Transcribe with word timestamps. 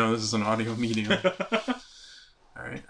know, 0.00 0.12
this 0.12 0.22
is 0.22 0.32
an 0.34 0.42
audio 0.42 0.74
medium. 0.76 1.12
All 1.52 2.64
right. 2.64 2.82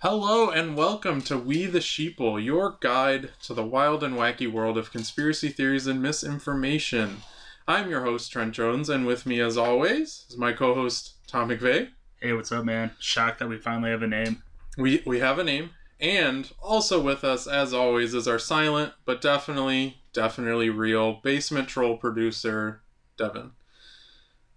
Hello 0.00 0.50
and 0.50 0.76
welcome 0.76 1.22
to 1.22 1.38
We 1.38 1.64
the 1.64 1.78
Sheeple, 1.78 2.44
your 2.44 2.76
guide 2.80 3.30
to 3.44 3.54
the 3.54 3.64
wild 3.64 4.04
and 4.04 4.16
wacky 4.16 4.50
world 4.50 4.76
of 4.76 4.92
conspiracy 4.92 5.48
theories 5.48 5.86
and 5.86 6.02
misinformation. 6.02 7.22
I'm 7.66 7.88
your 7.88 8.02
host, 8.02 8.30
Trent 8.30 8.52
Jones, 8.52 8.90
and 8.90 9.06
with 9.06 9.24
me, 9.24 9.40
as 9.40 9.56
always, 9.56 10.26
is 10.28 10.36
my 10.36 10.52
co 10.52 10.74
host, 10.74 11.14
Tom 11.26 11.48
McVeigh. 11.48 11.88
Hey, 12.20 12.34
what's 12.34 12.52
up, 12.52 12.66
man? 12.66 12.90
Shocked 12.98 13.38
that 13.38 13.48
we 13.48 13.56
finally 13.56 13.90
have 13.90 14.02
a 14.02 14.06
name. 14.06 14.42
We, 14.76 15.02
we 15.06 15.20
have 15.20 15.38
a 15.38 15.44
name, 15.44 15.70
and 15.98 16.52
also 16.62 17.00
with 17.00 17.24
us, 17.24 17.46
as 17.46 17.72
always, 17.72 18.12
is 18.12 18.28
our 18.28 18.38
silent 18.38 18.92
but 19.06 19.22
definitely, 19.22 20.02
definitely 20.12 20.68
real 20.68 21.14
basement 21.14 21.68
troll 21.68 21.96
producer, 21.96 22.82
Devin. 23.16 23.52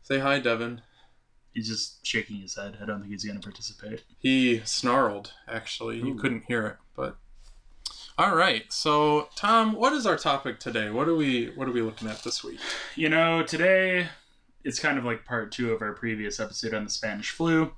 Say 0.04 0.20
hi, 0.20 0.40
Devin. 0.40 0.82
He's 1.54 1.68
just 1.68 2.06
shaking 2.06 2.38
his 2.38 2.56
head. 2.56 2.78
I 2.82 2.86
don't 2.86 3.00
think 3.02 3.12
he's 3.12 3.24
going 3.26 3.40
to 3.40 3.44
participate. 3.44 4.04
He 4.20 4.62
snarled, 4.66 5.34
actually. 5.48 5.98
You 5.98 6.16
couldn't 6.16 6.44
hear 6.48 6.66
it, 6.68 6.78
but. 6.96 7.18
All 8.18 8.36
right. 8.36 8.72
So, 8.72 9.30
Tom, 9.36 9.74
what 9.74 9.94
is 9.94 10.06
our 10.06 10.18
topic 10.18 10.60
today? 10.60 10.90
What 10.90 11.08
are 11.08 11.16
we 11.16 11.48
what 11.56 11.68
are 11.68 11.72
we 11.72 11.82
looking 11.82 12.08
at 12.10 12.22
this 12.24 12.44
week? 12.44 12.60
You 12.96 13.10
know, 13.10 13.44
today 13.44 14.08
it's 14.66 14.80
kind 14.80 14.98
of 14.98 15.06
like 15.06 15.24
part 15.26 15.52
two 15.54 15.72
of 15.72 15.82
our 15.82 15.94
previous 15.94 16.40
episode 16.40 16.74
on 16.74 16.84
the 16.84 16.90
Spanish 16.90 17.32
flu. 17.32 17.72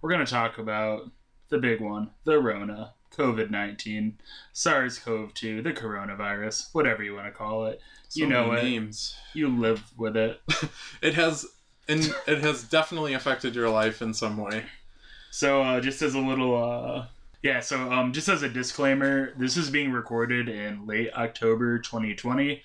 We're 0.00 0.10
going 0.10 0.24
to 0.24 0.30
talk 0.30 0.58
about 0.58 1.10
the 1.48 1.58
big 1.58 1.80
one, 1.80 2.10
the 2.24 2.38
Rona, 2.40 2.94
COVID 3.16 3.50
19, 3.50 4.18
SARS 4.52 4.98
CoV 5.00 5.34
2, 5.34 5.62
the 5.62 5.72
coronavirus, 5.72 6.68
whatever 6.72 7.02
you 7.02 7.14
want 7.14 7.26
to 7.26 7.32
call 7.32 7.66
it. 7.66 7.80
So 8.08 8.20
You 8.20 8.28
know 8.28 8.52
many 8.52 8.76
it. 8.76 8.80
names. 8.80 9.16
You 9.34 9.48
live 9.48 9.82
with 9.96 10.16
it. 10.16 10.40
It 11.02 11.14
has 11.14 11.46
and 11.90 12.14
it 12.28 12.38
has 12.38 12.62
definitely 12.62 13.14
affected 13.14 13.54
your 13.54 13.68
life 13.68 14.00
in 14.00 14.14
some 14.14 14.36
way. 14.36 14.64
So, 15.32 15.62
uh, 15.62 15.80
just 15.80 16.02
as 16.02 16.14
a 16.14 16.20
little, 16.20 16.62
uh, 16.62 17.06
yeah, 17.42 17.60
so 17.60 17.90
um, 17.90 18.12
just 18.12 18.28
as 18.28 18.42
a 18.42 18.48
disclaimer, 18.48 19.32
this 19.36 19.56
is 19.56 19.70
being 19.70 19.90
recorded 19.90 20.48
in 20.48 20.86
late 20.86 21.12
October 21.14 21.78
2020. 21.80 22.62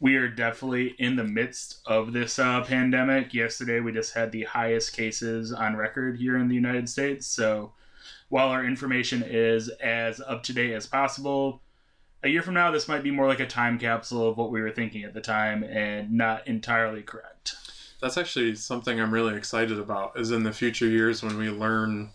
We 0.00 0.16
are 0.16 0.28
definitely 0.28 0.94
in 0.98 1.16
the 1.16 1.24
midst 1.24 1.80
of 1.86 2.12
this 2.12 2.38
uh, 2.38 2.62
pandemic. 2.62 3.34
Yesterday, 3.34 3.80
we 3.80 3.92
just 3.92 4.14
had 4.14 4.32
the 4.32 4.44
highest 4.44 4.94
cases 4.94 5.52
on 5.52 5.76
record 5.76 6.18
here 6.18 6.38
in 6.38 6.48
the 6.48 6.54
United 6.54 6.88
States. 6.88 7.26
So, 7.26 7.72
while 8.28 8.48
our 8.48 8.64
information 8.64 9.22
is 9.22 9.68
as 9.68 10.20
up 10.20 10.42
to 10.44 10.52
date 10.52 10.72
as 10.72 10.86
possible, 10.86 11.60
a 12.22 12.28
year 12.28 12.42
from 12.42 12.54
now, 12.54 12.70
this 12.70 12.88
might 12.88 13.02
be 13.02 13.10
more 13.10 13.26
like 13.26 13.40
a 13.40 13.46
time 13.46 13.78
capsule 13.78 14.28
of 14.28 14.36
what 14.36 14.50
we 14.50 14.60
were 14.60 14.70
thinking 14.70 15.04
at 15.04 15.14
the 15.14 15.20
time 15.20 15.62
and 15.62 16.12
not 16.12 16.46
entirely 16.46 17.02
correct. 17.02 17.54
That's 18.00 18.18
actually 18.18 18.54
something 18.56 19.00
I'm 19.00 19.12
really 19.12 19.36
excited 19.36 19.78
about 19.78 20.18
is 20.18 20.30
in 20.30 20.42
the 20.42 20.52
future 20.52 20.86
years 20.86 21.22
when 21.22 21.38
we 21.38 21.48
learn 21.48 22.10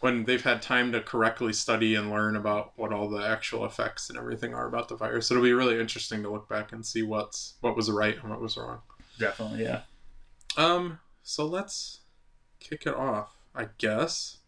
when 0.00 0.24
they've 0.24 0.42
had 0.42 0.60
time 0.60 0.90
to 0.90 1.00
correctly 1.00 1.52
study 1.52 1.94
and 1.94 2.10
learn 2.10 2.34
about 2.34 2.72
what 2.74 2.92
all 2.92 3.08
the 3.08 3.24
actual 3.24 3.64
effects 3.64 4.10
and 4.10 4.18
everything 4.18 4.52
are 4.52 4.66
about 4.66 4.88
the 4.88 4.96
virus. 4.96 5.30
It'll 5.30 5.44
be 5.44 5.52
really 5.52 5.78
interesting 5.78 6.24
to 6.24 6.30
look 6.30 6.48
back 6.48 6.72
and 6.72 6.84
see 6.84 7.02
what's 7.04 7.54
what 7.60 7.76
was 7.76 7.88
right 7.88 8.16
and 8.20 8.28
what 8.28 8.40
was 8.40 8.56
wrong. 8.56 8.80
Definitely, 9.18 9.62
yeah. 9.62 9.82
Um, 10.56 10.98
so 11.22 11.46
let's 11.46 12.00
kick 12.58 12.84
it 12.84 12.94
off, 12.94 13.30
I 13.54 13.68
guess. 13.78 14.38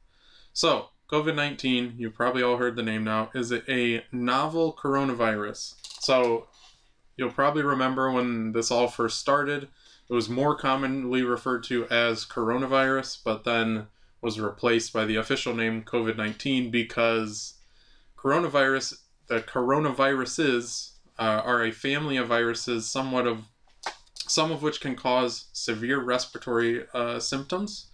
So, 0.52 0.88
COVID 1.10 1.36
19, 1.36 1.94
you've 1.98 2.14
probably 2.14 2.42
all 2.42 2.56
heard 2.56 2.74
the 2.74 2.82
name 2.82 3.04
now, 3.04 3.30
is 3.34 3.52
a 3.52 4.04
novel 4.10 4.72
coronavirus. 4.72 5.74
So, 6.00 6.48
you'll 7.16 7.30
probably 7.30 7.62
remember 7.62 8.10
when 8.10 8.52
this 8.52 8.70
all 8.70 8.88
first 8.88 9.20
started, 9.20 9.68
it 10.08 10.12
was 10.12 10.28
more 10.28 10.56
commonly 10.56 11.22
referred 11.22 11.64
to 11.64 11.86
as 11.88 12.24
coronavirus, 12.24 13.18
but 13.24 13.44
then 13.44 13.86
was 14.20 14.40
replaced 14.40 14.92
by 14.92 15.04
the 15.04 15.16
official 15.16 15.54
name 15.54 15.82
COVID 15.82 16.16
19 16.16 16.70
because 16.70 17.54
coronavirus, 18.16 19.00
the 19.28 19.40
coronaviruses, 19.40 20.92
uh, 21.18 21.42
are 21.44 21.62
a 21.64 21.70
family 21.70 22.16
of 22.16 22.28
viruses, 22.28 22.88
somewhat 22.88 23.26
of 23.26 23.44
some 24.26 24.50
of 24.50 24.62
which 24.62 24.80
can 24.80 24.96
cause 24.96 25.46
severe 25.52 26.00
respiratory 26.00 26.84
uh, 26.94 27.20
symptoms. 27.20 27.88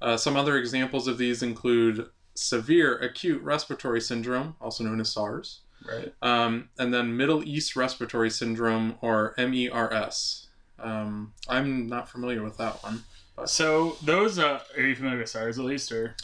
Uh, 0.00 0.16
some 0.16 0.36
other 0.36 0.56
examples 0.56 1.06
of 1.06 1.18
these 1.18 1.42
include 1.42 2.08
severe 2.34 2.96
acute 2.98 3.40
respiratory 3.42 4.00
syndrome, 4.00 4.56
also 4.60 4.82
known 4.84 5.00
as 5.00 5.10
SARS, 5.12 5.60
Right. 5.86 6.12
um, 6.22 6.70
and 6.78 6.92
then 6.94 7.16
Middle 7.16 7.42
East 7.44 7.76
Respiratory 7.76 8.30
Syndrome, 8.30 8.96
or 9.00 9.34
MERS. 9.36 10.41
Um, 10.82 11.32
I'm 11.48 11.86
not 11.86 12.08
familiar 12.08 12.42
with 12.42 12.56
that 12.58 12.82
one. 12.82 13.04
So 13.46 13.96
those 14.02 14.38
uh, 14.38 14.60
are 14.76 14.82
you 14.82 14.94
familiar 14.94 15.18
with 15.18 15.28
SARS 15.28 15.58
at 15.58 15.64
least, 15.64 15.90
or 15.92 16.16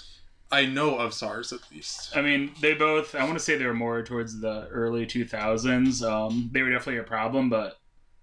I 0.51 0.67
know 0.67 0.99
of 0.99 1.15
SARS 1.15 1.53
at 1.53 1.61
least. 1.71 2.17
I 2.17 2.23
mean 2.23 2.53
they 2.61 2.75
both. 2.75 3.15
I 3.15 3.25
want 3.25 3.35
to 3.39 3.45
say 3.45 3.57
they 3.57 3.67
were 3.67 3.75
more 3.75 4.03
towards 4.03 4.41
the 4.41 4.69
early 4.69 5.07
two 5.07 5.25
thousands. 5.25 6.03
Um, 6.03 6.51
they 6.53 6.63
were 6.63 6.71
definitely 6.71 7.01
a 7.01 7.05
problem, 7.05 7.49
but 7.49 7.79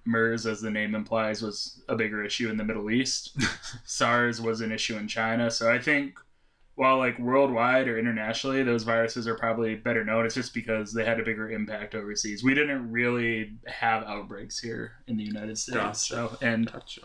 MERS, 0.06 0.46
as 0.46 0.62
the 0.62 0.70
name 0.70 0.94
implies, 0.94 1.42
was 1.42 1.82
a 1.90 1.96
bigger 1.96 2.24
issue 2.24 2.50
in 2.50 2.58
the 2.58 2.64
Middle 2.64 2.92
East. 2.92 3.38
SARS 3.86 4.40
was 4.40 4.62
an 4.62 4.72
issue 4.72 4.98
in 4.98 5.08
China. 5.08 5.50
So 5.50 5.72
I 5.72 5.80
think 5.80 6.20
while 6.76 6.98
like 6.98 7.18
worldwide 7.20 7.88
or 7.88 7.98
internationally, 7.98 8.62
those 8.64 8.84
viruses 8.84 9.28
are 9.28 9.36
probably 9.36 9.76
better 9.76 10.04
known. 10.04 10.26
It's 10.26 10.36
just 10.36 10.54
because 10.54 10.94
they 10.94 11.06
had 11.06 11.20
a 11.20 11.24
bigger 11.24 11.50
impact 11.50 11.96
overseas. 11.96 12.44
We 12.44 12.54
didn't 12.54 12.92
really 12.92 13.54
have 13.66 14.04
outbreaks 14.04 14.60
here 14.60 14.94
in 15.08 15.18
the 15.18 15.24
United 15.24 15.58
States. 15.58 15.78
Gotcha. 15.78 15.96
So 16.04 16.38
and 16.42 16.72
Gotcha. 16.72 17.02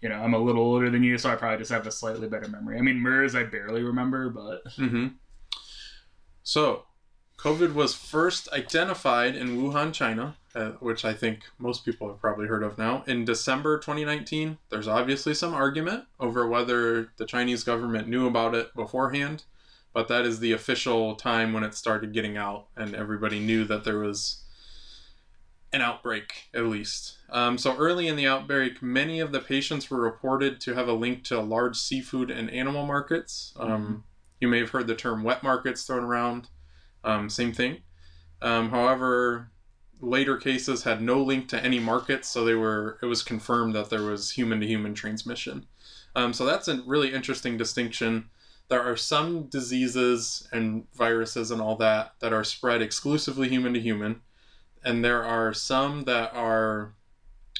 you 0.00 0.08
know, 0.08 0.16
I'm 0.16 0.34
a 0.34 0.38
little 0.38 0.62
older 0.62 0.90
than 0.90 1.02
you, 1.02 1.18
so 1.18 1.30
I 1.30 1.36
probably 1.36 1.58
just 1.58 1.70
have 1.70 1.86
a 1.86 1.92
slightly 1.92 2.28
better 2.28 2.48
memory. 2.48 2.78
I 2.78 2.82
mean, 2.82 2.98
MERS 3.00 3.34
I 3.34 3.44
barely 3.44 3.82
remember, 3.82 4.28
but 4.28 4.64
Mm-hmm. 4.76 5.08
So, 6.42 6.84
COVID 7.42 7.74
was 7.74 7.92
first 7.92 8.48
identified 8.52 9.34
in 9.34 9.58
Wuhan, 9.58 9.92
China, 9.92 10.36
uh, 10.54 10.70
which 10.78 11.04
I 11.04 11.12
think 11.12 11.40
most 11.58 11.84
people 11.84 12.06
have 12.06 12.20
probably 12.20 12.46
heard 12.46 12.62
of 12.62 12.78
now, 12.78 13.02
in 13.08 13.24
December 13.24 13.78
2019. 13.78 14.58
There's 14.70 14.86
obviously 14.86 15.34
some 15.34 15.52
argument 15.52 16.04
over 16.20 16.46
whether 16.46 17.10
the 17.16 17.26
Chinese 17.26 17.64
government 17.64 18.06
knew 18.06 18.28
about 18.28 18.54
it 18.54 18.72
beforehand, 18.76 19.42
but 19.92 20.06
that 20.06 20.24
is 20.24 20.38
the 20.38 20.52
official 20.52 21.16
time 21.16 21.52
when 21.52 21.64
it 21.64 21.74
started 21.74 22.12
getting 22.12 22.36
out, 22.36 22.66
and 22.76 22.94
everybody 22.94 23.40
knew 23.40 23.64
that 23.64 23.82
there 23.82 23.98
was 23.98 24.44
an 25.72 25.80
outbreak, 25.80 26.48
at 26.54 26.66
least. 26.66 27.18
Um, 27.28 27.58
so, 27.58 27.76
early 27.76 28.06
in 28.06 28.14
the 28.14 28.28
outbreak, 28.28 28.80
many 28.80 29.18
of 29.18 29.32
the 29.32 29.40
patients 29.40 29.90
were 29.90 30.00
reported 30.00 30.60
to 30.60 30.74
have 30.74 30.86
a 30.86 30.92
link 30.92 31.24
to 31.24 31.40
large 31.40 31.76
seafood 31.76 32.30
and 32.30 32.48
animal 32.50 32.86
markets. 32.86 33.52
Um, 33.58 34.04
you 34.38 34.46
may 34.46 34.60
have 34.60 34.70
heard 34.70 34.86
the 34.86 34.94
term 34.94 35.24
wet 35.24 35.42
markets 35.42 35.82
thrown 35.82 36.04
around. 36.04 36.48
Um, 37.04 37.28
same 37.28 37.52
thing. 37.52 37.78
Um, 38.40 38.70
however, 38.70 39.50
later 40.00 40.36
cases 40.36 40.82
had 40.82 41.00
no 41.00 41.22
link 41.22 41.48
to 41.48 41.64
any 41.64 41.78
markets, 41.78 42.28
so 42.28 42.44
they 42.44 42.54
were. 42.54 42.98
It 43.02 43.06
was 43.06 43.22
confirmed 43.22 43.74
that 43.74 43.90
there 43.90 44.02
was 44.02 44.32
human 44.32 44.60
to 44.60 44.66
human 44.66 44.94
transmission. 44.94 45.66
Um, 46.14 46.32
so 46.32 46.44
that's 46.44 46.68
a 46.68 46.82
really 46.86 47.12
interesting 47.12 47.56
distinction. 47.56 48.28
There 48.68 48.82
are 48.82 48.96
some 48.96 49.44
diseases 49.44 50.46
and 50.52 50.86
viruses 50.94 51.50
and 51.50 51.60
all 51.60 51.76
that 51.76 52.14
that 52.20 52.32
are 52.32 52.44
spread 52.44 52.82
exclusively 52.82 53.48
human 53.48 53.74
to 53.74 53.80
human, 53.80 54.22
and 54.84 55.04
there 55.04 55.24
are 55.24 55.52
some 55.52 56.04
that 56.04 56.34
are 56.34 56.94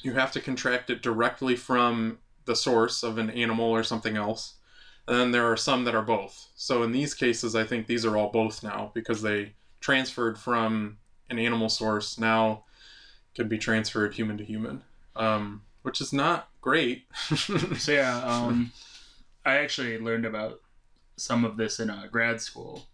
you 0.03 0.15
have 0.15 0.33
to 0.33 0.41
contract 0.41 0.91
it 0.91 1.03
directly 1.03 1.55
from 1.55 2.19
the 2.44 2.56
source 2.56 3.03
of 3.03 3.19
an 3.19 3.31
animal 3.31 3.71
or 3.71 3.85
something 3.85 4.17
else. 4.17 4.55
And 5.12 5.20
then 5.20 5.31
there 5.31 5.44
are 5.53 5.59
some 5.59 5.85
that 5.85 5.94
are 5.94 6.00
both. 6.00 6.49
So 6.56 6.82
in 6.82 6.91
these 6.91 7.12
cases, 7.12 7.55
I 7.55 7.64
think 7.64 7.87
these 7.87 8.06
are 8.06 8.17
all 8.17 8.31
both 8.31 8.62
now 8.62 8.93
because 8.94 9.20
they 9.20 9.53
transferred 9.79 10.38
from 10.38 10.97
an 11.29 11.38
animal 11.38 11.69
source 11.69 12.19
now 12.19 12.64
can 13.35 13.47
be 13.47 13.59
transferred 13.59 14.14
human 14.14 14.38
to 14.38 14.44
human, 14.44 14.81
um, 15.14 15.64
which 15.82 16.00
is 16.00 16.14
not 16.14 16.49
great. 16.62 17.05
so 17.76 17.93
yeah, 17.93 18.25
um, 18.25 18.73
I 19.44 19.59
actually 19.59 19.99
learned 19.99 20.25
about 20.25 20.61
some 21.19 21.44
of 21.44 21.58
this 21.58 21.79
in 21.79 21.91
uh, 21.91 22.06
grad 22.11 22.41
school. 22.41 22.87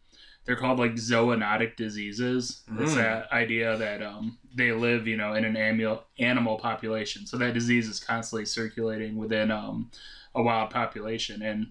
They're 0.44 0.56
called 0.56 0.80
like 0.80 0.94
zoonotic 0.94 1.76
diseases. 1.76 2.62
It's 2.80 2.94
Mm. 2.94 2.96
that 2.96 3.30
idea 3.30 3.76
that 3.76 4.02
um, 4.02 4.38
they 4.52 4.72
live, 4.72 5.06
you 5.06 5.16
know, 5.16 5.34
in 5.34 5.44
an 5.44 5.56
animal 5.56 6.02
animal 6.18 6.58
population. 6.58 7.26
So 7.26 7.36
that 7.36 7.54
disease 7.54 7.86
is 7.86 8.00
constantly 8.00 8.44
circulating 8.44 9.16
within 9.16 9.52
um, 9.52 9.92
a 10.34 10.42
wild 10.42 10.70
population, 10.70 11.42
and 11.42 11.68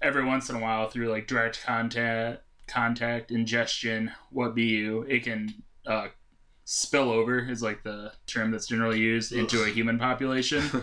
every 0.00 0.24
once 0.24 0.48
in 0.50 0.56
a 0.56 0.60
while, 0.60 0.88
through 0.88 1.08
like 1.10 1.26
direct 1.26 1.62
contact, 1.64 2.42
contact, 2.66 3.30
ingestion, 3.30 4.10
what 4.30 4.54
be 4.54 4.64
you, 4.64 5.02
it 5.02 5.24
can 5.24 5.52
uh, 5.86 6.08
spill 6.64 7.10
over. 7.10 7.38
Is 7.38 7.62
like 7.62 7.82
the 7.82 8.12
term 8.26 8.50
that's 8.50 8.66
generally 8.66 8.98
used 9.00 9.32
into 9.32 9.62
a 9.62 9.68
human 9.70 9.98
population. 9.98 10.62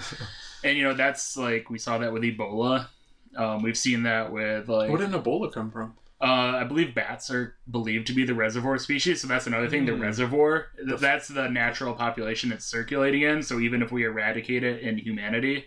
And 0.63 0.75
you 0.75 0.83
know 0.83 0.95
that's 0.95 1.37
like 1.37 1.69
we 1.69 1.77
saw 1.77 1.99
that 1.99 2.11
with 2.11 2.23
Ebola. 2.23 2.87
Um, 3.35 3.61
we've 3.61 3.77
seen 3.77 4.03
that 4.03 4.31
with 4.31 4.67
like 4.67 4.89
Where 4.89 4.97
did 4.97 5.11
Ebola 5.11 5.53
come 5.53 5.69
from? 5.69 5.93
Uh, 6.19 6.57
I 6.57 6.63
believe 6.63 6.95
bats 6.95 7.29
are 7.29 7.55
believed 7.69 8.07
to 8.07 8.13
be 8.13 8.25
the 8.25 8.33
reservoir 8.33 8.79
species, 8.79 9.21
so 9.21 9.27
that's 9.27 9.45
another 9.45 9.69
thing. 9.69 9.85
The 9.85 9.93
Hmm. 9.93 10.01
reservoir, 10.01 10.65
that's 10.83 11.27
the 11.27 11.47
natural 11.47 11.93
population 11.93 12.51
it's 12.51 12.65
circulating 12.65 13.21
in. 13.21 13.43
So 13.43 13.59
even 13.59 13.83
if 13.83 13.91
we 13.91 14.03
eradicate 14.03 14.63
it 14.63 14.81
in 14.81 14.97
humanity, 14.97 15.65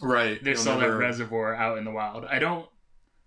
Right. 0.00 0.42
there's 0.42 0.58
you'll 0.64 0.76
still 0.76 0.80
never- 0.80 0.96
reservoir 0.98 1.54
out 1.54 1.78
in 1.78 1.84
the 1.84 1.90
wild. 1.90 2.24
I 2.24 2.38
don't. 2.38 2.68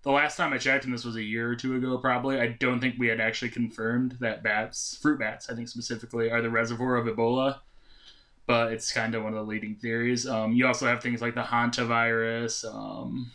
The 0.04 0.12
last 0.12 0.36
time 0.36 0.52
I 0.52 0.58
checked, 0.58 0.86
and 0.86 0.94
this 0.94 1.06
was 1.06 1.16
a 1.16 1.22
year 1.22 1.48
or 1.48 1.56
two 1.56 1.76
ago, 1.76 1.96
probably, 2.00 2.40
I 2.42 2.48
don't 2.60 2.80
think 2.80 2.96
we 2.98 3.06
had 3.08 3.20
actually 3.20 3.52
confirmed 3.52 4.18
that 4.20 4.42
bats, 4.42 4.98
fruit 5.00 5.20
bats, 5.20 5.48
I 5.48 5.54
think 5.54 5.68
specifically, 5.68 6.32
are 6.32 6.42
the 6.42 6.50
reservoir 6.50 6.96
of 6.96 7.06
Ebola. 7.06 7.60
But 8.48 8.74
it's 8.74 8.92
kind 8.92 9.14
of 9.14 9.24
one 9.24 9.34
of 9.34 9.38
the 9.38 9.46
leading 9.46 9.76
theories. 9.76 10.26
Um, 10.28 10.54
you 10.54 10.66
also 10.66 10.88
have 10.88 11.04
things 11.04 11.22
like 11.22 11.36
the 11.36 11.44
hantavirus. 11.44 12.66
Um, 12.66 13.30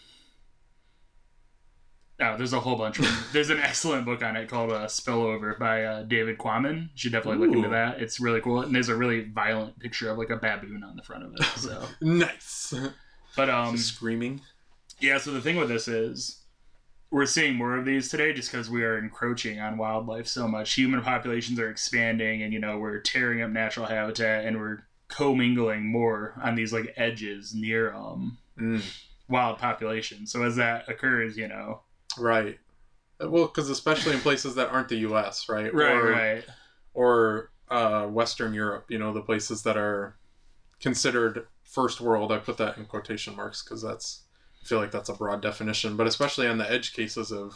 oh, 2.20 2.36
there's 2.36 2.52
a 2.52 2.58
whole 2.58 2.76
bunch 2.76 2.98
of 2.98 3.04
them. 3.04 3.14
There's 3.32 3.50
an 3.50 3.60
excellent 3.60 4.04
book 4.04 4.22
on 4.24 4.36
it 4.36 4.48
called 4.48 4.72
uh, 4.72 4.86
Spillover 4.86 5.56
by 5.58 5.84
uh, 5.84 6.02
David 6.02 6.36
Quammen. 6.38 6.82
You 6.82 6.88
should 6.96 7.12
definitely 7.12 7.46
look 7.46 7.56
into 7.56 7.68
that. 7.68 8.00
It's 8.00 8.18
really 8.18 8.40
cool. 8.40 8.62
And 8.62 8.74
there's 8.74 8.88
a 8.88 8.96
really 8.96 9.22
violent 9.22 9.78
picture 9.78 10.10
of 10.10 10.18
like 10.18 10.30
a 10.30 10.36
baboon 10.36 10.82
on 10.82 10.96
the 10.96 11.02
front 11.02 11.24
of 11.24 11.32
it. 11.34 11.44
So, 11.58 11.84
Nice. 12.00 12.74
But 13.36 13.50
um, 13.50 13.76
screaming. 13.76 14.40
yeah, 15.00 15.18
so 15.18 15.32
the 15.32 15.40
thing 15.40 15.56
with 15.56 15.68
this 15.68 15.86
is 15.88 16.42
we're 17.10 17.26
seeing 17.26 17.54
more 17.54 17.76
of 17.76 17.84
these 17.84 18.08
today 18.08 18.32
just 18.32 18.50
because 18.50 18.68
we 18.68 18.82
are 18.82 18.98
encroaching 18.98 19.60
on 19.60 19.78
wildlife 19.78 20.26
so 20.26 20.48
much. 20.48 20.74
Human 20.74 21.02
populations 21.02 21.58
are 21.60 21.70
expanding 21.70 22.42
and 22.42 22.52
you 22.52 22.58
know, 22.58 22.78
we're 22.78 22.98
tearing 23.00 23.42
up 23.42 23.50
natural 23.50 23.86
habitat 23.86 24.44
and 24.44 24.58
we're 24.58 24.80
commingling 25.08 25.86
more 25.86 26.34
on 26.42 26.56
these 26.56 26.72
like 26.72 26.92
edges 26.96 27.54
near 27.54 27.94
um 27.94 28.38
Mm. 28.58 28.82
wild 29.28 29.58
populations. 29.58 30.32
So 30.32 30.42
as 30.42 30.56
that 30.56 30.88
occurs, 30.88 31.36
you 31.36 31.46
know. 31.46 31.82
Right. 32.18 32.58
Well, 33.20 33.44
because 33.46 33.68
especially 33.70 34.14
in 34.14 34.20
places 34.20 34.54
that 34.54 34.70
aren't 34.70 34.88
the 34.88 34.96
U.S., 34.96 35.48
right? 35.48 35.72
Right, 35.74 35.92
or, 35.94 36.10
right. 36.10 36.44
Or 36.94 37.50
uh, 37.68 38.06
Western 38.06 38.54
Europe. 38.54 38.86
You 38.88 38.98
know, 38.98 39.12
the 39.12 39.20
places 39.20 39.62
that 39.64 39.76
are 39.76 40.16
considered 40.80 41.46
first 41.76 42.00
world. 42.00 42.32
I 42.32 42.38
put 42.38 42.56
that 42.56 42.78
in 42.78 42.86
quotation 42.86 43.36
marks 43.36 43.62
because 43.62 43.82
that's. 43.82 44.22
I 44.62 44.66
feel 44.66 44.80
like 44.80 44.90
that's 44.90 45.10
a 45.10 45.14
broad 45.14 45.42
definition, 45.42 45.96
but 45.96 46.08
especially 46.08 46.48
on 46.48 46.58
the 46.58 46.68
edge 46.68 46.92
cases 46.92 47.30
of 47.30 47.54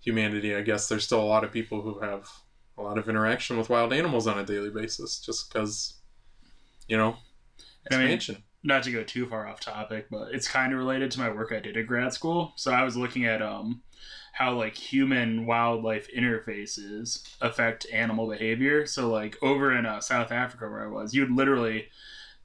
humanity, 0.00 0.56
I 0.56 0.62
guess 0.62 0.88
there's 0.88 1.04
still 1.04 1.22
a 1.22 1.32
lot 1.34 1.44
of 1.44 1.52
people 1.52 1.82
who 1.82 2.00
have 2.00 2.28
a 2.76 2.82
lot 2.82 2.98
of 2.98 3.08
interaction 3.08 3.56
with 3.56 3.70
wild 3.70 3.92
animals 3.92 4.26
on 4.26 4.36
a 4.36 4.44
daily 4.44 4.70
basis, 4.70 5.20
just 5.20 5.52
because, 5.52 5.94
you 6.88 6.96
know, 6.96 7.16
I 7.92 7.96
mean, 7.96 8.06
expansion. 8.06 8.42
not 8.64 8.82
to 8.84 8.90
go 8.90 9.04
too 9.04 9.26
far 9.26 9.46
off 9.46 9.60
topic, 9.60 10.06
but 10.10 10.34
it's 10.34 10.48
kind 10.48 10.72
of 10.72 10.80
related 10.80 11.12
to 11.12 11.20
my 11.20 11.30
work 11.30 11.52
I 11.52 11.60
did 11.60 11.76
at 11.76 11.86
grad 11.86 12.12
school. 12.12 12.54
So 12.56 12.72
I 12.72 12.82
was 12.82 12.96
looking 12.96 13.24
at 13.26 13.40
um 13.40 13.82
how 14.32 14.52
like 14.54 14.74
human 14.74 15.46
wildlife 15.46 16.08
interfaces 16.14 17.36
affect 17.40 17.86
animal 17.92 18.28
behavior. 18.28 18.84
So 18.84 19.08
like 19.10 19.36
over 19.42 19.72
in 19.78 19.86
uh, 19.86 20.00
South 20.00 20.32
Africa 20.32 20.68
where 20.68 20.84
I 20.84 20.88
was, 20.88 21.14
you'd 21.14 21.30
literally 21.30 21.88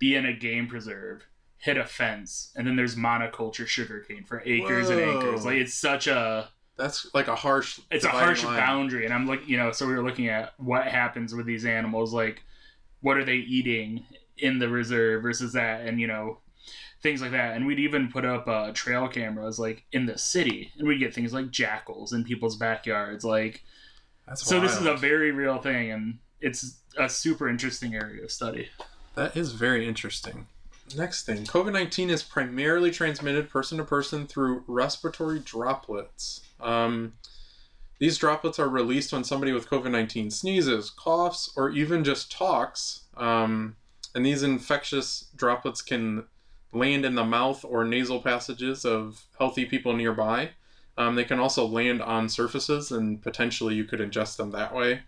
be 0.02 0.16
in 0.16 0.26
a 0.26 0.34
game 0.34 0.68
preserve, 0.68 1.24
hit 1.60 1.78
a 1.78 1.86
fence, 1.86 2.52
and 2.58 2.68
then 2.68 2.76
there's 2.76 2.96
monoculture 2.96 3.66
sugarcane 3.68 4.26
for 4.26 4.42
acres 4.46 4.90
and 4.90 5.00
acres. 5.00 5.46
Like 5.46 5.56
it's 5.58 5.76
such 5.76 6.08
a 6.08 6.50
That's 6.76 7.08
like 7.14 7.28
a 7.30 7.36
harsh. 7.36 7.80
it's 7.92 8.04
a 8.04 8.10
harsh 8.10 8.44
line. 8.44 8.58
boundary 8.58 9.06
and 9.06 9.14
i'm 9.14 9.28
looking 9.28 9.48
you 9.48 9.58
know 9.58 9.72
so 9.72 9.86
we 9.88 9.94
were 9.94 10.04
looking 10.04 10.28
at 10.30 10.54
what 10.58 10.88
happens 10.88 11.36
with 11.36 11.46
these 11.46 11.66
animals 11.66 12.12
like 12.14 12.42
what 13.02 13.18
are 13.18 13.24
they 13.26 13.36
eating 13.36 14.04
in 14.38 14.58
the 14.58 14.68
reserve 14.68 15.22
versus 15.22 15.54
that 15.54 15.82
and 15.86 16.00
you 16.02 16.08
know 16.08 16.40
things 17.04 17.22
like 17.22 17.32
that 17.32 17.56
and 17.56 17.66
we'd 17.68 17.78
even 17.80 18.12
put 18.12 18.26
up 18.26 18.48
uh, 18.48 18.72
trail 18.74 19.08
cameras 19.08 19.60
like 19.60 19.84
in 19.92 20.06
the 20.08 20.18
city 20.18 20.72
and 20.80 20.88
we'd 20.88 20.98
get 21.00 21.14
things 21.14 21.34
like 21.34 21.52
jackals 21.52 22.14
in 22.14 22.24
people's 22.24 22.56
backyards 22.58 23.24
like 23.24 23.64
That's 24.28 24.44
so 24.48 24.60
this 24.60 24.80
is 24.80 24.86
a 24.88 24.96
very 24.96 25.32
real 25.32 25.60
thing 25.60 25.92
and 25.92 26.20
it's 26.40 26.80
a 26.98 27.08
super 27.10 27.48
interesting 27.50 27.94
area 27.96 28.24
of 28.24 28.32
study 28.32 28.70
That 29.16 29.36
is 29.36 29.52
very 29.52 29.88
interesting. 29.88 30.48
Next 30.96 31.26
thing 31.26 31.46
COVID 31.46 31.74
19 31.74 32.10
is 32.10 32.24
primarily 32.24 32.92
transmitted 32.92 33.50
person 33.50 33.78
to 33.78 33.84
person 33.84 34.28
through 34.28 34.64
respiratory 34.68 35.40
droplets. 35.40 36.42
Um, 36.60 37.14
these 38.00 38.18
droplets 38.18 38.60
are 38.60 38.68
released 38.68 39.14
when 39.14 39.24
somebody 39.24 39.52
with 39.52 39.70
COVID 39.70 39.92
19 39.92 40.32
sneezes, 40.32 40.90
coughs, 40.90 41.52
or 41.56 41.70
even 41.70 42.04
just 42.04 42.32
talks. 42.32 43.02
Um, 43.16 43.76
and 44.16 44.26
these 44.26 44.44
infectious 44.44 45.28
droplets 45.36 45.82
can 45.82 46.26
land 46.74 47.06
in 47.06 47.16
the 47.16 47.24
mouth 47.24 47.64
or 47.64 47.86
nasal 47.86 48.22
passages 48.22 48.86
of 48.86 49.26
healthy 49.38 49.66
people 49.66 49.94
nearby. 49.94 50.50
Um, 50.98 51.16
they 51.16 51.24
can 51.24 51.40
also 51.40 51.66
land 51.66 52.02
on 52.02 52.28
surfaces, 52.28 52.92
and 52.92 53.22
potentially 53.22 53.76
you 53.76 53.86
could 53.86 54.00
ingest 54.00 54.38
them 54.38 54.52
that 54.52 54.74
way. 54.74 55.02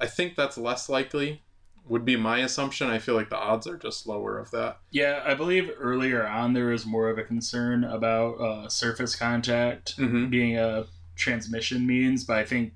I 0.00 0.06
think 0.06 0.36
that's 0.36 0.56
less 0.56 0.88
likely 0.88 1.42
would 1.88 2.04
be 2.04 2.16
my 2.16 2.38
assumption. 2.40 2.88
I 2.88 2.98
feel 2.98 3.14
like 3.14 3.30
the 3.30 3.36
odds 3.38 3.66
are 3.66 3.76
just 3.76 4.06
lower 4.06 4.38
of 4.38 4.50
that. 4.52 4.78
yeah 4.90 5.22
i 5.26 5.34
believe 5.34 5.70
earlier 5.78 6.26
on 6.26 6.52
there 6.52 6.66
was 6.66 6.84
more 6.86 7.08
of 7.10 7.18
a 7.18 7.24
concern 7.24 7.84
about 7.84 8.34
uh, 8.40 8.68
surface 8.68 9.14
contact 9.16 9.96
Mm-hmm. 9.96 10.30
being 10.30 10.56
a 10.58 10.84
transmission 11.16 11.86
means, 11.86 12.24
but 12.24 12.36
I 12.38 12.44
think, 12.44 12.74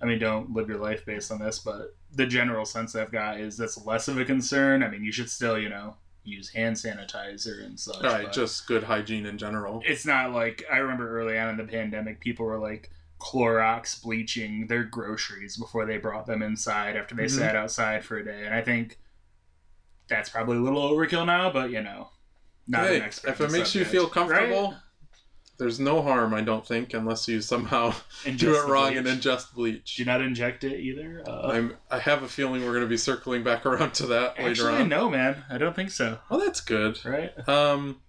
I 0.00 0.06
mean, 0.06 0.18
don't 0.18 0.52
live 0.54 0.68
your 0.68 0.78
life 0.78 1.04
based 1.04 1.30
on 1.30 1.38
this, 1.40 1.58
but 1.58 1.94
the 2.12 2.26
general 2.26 2.64
sense 2.64 2.94
I've 2.96 3.12
got 3.12 3.38
is 3.38 3.56
that's 3.56 3.84
less 3.84 4.08
of 4.08 4.18
a 4.18 4.24
concern. 4.24 4.82
I 4.82 4.88
mean, 4.88 5.04
you 5.04 5.12
should 5.12 5.28
still, 5.28 5.58
you 5.58 5.68
know, 5.68 5.96
use 6.24 6.48
hand 6.50 6.76
sanitizer 6.76 7.64
and 7.64 7.78
such. 7.78 8.02
Right, 8.02 8.32
just 8.32 8.66
good 8.66 8.84
hygiene 8.84 9.26
in 9.26 9.36
general. 9.36 9.82
it's 9.84 10.06
not 10.06 10.32
like 10.32 10.64
I 10.72 10.78
remember 10.78 11.20
early 11.20 11.38
on 11.38 11.50
in 11.50 11.56
the 11.58 11.64
pandemic, 11.70 12.20
people 12.20 12.46
were 12.46 12.58
like 12.58 12.90
Clorox 13.20 14.02
bleaching 14.02 14.66
their 14.66 14.84
groceries 14.84 15.56
before 15.56 15.86
they 15.86 15.96
brought 15.98 16.26
them 16.26 16.42
inside 16.42 16.96
after 16.96 17.14
they 17.14 17.24
Mhm. 17.24 17.30
sat 17.38 17.56
outside 17.56 18.04
for 18.04 18.16
a 18.18 18.24
day, 18.24 18.44
and 18.44 18.54
I 18.54 18.60
think 18.60 18.98
that's 20.08 20.28
probably 20.28 20.58
a 20.58 20.60
little 20.60 20.82
overkill 20.90 21.24
now, 21.26 21.50
but 21.50 21.70
you 21.70 21.82
know. 21.82 22.10
Not 22.66 22.86
Hey, 22.86 22.96
an 22.96 23.02
expert 23.02 23.30
if 23.30 23.40
it 23.40 23.50
makes 23.52 23.74
you 23.74 23.84
feel 23.84 24.08
comfortable, 24.08 24.70
right? 24.72 24.78
there's 25.58 25.78
no 25.78 26.02
harm, 26.02 26.34
I 26.34 26.40
don't 26.40 26.66
think, 26.66 26.94
unless 26.94 27.28
you 27.28 27.40
somehow 27.40 27.94
And 28.26 28.38
do 28.38 28.54
it 28.56 28.66
wrong 28.66 28.92
bleach. 28.94 28.98
and 28.98 29.06
ingest 29.06 29.52
bleach. 29.54 29.96
Do 29.96 30.04
not 30.04 30.20
inject 30.20 30.64
it 30.64 30.80
either. 30.80 31.22
Uh, 31.26 31.48
I'm, 31.52 31.76
I 31.90 31.98
have 32.00 32.22
a 32.22 32.28
feeling 32.28 32.62
we're 32.64 32.72
going 32.72 32.82
to 32.84 32.88
be 32.88 32.96
circling 32.96 33.44
back 33.44 33.64
around 33.66 33.92
to 33.94 34.06
that 34.06 34.36
later 34.38 34.50
actually, 34.50 34.82
on. 34.82 34.88
no, 34.88 35.08
man. 35.10 35.44
I 35.50 35.58
don't 35.58 35.76
think 35.76 35.90
so. 35.90 36.18
Well, 36.28 36.40
that's 36.40 36.60
good. 36.60 37.04
Right? 37.04 37.32
Um, 37.48 38.00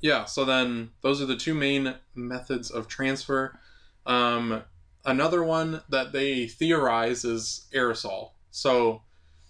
yeah, 0.00 0.24
so 0.24 0.44
then 0.44 0.90
those 1.02 1.22
are 1.22 1.26
the 1.26 1.36
two 1.36 1.54
main 1.54 1.94
methods 2.14 2.70
of 2.70 2.88
transfer. 2.88 3.58
Um, 4.06 4.62
another 5.04 5.42
one 5.42 5.82
that 5.88 6.12
they 6.12 6.46
theorize 6.46 7.24
is 7.24 7.66
aerosol. 7.74 8.30
So 8.50 9.02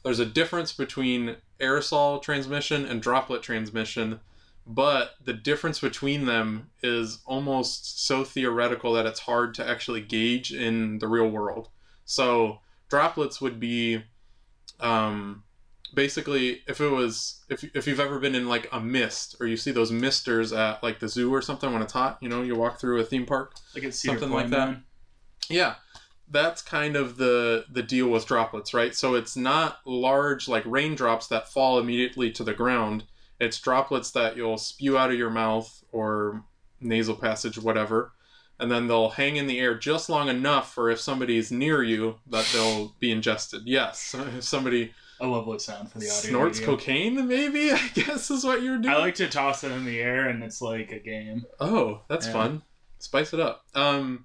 there's 0.03 0.19
a 0.19 0.27
difference 0.27 0.73
between 0.73 1.37
aerosol 1.61 2.21
transmission 2.21 2.85
and 2.85 3.01
droplet 3.01 3.43
transmission, 3.43 4.21
but 4.67 5.13
the 5.25 5.33
difference 5.33 5.81
between 5.81 6.27
them 6.27 6.71
is 6.83 7.21
almost 7.27 8.05
so 8.07 8.25
theoretical 8.25 8.93
that 8.95 9.07
it's 9.07 9.21
hard 9.21 9.55
to 9.55 9.69
actually 9.69 10.01
gauge 10.01 10.53
in 10.53 10.99
the 10.99 11.09
real 11.09 11.29
world. 11.29 11.69
So 12.05 12.61
droplets 12.89 13.41
would 13.41 13.59
be 13.59 14.05
um, 14.81 15.45
basically 15.95 16.63
if 16.67 16.81
it 16.81 16.89
was 16.89 17.41
if, 17.49 17.65
if 17.77 17.87
you've 17.87 18.01
ever 18.01 18.19
been 18.19 18.35
in 18.35 18.49
like 18.49 18.69
a 18.73 18.81
mist 18.81 19.37
or 19.41 19.47
you 19.47 19.57
see 19.57 19.71
those 19.71 19.93
misters 19.93 20.53
at 20.53 20.83
like 20.83 20.99
the 21.01 21.09
zoo 21.09 21.33
or 21.33 21.43
something 21.43 21.73
when 21.73 21.83
it's 21.83 21.93
hot 21.93 22.19
you 22.21 22.29
know 22.29 22.43
you 22.43 22.55
walk 22.57 22.81
through 22.81 23.01
a 23.01 23.05
theme 23.05 23.27
park 23.27 23.55
Like 23.75 23.85
it's 23.85 24.01
Something 24.03 24.31
like 24.31 24.49
that. 24.51 24.69
man. 24.69 24.85
yeah. 25.49 25.75
That's 26.31 26.63
kind 26.63 26.97
of 26.97 27.19
the 27.19 27.67
the 27.71 27.83
deal 27.83 28.09
with 28.09 28.25
droplets 28.27 28.73
right? 28.73 28.95
So 28.95 29.15
it's 29.15 29.37
not 29.37 29.81
large 29.85 30.49
like 30.49 30.65
raindrops 30.65 31.27
that 31.29 31.49
fall 31.53 31.79
immediately 31.79 32.31
to 32.33 32.43
the 32.45 32.55
ground. 32.55 33.05
It's 33.39 33.61
droplets 33.61 34.11
that 34.13 34.37
you'll 34.37 34.57
spew 34.59 34.97
out 34.97 35.11
of 35.11 35.19
your 35.19 35.29
mouth 35.31 35.85
or 35.93 36.45
nasal 36.81 37.17
passage 37.17 37.59
whatever. 37.59 38.13
And 38.59 38.71
then 38.71 38.87
they'll 38.87 39.11
hang 39.11 39.37
in 39.37 39.47
the 39.47 39.59
air 39.59 39.75
just 39.77 40.09
long 40.09 40.29
enough 40.29 40.73
for 40.73 40.89
if 40.89 41.01
somebody's 41.01 41.51
near 41.51 41.83
you 41.83 42.21
that 42.31 42.49
they'll 42.53 42.95
be 43.01 43.11
ingested. 43.11 43.63
Yes. 43.67 44.15
If 44.39 44.45
somebody 44.45 44.95
A 45.23 45.27
lovely 45.27 45.61
sound 45.61 45.91
for 45.91 46.01
the 46.01 46.07
audio. 46.11 46.31
snorts 46.31 46.59
medium. 46.59 46.77
cocaine 46.79 47.29
maybe 47.29 47.71
i 47.73 47.89
guess 47.95 48.29
is 48.31 48.43
what 48.45 48.61
you're 48.63 48.77
doing 48.79 48.93
I 48.93 48.99
like 48.99 49.15
to 49.17 49.29
toss 49.29 49.63
it 49.63 49.71
in 49.71 49.85
the 49.85 50.01
air, 50.01 50.29
and 50.29 50.43
it's 50.43 50.61
like 50.61 50.91
a 50.91 50.99
game. 50.99 51.45
oh 51.61 52.01
that's 52.09 52.27
Yeah. 52.27 52.33
fun 52.33 52.63
spice 52.99 53.33
it 53.33 53.39
up 53.41 53.65
um 53.75 54.25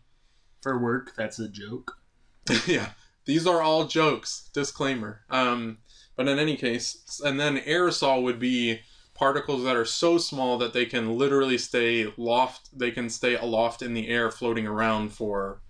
For 0.62 0.77
work, 0.80 1.13
that's 1.16 1.38
a 1.39 1.48
joke. 1.48 1.98
yeah 2.66 2.89
these 3.25 3.46
are 3.46 3.62
all 3.62 3.86
jokes 3.86 4.50
disclaimer 4.54 5.22
um 5.30 5.77
but 6.16 6.27
in 6.27 6.39
any 6.39 6.56
case 6.58 7.22
and 7.24 7.39
then 7.39 7.58
aerosol 7.60 8.24
would 8.24 8.39
be 8.39 8.80
particles 9.13 9.63
that 9.66 9.75
are 9.75 9.86
so 9.86 10.18
small 10.18 10.58
that 10.58 10.74
they 10.74 10.86
can 10.86 11.16
literally 11.18 11.58
stay 11.60 12.12
loft 12.18 12.70
they 12.77 12.89
can 12.89 13.10
stay 13.10 13.36
aloft 13.36 13.82
in 13.84 13.94
the 13.94 14.08
air 14.08 14.32
floating 14.32 14.66
around 14.66 15.10
for 15.13 15.62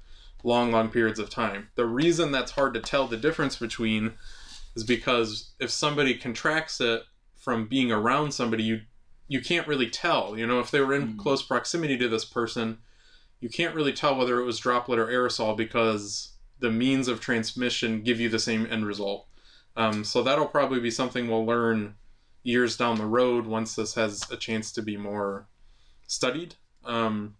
long 0.43 0.71
long 0.71 0.87
periods 0.89 1.19
of 1.19 1.29
time 1.29 1.67
the 1.75 1.85
reason 1.85 2.31
that's 2.31 2.51
hard 2.51 2.73
to 2.73 2.79
tell 2.79 3.07
the 3.07 3.17
difference 3.17 3.57
between 3.57 4.13
is 4.77 4.83
because 4.83 5.53
if 5.59 5.71
somebody 5.71 6.13
contracts 6.13 6.79
it 6.79 7.01
from 7.35 7.67
being 7.67 7.91
around 7.91 8.31
somebody 8.31 8.63
you 8.63 8.81
you 9.27 9.41
can't 9.41 9.67
really 9.67 9.89
tell 9.89 10.37
you 10.37 10.45
know 10.45 10.59
if 10.59 10.69
they 10.71 10.79
were 10.79 10.93
in 10.93 11.13
Mm. 11.15 11.17
close 11.17 11.41
proximity 11.41 11.97
to 11.97 12.07
this 12.07 12.23
person 12.25 12.77
you 13.39 13.49
can't 13.49 13.75
really 13.75 13.91
tell 13.93 14.15
whether 14.15 14.39
it 14.39 14.45
was 14.45 14.59
droplet 14.59 14.99
or 14.99 15.07
aerosol 15.07 15.57
because 15.57 16.33
the 16.59 16.69
means 16.71 17.07
of 17.07 17.19
transmission 17.19 18.01
give 18.03 18.19
you 18.19 18.29
the 18.29 18.39
same 18.39 18.65
end 18.71 18.83
result. 18.87 19.27
Um, 19.75 20.03
so 20.03 20.23
that'll 20.23 20.47
probably 20.47 20.79
be 20.79 20.89
something 20.89 21.27
we'll 21.27 21.45
learn 21.45 21.93
years 22.41 22.75
down 22.77 22.97
the 22.97 23.05
road 23.05 23.45
once 23.45 23.75
this 23.75 23.93
has 23.93 24.23
a 24.31 24.37
chance 24.37 24.71
to 24.71 24.81
be 24.81 24.97
more 24.97 25.47
studied. 26.07 26.55
Um, 26.83 27.35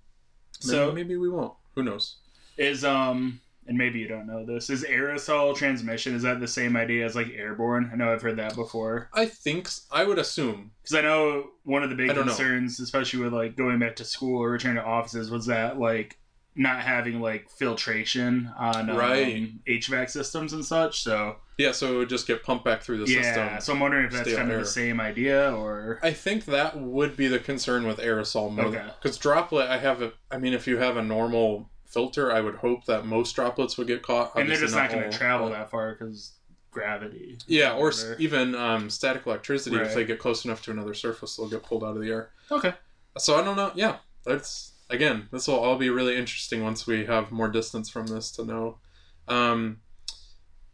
maybe, 0.64 0.78
So- 0.78 0.92
maybe 0.92 1.16
we 1.18 1.30
won't. 1.30 1.56
Who 1.74 1.82
knows? 1.82 2.18
Is 2.58 2.84
um 2.86 3.42
and 3.68 3.78
maybe 3.78 4.00
you 4.00 4.08
don't 4.08 4.26
know 4.28 4.46
this 4.46 4.70
is 4.70 4.84
aerosol 4.84 5.56
transmission 5.56 6.16
is 6.16 6.22
that 6.24 6.40
the 6.40 6.48
same 6.48 6.76
idea 6.78 7.06
as 7.06 7.16
like 7.16 7.28
airborne? 7.36 7.90
I 7.92 7.96
know 7.96 8.12
I've 8.12 8.22
heard 8.22 8.38
that 8.38 8.56
before 8.56 9.10
I 9.14 9.26
think 9.26 9.70
I 9.92 10.04
would 10.04 10.20
assume. 10.20 10.72
because 10.82 10.96
I 10.96 11.02
know 11.02 11.48
one 11.64 11.84
of 11.84 11.90
the 11.90 11.96
big 11.96 12.08
don't 12.08 12.18
know. 12.18 12.24
concerns, 12.24 12.80
especially 12.80 13.22
with 13.24 13.34
like 13.34 13.56
going 13.56 13.80
back 13.80 13.96
to 13.98 14.06
school 14.06 14.42
or 14.42 14.52
returning 14.52 14.78
to 14.78 14.84
offices, 14.88 15.30
was 15.30 15.46
that 15.48 15.80
like 15.80 16.18
not 16.60 16.82
having 16.82 17.20
like 17.22 17.48
filtration 17.52 18.52
on 18.58 18.90
um, 18.90 18.98
Right. 18.98 19.52
HVAC 19.68 20.10
systems 20.10 20.54
and 20.54 20.66
such. 20.66 21.02
So 21.04 21.36
Yeah, 21.60 21.72
so 21.72 21.94
it 21.94 21.98
would 21.98 22.10
just 22.10 22.26
get 22.26 22.42
pumped 22.44 22.66
back 22.66 22.82
through 22.82 23.06
the 23.06 23.12
yeah, 23.12 23.22
system. 23.22 23.62
so 23.62 23.74
I'm 23.74 23.80
wondering 23.80 24.06
if 24.08 24.12
that's 24.12 24.34
kind 24.34 24.52
of 24.52 24.60
the 24.60 24.66
same 24.66 25.00
idea 25.00 25.54
or 25.56 26.00
I 26.02 26.14
think 26.14 26.46
that 26.46 26.76
would 26.80 27.16
be 27.16 27.28
the 27.28 27.38
concern 27.38 27.86
with 27.86 28.00
aerosol 28.00 28.52
more. 28.52 28.66
Okay. 28.66 28.84
Because 29.02 29.18
droplet, 29.20 29.70
I 29.70 29.78
have 29.78 30.02
a. 30.02 30.14
I 30.32 30.40
mean, 30.40 30.54
if 30.54 30.66
you 30.68 30.78
have 30.78 30.98
a 30.98 31.04
normal 31.04 31.70
filter, 31.88 32.32
I 32.32 32.42
would 32.42 32.56
hope 32.56 32.86
that 32.86 33.06
most 33.06 33.34
droplets 33.36 33.78
would 33.78 33.88
get 33.88 34.02
caught. 34.04 34.36
and 34.36 34.50
they're 34.50 34.58
just 34.58 34.76
not 34.76 34.92
going 34.92 35.10
to 35.10 35.18
travel 35.18 35.50
that 35.50 35.70
far 35.72 35.94
because 35.94 36.34
gravity. 36.72 37.38
Yeah, 37.48 37.74
or 37.76 37.90
s- 37.90 38.06
even 38.20 38.54
um, 38.56 38.90
static 38.90 39.26
electricity. 39.26 39.78
Right. 39.78 39.88
If 39.88 39.94
they 39.96 40.06
get 40.06 40.20
close 40.20 40.46
enough 40.46 40.62
to 40.64 40.72
another 40.72 40.94
surface, 40.94 41.36
they'll 41.36 41.50
get 41.50 41.64
pulled 41.64 41.84
out 41.84 41.96
of 41.96 42.02
the 42.02 42.10
air. 42.10 42.30
okay. 42.52 42.74
So 43.18 43.36
I 43.40 43.44
don't 43.44 43.56
know. 43.56 43.72
Yeah, 43.74 43.98
that's 44.26 44.74
again. 44.92 45.28
This 45.32 45.48
will 45.48 45.56
all 45.56 45.76
be 45.78 45.90
really 45.90 46.16
interesting 46.16 46.62
once 46.64 46.86
we 46.86 47.06
have 47.06 47.32
more 47.32 47.48
distance 47.50 47.90
from 47.90 48.06
this 48.08 48.30
to 48.34 48.46
know. 48.46 48.78
Um, 49.28 49.80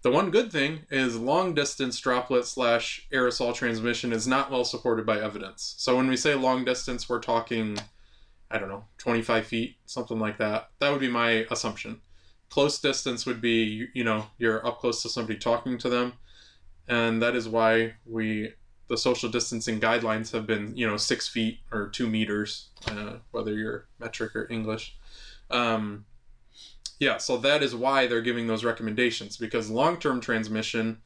the 0.01 0.11
one 0.11 0.29
good 0.29 0.51
thing 0.51 0.81
is 0.91 1.15
long 1.17 1.53
distance 1.53 1.97
droplet 2.01 2.45
slash 2.45 3.07
aerosol 3.13 3.55
transmission 3.55 4.11
is 4.11 4.27
not 4.27 4.51
well 4.51 4.65
supported 4.65 5.05
by 5.05 5.21
evidence. 5.21 5.75
So 5.77 5.95
when 5.95 6.07
we 6.09 6.17
say 6.17 6.35
long 6.35 6.65
distance, 6.65 7.07
we're 7.07 7.21
talking, 7.21 7.77
I 8.53 8.59
don't 8.59 8.69
know, 8.69 8.85
twenty 8.99 9.21
five 9.23 9.45
feet, 9.47 9.75
something 9.87 10.19
like 10.19 10.37
that. 10.37 10.69
That 10.79 10.91
would 10.91 11.01
be 11.01 11.09
my 11.09 11.45
assumption. 11.51 11.99
Close 12.49 12.79
distance 12.79 13.25
would 13.25 13.41
be 13.41 13.87
you, 13.93 14.03
know 14.03 14.27
you're 14.37 14.65
up 14.65 14.79
close 14.79 15.01
to 15.01 15.09
somebody 15.09 15.39
talking 15.39 15.77
to 15.79 15.89
them, 15.89 16.13
and 16.87 17.21
that 17.21 17.35
is 17.35 17.49
why 17.49 17.95
we 18.05 18.53
the 18.89 18.97
social 18.97 19.29
distancing 19.29 19.79
guidelines 19.79 20.31
have 20.31 20.45
been 20.45 20.77
you 20.77 20.85
know 20.85 20.97
six 20.97 21.27
feet 21.27 21.59
or 21.71 21.87
two 21.87 22.07
meters 22.07 22.69
uh, 22.91 23.13
whether 23.31 23.53
you're 23.53 23.87
metric 23.97 24.35
or 24.35 24.45
english 24.51 24.95
um, 25.49 26.05
yeah 26.99 27.17
so 27.17 27.37
that 27.37 27.63
is 27.63 27.73
why 27.73 28.05
they're 28.05 28.21
giving 28.21 28.45
those 28.45 28.63
recommendations 28.63 29.37
because 29.37 29.69
long-term 29.69 30.19
transmission 30.19 30.99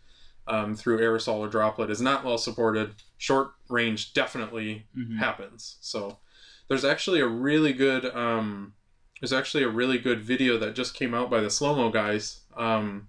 um, 0.48 0.76
through 0.76 1.00
aerosol 1.00 1.38
or 1.38 1.48
droplet 1.48 1.90
is 1.90 2.02
not 2.02 2.26
well 2.26 2.38
supported 2.38 2.96
short 3.18 3.52
range 3.70 4.14
definitely 4.14 4.86
Mhm. 4.98 5.18
happens 5.20 5.78
so 5.80 6.18
there's 6.68 6.86
actually 6.86 7.20
a 7.20 7.28
really 7.28 7.74
good 7.74 8.06
um, 8.16 8.74
there's 9.22 9.34
actually 9.34 9.64
a 9.64 9.70
really 9.70 9.98
good 9.98 10.22
video 10.22 10.58
that 10.58 10.76
just 10.76 10.94
came 10.94 11.14
out 11.14 11.30
by 11.30 11.42
the 11.42 11.50
slow 11.50 11.76
mo 11.76 11.90
guys 11.90 12.42
um, 12.56 13.08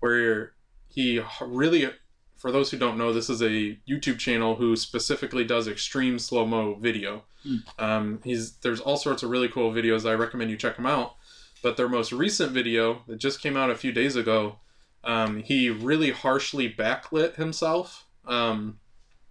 where 0.00 0.52
he 0.88 1.20
really 1.40 1.90
for 2.36 2.50
those 2.50 2.70
who 2.70 2.78
don't 2.78 2.98
know 2.98 3.12
this 3.12 3.30
is 3.30 3.42
a 3.42 3.78
youtube 3.88 4.18
channel 4.18 4.56
who 4.56 4.74
specifically 4.76 5.44
does 5.44 5.68
extreme 5.68 6.18
slow 6.18 6.46
mo 6.46 6.74
video. 6.74 7.24
Hmm. 7.42 7.56
um, 7.78 8.20
he's 8.22 8.52
there's 8.56 8.80
all 8.80 8.98
sorts 8.98 9.22
of 9.22 9.30
really 9.30 9.48
cool 9.48 9.72
videos. 9.72 10.08
I 10.08 10.12
recommend 10.12 10.50
you 10.50 10.58
check 10.58 10.76
them 10.76 10.84
out. 10.86 11.14
But 11.62 11.76
their 11.76 11.88
most 11.88 12.10
recent 12.10 12.52
video 12.52 13.02
that 13.06 13.18
just 13.18 13.42
came 13.42 13.56
out 13.56 13.70
a 13.70 13.74
few 13.74 13.92
days 13.92 14.16
ago 14.16 14.56
um, 15.04 15.42
he 15.42 15.70
really 15.70 16.10
harshly 16.10 16.72
backlit 16.72 17.36
himself 17.36 18.06
um, 18.26 18.78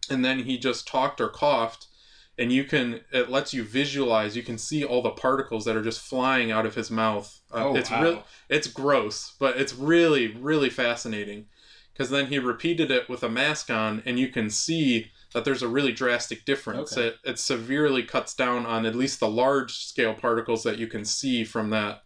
and 0.10 0.26
then 0.26 0.40
he 0.40 0.58
just 0.58 0.88
talked 0.88 1.22
or 1.22 1.30
coughed 1.30 1.88
and 2.40 2.52
you 2.52 2.64
can 2.64 3.02
it 3.12 3.30
lets 3.30 3.54
you 3.54 3.64
visualize 3.64 4.36
you 4.36 4.42
can 4.44 4.58
see 4.58 4.84
all 4.84 5.02
the 5.04 5.10
particles 5.12 5.66
that 5.66 5.76
are 5.76 5.84
just 5.84 6.00
flying 6.02 6.50
out 6.52 6.66
of 6.66 6.74
his 6.76 6.90
mouth 6.90 7.42
uh, 7.52 7.66
Oh, 7.66 7.76
it's 7.76 7.92
wow. 7.92 8.24
it's 8.50 8.68
gross 8.68 9.36
but 9.40 9.58
it's 9.58 9.74
really 9.74 10.28
really 10.28 10.70
fascinating 10.70 11.46
because 11.94 12.10
then 12.10 12.28
he 12.28 12.40
repeated 12.40 12.90
it 12.90 13.10
with 13.10 13.22
a 13.24 13.30
mask 13.30 13.70
on 13.70 14.02
and 14.06 14.18
you 14.18 14.30
can 14.30 14.50
see 14.50 15.12
that 15.34 15.44
there's 15.46 15.62
a 15.62 15.68
really 15.68 15.92
drastic 15.92 16.46
difference 16.46 16.94
Okay. 16.94 17.08
it, 17.08 17.16
it 17.24 17.40
severely 17.40 18.04
cuts 18.04 18.34
down 18.34 18.66
on 18.66 18.86
at 18.86 18.96
least 18.96 19.20
the 19.20 19.28
large 19.30 19.74
scale 19.86 20.14
particles 20.14 20.64
that 20.64 20.80
you 20.80 20.88
can 20.88 21.06
see 21.06 21.44
from 21.44 21.70
that 21.70 22.04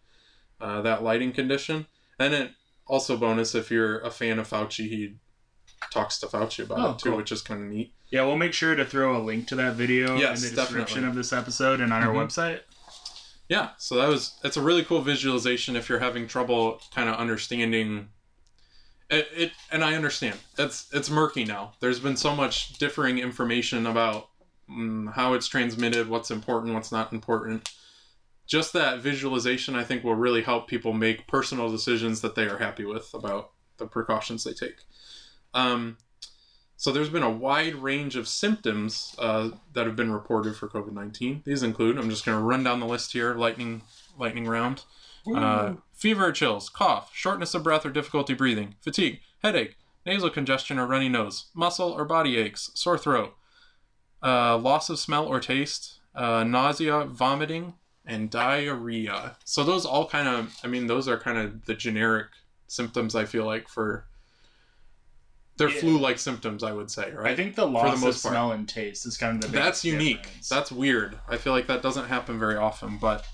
uh, 0.60 0.80
that 0.82 1.02
lighting 1.02 1.32
condition 1.32 1.86
and 2.18 2.34
it 2.34 2.50
also 2.86 3.16
bonus 3.16 3.54
if 3.54 3.70
you're 3.70 4.00
a 4.00 4.10
fan 4.10 4.38
of 4.38 4.48
fauci 4.48 4.88
he 4.88 5.14
talks 5.90 6.18
to 6.18 6.26
you 6.58 6.64
about 6.64 6.78
Oh, 6.78 6.90
it 6.92 6.98
too 6.98 7.08
cool. 7.10 7.16
which 7.18 7.32
is 7.32 7.42
kind 7.42 7.62
of 7.62 7.68
neat 7.70 7.92
Yeah, 8.10 8.22
we'll 8.24 8.36
make 8.36 8.52
sure 8.52 8.74
to 8.74 8.84
throw 8.84 9.16
a 9.16 9.22
link 9.22 9.48
to 9.48 9.56
that 9.56 9.74
video 9.74 10.16
Yes, 10.18 10.42
in 10.42 10.50
the 10.50 10.56
description 10.56 11.02
definitely. 11.02 11.08
of 11.08 11.14
this 11.16 11.32
episode 11.32 11.80
and 11.80 11.92
on 11.92 12.02
our 12.02 12.12
Mhm. 12.14 12.26
website. 12.26 12.60
yeah 13.48 13.70
so 13.78 13.96
that 13.96 14.08
was 14.08 14.34
it's 14.42 14.56
a 14.56 14.62
really 14.62 14.82
cool 14.84 15.02
visualization 15.02 15.76
if 15.76 15.88
you're 15.88 15.98
having 15.98 16.26
trouble 16.26 16.80
kind 16.94 17.08
of 17.10 17.16
understanding 17.16 18.08
it, 19.10 19.28
it 19.36 19.52
and 19.70 19.84
i 19.84 19.94
understand 19.94 20.38
it's 20.58 20.86
it's 20.92 21.10
murky 21.10 21.44
now 21.44 21.74
there's 21.80 22.00
been 22.00 22.16
so 22.16 22.34
much 22.34 22.72
differing 22.78 23.18
information 23.18 23.86
about 23.86 24.28
mm, 24.70 25.12
how 25.12 25.34
it's 25.34 25.46
transmitted 25.46 26.08
what's 26.08 26.30
important 26.30 26.72
what's 26.72 26.90
not 26.90 27.12
important 27.12 27.70
just 28.46 28.72
that 28.72 29.00
visualization 29.00 29.76
i 29.76 29.84
think 29.84 30.02
will 30.02 30.14
really 30.14 30.42
help 30.42 30.66
people 30.66 30.94
make 30.94 31.26
personal 31.26 31.70
decisions 31.70 32.22
that 32.22 32.34
they 32.34 32.46
are 32.46 32.56
happy 32.58 32.86
with 32.86 33.12
about 33.12 33.50
the 33.76 33.86
precautions 33.86 34.42
they 34.44 34.54
take 34.54 34.76
um, 35.54 35.96
so 36.76 36.92
there's 36.92 37.08
been 37.08 37.22
a 37.22 37.30
wide 37.30 37.76
range 37.76 38.16
of 38.16 38.28
symptoms 38.28 39.14
uh, 39.18 39.50
that 39.72 39.86
have 39.86 39.96
been 39.96 40.12
reported 40.12 40.56
for 40.56 40.68
COVID-19. 40.68 41.44
These 41.44 41.62
include, 41.62 41.96
I'm 41.96 42.10
just 42.10 42.26
going 42.26 42.36
to 42.36 42.44
run 42.44 42.62
down 42.62 42.80
the 42.80 42.86
list 42.86 43.12
here, 43.12 43.34
lightning 43.34 43.82
lightning 44.18 44.46
round. 44.46 44.82
Uh, 45.34 45.74
fever 45.94 46.26
or 46.26 46.32
chills, 46.32 46.68
cough, 46.68 47.10
shortness 47.14 47.54
of 47.54 47.62
breath 47.62 47.86
or 47.86 47.90
difficulty 47.90 48.34
breathing, 48.34 48.74
fatigue, 48.82 49.20
headache, 49.42 49.76
nasal 50.04 50.28
congestion 50.28 50.78
or 50.78 50.86
runny 50.86 51.08
nose, 51.08 51.46
muscle 51.54 51.90
or 51.90 52.04
body 52.04 52.36
aches, 52.36 52.70
sore 52.74 52.98
throat, 52.98 53.34
uh, 54.22 54.58
loss 54.58 54.90
of 54.90 54.98
smell 54.98 55.24
or 55.26 55.40
taste, 55.40 56.00
uh, 56.14 56.44
nausea, 56.44 57.04
vomiting, 57.04 57.72
and 58.04 58.28
diarrhea. 58.28 59.38
So 59.44 59.64
those 59.64 59.86
all 59.86 60.06
kind 60.06 60.28
of, 60.28 60.54
I 60.62 60.66
mean, 60.66 60.86
those 60.86 61.08
are 61.08 61.18
kind 61.18 61.38
of 61.38 61.64
the 61.64 61.74
generic 61.74 62.26
symptoms 62.66 63.14
I 63.14 63.24
feel 63.24 63.46
like 63.46 63.68
for. 63.68 64.06
They're 65.56 65.68
Yeah. 65.70 65.80
flu-like 65.80 66.18
symptoms, 66.18 66.64
I 66.64 66.72
would 66.72 66.90
say, 66.90 67.12
right? 67.12 67.30
I 67.30 67.36
think 67.36 67.54
the 67.54 67.66
loss 67.66 67.94
of 67.94 68.00
most 68.00 68.22
part. 68.22 68.32
smell 68.32 68.52
and 68.52 68.68
taste 68.68 69.06
is 69.06 69.16
kind 69.16 69.42
of 69.42 69.50
the 69.52 69.56
that's 69.56 69.84
unique 69.84 70.22
difference. 70.24 70.48
that's 70.48 70.72
weird 70.72 71.18
i 71.28 71.36
feel 71.36 71.52
like 71.52 71.68
that 71.68 71.80
doesn't 71.82 72.06
happen 72.06 72.38
very 72.40 72.56
often 72.56 72.98
but 72.98 73.24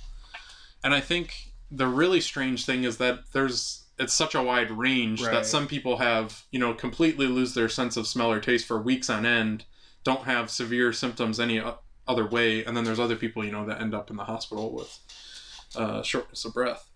and 0.84 0.92
i 0.94 1.00
think 1.00 1.52
the 1.70 1.86
really 1.86 2.20
strange 2.20 2.66
thing 2.66 2.84
is 2.84 2.98
that 2.98 3.32
there's 3.32 3.84
it's 3.98 4.12
such 4.12 4.34
a 4.34 4.42
wide 4.42 4.70
range 4.70 5.22
Right. 5.22 5.30
that 5.32 5.46
some 5.46 5.66
people 5.66 5.96
have 5.98 6.44
you 6.50 6.58
know 6.58 6.74
completely 6.74 7.26
lose 7.26 7.54
their 7.54 7.68
sense 7.70 7.96
of 7.96 8.06
smell 8.06 8.30
or 8.30 8.40
taste 8.40 8.66
for 8.66 8.78
weeks 8.82 9.08
on 9.08 9.24
end 9.24 9.64
don't 10.04 10.24
have 10.24 10.50
severe 10.50 10.92
symptoms 10.92 11.40
any 11.40 11.62
other 12.06 12.26
way 12.26 12.64
and 12.64 12.76
then 12.76 12.84
there's 12.84 13.00
other 13.00 13.16
people 13.16 13.42
you 13.44 13.52
know 13.52 13.64
that 13.66 13.80
end 13.80 13.94
up 13.94 14.10
in 14.10 14.16
the 14.16 14.24
hospital 14.24 14.72
with 14.72 14.98
uh, 15.76 16.02
shortness 16.02 16.44
of 16.44 16.52
breath 16.52 16.86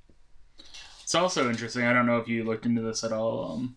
It's 1.02 1.14
also 1.14 1.48
interesting. 1.50 1.84
I 1.84 1.92
don't 1.92 2.06
know 2.06 2.18
if 2.18 2.28
you 2.28 2.44
looked 2.44 2.64
into 2.66 2.80
this 2.82 3.04
at 3.04 3.12
all. 3.12 3.52
Um, 3.52 3.76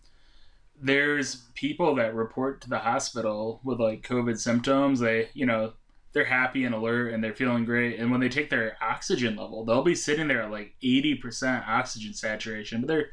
there's 0.82 1.48
people 1.54 1.96
that 1.96 2.14
report 2.14 2.62
to 2.62 2.70
the 2.70 2.80
hospital 2.80 3.62
with 3.64 3.80
like 3.80 4.02
COVID 4.04 4.38
symptoms. 4.40 5.00
They, 5.00 5.30
you 5.34 5.46
know, 5.46 5.74
they're 6.14 6.26
happy 6.26 6.64
and 6.66 6.74
alert 6.74 7.14
and 7.14 7.24
they're 7.24 7.36
feeling 7.36 7.66
great. 7.66 8.00
And 8.00 8.12
when 8.12 8.20
they 8.20 8.30
take 8.30 8.50
their 8.50 8.78
oxygen 8.82 9.36
level, 9.36 9.66
they'll 9.66 9.84
be 9.84 9.96
sitting 9.96 10.28
there 10.28 10.44
at 10.44 10.52
like 10.52 10.76
80% 10.84 11.68
oxygen 11.68 12.14
saturation, 12.14 12.82
but 12.82 12.88
they're 12.88 13.10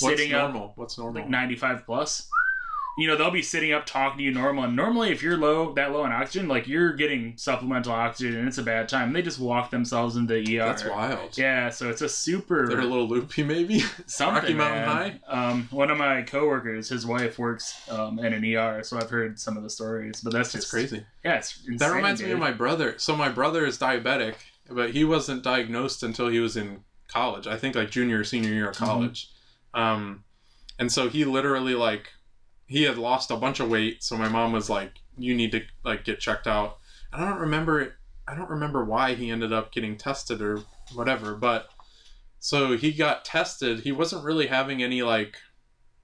sitting 0.00 0.32
up 0.32 0.52
normal 0.52 0.72
what's 0.76 0.96
normal 0.98 1.22
like 1.22 1.30
95 1.30 1.84
plus. 1.84 2.28
You 2.98 3.08
know, 3.08 3.16
they'll 3.16 3.30
be 3.30 3.40
sitting 3.42 3.72
up 3.72 3.86
talking 3.86 4.18
to 4.18 4.24
you 4.24 4.30
normal. 4.32 4.64
And 4.64 4.76
normally, 4.76 5.10
if 5.10 5.22
you're 5.22 5.38
low, 5.38 5.72
that 5.74 5.92
low 5.92 6.04
in 6.04 6.12
oxygen, 6.12 6.46
like 6.46 6.68
you're 6.68 6.92
getting 6.92 7.34
supplemental 7.38 7.92
oxygen 7.92 8.36
and 8.38 8.46
it's 8.46 8.58
a 8.58 8.62
bad 8.62 8.86
time. 8.88 9.14
They 9.14 9.22
just 9.22 9.38
walk 9.38 9.70
themselves 9.70 10.16
into 10.16 10.34
the 10.34 10.58
ER. 10.60 10.64
that's 10.66 10.84
wild 10.84 11.38
Yeah, 11.38 11.70
so 11.70 11.88
it's 11.88 12.02
a 12.02 12.08
super 12.08 12.68
they're 12.68 12.80
a 12.80 12.84
little 12.84 13.08
loopy 13.08 13.44
maybe 13.44 13.78
something. 14.06 14.34
Rocky 14.42 14.54
Mountain 14.54 14.84
man. 14.86 15.20
Um, 15.26 15.68
one 15.70 15.90
of 15.90 15.96
my 15.96 16.20
coworkers, 16.22 16.90
his 16.90 17.06
wife 17.06 17.38
works 17.38 17.80
um, 17.90 18.18
in 18.18 18.34
an 18.34 18.44
ER, 18.44 18.82
so 18.82 18.98
I've 18.98 19.08
heard 19.08 19.40
some 19.40 19.56
of 19.56 19.62
the 19.62 19.70
stories. 19.70 20.20
But 20.20 20.34
that's 20.34 20.54
it's 20.54 20.64
just 20.64 20.70
crazy 20.70 21.06
Yeah, 21.24 21.36
it's 21.38 21.56
insane, 21.60 21.78
That 21.78 21.94
reminds 21.94 22.20
me 22.22 22.30
of 22.32 22.38
my 22.38 22.52
brother. 22.52 22.94
So 22.98 23.16
my 23.16 23.30
brother 23.30 23.64
is 23.64 23.78
diabetic, 23.78 24.34
but 24.70 24.90
he 24.90 25.04
wasn't 25.04 25.42
diagnosed 25.42 26.02
until 26.02 26.28
he 26.28 26.40
was 26.40 26.58
in 26.58 26.84
college. 27.08 27.46
I 27.46 27.56
think 27.56 27.74
like 27.74 27.90
junior 27.90 28.20
or 28.20 28.24
senior 28.24 28.52
year 28.52 28.68
of 28.68 28.76
Mm-hmm. 28.76 28.84
college. 28.84 29.30
Um, 29.72 30.24
and 30.78 30.92
so 30.92 31.08
he 31.08 31.24
literally 31.24 31.74
like 31.74 32.10
he 32.72 32.82
had 32.84 32.98
lost 32.98 33.30
a 33.30 33.36
bunch 33.36 33.60
of 33.60 33.68
weight. 33.70 34.02
So 34.02 34.16
my 34.16 34.28
mom 34.28 34.52
was 34.52 34.68
like, 34.70 34.92
"You 35.16 35.34
need 35.34 35.52
to 35.52 35.60
like 35.84 36.04
get 36.04 36.18
checked 36.20 36.46
out." 36.46 36.78
And 37.12 37.22
I 37.24 37.28
don't 37.28 37.40
remember. 37.40 37.96
I 38.26 38.34
don't 38.34 38.50
remember 38.50 38.84
why 38.84 39.14
he 39.14 39.30
ended 39.30 39.52
up 39.52 39.72
getting 39.72 39.96
tested 39.96 40.40
or 40.40 40.60
whatever, 40.94 41.34
but 41.34 41.68
so 42.38 42.76
he 42.76 42.92
got 42.92 43.24
tested. 43.24 43.80
He 43.80 43.92
wasn't 43.92 44.24
really 44.24 44.46
having 44.46 44.82
any 44.82 45.02
like, 45.02 45.36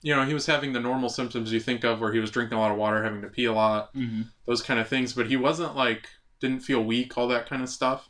you 0.02 0.14
know, 0.14 0.24
he 0.24 0.34
was 0.34 0.46
having 0.46 0.72
the 0.72 0.80
normal 0.80 1.08
symptoms 1.08 1.52
you 1.52 1.60
think 1.60 1.84
of, 1.84 2.00
where 2.00 2.12
he 2.12 2.18
was 2.20 2.30
drinking 2.30 2.58
a 2.58 2.60
lot 2.60 2.70
of 2.72 2.76
water, 2.78 3.02
having 3.02 3.22
to 3.22 3.28
pee 3.28 3.44
a 3.46 3.52
lot, 3.52 3.94
Mm-hmm. 3.94 4.22
those 4.46 4.62
kind 4.62 4.78
of 4.80 4.88
things. 4.88 5.12
But 5.12 5.28
he 5.28 5.36
wasn't 5.36 5.74
like 5.76 6.08
didn't 6.40 6.60
feel 6.60 6.82
weak, 6.84 7.16
all 7.16 7.28
that 7.28 7.48
kind 7.48 7.62
of 7.62 7.68
stuff. 7.68 8.08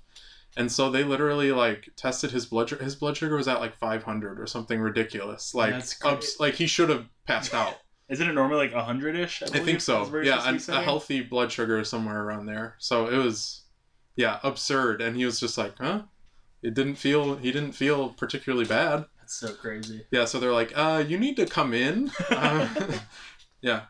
And 0.57 0.73
so 0.73 0.91
they 0.91 1.05
literally 1.05 1.53
like 1.53 1.91
tested 1.97 2.31
his 2.33 2.47
blood 2.47 2.69
sugar. 2.69 2.83
His 2.83 2.97
blood 2.97 3.17
sugar 3.17 3.37
was 3.37 3.47
at 3.49 3.61
like 3.61 3.77
500 3.79 4.41
or 4.41 4.47
something 4.47 4.81
ridiculous. 4.81 5.55
Like, 5.55 5.75
ups, 6.05 6.41
like 6.41 6.55
he 6.55 6.67
should 6.67 6.89
have 6.89 7.07
passed 7.27 7.55
out. 7.55 7.77
Isn't 8.09 8.29
it 8.29 8.33
normally 8.33 8.69
like 8.69 8.73
hundred 8.73 9.17
ish? 9.17 9.43
I 9.43 9.59
think 9.59 9.81
so. 9.81 10.23
Yeah, 10.23 10.49
and 10.49 10.67
a 10.69 10.83
healthy 10.83 11.21
blood 11.21 11.53
sugar 11.53 11.79
is 11.79 11.91
somewhere 11.91 12.23
around 12.23 12.47
there. 12.47 12.75
So 12.79 13.07
it 13.07 13.17
was, 13.17 13.63
yeah, 14.17 14.39
absurd. 14.43 15.03
And 15.03 15.15
he 15.15 15.27
was 15.27 15.39
just 15.39 15.59
like, 15.59 15.75
huh? 15.79 16.03
It 16.63 16.75
didn't 16.75 16.97
feel. 16.97 17.37
He 17.37 17.53
didn't 17.53 17.73
feel 17.73 18.09
particularly 18.11 18.65
bad. 18.65 19.05
That's 19.21 19.35
so 19.35 19.53
crazy. 19.53 20.07
Yeah. 20.11 20.25
So 20.25 20.41
they're 20.41 20.53
like, 20.53 20.73
uh, 20.75 21.05
you 21.07 21.19
need 21.19 21.37
to 21.37 21.47
come 21.47 21.75
in. 21.75 22.11
Uh, 22.31 22.69
yeah, 23.61 23.83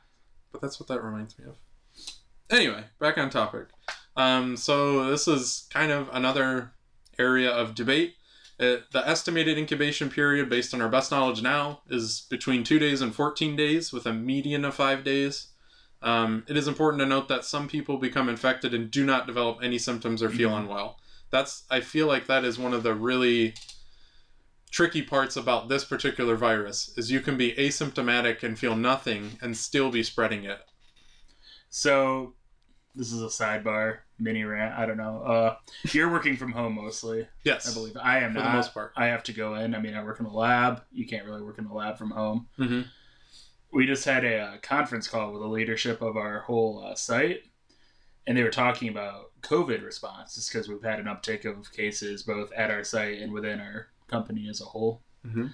but 0.52 0.60
that's 0.60 0.80
what 0.80 0.88
that 0.88 1.02
reminds 1.02 1.38
me 1.38 1.44
of. 1.46 1.56
Anyway, 2.50 2.84
back 2.98 3.18
on 3.18 3.30
topic. 3.30 3.68
Um, 4.16 4.56
so 4.56 5.10
this 5.10 5.28
is 5.28 5.68
kind 5.70 5.92
of 5.92 6.08
another 6.12 6.72
area 7.18 7.50
of 7.50 7.74
debate. 7.74 8.16
Uh, 8.60 8.78
the 8.92 9.02
estimated 9.06 9.56
incubation 9.56 10.10
period, 10.10 10.48
based 10.48 10.74
on 10.74 10.80
our 10.80 10.88
best 10.88 11.12
knowledge 11.12 11.42
now, 11.42 11.80
is 11.88 12.26
between 12.28 12.64
two 12.64 12.78
days 12.80 13.00
and 13.00 13.14
14 13.14 13.54
days, 13.54 13.92
with 13.92 14.04
a 14.04 14.12
median 14.12 14.64
of 14.64 14.74
five 14.74 15.04
days. 15.04 15.48
Um, 16.02 16.44
it 16.48 16.56
is 16.56 16.66
important 16.66 17.00
to 17.00 17.06
note 17.06 17.28
that 17.28 17.44
some 17.44 17.68
people 17.68 17.98
become 17.98 18.28
infected 18.28 18.74
and 18.74 18.90
do 18.90 19.04
not 19.04 19.26
develop 19.26 19.58
any 19.62 19.78
symptoms 19.78 20.22
or 20.22 20.30
feel 20.30 20.50
Mhm. 20.50 20.60
unwell. 20.60 21.00
That's 21.30 21.64
I 21.70 21.80
feel 21.80 22.06
like 22.06 22.26
that 22.26 22.44
is 22.44 22.58
one 22.58 22.72
of 22.74 22.82
the 22.82 22.94
really 22.94 23.54
tricky 24.70 25.02
parts 25.02 25.36
about 25.36 25.68
this 25.68 25.84
particular 25.84 26.36
virus 26.36 26.92
is 26.96 27.10
you 27.10 27.20
can 27.20 27.36
be 27.36 27.52
asymptomatic 27.54 28.42
and 28.42 28.58
feel 28.58 28.76
nothing 28.76 29.38
and 29.40 29.56
still 29.56 29.90
be 29.90 30.02
spreading 30.02 30.44
it. 30.44 30.60
So, 31.70 32.34
this 32.98 33.12
is 33.12 33.22
a 33.22 33.26
sidebar 33.26 33.98
mini 34.18 34.42
rant. 34.44 34.74
I 34.78 34.84
don't 34.84 34.96
know. 34.96 35.22
Uh, 35.22 35.56
you're 35.92 36.10
working 36.10 36.36
from 36.36 36.52
home 36.52 36.74
mostly, 36.74 37.28
Yes, 37.44 37.70
I 37.70 37.72
believe. 37.74 37.96
I 37.96 38.18
am 38.18 38.32
for 38.32 38.38
not. 38.40 38.50
the 38.50 38.56
most 38.56 38.74
part. 38.74 38.92
I 38.96 39.06
have 39.06 39.22
to 39.24 39.32
go 39.32 39.54
in. 39.54 39.74
I 39.74 39.78
mean, 39.80 39.94
I 39.94 40.02
work 40.02 40.18
in 40.20 40.26
a 40.26 40.32
lab. 40.34 40.82
You 40.92 41.06
can't 41.06 41.24
really 41.24 41.42
work 41.42 41.58
in 41.58 41.66
the 41.68 41.72
lab 41.74 41.96
from 41.96 42.10
home. 42.10 42.48
hmm 42.56 42.82
we 43.70 43.84
just 43.84 44.04
had 44.06 44.24
a, 44.24 44.38
uh 44.38 44.56
conference 44.62 45.06
call 45.08 45.30
with 45.30 45.42
the 45.42 45.46
leadership 45.48 46.00
of 46.00 46.16
our 46.16 46.40
whole 46.40 46.82
uh, 46.84 46.94
site, 46.94 47.42
and 48.26 48.36
they 48.36 48.42
were 48.42 48.48
talking 48.50 48.88
about 48.88 49.30
COVID 49.42 49.84
response, 49.84 50.34
just 50.36 50.50
because 50.50 50.68
we've 50.68 50.82
had 50.82 50.98
an 50.98 51.04
uptick 51.06 51.44
of 51.44 51.70
cases 51.72 52.22
both 52.22 52.50
at 52.52 52.70
our 52.70 52.82
site 52.82 53.18
and 53.20 53.30
within 53.32 53.60
our 53.60 53.88
company 54.08 54.48
as 54.48 54.60
a 54.62 54.64
whole. 54.64 55.02
hmm 55.22 55.48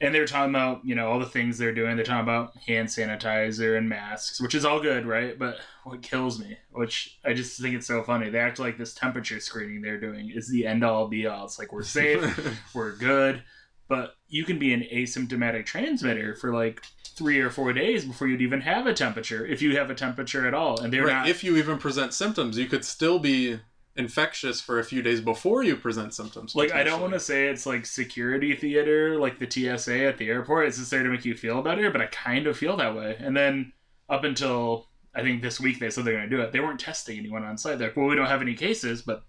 And 0.00 0.14
they 0.14 0.20
were 0.20 0.26
talking 0.26 0.50
about, 0.50 0.84
you 0.84 0.94
know, 0.94 1.08
all 1.08 1.18
the 1.18 1.26
things 1.26 1.56
they're 1.56 1.74
doing. 1.74 1.96
They're 1.96 2.04
talking 2.04 2.22
about 2.22 2.56
hand 2.66 2.88
sanitizer 2.88 3.78
and 3.78 3.88
masks, 3.88 4.40
which 4.40 4.54
is 4.54 4.64
all 4.64 4.80
good, 4.80 5.06
right? 5.06 5.38
But 5.38 5.58
what 5.84 6.02
kills 6.02 6.38
me, 6.38 6.58
which 6.72 7.18
I 7.24 7.32
just 7.32 7.58
think 7.60 7.74
it's 7.74 7.86
so 7.86 8.02
funny, 8.02 8.28
they 8.28 8.38
act 8.38 8.58
like 8.58 8.76
this 8.76 8.92
temperature 8.92 9.40
screening 9.40 9.80
they're 9.80 10.00
doing 10.00 10.30
is 10.34 10.48
the 10.48 10.66
end 10.66 10.84
all 10.84 11.08
be 11.08 11.26
all. 11.26 11.46
It's 11.46 11.58
like 11.58 11.72
we're 11.72 11.82
safe, 11.82 12.58
we're 12.74 12.94
good, 12.96 13.42
but 13.88 14.16
you 14.28 14.44
can 14.44 14.58
be 14.58 14.74
an 14.74 14.84
asymptomatic 14.92 15.64
transmitter 15.64 16.34
for 16.34 16.52
like 16.52 16.82
three 17.16 17.40
or 17.40 17.48
four 17.48 17.72
days 17.72 18.04
before 18.04 18.28
you'd 18.28 18.42
even 18.42 18.60
have 18.60 18.86
a 18.86 18.92
temperature, 18.92 19.46
if 19.46 19.62
you 19.62 19.76
have 19.76 19.88
a 19.88 19.94
temperature 19.94 20.46
at 20.46 20.52
all. 20.52 20.80
And 20.80 20.92
they're 20.92 21.04
right. 21.04 21.12
not. 21.12 21.28
If 21.28 21.42
you 21.42 21.56
even 21.56 21.78
present 21.78 22.12
symptoms, 22.12 22.58
you 22.58 22.66
could 22.66 22.84
still 22.84 23.18
be 23.18 23.58
infectious 23.96 24.60
for 24.60 24.78
a 24.78 24.84
few 24.84 25.00
days 25.02 25.20
before 25.20 25.62
you 25.64 25.76
present 25.76 26.12
symptoms. 26.14 26.54
like 26.54 26.72
I 26.72 26.82
don't 26.84 27.00
want 27.00 27.14
to 27.14 27.20
say 27.20 27.48
it's 27.48 27.64
like 27.66 27.86
security 27.86 28.54
theater, 28.54 29.18
like 29.18 29.38
the 29.38 29.50
TSA 29.50 30.04
at 30.04 30.18
the 30.18 30.28
airport. 30.28 30.66
It's 30.66 30.78
just 30.78 30.90
there 30.90 31.02
to 31.02 31.08
make 31.08 31.24
you 31.24 31.34
feel 31.34 31.62
better, 31.62 31.90
but 31.90 32.00
I 32.00 32.06
kind 32.06 32.46
of 32.46 32.56
feel 32.58 32.76
that 32.76 32.94
way. 32.94 33.16
And 33.18 33.36
then 33.36 33.72
up 34.08 34.24
until 34.24 34.88
I 35.14 35.22
think 35.22 35.40
this 35.42 35.58
week 35.60 35.80
they 35.80 35.88
said 35.90 36.04
they're 36.04 36.16
going 36.18 36.28
to 36.28 36.36
do 36.36 36.42
it. 36.42 36.52
They 36.52 36.60
weren't 36.60 36.78
testing 36.80 37.18
anyone 37.18 37.42
on 37.42 37.56
site. 37.56 37.78
They're 37.78 37.88
like, 37.88 37.96
well, 37.96 38.06
we 38.06 38.16
don't 38.16 38.26
have 38.26 38.42
any 38.42 38.54
cases, 38.54 39.00
but 39.02 39.22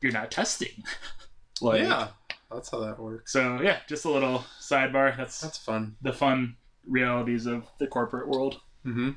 you're 0.00 0.12
not 0.12 0.30
testing. 0.30 0.82
like, 1.60 1.82
yeah, 1.82 2.08
that's 2.50 2.70
how 2.70 2.80
that 2.80 2.98
works. 2.98 3.32
So 3.32 3.60
yeah, 3.62 3.78
just 3.88 4.04
a 4.04 4.10
little 4.10 4.44
sidebar. 4.60 5.16
That's 5.16 5.40
That's 5.40 5.58
fun. 5.58 5.96
the 6.02 6.12
fun 6.12 6.56
realities 6.88 7.46
of 7.46 7.64
the 7.78 7.86
corporate 7.86 8.28
world, 8.28 8.60
hmm 8.84 9.10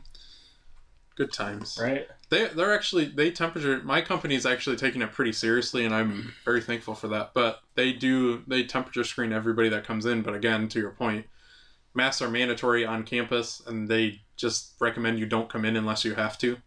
Good 1.15 1.31
times. 1.31 1.79
right? 1.81 2.07
They 2.29 2.47
they're 2.47 2.73
actually 2.73 3.05
they 3.05 3.31
temperature. 3.31 3.81
My 3.83 4.01
company 4.01 4.35
is 4.35 4.45
actually 4.45 4.77
taking 4.77 5.01
it 5.01 5.11
pretty 5.11 5.31
seriously, 5.31 5.85
and 5.85 5.93
I'm 5.93 6.33
very 6.43 6.61
thankful 6.61 6.95
for 6.95 7.07
that. 7.09 7.31
But 7.33 7.61
they 7.75 7.93
do 7.93 8.43
they 8.47 8.63
temperature 8.63 9.03
screen 9.03 9.31
everybody 9.31 9.69
that 9.69 9.85
comes 9.85 10.05
in. 10.05 10.21
But 10.23 10.33
again, 10.33 10.67
to 10.69 10.79
your 10.79 10.91
point, 10.91 11.25
masks 11.93 12.21
are 12.21 12.29
mandatory 12.29 12.85
on 12.85 13.03
campus, 13.03 13.61
and 13.67 13.87
they 13.87 14.21
just 14.37 14.73
recommend 14.79 15.19
you 15.19 15.25
don't 15.25 15.49
come 15.49 15.65
in 15.65 15.75
unless 15.75 16.03
you 16.03 16.15
have 16.15 16.37
to. 16.39 16.57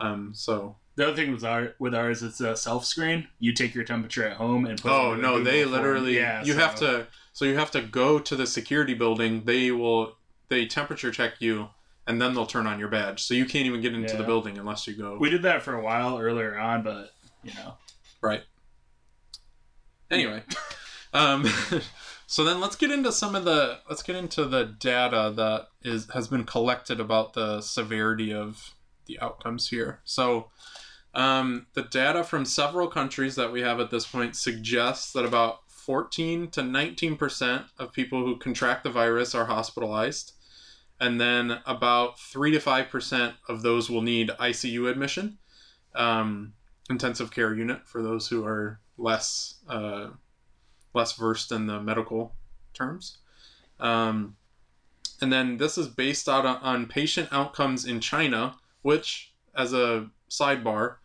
Um. 0.00 0.32
So 0.34 0.76
The 0.96 1.06
other 1.08 1.16
thing 1.16 1.32
with 1.32 1.44
our 1.44 1.74
with 1.78 1.94
ours, 1.94 2.22
it's 2.22 2.40
a 2.40 2.56
self 2.56 2.84
screen. 2.84 3.28
You 3.38 3.52
take 3.52 3.74
your 3.74 3.84
temperature 3.84 4.26
at 4.26 4.36
home 4.36 4.66
and 4.66 4.80
put. 4.80 4.88
it 4.90 4.94
oh 4.94 5.14
no, 5.14 5.42
they 5.42 5.62
form. 5.62 5.72
literally 5.74 6.16
Yeah, 6.16 6.44
you 6.44 6.52
so- 6.52 6.58
have 6.60 6.74
to. 6.76 7.06
So 7.32 7.44
you 7.46 7.56
have 7.56 7.70
to 7.72 7.80
go 7.82 8.18
to 8.18 8.36
the 8.36 8.46
security 8.46 8.94
building. 8.94 9.44
They 9.46 9.70
will 9.70 10.16
they 10.48 10.66
temperature 10.66 11.10
check 11.10 11.34
you, 11.40 11.70
and 12.06 12.20
then 12.20 12.34
they'll 12.34 12.46
turn 12.46 12.66
on 12.66 12.78
your 12.78 12.88
badge. 12.88 13.22
So 13.22 13.34
you 13.34 13.44
can't 13.44 13.66
even 13.66 13.80
get 13.80 13.94
into 13.94 14.16
the 14.16 14.24
building 14.24 14.58
unless 14.58 14.86
you 14.86 14.94
go. 14.94 15.16
We 15.18 15.30
did 15.30 15.42
that 15.42 15.62
for 15.62 15.74
a 15.74 15.82
while 15.82 16.18
earlier 16.18 16.58
on, 16.58 16.82
but 16.82 17.10
you 17.42 17.52
know, 17.54 17.74
Right. 18.22 18.42
Anyway, 20.10 20.42
um, 21.12 21.44
so 22.26 22.44
then 22.44 22.60
let's 22.60 22.76
get 22.76 22.90
into 22.90 23.12
some 23.12 23.34
of 23.34 23.44
the 23.44 23.80
let's 23.88 24.02
get 24.02 24.16
into 24.16 24.44
the 24.44 24.64
data 24.64 25.32
that 25.36 25.68
is 25.82 26.08
has 26.14 26.28
been 26.28 26.44
collected 26.44 27.00
about 27.00 27.34
the 27.34 27.60
severity 27.60 28.32
of 28.32 28.74
the 29.06 29.18
outcomes 29.20 29.68
here. 29.68 30.00
So, 30.04 30.50
um, 31.14 31.66
the 31.74 31.82
data 31.82 32.22
from 32.22 32.44
several 32.44 32.86
countries 32.86 33.34
that 33.34 33.52
we 33.52 33.60
have 33.62 33.80
at 33.80 33.90
this 33.90 34.06
point 34.06 34.36
suggests 34.36 35.12
that 35.12 35.24
about 35.24 35.60
14 35.68 36.48
to 36.52 36.62
19 36.62 37.16
percent 37.16 37.64
of 37.78 37.92
people 37.92 38.24
who 38.24 38.38
contract 38.38 38.84
the 38.84 38.90
virus 38.90 39.34
are 39.34 39.46
hospitalized, 39.46 40.32
and 41.02 41.20
then 41.20 41.58
about 41.66 42.18
three 42.18 42.52
to 42.52 42.60
five 42.60 42.88
percent 42.88 43.34
of 43.48 43.62
those 43.62 43.90
will 43.90 44.02
need 44.02 44.30
ICU 44.40 44.88
admission. 44.88 45.36
Um, 45.96 46.54
intensive 46.88 47.32
care 47.32 47.52
unit 47.52 47.86
for 47.86 48.02
those 48.02 48.28
who 48.28 48.46
are 48.46 48.80
less 48.96 49.56
uh, 49.68 50.10
less 50.94 51.12
versed 51.14 51.50
in 51.50 51.66
the 51.66 51.80
medical 51.80 52.36
terms. 52.72 53.18
Um, 53.80 54.36
and 55.20 55.32
then 55.32 55.56
this 55.56 55.76
is 55.76 55.88
based 55.88 56.28
out 56.28 56.46
on, 56.46 56.56
on 56.58 56.86
patient 56.86 57.28
outcomes 57.32 57.84
in 57.84 57.98
China, 57.98 58.54
which, 58.82 59.34
as 59.56 59.72
a 59.72 60.08
sidebar, 60.30 60.96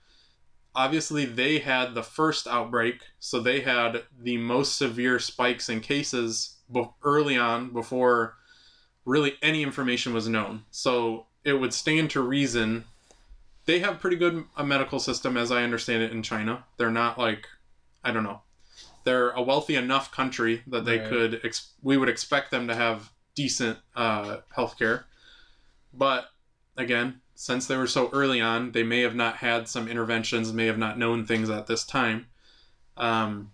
obviously 0.76 1.26
they 1.26 1.58
had 1.58 1.96
the 1.96 2.04
first 2.04 2.46
outbreak, 2.46 3.02
so 3.18 3.40
they 3.40 3.62
had 3.62 4.04
the 4.20 4.38
most 4.38 4.78
severe 4.78 5.18
spikes 5.18 5.70
in 5.70 5.80
cases 5.82 6.58
early 7.04 7.36
on 7.36 7.74
before 7.74 8.36
really 9.08 9.36
any 9.42 9.64
information 9.64 10.14
was 10.14 10.28
known. 10.28 10.66
So 10.70 11.26
it 11.44 11.54
would 11.54 11.74
stand 11.74 12.12
to 12.12 12.22
reason 12.22 12.84
they 13.66 13.80
have 13.80 14.00
pretty 14.00 14.18
good 14.18 14.44
a 14.56 14.64
medical 14.66 15.00
system 15.00 15.38
as 15.38 15.52
I 15.52 15.64
understand 15.64 16.04
it 16.04 16.12
in 16.12 16.22
China. 16.22 16.66
They're 16.78 16.92
not 16.92 17.18
like 17.18 17.48
I 18.04 18.12
don't 18.12 18.24
know. 18.24 18.42
They're 19.06 19.32
a 19.32 19.42
wealthy 19.42 19.76
enough 19.76 20.12
country 20.12 20.62
that 20.68 20.86
they 20.86 21.00
Right. 21.00 21.10
could 21.10 21.42
ex- 21.44 21.72
we 21.82 21.98
would 21.98 22.10
expect 22.10 22.52
them 22.52 22.68
to 22.68 22.76
have 22.76 23.12
decent 23.36 23.80
uh, 23.96 24.38
healthcare. 24.56 25.06
But 25.94 26.30
again, 26.76 27.22
since 27.36 27.66
they 27.68 27.78
were 27.78 27.88
so 27.88 28.10
early 28.12 28.42
on, 28.42 28.72
they 28.74 28.84
may 28.84 29.02
have 29.02 29.16
not 29.16 29.38
had 29.38 29.70
some 29.70 29.88
interventions, 29.88 30.52
may 30.52 30.66
have 30.66 30.78
not 30.78 30.98
known 30.98 31.26
things 31.26 31.50
at 31.50 31.68
this 31.68 31.86
time. 31.86 32.28
Um, 32.98 33.52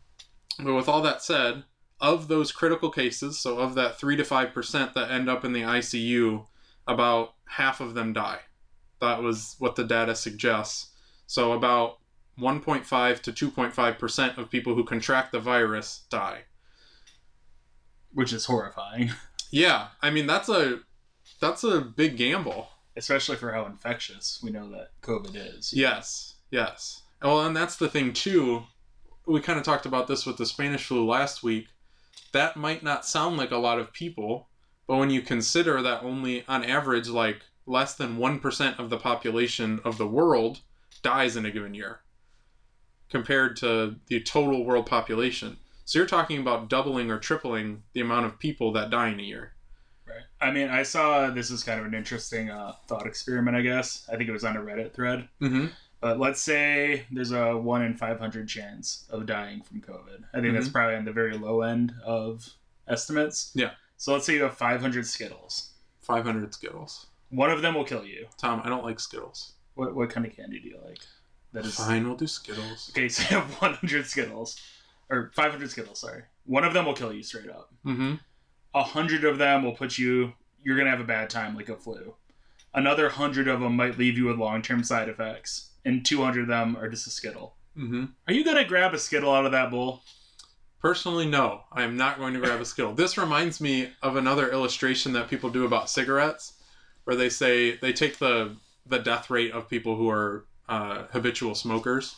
but 0.59 0.73
with 0.73 0.87
all 0.89 1.01
that 1.03 1.21
said, 1.21 1.63
of 2.03 2.27
those 2.27 2.51
critical 2.51 2.91
cases, 2.91 3.39
so 3.39 3.57
of 3.57 3.73
that 3.75 3.97
three 3.97 4.15
to 4.17 4.23
five 4.23 4.53
percent 4.53 4.93
that 4.93 5.09
end 5.09 5.27
up 5.29 5.43
in 5.43 5.53
the 5.53 5.61
ICU, 5.63 6.45
about 6.85 7.33
half 7.45 7.81
of 7.81 7.95
them 7.95 8.13
die. 8.13 8.41
That 9.01 9.21
was 9.23 9.55
what 9.57 9.75
the 9.75 9.83
data 9.83 10.15
suggests. 10.15 10.91
So 11.25 11.53
about 11.53 11.97
1.5 12.39 13.21
to 13.21 13.31
2.5 13.31 13.97
percent 13.99 14.37
of 14.37 14.49
people 14.51 14.75
who 14.75 14.83
contract 14.83 15.31
the 15.31 15.39
virus 15.39 16.03
die. 16.09 16.41
which 18.11 18.33
is 18.33 18.45
horrifying, 18.45 19.11
Yeah, 19.51 19.87
I 20.01 20.09
mean 20.09 20.27
that's 20.27 20.49
a 20.49 20.79
that's 21.39 21.63
a 21.63 21.81
big 21.81 22.17
gamble. 22.17 22.69
especially 22.97 23.35
for 23.37 23.51
how 23.53 23.65
infectious 23.65 24.39
we 24.43 24.51
know 24.51 24.69
that 24.71 24.89
COVID 25.01 25.35
is. 25.35 25.73
Yes, 25.73 26.35
yes. 26.51 27.01
Well, 27.21 27.45
and 27.45 27.55
that's 27.55 27.75
the 27.77 27.87
thing 27.89 28.13
too. 28.13 28.63
We 29.25 29.39
kind 29.41 29.57
of 29.59 29.63
talked 29.65 29.85
about 29.85 30.07
this 30.07 30.25
with 30.25 30.37
the 30.37 30.45
Spanish 30.45 30.85
flu 30.85 31.05
last 31.05 31.43
week. 31.43 31.67
That 32.33 32.57
might 32.57 32.83
not 32.83 33.05
sound 33.05 33.37
like 33.37 33.51
a 33.51 33.57
lot 33.57 33.79
of 33.79 33.93
people, 33.93 34.49
but 34.87 34.97
when 34.97 35.09
you 35.09 35.21
consider 35.21 35.81
that 35.81 36.03
only 36.03 36.43
on 36.47 36.63
average 36.65 37.07
like 37.07 37.43
less 37.65 37.95
than 37.95 38.17
1% 38.17 38.79
of 38.79 38.89
the 38.89 38.97
population 38.97 39.79
of 39.85 39.97
the 39.97 40.07
world 40.07 40.59
dies 41.01 41.35
in 41.37 41.45
a 41.45 41.51
given 41.51 41.73
year. 41.73 42.01
compared 43.09 43.55
to 43.57 43.95
the 44.07 44.19
total 44.21 44.65
world 44.65 44.87
population. 44.87 45.55
So 45.85 45.99
you're 45.99 46.07
talking 46.07 46.39
about 46.39 46.67
doubling 46.67 47.11
or 47.11 47.19
tripling 47.19 47.83
the 47.93 48.01
amount 48.01 48.25
of 48.25 48.39
people 48.39 48.71
that 48.73 48.89
die 48.89 49.09
in 49.09 49.19
a 49.19 49.23
year. 49.23 49.53
Right. 50.07 50.23
I 50.41 50.51
mean, 50.51 50.69
I 50.69 50.81
saw 50.83 51.29
this 51.29 51.51
is 51.51 51.63
kind 51.63 51.79
of 51.79 51.85
an 51.85 51.93
interesting 51.93 52.49
uh, 52.49 52.73
thought 52.87 53.05
experiment, 53.05 53.55
I 53.55 53.61
guess. 53.61 54.07
I 54.11 54.17
think 54.17 54.29
it 54.29 54.33
was 54.33 54.43
on 54.43 54.57
a 54.57 54.61
Reddit 54.61 54.93
thread. 54.93 55.29
Mm-hmm. 55.41 55.67
But 56.03 56.19
let's 56.19 56.41
say 56.41 57.05
there's 57.11 57.31
a 57.31 57.55
1 57.55 57.81
in 57.81 57.95
500 57.95 58.49
chance 58.49 59.05
of 59.09 59.25
dying 59.25 59.61
from 59.61 59.79
COVID. 59.79 60.25
I 60.33 60.41
think 60.41 60.53
that's 60.53 60.67
probably 60.67 60.97
on 60.97 61.05
the 61.05 61.13
very 61.13 61.37
low 61.37 61.61
end 61.61 61.93
of 62.05 62.45
estimates. 62.89 63.53
Yeah. 63.55 63.71
So 63.95 64.11
let's 64.11 64.25
say 64.25 64.33
you 64.33 64.43
have 64.43 64.57
500 64.57 65.07
Skittles. 65.07 65.75
500 66.01 66.53
Skittles. 66.53 67.05
One 67.29 67.49
of 67.49 67.61
them 67.61 67.75
will 67.75 67.85
kill 67.85 68.03
you. 68.03 68.27
Tom, 68.37 68.61
I 68.65 68.67
don't 68.67 68.83
like 68.83 68.99
Skittles. 68.99 69.53
What, 69.75 69.95
what 69.95 70.09
kind 70.09 70.25
of 70.25 70.35
candy 70.35 70.59
do 70.59 70.67
you 70.67 70.79
like? 70.85 70.99
That 71.53 71.65
is 71.65 71.75
Fine, 71.75 72.05
we'll 72.05 72.17
do 72.17 72.27
Skittles. 72.27 72.91
Okay, 72.93 73.07
so 73.09 73.21
you 73.21 73.41
have 73.41 73.49
100 73.61 74.05
Skittles. 74.05 74.59
Or 75.09 75.31
500 75.33 75.71
Skittles, 75.71 76.01
sorry. 76.01 76.23
One 76.45 76.65
of 76.65 76.73
them 76.73 76.85
will 76.85 76.95
kill 76.95 77.13
you 77.13 77.23
straight 77.23 77.49
up. 77.49 77.73
Mm-hmm. 77.85 78.15
A 78.75 78.83
hundred 78.83 79.23
of 79.23 79.37
them 79.37 79.63
will 79.63 79.71
put 79.71 79.97
you, 79.97 80.33
you're 80.63 80.75
going 80.75 80.85
to 80.85 80.91
have 80.91 80.99
a 80.99 81.05
bad 81.05 81.29
time, 81.29 81.55
like 81.55 81.69
a 81.69 81.77
flu. 81.77 82.15
Another 82.73 83.07
hundred 83.07 83.47
of 83.47 83.61
them 83.61 83.77
might 83.77 83.97
leave 83.97 84.17
you 84.17 84.25
with 84.25 84.37
long 84.37 84.61
term 84.61 84.83
side 84.83 85.07
effects. 85.07 85.69
And 85.85 86.05
200 86.05 86.43
of 86.43 86.47
them 86.47 86.77
are 86.77 86.89
just 86.89 87.07
a 87.07 87.09
Skittle. 87.09 87.55
Mm-hmm. 87.77 88.05
Are 88.27 88.33
you 88.33 88.43
going 88.43 88.57
to 88.57 88.63
grab 88.63 88.93
a 88.93 88.99
Skittle 88.99 89.33
out 89.33 89.45
of 89.45 89.51
that 89.51 89.71
bowl? 89.71 90.01
Personally, 90.79 91.25
no. 91.25 91.61
I 91.71 91.83
am 91.83 91.97
not 91.97 92.17
going 92.17 92.33
to 92.33 92.39
grab 92.39 92.61
a 92.61 92.65
Skittle. 92.65 92.93
This 92.93 93.17
reminds 93.17 93.61
me 93.61 93.91
of 94.01 94.15
another 94.15 94.51
illustration 94.51 95.13
that 95.13 95.29
people 95.29 95.49
do 95.49 95.65
about 95.65 95.89
cigarettes, 95.89 96.53
where 97.05 97.15
they 97.15 97.29
say 97.29 97.77
they 97.77 97.93
take 97.93 98.17
the 98.17 98.55
the 98.85 98.99
death 98.99 99.29
rate 99.29 99.51
of 99.53 99.69
people 99.69 99.95
who 99.95 100.09
are 100.09 100.45
uh, 100.67 101.03
habitual 101.11 101.55
smokers, 101.55 102.15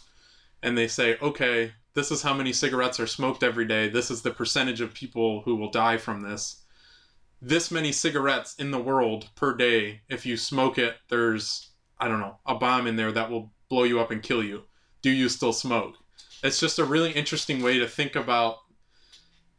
and 0.63 0.75
they 0.75 0.87
say, 0.87 1.15
okay, 1.21 1.73
this 1.93 2.11
is 2.11 2.23
how 2.23 2.33
many 2.33 2.51
cigarettes 2.51 2.99
are 2.99 3.07
smoked 3.07 3.43
every 3.43 3.65
day. 3.65 3.87
This 3.87 4.09
is 4.09 4.21
the 4.21 4.31
percentage 4.31 4.81
of 4.81 4.93
people 4.93 5.41
who 5.41 5.55
will 5.55 5.69
die 5.69 5.97
from 5.97 6.21
this. 6.21 6.63
This 7.41 7.69
many 7.69 7.91
cigarettes 7.91 8.55
in 8.55 8.71
the 8.71 8.81
world 8.81 9.29
per 9.35 9.55
day. 9.55 10.01
If 10.09 10.25
you 10.25 10.37
smoke 10.37 10.77
it, 10.77 10.95
there's 11.09 11.69
I 11.99 12.07
don't 12.07 12.19
know 12.19 12.37
a 12.45 12.55
bomb 12.55 12.87
in 12.87 12.95
there 12.95 13.11
that 13.11 13.29
will 13.29 13.51
blow 13.75 13.83
you 13.83 13.99
up 13.99 14.09
and 14.09 14.23
kill 14.23 14.41
you. 14.41 14.63
Do 15.01 15.09
you 15.09 15.27
still 15.27 15.51
smoke? 15.51 15.95
It's 16.41 16.61
just 16.61 16.79
a 16.79 16.85
really 16.85 17.11
interesting 17.11 17.61
way 17.61 17.77
to 17.77 17.87
think 17.89 18.15
about 18.15 18.59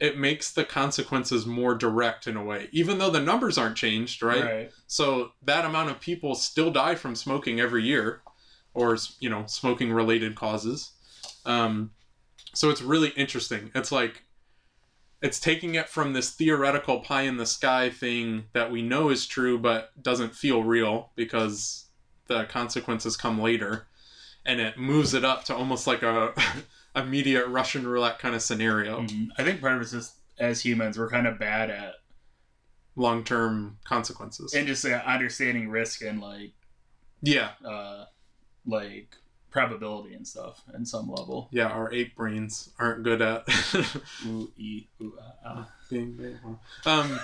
it 0.01 0.17
makes 0.17 0.53
the 0.53 0.65
consequences 0.65 1.45
more 1.45 1.75
direct 1.75 2.27
in 2.27 2.37
a 2.37 2.45
way 2.45 2.69
even 2.73 2.99
though 2.99 3.11
the 3.11 3.21
numbers 3.21 3.57
aren't 3.57 3.77
changed 3.77 4.23
right, 4.23 4.45
so 4.87 5.31
that 5.43 5.65
amount 5.65 5.91
of 5.91 6.01
people 6.01 6.35
still 6.35 6.71
die 6.71 6.95
from 6.95 7.15
smoking 7.15 7.61
every 7.61 7.83
year 7.83 8.21
or 8.75 8.99
you 9.21 9.31
know 9.31 9.45
smoking 9.47 9.91
related 9.91 10.35
causes 10.35 10.93
um, 11.47 11.91
so 12.53 12.69
it's 12.69 12.83
really 12.83 13.09
interesting 13.17 13.71
it's 13.75 13.91
like 13.91 14.23
it's 15.23 15.41
taking 15.41 15.77
it 15.77 15.89
from 15.89 16.13
this 16.13 16.31
theoretical 16.31 17.01
pie 17.01 17.23
in 17.23 17.39
the 17.39 17.47
sky 17.47 17.89
thing 17.89 18.45
that 18.53 18.71
we 18.71 18.83
know 18.83 19.09
is 19.09 19.27
true 19.27 19.59
but 19.59 19.91
doesn't 20.03 20.35
feel 20.35 20.63
real 20.63 21.11
because 21.17 21.87
the 22.27 22.45
consequences 22.45 23.17
come 23.17 23.41
later 23.41 23.87
and 24.47 24.61
it 24.61 24.79
moves 24.79 25.13
it 25.15 25.25
up 25.25 25.45
to 25.45 25.55
almost 25.55 25.87
like 25.87 26.03
a 26.03 26.33
immediate 26.97 27.47
Russian 27.49 27.87
roulette 27.87 28.19
kind 28.19 28.35
of 28.35 28.43
scenario. 28.43 29.01
Mhm. 29.03 29.29
I 29.39 29.45
think 29.45 29.61
part 29.61 29.75
of 29.75 29.83
it's 29.83 29.91
just 29.93 30.15
as 30.39 30.61
humans, 30.65 30.99
we're 30.99 31.11
kind 31.11 31.27
of 31.27 31.39
bad 31.39 31.71
at 31.71 31.95
Long 32.99 33.25
term 33.25 33.79
consequences. 33.85 34.55
and 34.55 34.67
just 34.67 34.85
uh, 34.87 35.03
understanding 35.07 35.69
risk 35.69 36.01
and 36.03 36.21
like 36.21 36.53
yeah, 37.21 37.51
uh 37.67 38.07
like 38.67 39.15
probability 39.51 40.15
and 40.15 40.27
stuff 40.27 40.63
in 40.75 40.85
some 40.87 41.09
level. 41.11 41.49
yeah, 41.51 41.67
our 41.67 41.93
ape 41.93 42.15
brains 42.17 42.71
aren't 42.79 43.03
good 43.03 43.21
at 43.23 43.47
Ooh, 44.27 44.51
e, 44.59 44.87
ooh, 45.03 45.13
ah, 45.21 45.33
ah. 45.45 45.69
being 45.91 46.13
big. 46.13 46.37
Um, 46.87 47.19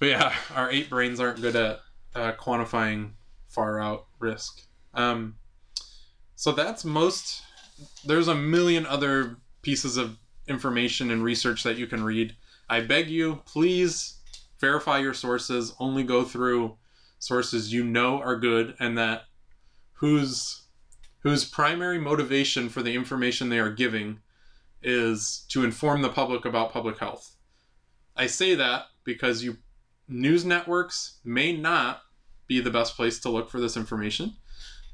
but 0.00 0.06
yeah, 0.08 0.34
our 0.54 0.70
ape 0.70 0.88
brains 0.90 1.20
aren't 1.20 1.40
good 1.40 1.56
at 1.56 1.80
uh, 2.14 2.32
quantifying 2.32 3.10
far 3.48 3.80
out 3.80 4.06
risk. 4.18 4.62
Um, 4.94 5.36
so 6.38 6.52
that's 6.52 6.84
most. 6.84 7.42
There's 8.04 8.28
a 8.28 8.34
million 8.34 8.86
other 8.86 9.38
pieces 9.62 9.96
of 9.96 10.16
information 10.46 11.10
and 11.10 11.24
research 11.24 11.64
that 11.64 11.76
you 11.76 11.88
can 11.88 12.04
read. 12.04 12.36
I 12.70 12.80
beg 12.80 13.10
you, 13.10 13.42
please 13.44 14.20
verify 14.60 14.98
your 14.98 15.14
sources. 15.14 15.74
Only 15.80 16.04
go 16.04 16.22
through 16.22 16.76
sources 17.18 17.72
you 17.72 17.82
know 17.82 18.20
are 18.20 18.36
good 18.36 18.76
and 18.78 18.96
that 18.96 19.24
whose 19.94 20.62
whose 21.24 21.44
primary 21.44 21.98
motivation 21.98 22.68
for 22.68 22.84
the 22.84 22.94
information 22.94 23.48
they 23.48 23.58
are 23.58 23.72
giving 23.72 24.20
is 24.80 25.44
to 25.48 25.64
inform 25.64 26.02
the 26.02 26.08
public 26.08 26.44
about 26.44 26.72
public 26.72 27.00
health. 27.00 27.34
I 28.14 28.28
say 28.28 28.54
that 28.54 28.84
because 29.02 29.42
you 29.42 29.56
news 30.06 30.44
networks 30.44 31.18
may 31.24 31.52
not 31.52 32.02
be 32.46 32.60
the 32.60 32.70
best 32.70 32.94
place 32.94 33.18
to 33.18 33.28
look 33.28 33.50
for 33.50 33.58
this 33.58 33.76
information 33.76 34.36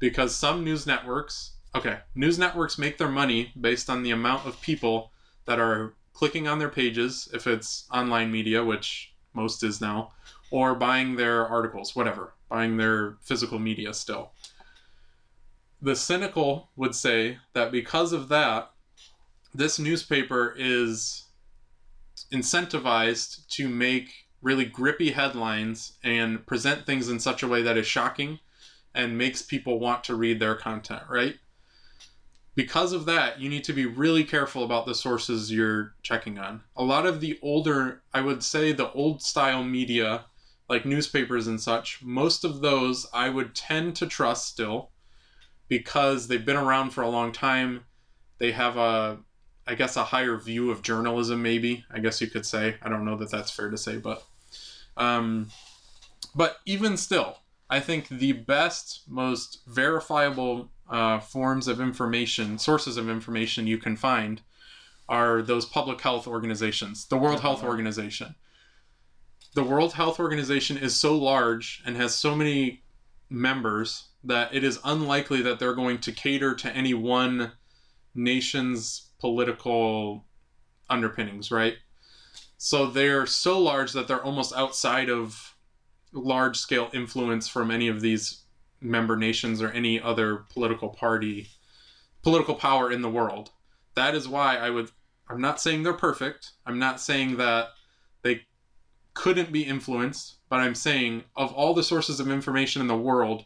because 0.05 0.37
some 0.37 0.63
news 0.63 0.87
networks, 0.87 1.53
okay, 1.75 1.97
news 2.15 2.39
networks 2.39 2.77
make 2.77 2.99
their 2.99 3.09
money 3.09 3.51
based 3.59 3.89
on 3.89 4.03
the 4.03 4.11
amount 4.11 4.47
of 4.47 4.61
people 4.61 5.11
that 5.47 5.59
are 5.59 5.95
clicking 6.13 6.47
on 6.47 6.59
their 6.59 6.69
pages 6.69 7.27
if 7.33 7.47
it's 7.47 7.89
online 7.91 8.31
media, 8.31 8.63
which 8.63 9.15
most 9.33 9.63
is 9.63 9.81
now, 9.81 10.13
or 10.51 10.75
buying 10.75 11.17
their 11.17 11.47
articles, 11.47 11.97
whatever, 11.97 12.35
buying 12.51 12.77
their 12.77 13.17
physical 13.23 13.59
media 13.59 13.95
still. 13.95 14.33
The 15.81 15.97
cynical 15.97 16.69
would 16.77 16.95
say 16.95 17.39
that 17.55 17.73
because 17.73 18.13
of 18.13 18.29
that, 18.29 18.73
this 19.55 19.79
newspaper 19.79 20.55
is 20.59 21.29
incentivized 22.31 23.49
to 23.49 23.71
make 23.71 24.11
really 24.43 24.67
grippy 24.67 25.13
headlines 25.13 25.95
and 26.05 26.47
present 26.47 26.85
things 26.85 27.09
in 27.09 27.19
such 27.19 27.43
a 27.43 27.49
way 27.49 27.63
that 27.63 27.79
is 27.79 27.87
shocking 27.87 28.39
and 28.95 29.19
makes 29.19 29.43
people 29.43 29.79
want 29.79 30.05
to 30.05 30.15
read 30.15 30.41
their 30.41 30.55
content, 30.55 31.03
right? 31.09 31.37
Because 32.55 32.93
of 32.93 33.07
that, 33.07 33.41
you 33.41 33.49
need 33.49 33.65
to 33.65 33.73
be 33.73 33.87
really 33.87 34.23
careful 34.23 34.63
about 34.63 34.87
the 34.87 34.95
sources 34.95 35.51
you're 35.51 35.95
checking 36.03 36.39
on. 36.39 36.63
A 36.77 36.85
lot 36.85 37.05
of 37.05 37.21
the 37.21 37.39
older, 37.43 38.03
I 38.13 38.21
would 38.21 38.45
say 38.45 38.73
the 38.73 38.93
old 38.93 39.23
style 39.23 39.65
media, 39.65 40.27
like 40.69 40.85
newspapers 40.85 41.49
and 41.49 41.61
such, 41.61 42.01
most 42.03 42.45
of 42.45 42.61
those 42.61 43.07
I 43.13 43.29
would 43.29 43.55
tend 43.55 43.97
to 43.97 44.07
trust 44.07 44.47
still 44.47 44.91
because 45.69 46.29
they've 46.29 46.45
been 46.45 46.57
around 46.57 46.91
for 46.91 47.03
a 47.03 47.09
long 47.09 47.33
time. 47.33 47.85
They 48.39 48.53
have 48.53 48.77
a 48.77 49.19
I 49.67 49.75
guess 49.75 49.97
a 49.97 50.05
higher 50.05 50.37
view 50.37 50.71
of 50.71 50.83
journalism, 50.83 51.43
maybe. 51.43 51.85
I 51.91 51.99
guess 51.99 52.21
you 52.21 52.27
could 52.27 52.45
say. 52.45 52.77
I 52.83 52.89
don't 52.89 53.05
know 53.05 53.17
that 53.17 53.31
that's 53.31 53.51
fair 53.51 53.71
to 53.71 53.79
say, 53.79 53.97
but, 53.97 54.23
um, 54.97 55.49
but 56.35 56.59
even 56.67 56.97
still, 56.97 57.39
I 57.75 57.81
think 57.81 58.07
the 58.09 58.31
best, 58.31 59.01
most 59.09 59.63
verifiable 59.67 60.71
uh, 60.89 61.19
forms 61.19 61.67
of 61.67 61.81
information, 61.81 62.57
sources 62.57 62.97
of 62.97 63.09
information 63.09 63.67
you 63.67 63.79
can 63.79 63.97
find, 63.97 64.43
are 65.09 65.43
those 65.43 65.67
public 65.67 66.01
health 66.01 66.29
organizations. 66.29 67.07
The 67.07 67.17
World 67.17 67.41
Health 67.41 67.65
Organization. 67.65 68.37
The 69.57 69.65
World 69.65 69.95
Health 69.95 70.21
Organization 70.21 70.77
is 70.77 70.95
so 70.95 71.19
large 71.19 71.83
and 71.85 71.97
has 71.97 72.15
so 72.15 72.37
many 72.37 72.85
members 73.29 74.05
that 74.23 74.55
it 74.55 74.63
is 74.63 74.79
unlikely 74.85 75.43
that 75.43 75.59
they're 75.59 75.75
going 75.75 75.99
to 75.99 76.13
cater 76.13 76.55
to 76.55 76.71
any 76.71 76.95
one 76.95 77.51
nation's 78.15 79.11
political 79.19 80.27
underpinnings, 80.89 81.51
right? 81.51 81.75
So 82.57 82.87
they're 82.87 83.27
so 83.27 83.59
large 83.59 83.95
that 83.95 84.07
they're 84.07 84.23
almost 84.23 84.55
outside 84.55 85.11
of 85.11 85.54
large 86.15 86.57
scale 86.57 86.89
influence 86.93 87.49
from 87.49 87.71
any 87.71 87.89
of 87.89 88.01
these 88.01 88.45
member 88.81 89.17
nations 89.17 89.61
or 89.61 89.71
any 89.71 90.01
other 90.01 90.45
political 90.51 90.89
party, 90.89 91.49
political 92.23 92.55
power 92.55 92.91
in 92.91 93.03
the 93.03 93.11
world. 93.11 93.51
That 93.95 94.15
is 94.15 94.29
why 94.29 94.57
I 94.57 94.71
would, 94.71 94.91
I'm 95.29 95.41
not 95.41 95.61
saying 95.61 95.83
they're 95.83 95.93
perfect. 95.93 96.53
I'm 96.65 96.79
not 96.79 97.01
saying 97.01 97.37
that 97.39 97.69
they 98.23 98.43
couldn't 99.15 99.53
be 99.53 99.63
influenced, 99.63 100.37
but 100.49 100.61
I'm 100.61 100.75
saying 100.75 101.25
of 101.37 101.53
all 101.53 101.75
the 101.75 101.83
sources 101.83 102.21
of 102.21 102.31
information 102.31 102.81
in 102.81 102.89
the 102.89 102.97
world, 102.97 103.45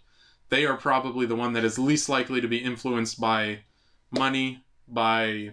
they 0.51 0.65
are 0.65 0.77
probably 0.77 1.27
the 1.27 1.37
one 1.37 1.53
that 1.53 1.65
is 1.65 1.79
least 1.79 2.09
likely 2.09 2.41
to 2.41 2.49
be 2.49 2.59
influenced 2.59 3.21
by 3.21 3.61
money, 4.11 4.65
by 4.87 5.51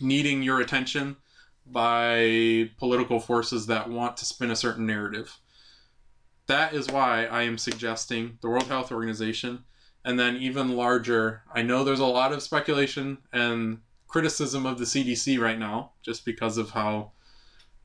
needing 0.00 0.42
your 0.42 0.60
attention, 0.60 1.16
by 1.66 2.70
political 2.78 3.18
forces 3.18 3.66
that 3.66 3.90
want 3.90 4.16
to 4.16 4.24
spin 4.24 4.50
a 4.50 4.56
certain 4.56 4.86
narrative. 4.86 5.36
That 6.46 6.74
is 6.74 6.88
why 6.88 7.26
I 7.26 7.42
am 7.42 7.58
suggesting 7.58 8.38
the 8.40 8.48
World 8.48 8.68
Health 8.68 8.92
Organization, 8.92 9.64
and 10.04 10.18
then 10.18 10.36
even 10.36 10.76
larger. 10.76 11.42
I 11.52 11.62
know 11.62 11.82
there's 11.82 12.00
a 12.00 12.06
lot 12.06 12.32
of 12.32 12.42
speculation 12.42 13.18
and 13.32 13.80
criticism 14.06 14.64
of 14.64 14.78
the 14.78 14.84
CDC 14.84 15.40
right 15.40 15.58
now, 15.58 15.92
just 16.02 16.24
because 16.24 16.56
of 16.56 16.70
how 16.70 17.12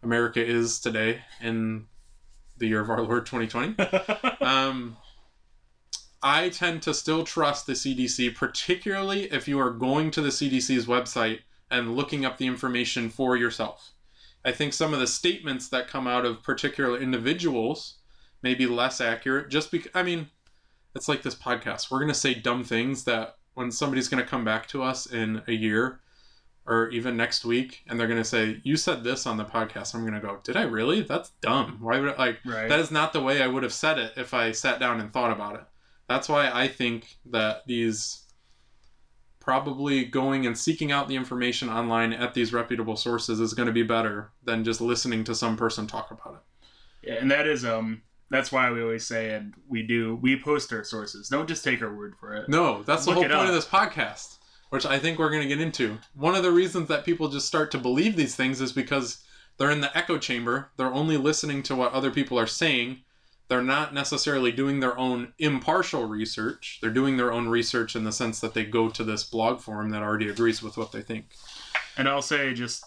America 0.03 0.43
is 0.43 0.79
today 0.79 1.21
in 1.41 1.87
the 2.57 2.67
year 2.67 2.81
of 2.81 2.89
our 2.89 3.01
Lord 3.01 3.25
2020. 3.25 3.75
um, 4.41 4.97
I 6.21 6.49
tend 6.49 6.83
to 6.83 6.93
still 6.93 7.23
trust 7.23 7.65
the 7.65 7.73
CDC, 7.73 8.35
particularly 8.35 9.23
if 9.23 9.47
you 9.47 9.59
are 9.59 9.71
going 9.71 10.11
to 10.11 10.21
the 10.21 10.29
CDC's 10.29 10.85
website 10.85 11.39
and 11.71 11.95
looking 11.95 12.25
up 12.25 12.37
the 12.37 12.45
information 12.45 13.09
for 13.09 13.35
yourself. 13.35 13.91
I 14.45 14.51
think 14.51 14.73
some 14.73 14.93
of 14.93 14.99
the 14.99 15.07
statements 15.07 15.67
that 15.69 15.87
come 15.87 16.07
out 16.07 16.25
of 16.25 16.43
particular 16.43 16.99
individuals 16.99 17.95
may 18.41 18.53
be 18.55 18.65
less 18.67 19.01
accurate 19.01 19.49
just 19.49 19.71
because, 19.71 19.91
I 19.93 20.03
mean, 20.03 20.29
it's 20.95 21.07
like 21.07 21.21
this 21.21 21.35
podcast. 21.35 21.89
We're 21.91 21.99
going 21.99 22.09
to 22.09 22.13
say 22.13 22.33
dumb 22.33 22.63
things 22.63 23.03
that 23.05 23.37
when 23.53 23.71
somebody's 23.71 24.07
going 24.07 24.23
to 24.23 24.29
come 24.29 24.43
back 24.45 24.67
to 24.69 24.83
us 24.83 25.05
in 25.05 25.41
a 25.47 25.51
year 25.53 25.99
or 26.65 26.89
even 26.89 27.17
next 27.17 27.43
week 27.43 27.81
and 27.87 27.99
they're 27.99 28.07
going 28.07 28.19
to 28.19 28.23
say, 28.23 28.61
You 28.63 28.77
said 28.77 29.03
this 29.03 29.25
on 29.25 29.37
the 29.37 29.45
podcast, 29.45 29.93
I'm 29.93 30.01
going 30.01 30.13
to 30.13 30.19
go, 30.19 30.39
Did 30.43 30.55
I 30.57 30.63
really? 30.63 31.01
That's 31.01 31.29
dumb. 31.41 31.77
Why 31.81 31.99
would 31.99 32.13
I, 32.13 32.17
like, 32.17 32.39
Right. 32.45 32.69
that 32.69 32.79
is 32.79 32.91
not 32.91 33.13
the 33.13 33.21
way 33.21 33.41
I 33.41 33.47
would 33.47 33.63
have 33.63 33.73
said 33.73 33.97
it 33.97 34.13
if 34.17 34.33
I 34.33 34.51
sat 34.51 34.79
down 34.79 34.99
and 34.99 35.11
thought 35.11 35.31
about 35.31 35.55
it. 35.55 35.63
That's 36.07 36.27
why 36.29 36.49
I 36.51 36.67
think 36.67 37.17
that 37.27 37.65
these 37.67 38.25
probably 39.39 40.05
going 40.05 40.45
and 40.45 40.57
seeking 40.57 40.91
out 40.91 41.07
the 41.07 41.15
information 41.15 41.67
online 41.69 42.13
at 42.13 42.33
these 42.33 42.53
reputable 42.53 42.95
sources 42.95 43.39
is 43.39 43.53
going 43.53 43.65
to 43.67 43.73
be 43.73 43.81
better 43.83 44.31
than 44.43 44.63
just 44.63 44.81
listening 44.81 45.23
to 45.23 45.33
some 45.33 45.57
person 45.57 45.87
talk 45.87 46.11
about 46.11 46.35
it. 46.35 47.09
Yeah, 47.09 47.15
and 47.15 47.31
that 47.31 47.47
is 47.47 47.65
um 47.65 48.03
that's 48.31 48.51
why 48.51 48.71
we 48.71 48.81
always 48.81 49.05
say 49.05 49.33
and 49.33 49.53
we 49.67 49.83
do 49.83 50.15
we 50.15 50.39
post 50.39 50.73
our 50.73 50.83
sources. 50.83 51.27
Don't 51.27 51.47
just 51.47 51.63
take 51.63 51.81
our 51.81 51.93
word 51.93 52.15
for 52.19 52.33
it. 52.33 52.49
No, 52.49 52.81
that's 52.83 53.05
the 53.05 53.11
whole 53.11 53.23
point 53.23 53.33
of 53.33 53.53
this 53.53 53.65
podcast, 53.67 54.37
which 54.69 54.85
I 54.85 54.97
think 54.97 55.19
we're 55.19 55.29
going 55.29 55.43
to 55.43 55.47
get 55.47 55.61
into. 55.61 55.99
One 56.15 56.33
of 56.33 56.41
the 56.41 56.51
reasons 56.51 56.87
that 56.87 57.05
people 57.05 57.27
just 57.27 57.45
start 57.45 57.69
to 57.71 57.77
believe 57.77 58.15
these 58.15 58.35
things 58.35 58.61
is 58.61 58.71
because 58.71 59.23
they're 59.57 59.69
in 59.69 59.81
the 59.81 59.95
echo 59.95 60.17
chamber. 60.17 60.69
They're 60.77 60.93
only 60.93 61.17
listening 61.17 61.61
to 61.63 61.75
what 61.75 61.91
other 61.91 62.09
people 62.09 62.39
are 62.39 62.47
saying. 62.47 63.01
They're 63.49 63.61
not 63.61 63.93
necessarily 63.93 64.53
doing 64.53 64.79
their 64.79 64.97
own 64.97 65.33
impartial 65.37 66.05
research. 66.05 66.79
They're 66.81 66.89
doing 66.89 67.17
their 67.17 67.33
own 67.33 67.49
research 67.49 67.97
in 67.97 68.05
the 68.05 68.13
sense 68.13 68.39
that 68.39 68.53
they 68.53 68.63
go 68.63 68.89
to 68.89 69.03
this 69.03 69.25
blog 69.25 69.59
forum 69.59 69.89
that 69.89 70.01
already 70.01 70.29
agrees 70.29 70.63
with 70.63 70.77
what 70.77 70.93
they 70.93 71.01
think. 71.01 71.25
And 71.97 72.07
I'll 72.07 72.21
say 72.21 72.53
just 72.53 72.85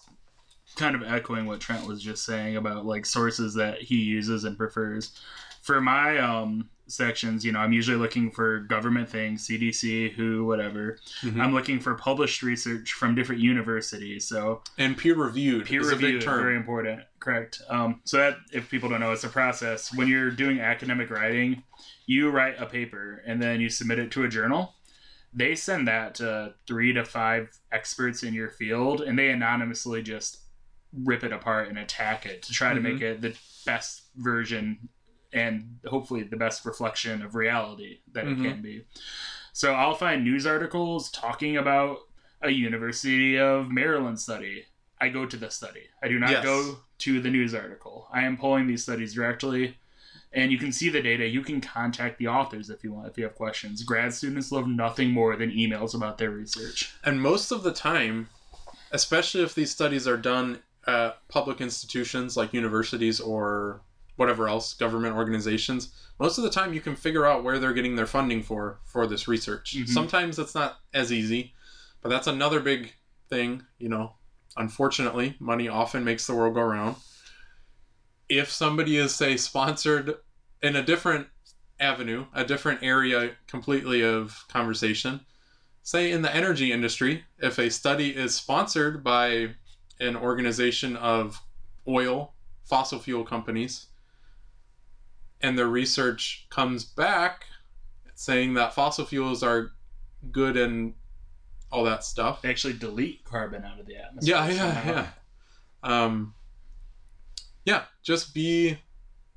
kind 0.77 0.95
of 0.95 1.03
echoing 1.03 1.47
what 1.47 1.61
Trent 1.61 1.87
was 1.87 2.03
just 2.03 2.25
saying 2.25 2.57
about 2.57 2.85
like 2.87 3.07
sources 3.07 3.55
that 3.55 3.81
he 3.83 3.97
uses 3.97 4.45
and 4.45 4.57
prefers. 4.57 5.19
For 5.63 5.81
my 5.81 6.19
um 6.19 6.69
sections, 6.87 7.47
you 7.47 7.51
know, 7.53 7.61
I'm 7.61 7.73
usually 7.73 7.97
looking 7.97 8.31
for 8.31 8.59
government 8.61 9.09
things, 9.09 9.47
CDC, 9.49 10.11
WHO, 10.15 10.45
whatever. 10.45 10.99
Mhm. 11.23 11.41
I'm 11.41 11.55
looking 11.55 11.81
for 11.81 11.95
published 11.95 12.43
research 12.43 12.93
from 12.93 13.15
different 13.15 13.41
universities. 13.41 14.29
So 14.29 14.63
And 14.77 14.95
peer 14.99 15.15
reviewed 15.17 15.65
peer 15.65 15.81
is 15.81 15.91
a 15.91 15.97
review 15.97 16.19
big 16.19 16.21
term. 16.27 16.41
very 16.43 16.57
important 16.57 17.01
correct 17.21 17.63
um, 17.71 18.03
so 18.05 18.19
that 18.19 18.37
if 18.53 18.69
people 18.71 18.91
don't 18.91 19.01
know 19.01 19.11
it's 19.13 19.25
a 19.25 19.29
process 19.31 19.95
when 19.95 20.07
you're 20.09 20.31
doing 20.31 20.61
academic 20.61 21.09
writing 21.09 21.63
you 22.05 22.29
write 22.29 22.61
a 22.61 22.67
paper 22.67 23.23
and 23.25 23.41
then 23.41 23.63
you 23.63 23.71
submit 23.71 23.99
it 23.99 24.11
to 24.11 24.25
a 24.25 24.29
journal 24.29 24.75
they 25.33 25.55
send 25.55 25.89
that 25.89 26.15
to 26.17 26.53
three 26.67 26.93
to 26.93 27.03
five 27.03 27.49
experts 27.73 28.23
in 28.23 28.35
your 28.35 28.51
field 28.51 29.01
and 29.01 29.19
they 29.19 29.31
anonymously 29.31 30.03
just 30.03 30.41
rip 31.03 31.25
it 31.25 31.33
apart 31.33 31.69
and 31.69 31.79
attack 31.79 32.27
it 32.27 32.43
to 32.43 32.53
try 32.53 32.73
to 32.75 32.81
make 32.81 33.01
it 33.01 33.21
the 33.21 33.35
best 33.67 34.03
version 34.17 34.89
and 35.33 35.79
hopefully 35.87 36.23
the 36.23 36.37
best 36.37 36.65
reflection 36.65 37.23
of 37.23 37.35
reality 37.35 37.99
that 38.13 38.25
Mhm. 38.25 38.33
it 38.45 38.49
can 38.49 38.63
be 38.63 38.85
so 39.53 39.73
i'll 39.75 39.95
find 39.97 40.23
news 40.23 40.47
articles 40.47 41.11
talking 41.11 41.57
about 41.57 41.99
a 42.43 42.51
university 42.51 43.39
of 43.39 43.71
maryland 43.71 44.21
study 44.21 44.67
I 45.01 45.09
go 45.09 45.27
to 45.27 45.37
the 45.37 45.51
study. 45.51 45.83
I 46.03 46.09
do 46.09 46.19
not 46.21 46.31
Yes. 46.31 46.45
go 46.45 46.79
to 46.99 47.21
the 47.21 47.29
news 47.29 47.53
article. 47.53 48.09
I 48.13 48.25
am 48.25 48.37
pulling 48.39 48.69
these 48.69 48.85
studies 48.85 49.13
directly, 49.13 49.77
and 50.33 50.51
you 50.53 50.57
can 50.57 50.73
see 50.73 50.89
the 50.89 51.03
data. 51.03 51.27
You 51.27 51.43
can 51.43 51.61
contact 51.61 52.17
the 52.19 52.29
authors 52.29 52.71
if 52.71 52.83
you 52.85 52.93
want, 52.93 53.09
if 53.09 53.19
you 53.19 53.25
have 53.25 53.35
questions. 53.35 53.83
Grad 53.83 54.15
students 54.15 54.53
love 54.53 54.67
nothing 54.69 55.11
more 55.11 55.37
than 55.37 55.51
emails 55.51 55.95
about 55.95 56.17
their 56.17 56.31
research. 56.31 56.95
And 57.03 57.21
most 57.21 57.51
of 57.51 57.65
the 57.65 57.73
time, 57.73 58.29
especially 58.93 59.43
if 59.43 59.55
these 59.55 59.73
studies 59.73 60.07
are 60.09 60.17
done 60.17 60.63
at 60.87 61.27
public 61.29 61.61
institutions 61.61 62.37
like 62.37 62.53
universities 62.53 63.21
or 63.21 63.83
whatever 64.17 64.49
else, 64.49 64.75
government 64.75 65.17
organizations, 65.17 65.93
most 66.21 66.39
of 66.39 66.45
the 66.45 66.51
time 66.51 66.73
you 66.73 66.81
can 66.81 66.95
figure 66.95 67.27
out 67.27 67.43
where 67.43 67.59
they're 67.59 67.73
getting 67.73 67.97
their 67.97 68.07
funding 68.07 68.43
for 68.43 68.79
for 68.85 69.07
this 69.07 69.27
research. 69.27 69.75
Mhm. 69.77 69.89
Sometimes 69.89 70.39
it's 70.39 70.55
not 70.55 70.79
as 70.93 71.13
easy, 71.13 71.53
but 72.01 72.09
that's 72.09 72.27
another 72.27 72.61
big 72.61 72.95
thing, 73.29 73.65
you 73.79 73.89
know. 73.89 74.15
Unfortunately, 74.57 75.37
money 75.41 75.67
often 75.69 76.05
makes 76.05 76.27
the 76.27 76.35
world 76.35 76.55
go 76.55 76.63
round. 76.63 76.97
If 78.29 78.51
somebody 78.51 78.97
is 78.97 79.15
say 79.15 79.37
sponsored 79.37 80.17
in 80.63 80.77
a 80.77 80.83
different 80.83 81.29
avenue, 81.81 82.27
a 82.33 82.45
different 82.45 82.83
area 82.83 83.33
completely 83.49 84.03
of 84.03 84.45
conversation, 84.49 85.27
say 85.83 86.13
in 86.13 86.23
the 86.23 86.35
energy 86.35 86.71
industry, 86.71 87.25
if 87.39 87.59
a 87.59 87.69
study 87.69 88.15
is 88.15 88.35
sponsored 88.35 89.03
by 89.03 89.57
an 90.01 90.17
organization 90.17 90.97
of 90.97 91.41
oil, 91.87 92.35
fossil 92.65 92.99
fuel 92.99 93.25
companies, 93.25 93.87
and 95.41 95.59
their 95.59 95.69
research 95.69 96.47
comes 96.51 96.85
back 96.85 97.45
saying 98.15 98.55
that 98.55 98.75
fossil 98.75 99.05
fuels 99.05 99.43
are 99.43 99.73
good 100.31 100.57
and 100.57 100.95
all 101.71 101.85
that 101.85 102.05
stuff. 102.05 102.43
They 102.43 102.51
actually 102.51 102.75
delete 102.75 103.25
carbon 103.25 103.65
out 103.65 103.81
of 103.81 103.87
the 103.87 103.97
atmosphere. 103.97 104.37
Yeah, 104.37 104.49
yeah, 104.49 104.89
yeah. 104.89 105.07
Um, 105.83 106.35
yeah, 107.65 107.83
just 108.03 108.33
be 108.33 108.79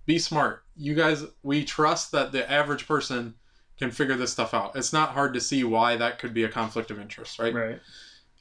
be 0.05 0.19
smart. 0.19 0.63
You 0.75 0.95
guys, 0.95 1.25
we 1.43 1.65
trust 1.65 2.11
that 2.13 2.31
the 2.31 2.49
average 2.49 2.87
person 2.87 3.33
can 3.77 3.91
figure 3.91 4.15
this 4.15 4.31
stuff 4.31 4.53
out. 4.53 4.75
It's 4.75 4.93
not 4.93 5.09
hard 5.09 5.33
to 5.33 5.41
see 5.41 5.63
why 5.63 5.97
that 5.97 6.19
could 6.19 6.33
be 6.33 6.43
a 6.43 6.49
conflict 6.49 6.91
of 6.91 6.99
interest, 6.99 7.39
right? 7.39 7.53
Right. 7.53 7.79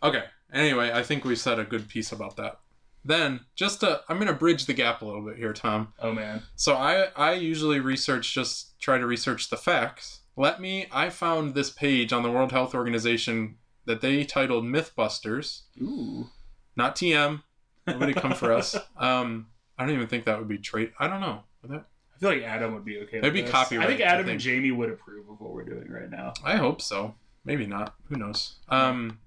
Okay. 0.03 0.25
Anyway, 0.53 0.91
I 0.93 1.03
think 1.03 1.25
we 1.25 1.35
said 1.37 1.59
a 1.59 1.65
good 1.65 1.89
piece 1.89 2.13
about 2.13 2.37
that. 2.37 2.61
Then, 3.05 3.41
just 3.55 3.81
to, 3.81 4.01
I'm 4.09 4.17
going 4.17 4.27
to 4.29 4.35
bridge 4.35 4.67
the 4.67 4.73
gap 4.75 5.01
a 5.01 5.05
little 5.05 5.23
bit 5.25 5.37
here, 5.37 5.53
Tom. 5.53 5.93
Oh 6.01 6.13
man. 6.13 6.43
So 6.57 6.75
I 6.75 7.09
I 7.17 7.35
usually 7.35 7.79
research 7.81 8.35
just 8.35 8.81
try 8.81 8.99
to 8.99 9.07
research 9.07 9.49
the 9.51 9.57
facts. 9.57 10.21
Let 10.37 10.61
me 10.61 10.87
I 10.93 11.11
found 11.11 11.55
this 11.55 11.71
page 11.71 12.13
on 12.13 12.23
the 12.23 12.31
World 12.31 12.51
Health 12.53 12.75
Organization 12.75 13.57
that 13.85 14.01
they 14.01 14.25
titled 14.25 14.65
Mythbusters. 14.65 15.63
Ooh. 15.81 16.29
Not 16.75 16.97
TM. 16.97 17.43
Nobody 17.87 18.13
come 18.13 18.33
for 18.35 18.53
us. 18.53 18.77
Um 18.99 19.47
I 19.79 19.85
don't 19.87 19.95
even 19.95 20.09
think 20.09 20.25
that 20.25 20.39
would 20.39 20.49
be 20.49 20.59
trade. 20.59 20.91
I 20.99 21.07
don't 21.07 21.21
know. 21.21 21.43
Would 21.63 21.71
that- 21.73 21.87
I 22.17 22.19
feel 22.19 22.31
like 22.31 22.43
Adam 22.43 22.73
would 22.75 22.85
be 22.85 22.99
okay. 23.03 23.19
It'd 23.19 23.33
be 23.35 23.43
this. 23.43 23.51
copyright, 23.51 23.87
I 23.87 23.89
think 23.91 24.01
I 24.01 24.05
Adam 24.05 24.25
think. 24.25 24.33
and 24.33 24.41
Jamie 24.41 24.71
would 24.73 24.89
approve 24.91 25.29
of 25.29 25.39
what 25.39 25.53
we're 25.53 25.65
doing 25.65 25.89
right 25.91 26.09
now. 26.11 26.33
I 26.43 26.57
hope 26.57 26.81
so. 26.83 27.15
Maybe 27.45 27.67
not. 27.67 27.95
Who 28.09 28.17
knows? 28.17 28.57
Um 28.69 29.19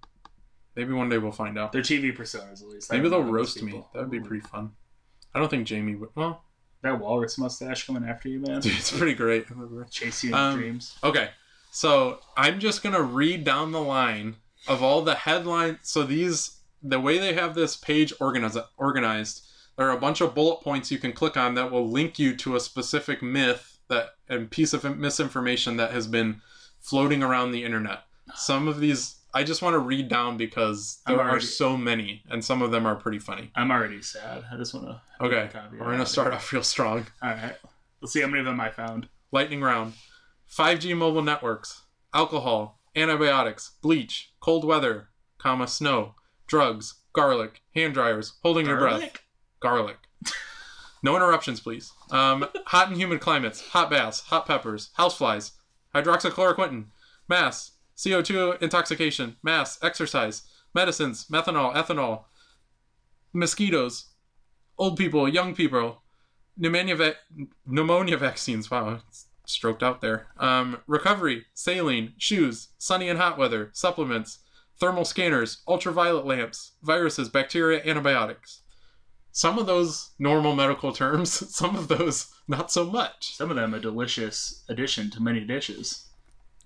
maybe 0.79 0.93
one 0.93 1.09
day 1.09 1.17
we'll 1.17 1.33
find 1.33 1.59
out. 1.59 1.73
Their 1.73 1.81
TV 1.81 2.15
personas, 2.15 2.61
at 2.61 2.69
least. 2.69 2.91
I 2.93 2.95
Maybe 2.95 3.09
they'll 3.09 3.21
roast 3.21 3.61
me. 3.61 3.83
That 3.93 3.99
would 3.99 4.11
be 4.11 4.21
pretty 4.21 4.47
fun. 4.47 4.71
I 5.35 5.39
don't 5.39 5.49
think 5.49 5.67
Jamie 5.67 5.95
would. 5.95 6.09
Well, 6.15 6.41
That 6.83 6.99
walrus 6.99 7.37
mustache 7.37 7.85
coming 7.85 8.05
after 8.07 8.29
you, 8.29 8.39
man. 8.39 8.61
dude, 8.61 8.77
it's 8.77 8.95
pretty 8.97 9.13
great. 9.13 9.45
Chase 9.91 10.23
you 10.23 10.29
in 10.29 10.35
Um, 10.35 10.57
dreams. 10.57 10.97
Okay, 11.03 11.31
so 11.69 12.19
I'm 12.37 12.59
just 12.59 12.81
gonna 12.81 13.01
read 13.01 13.43
down 13.43 13.73
the 13.73 13.81
line 13.81 14.37
of 14.69 14.81
all 14.81 15.01
the 15.01 15.15
headlines. 15.15 15.79
So 15.81 16.03
these, 16.03 16.59
the 16.81 16.99
way 16.99 17.17
they 17.17 17.33
have 17.33 17.55
this 17.55 17.75
page 17.75 18.13
organized, 18.21 18.57
organized, 18.77 19.45
there 19.77 19.89
are 19.89 19.97
a 19.97 19.99
bunch 19.99 20.21
of 20.21 20.33
bullet 20.33 20.61
points 20.61 20.91
you 20.91 20.97
can 20.97 21.11
click 21.11 21.35
on 21.35 21.55
that 21.55 21.71
will 21.71 21.89
link 21.89 22.17
you 22.17 22.35
to 22.37 22.55
a 22.55 22.59
specific 22.61 23.21
myth 23.21 23.79
that 23.89 24.11
and 24.29 24.49
piece 24.49 24.71
of 24.73 24.97
misinformation 24.97 25.75
that 25.77 25.91
has 25.91 26.07
been 26.07 26.41
floating 26.79 27.21
around 27.21 27.51
the 27.51 27.65
internet. 27.65 28.03
Some 28.35 28.67
of 28.67 28.79
these 28.79 29.15
I 29.33 29.43
just 29.43 29.61
want 29.61 29.73
to 29.75 29.79
read 29.79 30.07
down 30.07 30.37
because 30.37 31.01
there 31.05 31.21
are 31.21 31.39
so 31.39 31.77
many, 31.77 32.23
and 32.29 32.43
some 32.43 32.61
of 32.61 32.71
them 32.71 32.85
are 32.85 32.95
pretty 32.95 33.19
funny. 33.19 33.51
I'm 33.55 33.71
already 33.71 34.01
sad. 34.01 34.43
I 34.51 34.57
just 34.57 34.73
want 34.73 34.87
to. 34.87 35.01
Okay, 35.21 35.49
we're 35.71 35.91
gonna 35.91 36.05
start 36.05 36.33
off 36.33 36.51
real 36.51 36.63
strong. 36.63 37.05
All 37.21 37.29
right. 37.29 37.55
Let's 38.01 38.13
see 38.13 38.21
how 38.21 38.27
many 38.27 38.39
of 38.39 38.45
them 38.45 38.59
I 38.59 38.69
found. 38.69 39.07
lightning 39.31 39.61
round. 39.61 39.93
5g 40.49 40.95
mobile 40.97 41.21
networks. 41.21 41.83
Alcohol. 42.13 42.79
Antibiotics. 42.95 43.71
Bleach. 43.81 44.31
Cold 44.39 44.65
weather 44.65 45.09
comma 45.37 45.67
snow. 45.67 46.15
Drugs. 46.47 46.95
Garlic. 47.13 47.61
Hand 47.75 47.93
dryers. 47.93 48.33
Holding 48.43 48.65
your 48.65 48.77
breath. 48.77 48.99
Garlic? 48.99 49.23
garlic. 49.59 49.97
No 51.03 51.15
interruptions 51.15 51.59
please. 51.59 51.93
Um, 52.11 52.45
hot 52.65 52.89
and 52.89 52.97
humid 52.97 53.21
climates. 53.21 53.61
Hot 53.69 53.89
baths. 53.89 54.21
Hot 54.21 54.45
peppers. 54.45 54.89
Houseflies. 54.97 55.51
Hydroxychloroquine. 55.95 56.85
Mass 57.27 57.71
co2 57.99 58.61
intoxication 58.61 59.35
mass 59.43 59.77
exercise 59.83 60.43
medicines 60.73 61.25
methanol 61.31 61.73
ethanol 61.75 62.23
mosquitoes 63.33 64.07
old 64.77 64.97
people 64.97 65.27
young 65.27 65.53
people 65.53 66.01
pneumonia, 66.59 66.95
va- 66.95 67.15
pneumonia 67.65 68.17
vaccines. 68.17 68.69
Wow, 68.69 68.99
stroked 69.45 69.81
out 69.81 70.01
there. 70.01 70.27
Um, 70.37 70.81
recovery, 70.85 71.45
saline, 71.53 72.13
shoes, 72.17 72.69
sunny 72.77 73.09
and 73.09 73.17
hot 73.17 73.37
weather, 73.37 73.69
supplements, 73.73 74.39
thermal 74.79 75.05
scanners, 75.05 75.63
ultraviolet 75.67 76.25
lamps, 76.25 76.73
viruses, 76.83 77.29
bacteria, 77.29 77.81
antibiotics. 77.83 78.61
Some 79.31 79.57
of 79.57 79.65
those 79.65 80.11
normal 80.19 80.55
medical 80.55 80.91
terms, 80.91 81.31
some 81.55 81.75
of 81.75 81.87
those 81.87 82.27
not 82.47 82.71
so 82.71 82.85
much. 82.85 83.35
Some 83.35 83.49
of 83.49 83.55
them 83.55 83.73
a 83.73 83.79
delicious 83.79 84.63
addition 84.69 85.09
to 85.11 85.21
many 85.21 85.41
dishes. 85.41 86.08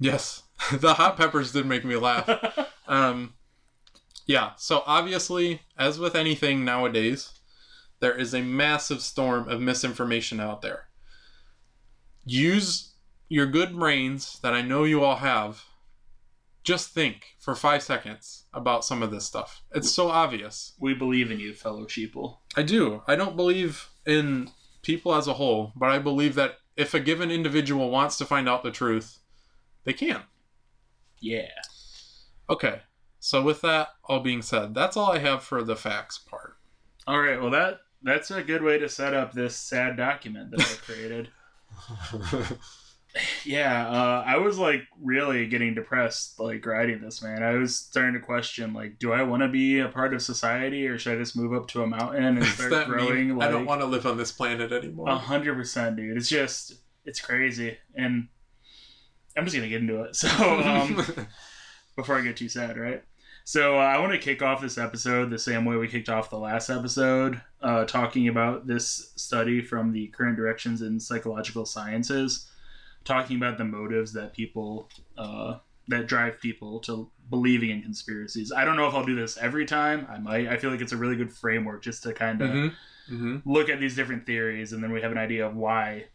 Yes, 0.04 0.44
the 0.74 0.96
hot 0.96 1.16
peppers 1.16 1.54
did 1.54 1.66
make 1.66 1.86
me 1.86 1.96
laugh. 1.96 2.28
Um, 2.86 3.36
yeah, 4.26 4.52
so 4.58 4.84
obviously, 4.86 5.62
as 5.78 5.98
with 5.98 6.16
anything 6.16 6.66
nowadays, 6.66 7.32
there 8.02 8.14
is 8.14 8.34
a 8.34 8.42
massive 8.42 9.02
storm 9.02 9.48
of 9.48 9.62
misinformation 9.62 10.42
out 10.42 10.62
there. 10.62 10.90
Use 12.26 12.96
your 13.30 13.46
good 13.46 13.74
brains 13.74 14.38
that 14.44 14.54
I 14.54 14.62
know 14.62 14.84
you 14.84 15.02
all 15.02 15.16
have. 15.16 15.64
Just 16.66 16.90
think 16.90 17.36
for 17.40 17.56
five 17.56 17.82
seconds 17.82 18.48
about 18.54 18.84
some 18.84 19.02
of 19.02 19.12
this 19.12 19.26
stuff. 19.26 19.64
It's 19.72 19.90
so 19.90 20.10
obvious. 20.10 20.74
we 20.78 20.94
believe 20.94 21.32
in 21.32 21.40
you, 21.40 21.54
fellow 21.54 21.86
sheeple. 21.86 22.40
I 22.58 22.64
do. 22.64 23.02
I 23.08 23.16
don't 23.16 23.38
believe 23.38 23.88
in 24.06 24.52
people 24.82 25.16
as 25.16 25.28
a 25.28 25.36
whole, 25.36 25.72
but 25.74 25.90
I 25.90 26.00
believe 26.00 26.36
that 26.36 26.58
if 26.76 26.94
a 26.94 27.00
given 27.00 27.32
individual 27.32 27.90
wants 27.90 28.18
to 28.18 28.26
find 28.26 28.50
out 28.50 28.64
the 28.64 28.72
truth, 28.72 29.20
they 29.86 29.94
can. 29.94 30.22
Yeah. 31.20 31.50
Okay. 32.50 32.82
So 33.20 33.42
with 33.42 33.62
that 33.62 33.90
all 34.04 34.20
being 34.20 34.42
said, 34.42 34.74
that's 34.74 34.98
all 34.98 35.12
I 35.12 35.20
have 35.20 35.44
for 35.44 35.64
the 35.64 35.76
facts 35.76 36.18
part. 36.18 36.58
All 37.08 37.20
right. 37.20 37.40
Well, 37.40 37.52
that 37.52 37.80
that's 38.02 38.32
a 38.32 38.44
good 38.44 38.62
way 38.62 38.78
to 38.78 38.90
set 38.90 39.14
up 39.14 39.34
this 39.34 39.56
sad 39.56 39.96
document 39.96 40.52
that 40.52 40.62
I 40.62 40.86
created. 40.86 41.30
yeah, 43.46 43.88
uh, 43.88 44.24
I 44.26 44.38
was 44.38 44.58
like 44.58 44.82
really 45.02 45.48
getting 45.48 45.74
depressed, 45.76 46.40
like 46.40 46.66
writing 46.66 47.02
this. 47.02 47.22
Man, 47.22 47.44
I 47.44 47.54
was 47.54 47.78
starting 47.78 48.14
to 48.14 48.20
question, 48.20 48.74
like, 48.74 49.00
do 49.00 49.14
I 49.14 49.24
want 49.24 49.44
to 49.44 49.48
be 49.50 49.80
a 49.80 49.88
part 49.88 50.14
of 50.14 50.22
society, 50.22 50.88
or 50.88 50.98
should 50.98 51.16
I 51.16 51.18
just 51.18 51.38
move 51.38 51.54
up 51.54 51.68
to 51.70 51.84
a 51.84 51.88
mountain 51.88 52.24
and 52.24 52.46
start 52.46 52.72
that 52.72 52.88
growing? 52.88 53.30
meme, 53.30 53.38
Like, 53.38 53.50
I 53.50 53.52
don't 53.52 53.66
want 53.66 53.82
to 53.82 53.88
live 53.88 54.06
on 54.06 54.18
this 54.18 54.32
planet 54.32 54.72
anymore. 54.72 55.10
A 55.10 55.16
hundred 55.16 55.56
percent, 55.56 55.96
dude. 55.96 56.18
It's 56.18 56.30
just 56.30 56.74
it's 57.06 57.22
crazy, 57.22 57.78
and 57.96 58.28
I'm 59.38 59.46
just 59.46 59.56
gonna 59.56 59.70
get 59.70 59.82
into 59.82 60.04
it. 60.04 60.16
So, 60.16 60.30
um, 60.62 60.98
before 61.96 62.18
I 62.18 62.22
get 62.22 62.38
too 62.38 62.50
sad, 62.50 62.78
right? 62.78 63.04
So, 63.46 63.76
uh, 63.78 63.84
I 63.84 64.00
want 64.00 64.14
to 64.14 64.20
kick 64.20 64.42
off 64.42 64.62
this 64.62 64.78
episode 64.78 65.30
the 65.30 65.40
same 65.40 65.66
way 65.66 65.76
we 65.76 65.88
kicked 65.88 66.10
off 66.10 66.30
the 66.30 66.38
last 66.40 66.70
episode, 66.70 67.42
uh, 67.62 67.86
talking 67.86 68.28
about 68.30 68.68
this 68.68 69.12
study 69.16 69.62
from 69.62 69.92
the 69.92 70.08
current 70.08 70.38
directions 70.38 70.82
in 70.82 71.00
psychological 71.00 71.66
sciences, 71.66 72.50
talking 73.04 73.38
about 73.38 73.58
the 73.58 73.66
motives 73.66 74.14
that 74.14 74.34
people 74.34 74.90
uh, 75.18 75.58
that 75.90 76.08
drive 76.08 76.40
people 76.40 76.80
to 76.82 77.10
believing 77.30 77.70
in 77.72 77.82
conspiracies. 77.82 78.52
I 78.52 78.64
don't 78.66 78.78
know 78.78 78.88
if 78.88 78.94
I'll 78.94 79.06
do 79.06 79.16
this 79.16 79.38
every 79.38 79.66
time. 79.66 80.08
I 80.10 80.18
might. 80.20 80.48
I 80.48 80.58
feel 80.58 80.72
like 80.72 80.82
it's 80.82 80.94
a 80.94 80.98
really 80.98 81.16
good 81.18 81.34
framework 81.34 81.84
just 81.84 82.04
to 82.04 82.14
kind 82.14 82.42
of 82.42 82.52
hmm 82.52 82.68
hmm 83.08 83.38
look 83.46 83.70
at 83.70 83.80
these 83.82 83.96
different 83.96 84.26
theories 84.26 84.72
and 84.72 84.82
then 84.84 84.92
we 84.92 85.02
have 85.02 85.12
an 85.12 85.18
idea 85.18 85.46
of 85.46 85.56
why 85.56 86.06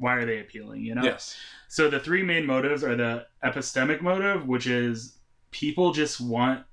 why 0.00 0.14
are 0.14 0.24
they 0.26 0.40
appealing 0.40 0.80
you 0.82 0.94
know 0.94 1.04
Yes. 1.04 1.36
so 1.68 1.88
the 1.88 2.00
three 2.00 2.22
main 2.24 2.44
motives 2.46 2.82
are 2.82 2.96
the 2.96 3.26
epistemic 3.44 4.00
motive 4.00 4.46
which 4.48 4.66
is 4.66 5.18
people 5.52 5.92
just 5.92 6.20
want 6.20 6.64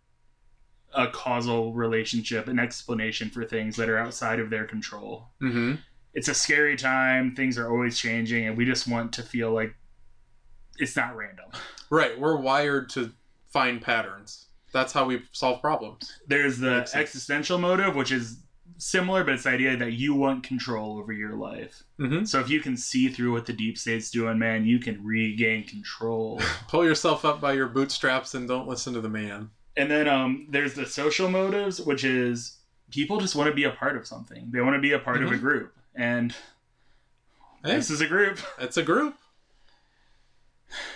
a 0.95 1.07
causal 1.09 1.73
relationship 1.73 2.47
an 2.47 2.57
explanation 2.57 3.29
for 3.29 3.43
things 3.45 3.75
that 3.75 3.89
are 3.89 3.99
outside 3.99 4.39
of 4.39 4.49
their 4.49 4.65
control 4.65 5.27
hmm 5.39 5.75
it's 6.13 6.29
a 6.29 6.33
scary 6.33 6.75
time 6.75 7.35
things 7.35 7.57
are 7.59 7.69
always 7.69 7.99
changing 7.99 8.47
and 8.47 8.57
we 8.57 8.65
just 8.65 8.87
want 8.87 9.13
to 9.13 9.21
feel 9.21 9.51
like 9.51 9.75
it's 10.79 10.95
not 10.95 11.15
random 11.15 11.45
Right. 11.89 12.19
We're 12.19 12.35
wired 12.35 12.89
to 12.91 13.13
find 13.53 13.81
patterns. 13.81 14.47
That's 14.73 14.91
how 14.91 15.05
we 15.05 15.21
solve 15.31 15.61
problems. 15.61 16.11
there's 16.27 16.57
the 16.57 16.89
existential 16.93 17.57
motive 17.57 17.95
which 17.95 18.11
is 18.11 18.43
similar 18.79 19.23
but 19.23 19.33
it's 19.33 19.43
the 19.43 19.49
idea 19.49 19.75
that 19.75 19.93
you 19.93 20.13
want 20.13 20.43
control 20.43 20.97
over 20.99 21.11
your 21.11 21.33
life 21.35 21.83
hmm 21.97 22.23
So 22.25 22.39
if 22.39 22.49
you 22.49 22.59
can 22.59 22.77
see 22.77 23.07
through 23.09 23.31
what 23.33 23.45
the 23.47 23.53
deep 23.53 23.77
state's 23.77 24.11
doing, 24.11 24.37
man, 24.37 24.65
you 24.65 24.77
can 24.79 25.03
regain 25.03 25.63
control. 25.65 26.39
Pull 26.67 26.85
yourself 26.85 27.25
up 27.25 27.41
by 27.41 27.53
your 27.53 27.67
bootstraps 27.67 28.35
and 28.35 28.47
don't 28.47 28.67
listen 28.67 28.93
to 28.93 29.01
the 29.01 29.09
man. 29.09 29.49
and 29.75 29.89
then 29.89 30.07
um, 30.07 30.47
there's 30.49 30.73
the 30.75 30.85
social 30.85 31.29
motives, 31.29 31.79
which 31.81 32.03
is 32.03 32.57
people 32.91 33.19
just 33.19 33.35
want 33.35 33.49
to 33.49 33.55
be 33.55 33.63
a 33.65 33.71
part 33.71 33.95
of 33.97 34.05
something. 34.05 34.49
They 34.51 34.61
want 34.61 34.75
to 34.75 34.81
be 34.81 34.91
a 34.93 34.99
part 34.99 35.21
of 35.23 35.31
a 35.31 35.35
Mhm. 35.35 35.39
group, 35.41 35.73
and 35.95 36.31
Hey, 37.63 37.75
this 37.75 37.89
is 37.89 38.01
a 38.01 38.07
group. 38.07 38.39
it's 38.59 38.77
a 38.77 38.83
group. 38.83 39.15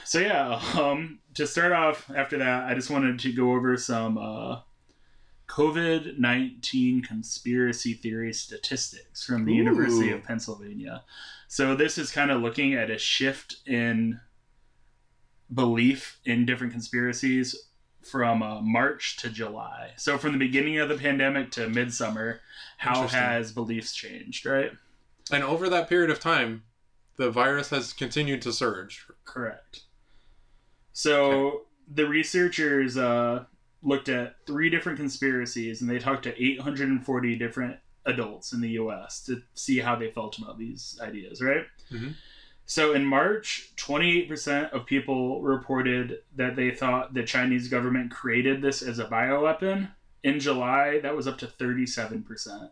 So 0.03 0.19
yeah, 0.19 0.61
um, 0.77 1.19
to 1.35 1.47
start 1.47 1.71
off 1.71 2.09
after 2.13 2.37
that, 2.37 2.65
I 2.69 2.73
just 2.75 2.89
wanted 2.89 3.19
to 3.19 3.31
go 3.33 3.53
over 3.53 3.77
some 3.77 4.17
uh, 4.17 4.59
COVID 5.51 6.17
nineteen 6.17 7.01
conspiracy 7.01 7.93
theory 7.93 8.33
statistics 8.33 9.25
from 9.25 9.43
the 9.43 9.51
Ooh. 9.51 9.57
University 9.57 10.11
of 10.11 10.23
Pennsylvania. 10.23 11.03
So 11.49 11.75
this 11.75 11.97
is 11.97 12.09
kind 12.11 12.31
of 12.31 12.41
looking 12.41 12.73
at 12.73 12.89
a 12.89 12.97
shift 12.97 13.57
in 13.67 14.21
belief 15.53 16.19
in 16.23 16.45
different 16.45 16.71
conspiracies 16.71 17.67
from 18.01 18.41
uh, 18.41 18.61
March 18.61 19.17
to 19.17 19.29
July. 19.29 19.91
So 19.97 20.17
from 20.17 20.31
the 20.31 20.39
beginning 20.39 20.77
of 20.79 20.87
the 20.87 20.95
pandemic 20.95 21.51
to 21.51 21.67
midsummer, 21.67 22.39
how 22.77 23.07
has 23.07 23.51
beliefs 23.51 23.93
changed? 23.93 24.45
Right. 24.45 24.71
And 25.31 25.43
over 25.43 25.69
that 25.69 25.89
period 25.89 26.09
of 26.09 26.21
time, 26.21 26.63
the 27.17 27.29
virus 27.29 27.69
has 27.71 27.91
continued 27.91 28.41
to 28.43 28.53
surge. 28.53 29.05
Correct. 29.25 29.81
So 30.93 31.63
the 31.93 32.07
researchers 32.07 32.97
uh, 32.97 33.43
looked 33.83 34.09
at 34.09 34.35
three 34.45 34.69
different 34.69 34.97
conspiracies 34.99 35.81
and 35.81 35.89
they 35.89 35.99
talked 35.99 36.23
to 36.23 36.41
840 36.43 37.35
different 37.37 37.77
adults 38.05 38.53
in 38.53 38.61
the 38.61 38.69
US 38.71 39.23
to 39.25 39.41
see 39.53 39.79
how 39.79 39.95
they 39.95 40.11
felt 40.11 40.37
about 40.37 40.57
these 40.57 40.99
ideas, 41.01 41.41
right? 41.41 41.65
Mhm. 41.91 42.15
So 42.65 42.93
in 42.93 43.05
March, 43.05 43.71
28% 43.75 44.71
of 44.71 44.85
people 44.85 45.41
reported 45.41 46.19
that 46.35 46.55
they 46.55 46.71
thought 46.71 47.13
the 47.13 47.23
Chinese 47.23 47.67
government 47.67 48.11
created 48.11 48.61
this 48.61 48.81
as 48.81 48.97
a 48.99 49.05
bioweapon. 49.05 49.89
In 50.23 50.39
July, 50.39 50.99
that 50.99 51.15
was 51.15 51.27
up 51.27 51.37
to 51.39 51.47
37%. 51.47 52.71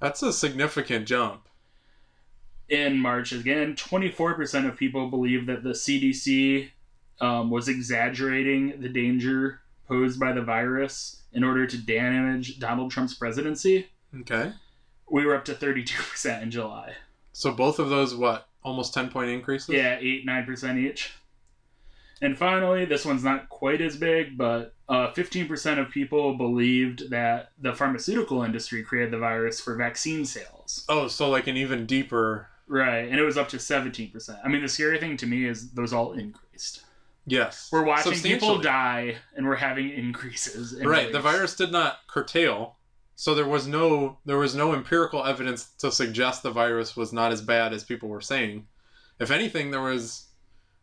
That's 0.00 0.22
a 0.22 0.32
significant 0.32 1.06
jump. 1.08 1.44
in 2.68 2.98
March 2.98 3.32
again, 3.32 3.74
24% 3.74 4.66
of 4.68 4.76
people 4.76 5.08
believe 5.08 5.46
that 5.46 5.62
the 5.62 5.70
CDC 5.74 6.70
um, 7.18 7.48
was 7.50 7.66
exaggerating 7.66 8.80
the 8.82 8.90
danger 8.90 9.62
posed 9.88 10.20
by 10.20 10.32
the 10.32 10.42
virus 10.42 11.22
in 11.32 11.44
order 11.44 11.66
to 11.66 11.78
damage 11.78 12.58
Donald 12.58 12.90
Trump's 12.90 13.14
presidency. 13.14 13.88
Okay. 14.20 14.52
We 15.10 15.24
were 15.24 15.34
up 15.34 15.44
to 15.46 15.54
32% 15.54 16.42
in 16.42 16.50
July. 16.50 16.94
So 17.32 17.52
both 17.52 17.78
of 17.78 17.88
those, 17.88 18.14
what, 18.14 18.48
almost 18.62 18.94
10 18.94 19.10
point 19.10 19.30
increases? 19.30 19.70
Yeah, 19.70 19.96
8 19.98 20.26
9% 20.26 20.78
each. 20.78 21.12
And 22.20 22.36
finally, 22.36 22.84
this 22.84 23.04
one's 23.04 23.22
not 23.22 23.48
quite 23.48 23.80
as 23.80 23.96
big, 23.96 24.36
but 24.36 24.74
uh, 24.88 25.12
15% 25.12 25.78
of 25.78 25.90
people 25.90 26.34
believed 26.34 27.10
that 27.10 27.50
the 27.60 27.72
pharmaceutical 27.72 28.42
industry 28.42 28.82
created 28.82 29.12
the 29.12 29.18
virus 29.18 29.60
for 29.60 29.76
vaccine 29.76 30.24
sales. 30.24 30.84
Oh, 30.88 31.06
so 31.06 31.30
like 31.30 31.46
an 31.46 31.56
even 31.56 31.86
deeper. 31.86 32.48
Right, 32.66 33.08
and 33.08 33.18
it 33.18 33.22
was 33.22 33.38
up 33.38 33.48
to 33.50 33.56
17%. 33.56 34.40
I 34.44 34.48
mean, 34.48 34.62
the 34.62 34.68
scary 34.68 34.98
thing 34.98 35.16
to 35.18 35.26
me 35.26 35.46
is 35.46 35.70
those 35.70 35.92
all 35.92 36.12
increased. 36.12 36.82
Yes. 37.28 37.68
We're 37.70 37.84
watching 37.84 38.14
people 38.14 38.58
die, 38.58 39.16
and 39.36 39.46
we're 39.46 39.56
having 39.56 39.90
increases. 39.90 40.72
In 40.72 40.88
Right. 40.88 41.12
The 41.12 41.20
virus 41.20 41.54
did 41.56 41.72
not 41.72 41.98
curtail. 42.08 42.76
So 43.16 43.34
there 43.34 43.48
was 43.48 43.66
no 43.66 44.18
there 44.24 44.38
was 44.38 44.54
no 44.54 44.74
empirical 44.74 45.24
evidence 45.24 45.70
to 45.78 45.90
suggest 45.90 46.42
the 46.42 46.52
virus 46.52 46.96
was 46.96 47.12
not 47.12 47.32
as 47.32 47.42
bad 47.42 47.72
as 47.72 47.82
people 47.84 48.08
were 48.08 48.20
saying. 48.20 48.66
If 49.18 49.30
anything, 49.30 49.72
there 49.72 49.82
was 49.82 50.28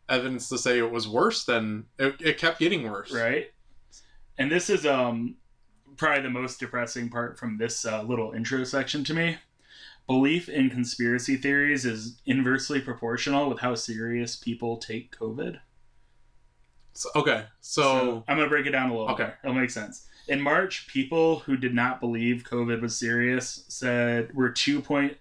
evidence 0.08 0.48
to 0.50 0.58
say 0.58 0.78
it 0.78 0.90
was 0.90 1.08
worse 1.08 1.44
than 1.44 1.86
it, 1.98 2.16
it 2.20 2.38
kept 2.38 2.58
getting 2.58 2.90
worse. 2.90 3.12
right? 3.12 3.46
And 4.38 4.52
this 4.52 4.68
is 4.68 4.84
um 4.84 5.36
probably 5.96 6.22
the 6.22 6.30
most 6.30 6.60
depressing 6.60 7.08
part 7.08 7.38
from 7.38 7.56
this 7.56 7.86
uh, 7.86 8.02
little 8.02 8.32
intro 8.32 8.64
section 8.64 9.02
to 9.04 9.14
me. 9.14 9.38
Belief 10.06 10.48
in 10.48 10.70
conspiracy 10.70 11.36
theories 11.36 11.84
is 11.84 12.20
inversely 12.26 12.80
proportional 12.80 13.48
with 13.48 13.60
how 13.60 13.74
serious 13.74 14.36
people 14.36 14.76
take 14.76 15.16
COVID. 15.16 15.58
So- 16.96 17.10
okay. 17.14 17.44
So, 17.60 18.24
I'm 18.26 18.36
gonna 18.36 18.48
break 18.48 18.66
it 18.66 18.70
down 18.70 18.90
a 18.90 18.92
little. 18.96 19.08
Okay. 19.14 19.24
bit. 19.24 19.34
it'll 19.44 19.54
make 19.54 19.70
sense. 19.70 20.06
In 20.28 20.40
March, 20.40 20.88
people 20.88 21.40
who 21.40 21.56
did 21.56 21.72
not 21.74 22.00
believe 22.00 22.42
COVID 22.42 22.80
was 22.80 22.96
serious 22.98 23.64
said 23.68 24.34
were 24.34 24.50
two 24.50 24.80
point. 24.80 25.18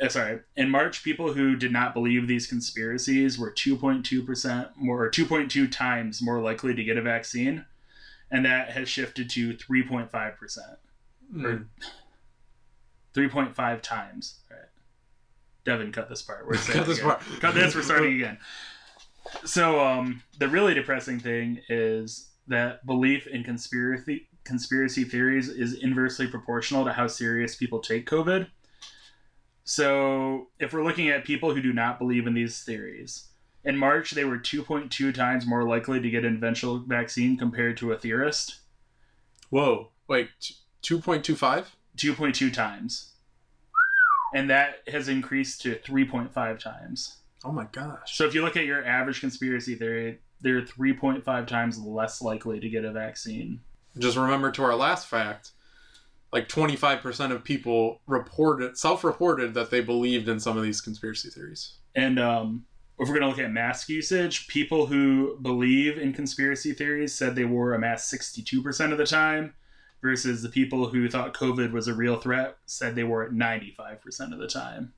Uh, 0.00 0.08
sorry, 0.08 0.40
in 0.56 0.70
March, 0.70 1.04
people 1.04 1.34
who 1.34 1.54
did 1.54 1.70
not 1.70 1.94
believe 1.94 2.26
these 2.26 2.46
conspiracies 2.48 3.38
were 3.38 3.50
2.2 3.52 4.24
percent 4.26 4.68
more, 4.76 5.04
or 5.04 5.10
2.2 5.10 5.70
times 5.70 6.20
more 6.20 6.40
likely 6.40 6.74
to 6.74 6.82
get 6.82 6.96
a 6.96 7.02
vaccine, 7.02 7.64
and 8.30 8.44
that 8.44 8.70
has 8.70 8.88
shifted 8.88 9.30
to 9.30 9.54
3.5 9.54 10.36
percent, 10.36 10.78
mm, 11.32 11.66
3.5 13.14 13.80
times. 13.82 14.40
All 14.50 14.56
right, 14.56 14.66
Devin, 15.64 15.92
cut 15.92 16.08
this 16.08 16.22
part. 16.22 16.46
We're 16.46 16.54
cut 16.56 16.86
this 16.86 16.98
again. 16.98 17.10
part. 17.10 17.22
Cut 17.40 17.54
this. 17.54 17.74
We're 17.74 17.82
starting 17.82 18.14
again. 18.14 18.38
So, 19.44 19.80
um, 19.80 20.22
the 20.38 20.48
really 20.48 20.74
depressing 20.74 21.18
thing 21.20 21.60
is 21.68 22.30
that 22.48 22.84
belief 22.86 23.26
in 23.26 23.42
conspiracy 23.44 24.28
conspiracy 24.44 25.04
theories 25.04 25.48
is 25.48 25.74
inversely 25.74 26.26
proportional 26.26 26.84
to 26.84 26.92
how 26.92 27.06
serious 27.06 27.56
people 27.56 27.80
take 27.80 28.08
COVID. 28.08 28.48
So, 29.64 30.48
if 30.58 30.72
we're 30.72 30.84
looking 30.84 31.08
at 31.08 31.24
people 31.24 31.54
who 31.54 31.62
do 31.62 31.72
not 31.72 31.98
believe 31.98 32.26
in 32.26 32.34
these 32.34 32.62
theories, 32.62 33.28
In 33.64 33.78
March, 33.78 34.10
they 34.12 34.24
were 34.24 34.38
2.2 34.38 35.14
times 35.14 35.46
more 35.46 35.64
likely 35.64 36.00
to 36.00 36.10
get 36.10 36.24
an 36.24 36.36
eventual 36.36 36.78
vaccine 36.80 37.36
compared 37.38 37.76
to 37.78 37.92
a 37.92 37.98
theorist. 37.98 38.60
Whoa. 39.50 39.90
Wait, 40.06 40.28
two 40.82 41.00
point 41.00 41.24
two 41.24 41.36
five? 41.36 41.76
2.2 41.96 42.52
times. 42.52 43.12
And 44.34 44.50
that 44.50 44.78
has 44.88 45.08
increased 45.08 45.60
to 45.62 45.76
3.5 45.76 46.58
times. 46.58 47.18
Oh 47.44 47.52
my 47.52 47.66
gosh. 47.70 48.16
So 48.16 48.26
if 48.26 48.34
you 48.34 48.42
look 48.42 48.56
at 48.56 48.64
your 48.64 48.84
average 48.84 49.20
conspiracy 49.20 49.74
theory, 49.74 50.20
they're 50.40 50.62
3.5 50.62 51.46
times 51.46 51.78
less 51.78 52.22
likely 52.22 52.60
to 52.60 52.68
get 52.68 52.84
a 52.84 52.92
vaccine. 52.92 53.60
Just 53.98 54.16
remember 54.16 54.50
to 54.52 54.64
our 54.64 54.74
last 54.74 55.06
fact, 55.06 55.52
like 56.32 56.48
twenty 56.48 56.74
five 56.74 57.00
percent 57.00 57.32
of 57.32 57.44
people 57.44 58.00
reported 58.08 58.76
self 58.76 59.04
reported 59.04 59.54
that 59.54 59.70
they 59.70 59.80
believed 59.80 60.28
in 60.28 60.40
some 60.40 60.56
of 60.56 60.64
these 60.64 60.80
conspiracy 60.80 61.30
theories. 61.30 61.74
And 61.94 62.18
um, 62.18 62.66
if 62.98 63.08
we're 63.08 63.14
going 63.14 63.22
to 63.22 63.28
look 63.28 63.38
at 63.38 63.52
mask 63.52 63.88
usage, 63.88 64.48
people 64.48 64.86
who 64.86 65.38
believe 65.40 65.96
in 65.96 66.12
conspiracy 66.12 66.72
theories 66.72 67.14
said 67.14 67.36
they 67.36 67.44
wore 67.44 67.72
a 67.72 67.78
mask 67.78 68.12
62% 68.12 68.90
of 68.90 68.98
the 68.98 69.06
time, 69.06 69.54
versus 70.04 70.42
the 70.42 70.50
people 70.50 70.88
who 70.88 71.08
thought 71.08 71.32
COVID 71.32 71.72
was 71.72 71.88
a 71.88 71.94
real 71.94 72.20
threat 72.20 72.58
said 72.66 72.94
they 72.94 73.04
wore 73.04 73.24
it 73.24 73.32
95% 73.32 74.32
of 74.32 74.38
the 74.38 74.46
time. 74.46 74.92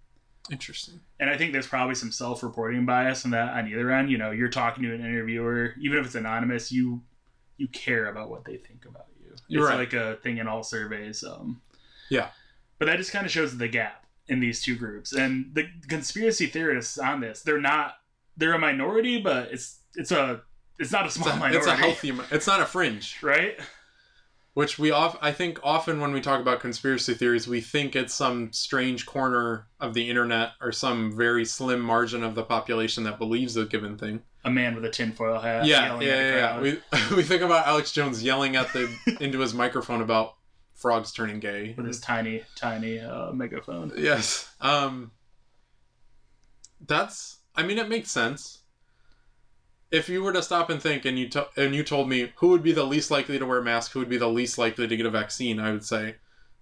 Interesting. 0.50 1.00
And 1.18 1.28
I 1.28 1.36
think 1.36 1.52
there's 1.52 1.66
probably 1.66 1.94
some 1.94 2.12
self 2.12 2.42
reporting 2.42 2.86
bias 2.86 3.24
on 3.24 3.32
that 3.32 3.54
on 3.54 3.68
either 3.68 3.90
end. 3.90 4.10
You 4.10 4.18
know, 4.18 4.30
you're 4.30 4.48
talking 4.48 4.84
to 4.84 4.94
an 4.94 5.00
interviewer, 5.00 5.74
even 5.80 5.98
if 5.98 6.06
it's 6.06 6.14
anonymous, 6.14 6.70
you 6.70 7.02
you 7.56 7.68
care 7.68 8.06
about 8.06 8.30
what 8.30 8.44
they 8.44 8.56
think 8.56 8.84
about 8.84 9.06
you. 9.20 9.34
You're 9.48 9.62
it's 9.64 9.70
right. 9.70 9.78
like 9.78 9.92
a 9.92 10.16
thing 10.22 10.38
in 10.38 10.46
all 10.46 10.62
surveys. 10.62 11.24
Um, 11.24 11.60
Yeah. 12.10 12.28
But 12.78 12.86
that 12.86 12.98
just 12.98 13.10
kind 13.12 13.24
of 13.24 13.32
shows 13.32 13.56
the 13.56 13.68
gap 13.68 14.04
in 14.28 14.40
these 14.40 14.62
two 14.62 14.76
groups. 14.76 15.12
And 15.14 15.50
the 15.54 15.68
conspiracy 15.88 16.46
theorists 16.46 16.98
on 16.98 17.20
this, 17.20 17.42
they're 17.42 17.60
not 17.60 17.94
they're 18.36 18.52
a 18.52 18.58
minority, 18.58 19.20
but 19.20 19.50
it's 19.52 19.80
it's 19.94 20.12
a 20.12 20.42
it's 20.78 20.92
not 20.92 21.02
a 21.04 21.06
It's 21.06 21.14
small 21.14 21.28
a, 21.30 21.36
minority. 21.36 21.56
it's 21.58 21.66
a 21.66 21.74
healthy. 21.76 22.12
It's 22.30 22.46
not 22.46 22.60
a 22.60 22.66
fringe, 22.66 23.16
right? 23.22 23.58
Which 24.56 24.78
we 24.78 24.90
off. 24.90 25.18
I 25.20 25.32
think 25.32 25.60
often 25.62 26.00
when 26.00 26.12
we 26.12 26.22
talk 26.22 26.40
about 26.40 26.60
conspiracy 26.60 27.12
theories, 27.12 27.46
we 27.46 27.60
think 27.60 27.94
it's 27.94 28.14
some 28.14 28.50
strange 28.54 29.04
corner 29.04 29.66
of 29.80 29.92
the 29.92 30.08
internet 30.08 30.52
or 30.62 30.72
some 30.72 31.14
very 31.14 31.44
slim 31.44 31.78
margin 31.78 32.24
of 32.24 32.34
the 32.34 32.42
population 32.42 33.04
that 33.04 33.18
believes 33.18 33.54
a 33.58 33.66
given 33.66 33.98
thing. 33.98 34.22
A 34.46 34.50
man 34.50 34.74
with 34.74 34.86
a 34.86 34.88
tinfoil 34.88 35.40
hat. 35.40 35.66
yeah, 35.66 35.88
yelling 35.88 36.06
yeah, 36.06 36.30
yeah, 36.30 36.60
We 36.60 36.70
we 37.16 37.22
think 37.22 37.42
about 37.42 37.66
Alex 37.66 37.92
Jones 37.92 38.22
yelling 38.22 38.56
at 38.56 38.72
the 38.72 38.88
into 39.20 39.40
his 39.40 39.52
microphone 39.52 40.00
about 40.00 40.36
frogs 40.72 41.12
turning 41.12 41.38
gay. 41.38 41.74
with 41.76 41.84
his 41.84 42.00
tiny, 42.00 42.42
tiny 42.54 42.98
uh, 42.98 43.32
megaphone. 43.32 43.92
Yes. 43.94 44.50
Um 44.62 45.10
that's 46.86 47.40
I 47.54 47.62
mean 47.62 47.76
it 47.76 47.90
makes 47.90 48.10
sense. 48.10 48.62
If 49.96 50.08
you 50.10 50.22
were 50.22 50.32
to 50.32 50.42
stop 50.42 50.68
and 50.68 50.80
think 50.80 51.04
and 51.06 51.18
you 51.18 51.28
to, 51.30 51.46
and 51.56 51.74
you 51.74 51.82
told 51.82 52.08
me 52.08 52.32
who 52.36 52.48
would 52.48 52.62
be 52.62 52.72
the 52.72 52.84
least 52.84 53.10
likely 53.10 53.38
to 53.38 53.46
wear 53.46 53.58
a 53.58 53.64
mask, 53.64 53.92
who 53.92 53.98
would 54.00 54.08
be 54.10 54.18
the 54.18 54.28
least 54.28 54.58
likely 54.58 54.86
to 54.86 54.96
get 54.96 55.06
a 55.06 55.10
vaccine, 55.10 55.58
I 55.58 55.72
would 55.72 55.84
say 55.84 56.16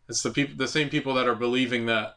it's 0.09 0.23
the 0.23 0.31
people 0.31 0.55
the 0.57 0.69
same 0.69 0.89
people 0.89 1.15
that 1.15 1.27
are 1.27 1.35
believing 1.35 1.87
that 1.87 2.17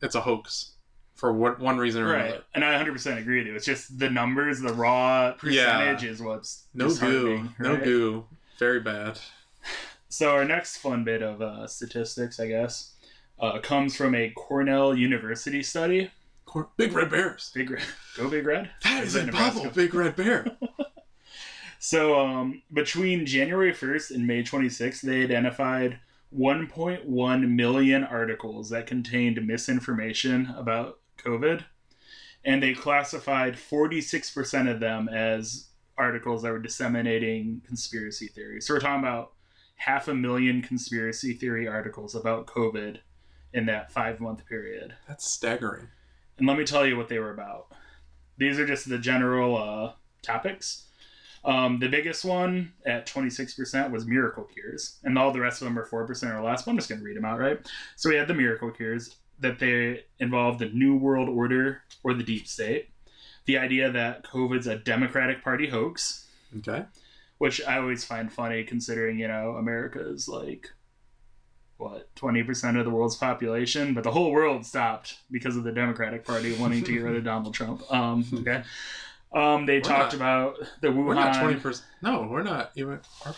it's 0.00 0.14
a 0.14 0.20
hoax 0.20 0.72
for 1.16 1.32
what 1.32 1.58
one 1.58 1.76
reason 1.78 2.02
or 2.02 2.12
Right. 2.12 2.26
another. 2.26 2.44
And 2.54 2.64
I 2.64 2.74
100% 2.74 3.18
agree 3.18 3.38
with 3.38 3.48
you. 3.48 3.56
It's 3.56 3.66
just 3.66 3.98
the 3.98 4.08
numbers, 4.08 4.60
the 4.60 4.72
raw 4.72 5.32
percentage 5.32 6.04
is 6.04 6.22
what's 6.22 6.66
No 6.72 6.84
goo. 6.86 6.90
disheartening, 6.90 7.54
No 7.58 7.76
goo. 7.76 8.26
Very 8.60 8.78
bad. 8.80 9.18
So 10.08 10.30
our 10.30 10.44
next 10.44 10.76
fun 10.78 11.02
bit 11.02 11.20
of 11.22 11.42
uh, 11.42 11.66
statistics, 11.66 12.38
I 12.38 12.46
guess, 12.46 12.94
uh, 13.40 13.58
comes 13.58 13.96
from 13.96 14.14
a 14.14 14.30
Cornell 14.30 14.94
University 14.94 15.62
study. 15.62 16.10
Cor- 16.48 16.70
Big 16.78 16.92
red 16.92 17.10
bears. 17.10 17.50
Big 17.54 17.70
Red, 17.70 17.82
go 18.16 18.28
Big 18.30 18.46
Red. 18.46 18.70
That 18.82 19.02
Is 19.02 19.08
is 19.08 19.14
that 19.14 19.28
impossible. 19.28 19.64
Nebraska? 19.66 19.80
Big 19.80 19.94
red 19.94 20.16
bear. 20.16 20.46
So 21.80 22.18
um, 22.18 22.62
between 22.72 23.24
January 23.24 23.72
1st 23.72 24.10
and 24.10 24.26
May 24.26 24.42
26th, 24.42 25.00
they 25.02 25.22
identified 25.22 26.00
1.1 26.36 27.48
million 27.48 28.02
articles 28.04 28.70
that 28.70 28.88
contained 28.88 29.46
misinformation 29.46 30.52
about 30.56 30.98
COVID, 31.24 31.64
and 32.44 32.60
they 32.60 32.74
classified 32.74 33.54
46% 33.54 34.68
of 34.68 34.80
them 34.80 35.08
as 35.08 35.68
articles 35.96 36.42
that 36.42 36.50
were 36.50 36.58
disseminating 36.58 37.62
conspiracy 37.64 38.26
theories. 38.26 38.66
So 38.66 38.74
we're 38.74 38.80
talking 38.80 38.98
about 39.04 39.34
half 39.76 40.08
a 40.08 40.14
million 40.14 40.62
conspiracy 40.62 41.32
theory 41.32 41.68
articles 41.68 42.16
about 42.16 42.46
COVID 42.46 42.98
in 43.52 43.66
that 43.66 43.92
five 43.92 44.18
month 44.18 44.44
period. 44.46 44.94
That's 45.06 45.30
staggering. 45.30 45.88
And 46.38 46.46
let 46.46 46.56
me 46.56 46.64
tell 46.64 46.86
you 46.86 46.96
what 46.96 47.08
they 47.08 47.18
were 47.18 47.32
about. 47.32 47.66
These 48.36 48.58
are 48.58 48.66
just 48.66 48.88
the 48.88 48.98
general 48.98 49.56
uh, 49.56 49.92
topics. 50.22 50.84
Um, 51.44 51.78
the 51.78 51.88
biggest 51.88 52.24
one 52.24 52.72
at 52.86 53.06
26% 53.06 53.90
was 53.90 54.06
miracle 54.06 54.44
cures, 54.44 54.98
and 55.04 55.18
all 55.18 55.32
the 55.32 55.40
rest 55.40 55.62
of 55.62 55.66
them 55.66 55.78
are 55.78 55.86
4% 55.86 56.34
or 56.34 56.42
less. 56.42 56.62
But 56.62 56.72
I'm 56.72 56.76
just 56.76 56.88
going 56.88 57.00
to 57.00 57.04
read 57.04 57.16
them 57.16 57.24
out, 57.24 57.38
right? 57.38 57.58
So 57.96 58.08
we 58.10 58.16
had 58.16 58.28
the 58.28 58.34
miracle 58.34 58.70
cures 58.70 59.16
that 59.40 59.58
they 59.58 60.04
involved 60.18 60.58
the 60.58 60.68
New 60.70 60.96
World 60.96 61.28
Order 61.28 61.82
or 62.02 62.14
the 62.14 62.24
deep 62.24 62.46
state, 62.48 62.88
the 63.46 63.58
idea 63.58 63.90
that 63.92 64.24
COVID's 64.24 64.66
a 64.66 64.76
Democratic 64.78 65.42
Party 65.42 65.68
hoax, 65.68 66.26
Okay. 66.58 66.84
which 67.38 67.62
I 67.64 67.78
always 67.78 68.04
find 68.04 68.32
funny 68.32 68.64
considering, 68.64 69.18
you 69.18 69.28
know, 69.28 69.52
America 69.52 70.00
is 70.10 70.28
like, 70.28 70.70
what, 71.78 72.14
20% 72.16 72.78
of 72.78 72.84
the 72.84 72.90
world's 72.90 73.16
population, 73.16 73.94
but 73.94 74.04
the 74.04 74.10
whole 74.10 74.30
world 74.32 74.66
stopped 74.66 75.18
because 75.30 75.56
of 75.56 75.64
the 75.64 75.72
Democratic 75.72 76.24
Party 76.24 76.54
wanting 76.56 76.84
to 76.84 76.92
get 76.92 77.02
rid 77.02 77.16
of 77.16 77.24
Donald 77.24 77.54
Trump. 77.54 77.82
Um, 77.92 78.24
okay. 78.34 78.62
Um, 79.32 79.64
they 79.66 79.76
We're 79.78 79.82
talked 79.82 80.12
not- 80.12 80.14
about 80.14 80.56
the 80.80 80.88
Wuhan. 80.88 81.06
We're 81.06 81.14
not 81.14 81.40
twenty 81.40 81.60
percent. 81.60 81.86
No, 82.02 82.26
we're 82.30 82.42
not 82.42 82.72
even. 82.76 82.98
I'm 83.24 83.34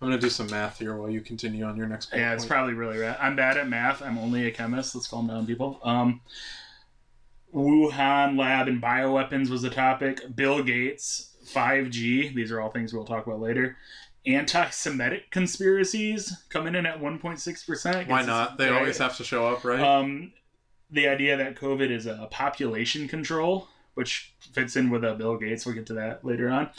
gonna 0.00 0.18
do 0.18 0.30
some 0.30 0.48
math 0.50 0.78
here 0.78 0.96
while 0.96 1.10
you 1.10 1.20
continue 1.20 1.64
on 1.64 1.76
your 1.76 1.86
next. 1.88 2.10
bullet 2.10 2.20
Yeah, 2.20 2.32
it's 2.34 2.44
point. 2.44 2.50
probably 2.50 2.74
really 2.74 2.98
rad. 2.98 3.16
I'm 3.20 3.34
bad 3.34 3.56
at 3.56 3.68
math. 3.68 4.00
I'm 4.02 4.18
only 4.18 4.46
a 4.46 4.50
chemist. 4.52 4.94
Let's 4.94 5.08
calm 5.08 5.26
down, 5.26 5.46
people. 5.46 5.80
Um, 5.82 6.20
Wuhan 7.54 8.38
lab 8.38 8.68
and 8.68 8.80
bioweapons 8.82 9.48
was 9.48 9.62
the 9.62 9.70
topic. 9.70 10.20
Bill 10.36 10.62
Gates, 10.62 11.36
5G. 11.46 12.34
These 12.34 12.52
are 12.52 12.60
all 12.60 12.70
things 12.70 12.92
we'll 12.92 13.04
talk 13.06 13.26
about 13.26 13.40
later. 13.40 13.76
Anti-Semitic 14.26 15.30
conspiracies 15.30 16.44
coming 16.48 16.74
in 16.74 16.86
at 16.86 17.00
1.6 17.00 17.66
percent. 17.66 18.08
Why 18.08 18.22
not? 18.22 18.58
They 18.58 18.68
always 18.68 18.98
have 18.98 19.16
to 19.18 19.24
show 19.24 19.46
up, 19.48 19.64
right? 19.64 19.80
Um, 19.80 20.32
the 20.90 21.08
idea 21.08 21.36
that 21.36 21.56
COVID 21.56 21.90
is 21.90 22.06
a 22.06 22.28
population 22.30 23.08
control, 23.08 23.68
which 23.94 24.34
fits 24.52 24.76
in 24.76 24.90
with 24.90 25.04
uh, 25.04 25.14
Bill 25.14 25.36
Gates. 25.36 25.66
We'll 25.66 25.74
get 25.74 25.86
to 25.88 25.94
that 25.94 26.24
later 26.24 26.48
on. 26.48 26.70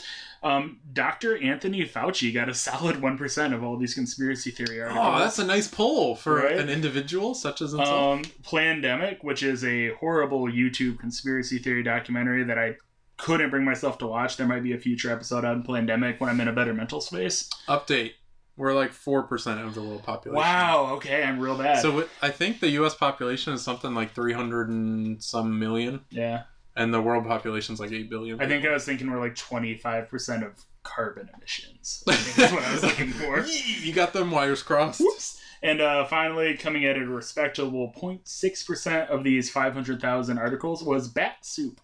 Um, 0.42 0.80
Dr. 0.92 1.36
Anthony 1.42 1.82
Fauci 1.86 2.32
got 2.32 2.48
a 2.48 2.54
solid 2.54 2.96
1% 2.96 3.54
of 3.54 3.62
all 3.62 3.76
these 3.76 3.94
conspiracy 3.94 4.50
theory 4.50 4.80
articles. 4.80 5.06
oh, 5.06 5.18
that's 5.18 5.38
a 5.38 5.44
nice 5.44 5.68
poll 5.68 6.16
for 6.16 6.36
Right? 6.36 6.56
an 6.58 6.68
individual 6.70 7.34
such 7.34 7.60
as 7.62 7.72
himself. 7.72 8.18
Um, 8.18 8.24
Plandemic, 8.42 9.18
which 9.22 9.42
is 9.42 9.64
a 9.64 9.90
horrible 9.94 10.44
YouTube 10.46 10.98
conspiracy 10.98 11.58
theory 11.58 11.82
documentary 11.82 12.42
that 12.44 12.58
I 12.58 12.76
couldn't 13.20 13.50
bring 13.50 13.64
myself 13.64 13.98
to 13.98 14.06
watch. 14.06 14.36
There 14.36 14.46
might 14.46 14.62
be 14.62 14.72
a 14.72 14.78
future 14.78 15.12
episode 15.12 15.44
on 15.44 15.62
Plandemic 15.62 16.20
when 16.20 16.30
I'm 16.30 16.40
in 16.40 16.48
a 16.48 16.52
better 16.52 16.74
mental 16.74 17.00
space. 17.00 17.48
Update: 17.68 18.12
We're 18.56 18.74
like 18.74 18.92
four 18.92 19.22
percent 19.22 19.60
of 19.60 19.74
the 19.74 19.82
world 19.82 20.02
population. 20.02 20.36
Wow, 20.36 20.94
okay, 20.94 21.22
I'm 21.22 21.38
real 21.38 21.56
bad. 21.56 21.80
So 21.80 22.08
I 22.22 22.30
think 22.30 22.60
the 22.60 22.70
U.S. 22.70 22.94
population 22.94 23.52
is 23.52 23.62
something 23.62 23.94
like 23.94 24.14
three 24.14 24.32
hundred 24.32 24.68
and 24.68 25.22
some 25.22 25.58
million, 25.58 26.00
yeah, 26.10 26.42
and 26.76 26.92
the 26.94 27.00
world 27.00 27.26
population 27.26 27.74
is 27.74 27.80
like 27.80 27.92
eight 27.92 28.10
billion. 28.10 28.40
I 28.40 28.46
think 28.46 28.64
I 28.64 28.72
was 28.72 28.84
thinking 28.84 29.10
we're 29.10 29.20
like 29.20 29.34
25% 29.34 30.46
of 30.46 30.64
carbon 30.82 31.28
emissions. 31.36 32.02
I 32.08 32.14
think 32.14 32.36
that's 32.36 32.52
what 32.52 32.62
I 32.62 32.72
was 32.72 32.82
looking 32.82 33.10
for. 33.10 33.44
You 33.82 33.92
got 33.92 34.12
them 34.12 34.30
wires 34.30 34.62
crossed. 34.62 35.00
Whoops. 35.00 35.40
And 35.62 35.80
uh, 35.80 36.06
finally, 36.06 36.56
coming 36.56 36.86
at 36.86 36.96
a 36.96 37.04
respectable 37.04 37.92
0.6% 38.00 39.08
of 39.08 39.24
these 39.24 39.50
500,000 39.50 40.38
articles 40.38 40.82
was 40.82 41.08
bat 41.08 41.36
soup. 41.42 41.80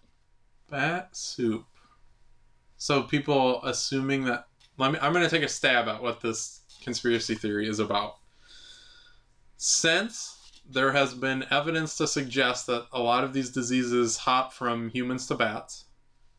Bat 0.69 1.15
soup. 1.15 1.65
So 2.77 3.03
people 3.03 3.63
assuming 3.63 4.25
that 4.25 4.47
let 4.77 4.91
me 4.91 4.99
I'm 5.01 5.13
going 5.13 5.25
to 5.25 5.29
take 5.29 5.45
a 5.45 5.49
stab 5.49 5.87
at 5.87 6.01
what 6.01 6.21
this 6.21 6.61
conspiracy 6.81 7.35
theory 7.35 7.67
is 7.67 7.79
about. 7.79 8.17
Since 9.57 10.37
there 10.69 10.91
has 10.91 11.13
been 11.13 11.45
evidence 11.49 11.97
to 11.97 12.07
suggest 12.07 12.67
that 12.67 12.87
a 12.91 12.99
lot 12.99 13.23
of 13.23 13.33
these 13.33 13.49
diseases 13.49 14.17
hop 14.17 14.53
from 14.53 14.89
humans 14.89 15.25
to 15.27 15.35
bats, 15.35 15.85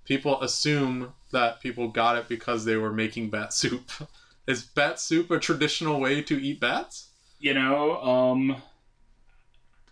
people 0.04 0.40
assume 0.40 1.12
that 1.32 1.60
people 1.60 1.88
got 1.88 2.16
it 2.16 2.28
because 2.28 2.64
they 2.64 2.76
were 2.76 2.92
making 2.92 3.30
bat 3.30 3.52
soup. 3.52 3.90
Is 4.46 4.62
bat 4.62 4.98
soup 4.98 5.30
a 5.30 5.38
traditional 5.38 6.00
way 6.00 6.22
to 6.22 6.40
eat 6.40 6.58
bats? 6.58 7.08
You 7.38 7.52
know, 7.52 8.00
um, 8.00 8.56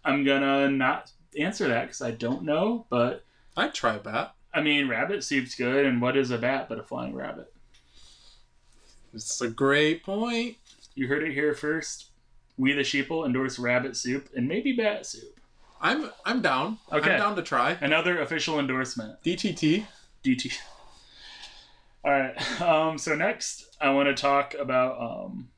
I'm 0.02 0.24
gonna 0.24 0.70
not 0.70 1.12
answer 1.38 1.68
that 1.68 1.82
because 1.82 2.00
I 2.00 2.12
don't 2.12 2.42
know, 2.42 2.86
but 2.88 3.25
I'd 3.56 3.74
try 3.74 3.94
a 3.94 3.98
bat. 3.98 4.34
I 4.52 4.60
mean, 4.60 4.88
rabbit 4.88 5.22
soup's 5.24 5.54
good, 5.54 5.84
and 5.84 6.00
what 6.00 6.16
is 6.16 6.30
a 6.30 6.38
bat 6.38 6.68
but 6.68 6.78
a 6.78 6.82
flying 6.82 7.14
rabbit? 7.14 7.52
It's 9.12 9.40
a 9.40 9.48
great 9.48 10.02
point. 10.04 10.56
You 10.94 11.08
heard 11.08 11.22
it 11.22 11.32
here 11.32 11.54
first. 11.54 12.10
We 12.58 12.72
the 12.72 12.82
sheeple 12.82 13.26
endorse 13.26 13.58
rabbit 13.58 13.96
soup 13.96 14.28
and 14.34 14.48
maybe 14.48 14.72
bat 14.72 15.06
soup. 15.06 15.40
I'm 15.80 16.10
I'm 16.24 16.40
down. 16.40 16.78
Okay. 16.90 17.12
I'm 17.12 17.18
down 17.18 17.36
to 17.36 17.42
try. 17.42 17.76
Another 17.80 18.20
official 18.20 18.58
endorsement. 18.58 19.22
DTT. 19.22 19.84
DT. 20.24 20.58
All 22.04 22.12
right. 22.12 22.60
Um, 22.60 22.98
so 22.98 23.14
next, 23.14 23.76
I 23.80 23.90
want 23.90 24.08
to 24.08 24.20
talk 24.20 24.54
about 24.54 25.00
um, 25.00 25.48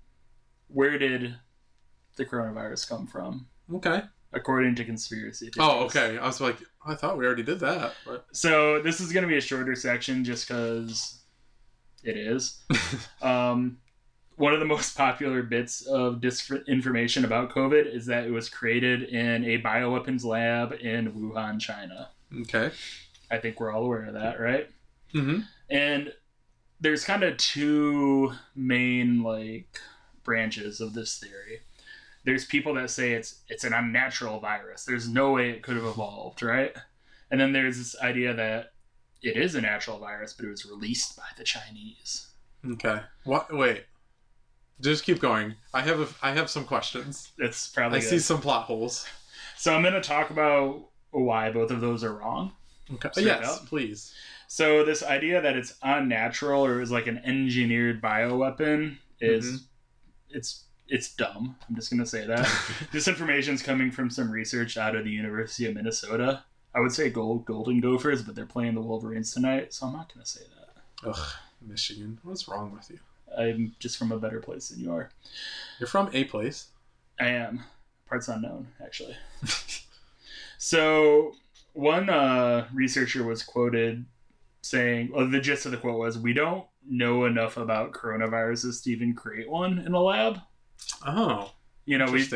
where 0.69 0.99
did 0.99 1.37
the 2.17 2.25
coronavirus 2.25 2.89
come 2.89 3.07
from, 3.07 3.47
Okay. 3.73 4.03
According 4.33 4.75
to 4.77 4.85
conspiracy 4.85 5.51
theories. 5.51 5.71
Oh, 5.71 5.85
okay. 5.85 6.19
I 6.19 6.27
was 6.27 6.41
like, 6.41 6.59
I 6.87 6.95
thought 6.95 7.19
we 7.19 7.27
already 7.27 7.43
did 7.43 7.61
that. 7.61 7.95
But 8.05 8.27
So 8.33 8.81
this 8.83 9.01
is 9.01 9.13
going 9.13 9.23
to 9.23 9.29
be 9.29 9.37
a 9.37 9.41
shorter 9.41 9.75
section, 9.75 10.25
just 10.25 10.49
because 10.49 11.21
it 12.03 12.17
is. 12.17 12.63
um, 13.23 13.79
one 14.37 14.55
of 14.55 14.61
the 14.61 14.67
most 14.67 14.97
popular 14.97 15.43
bits 15.43 15.85
of 15.87 16.17
disinformation 16.17 17.25
about 17.25 17.51
COVID 17.51 17.93
is 17.93 18.07
that 18.07 18.25
it 18.25 18.31
was 18.31 18.49
created 18.49 19.03
in 19.03 19.45
a 19.45 19.61
bioweapons 19.61 20.25
lab 20.25 20.73
in 20.81 21.13
Wuhan, 21.13 21.61
China. 21.61 22.11
okay. 22.43 22.71
I 23.31 23.39
think 23.39 23.61
we're 23.61 23.73
all 23.73 23.85
aware 23.85 24.07
of 24.07 24.15
that, 24.15 24.41
right? 24.41 24.71
Mm-hmm. 25.15 25.41
And 25.71 26.13
there's 26.81 27.05
kind 27.05 27.23
of 27.23 27.37
two 27.37 28.33
main 28.55 29.23
like 29.23 29.79
branches 30.23 30.81
of 30.81 30.95
this 30.95 31.19
theory. 31.19 31.61
There's 32.29 32.45
people 32.45 32.75
that 32.75 32.91
say 32.91 33.13
it's 33.13 33.41
it's 33.49 33.65
an 33.65 33.73
unnatural 33.73 34.39
virus. 34.39 34.85
There's 34.85 35.09
no 35.09 35.33
way 35.33 35.49
it 35.49 35.63
could 35.63 35.77
have 35.77 35.87
evolved, 35.87 36.43
right? 36.43 36.77
And 37.31 37.41
then 37.41 37.55
there's 37.55 37.79
this 37.79 37.99
idea 38.03 38.35
that 38.35 38.73
it 39.23 39.39
is 39.39 39.55
a 39.55 39.63
natural 39.63 39.99
virus, 39.99 40.35
but 40.35 40.45
it 40.45 40.51
was 40.51 40.67
released 40.67 41.17
by 41.17 41.25
the 41.39 41.45
Chinese. 41.45 42.29
Okay. 42.73 43.01
What? 43.25 43.51
Wait. 43.57 43.85
Just 44.83 45.05
keep 45.05 45.21
going. 45.21 45.55
I 45.73 45.81
have 45.81 46.01
a, 46.01 46.09
I 46.23 46.33
have 46.33 46.51
some 46.51 46.65
questions. 46.67 47.33
That's 47.39 47.69
probably 47.69 47.99
I 47.99 48.01
good. 48.03 48.11
see 48.11 48.19
some 48.19 48.43
plot 48.43 48.65
holes. 48.67 49.07
So 49.57 49.75
I'm 49.75 49.81
going 49.83 49.95
to 49.95 50.01
talk 50.03 50.29
about 50.29 50.85
why 51.11 51.51
both 51.51 51.71
of 51.71 51.81
those 51.81 52.05
are 52.05 52.15
wrong. 52.15 52.53
Okay. 52.93 53.09
Yes, 53.17 53.47
up. 53.57 53.67
please. 53.67 54.13
So 54.49 54.85
this 54.85 55.03
idea 55.03 55.41
that 55.41 55.57
it's 55.57 55.75
unnatural 55.83 56.65
or 56.65 56.83
is 56.83 56.91
like 56.91 57.07
an 57.07 57.23
engineered 57.25 58.03
bioweapon 58.03 58.99
is 59.21 59.45
Mhm. 59.47 59.65
it's 60.31 60.65
it's 60.89 61.13
dumb. 61.15 61.57
I'm 61.69 61.75
just 61.75 61.91
gonna 61.91 62.07
say 62.07 62.27
that. 62.27 62.49
this 62.93 63.09
information 63.09 63.55
is 63.55 63.63
coming 63.63 63.91
from 63.91 64.11
some 64.11 64.31
research 64.31 64.77
out 64.77 64.97
of 64.97 65.05
the 65.05 65.11
University 65.11 65.67
of 65.67 65.75
Minnesota. 65.75 66.45
I 66.75 66.81
would 66.81 66.93
say 66.93 67.11
gold 67.11 67.45
Golden 67.45 67.81
Gophers, 67.81 68.23
but 68.23 68.35
they're 68.35 68.47
playing 68.47 68.75
the 68.75 68.81
Wolverines 68.81 69.33
tonight, 69.33 69.73
so 69.73 69.87
I'm 69.87 69.93
not 69.93 70.13
gonna 70.13 70.27
say 70.27 70.43
that. 70.57 71.09
Ugh, 71.09 71.33
Michigan. 71.61 72.19
What's 72.23 72.49
wrong 72.49 72.73
with 72.73 72.91
you? 72.91 72.99
I'm 73.37 73.75
just 73.79 73.99
from 73.99 74.13
a 74.13 74.19
better 74.19 74.41
place 74.41 74.69
than 74.69 74.81
you 74.81 74.93
are. 74.93 75.11
You're 75.79 75.87
from 75.87 76.11
a 76.13 76.25
place. 76.25 76.69
I 77.21 77.29
am. 77.29 77.65
Parts 78.09 78.29
unknown, 78.29 78.69
actually. 78.83 79.17
so 80.59 81.35
one 81.75 82.09
uh, 82.09 82.67
researcher 82.73 83.25
was 83.25 83.43
quoted 83.43 84.07
saying, 84.63 85.11
well, 85.13 85.29
the 85.29 85.41
gist 85.41 85.67
of 85.67 85.73
the 85.73 85.79
quote 85.79 85.99
was, 85.99 86.19
"We 86.19 86.33
don't 86.33 86.65
know 86.89 87.27
enough 87.27 87.57
about 87.57 87.93
coronaviruses 87.93 88.83
to 88.85 88.91
even 88.91 89.15
create 89.15 89.49
one 89.49 89.79
in 89.79 89.93
a 89.93 90.01
lab." 90.01 90.41
Oh, 91.07 91.53
You 91.85 91.99
know, 91.99 92.11
we 92.11 92.27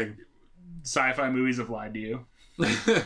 sci-fi 0.84 1.30
movies 1.30 1.58
have 1.58 1.70
lied 1.70 1.94
to 1.94 2.00
you. 2.00 2.26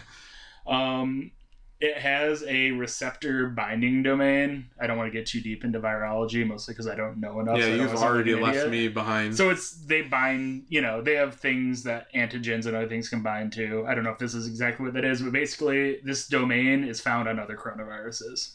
Um, 0.66 1.30
it 1.78 1.97
has 1.99 2.43
a 2.45 2.70
receptor 2.72 3.49
binding 3.51 4.03
domain. 4.03 4.70
I 4.80 4.87
don't 4.87 4.97
want 4.97 5.12
to 5.12 5.16
get 5.16 5.26
too 5.26 5.41
deep 5.41 5.62
into 5.62 5.78
virology, 5.78 6.45
mostly 6.47 6.72
because 6.72 6.87
I 6.89 6.95
don't 6.97 7.20
know 7.20 7.39
enough. 7.39 7.59
yeah, 7.59 7.64
so 7.64 7.68
you've 7.70 7.78
wanna 7.80 7.89
sound 7.91 8.01
like 8.01 8.11
already 8.11 8.34
left 8.34 8.57
idiot. 8.57 8.70
me 8.70 8.89
behind. 8.89 9.37
So 9.37 9.51
it's 9.51 9.72
they 9.87 10.03
bind, 10.03 10.64
you 10.68 10.80
know, 10.80 11.03
they 11.03 11.14
have 11.14 11.37
things 11.37 11.82
that 11.84 12.12
antigens 12.14 12.66
and 12.66 12.74
other 12.74 12.89
things 12.89 13.09
can 13.09 13.22
bind 13.22 13.53
to. 13.53 13.84
I 13.87 13.95
don't 13.95 14.05
know 14.05 14.11
if 14.11 14.18
this 14.18 14.34
is 14.34 14.47
exactly 14.49 14.84
what 14.84 14.95
that 14.95 15.05
is, 15.05 15.20
but 15.22 15.32
basically, 15.32 16.01
this 16.03 16.26
domain 16.28 16.82
is 16.82 17.01
found 17.01 17.28
on 17.28 17.39
other 17.39 17.57
coronaviruses, 17.57 18.55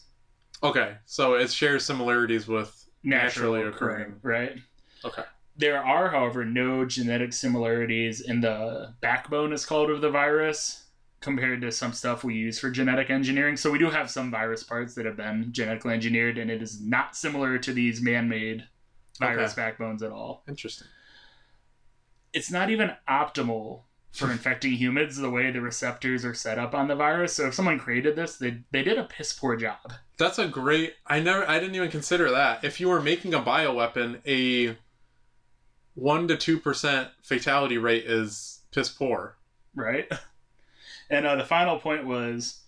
okay, 0.62 0.96
so 1.06 1.34
it 1.34 1.50
shares 1.50 1.84
similarities 1.84 2.46
with 2.48 2.86
naturally 3.04 3.60
Naturally 3.60 3.62
occurring, 3.68 4.14
occurring. 4.18 4.20
right? 4.22 4.58
Okay. 5.04 5.22
There 5.56 5.84
are, 5.84 6.10
however, 6.10 6.44
no 6.44 6.84
genetic 6.84 7.32
similarities 7.32 8.20
in 8.20 8.40
the 8.40 8.94
backbone, 9.00 9.52
it's 9.52 9.66
called, 9.66 9.90
of 9.90 10.00
the 10.00 10.10
virus 10.10 10.84
compared 11.20 11.60
to 11.60 11.70
some 11.70 11.92
stuff 11.92 12.24
we 12.24 12.34
use 12.34 12.58
for 12.58 12.70
genetic 12.70 13.08
engineering. 13.10 13.56
So 13.56 13.70
we 13.70 13.78
do 13.78 13.90
have 13.90 14.10
some 14.10 14.30
virus 14.30 14.62
parts 14.64 14.94
that 14.94 15.06
have 15.06 15.16
been 15.16 15.52
genetically 15.52 15.94
engineered, 15.94 16.36
and 16.38 16.50
it 16.50 16.62
is 16.62 16.80
not 16.80 17.16
similar 17.16 17.58
to 17.58 17.72
these 17.72 18.00
man-made 18.02 18.66
virus 19.20 19.54
backbones 19.54 20.02
at 20.02 20.10
all. 20.10 20.42
Interesting. 20.48 20.88
it's 22.32 22.50
not 22.50 22.70
even 22.70 22.92
optimal 23.08 23.82
for 24.10 24.30
infecting 24.32 24.72
humans 24.72 25.16
the 25.16 25.30
way 25.30 25.50
the 25.50 25.60
receptors 25.60 26.24
are 26.24 26.34
set 26.34 26.58
up 26.58 26.74
on 26.74 26.88
the 26.88 26.96
virus. 26.96 27.34
So 27.34 27.46
if 27.48 27.54
someone 27.54 27.78
created 27.78 28.16
this, 28.16 28.36
they 28.36 28.62
they 28.72 28.82
did 28.82 28.98
a 28.98 29.04
piss 29.04 29.32
poor 29.32 29.54
job. 29.56 29.92
That's 30.18 30.38
a 30.38 30.48
great. 30.48 30.94
I 31.06 31.20
never. 31.20 31.48
I 31.48 31.60
didn't 31.60 31.74
even 31.76 31.90
consider 31.90 32.30
that. 32.30 32.64
If 32.64 32.80
you 32.80 32.88
were 32.88 33.00
making 33.00 33.34
a 33.34 33.40
bioweapon, 33.40 34.20
a 34.26 34.76
one 35.94 36.26
to 36.28 36.36
two 36.36 36.58
percent 36.58 37.08
fatality 37.22 37.78
rate 37.78 38.04
is 38.06 38.60
piss 38.72 38.88
poor. 38.88 39.36
right? 39.74 40.10
And 41.10 41.26
uh, 41.26 41.36
the 41.36 41.44
final 41.44 41.78
point 41.78 42.06
was 42.06 42.60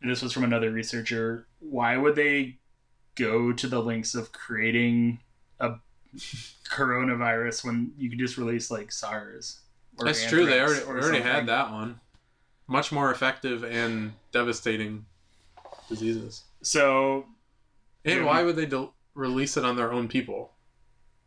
this 0.00 0.22
was 0.22 0.32
from 0.32 0.44
another 0.44 0.70
researcher. 0.70 1.48
Why 1.58 1.96
would 1.96 2.14
they 2.14 2.58
go 3.16 3.52
to 3.52 3.66
the 3.66 3.80
lengths 3.82 4.14
of 4.14 4.30
creating 4.30 5.18
a 5.58 5.72
coronavirus 6.68 7.64
when 7.64 7.92
you 7.98 8.08
could 8.08 8.20
just 8.20 8.36
release 8.38 8.70
like 8.70 8.92
SARS? 8.92 9.60
That's 9.98 10.24
true. 10.26 10.46
They 10.46 10.60
already, 10.60 10.84
already 10.84 11.20
had 11.22 11.46
that 11.46 11.72
one. 11.72 11.98
Much 12.68 12.92
more 12.92 13.10
effective 13.10 13.64
and 13.64 14.12
devastating 14.30 15.06
diseases. 15.88 16.42
So 16.62 17.26
And 18.04 18.24
why 18.26 18.42
would 18.44 18.54
they 18.54 18.66
del- 18.66 18.94
release 19.14 19.56
it 19.56 19.64
on 19.64 19.76
their 19.76 19.92
own 19.92 20.06
people? 20.06 20.52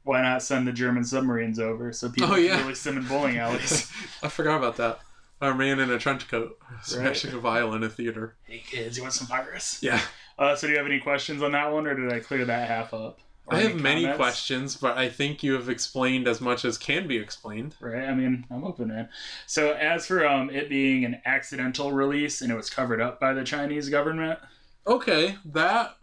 Why 0.04 0.22
not 0.22 0.42
send 0.44 0.68
the 0.68 0.72
German 0.72 1.04
submarines 1.04 1.60
over 1.60 1.92
so 1.94 2.10
people 2.10 2.32
Oh, 2.32 2.36
yeah. 2.36 2.56
can 2.58 2.62
release 2.64 2.84
them 2.84 2.98
in 2.98 3.06
bowling 3.08 3.38
alleys? 3.38 3.92
I 4.24 4.30
forgot 4.30 4.58
about 4.58 4.78
that. 4.78 5.00
A 5.42 5.54
man 5.54 5.80
in 5.80 5.90
a 5.90 5.98
trench 5.98 6.28
coat 6.28 6.58
smashing 6.84 7.34
a 7.34 7.38
vial 7.40 7.74
in 7.74 7.84
a 7.84 7.90
theater. 7.90 8.36
hey 8.44 8.60
kids, 8.66 8.98
you 8.98 9.04
want 9.04 9.14
some 9.14 9.28
virus? 9.28 9.80
Yeah. 9.82 10.02
Uh, 10.38 10.56
so 10.56 10.68
do 10.68 10.74
you 10.74 10.78
have 10.80 10.86
any 10.88 11.00
questions 11.00 11.42
on 11.44 11.52
that 11.54 11.72
one, 11.72 11.86
or 11.88 11.96
did 11.96 12.12
I 12.12 12.20
clear 12.20 12.44
that 12.46 12.68
half 12.68 12.94
up? 12.94 13.20
Or 13.46 13.56
I 13.56 13.60
any 13.62 13.70
have 13.74 13.82
many 13.82 14.02
comments? 14.02 14.18
questions, 14.18 14.76
but 14.78 14.98
I 14.98 15.10
think 15.10 15.42
you 15.44 15.54
have 15.54 15.70
explained 15.70 16.28
as 16.28 16.40
much 16.42 16.66
as 16.66 16.78
can 16.78 17.08
be 17.08 17.18
explained. 17.18 17.76
Right. 17.80 18.04
I 18.08 18.14
mean, 18.14 18.46
I'm 18.52 18.64
open, 18.66 18.90
man. 18.90 19.10
So 19.48 19.72
as 19.74 20.06
for 20.06 20.28
um, 20.28 20.50
it 20.50 20.68
being 20.70 21.04
an 21.06 21.22
accidental 21.26 21.92
release 21.94 22.42
and 22.42 22.52
it 22.52 22.56
was 22.56 22.70
covered 22.70 23.00
up 23.02 23.20
by 23.20 23.34
the 23.34 23.44
Chinese 23.44 23.88
government, 23.90 24.40
Okay, 24.88 25.36
that 25.46 25.96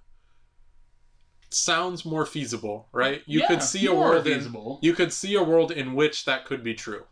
sounds 1.56 2.04
more 2.04 2.26
feasible, 2.26 2.88
right? 2.92 3.22
You 3.26 3.40
yeah, 3.40 3.46
could 3.48 3.62
see 3.62 3.86
a 3.86 3.94
world 3.94 4.26
in 4.26 4.54
you 4.80 4.92
could 4.92 5.12
see 5.12 5.34
a 5.34 5.42
world 5.42 5.72
in 5.72 5.94
which 5.94 6.24
that 6.24 6.44
could 6.44 6.62
be 6.62 6.74
true. 6.74 7.04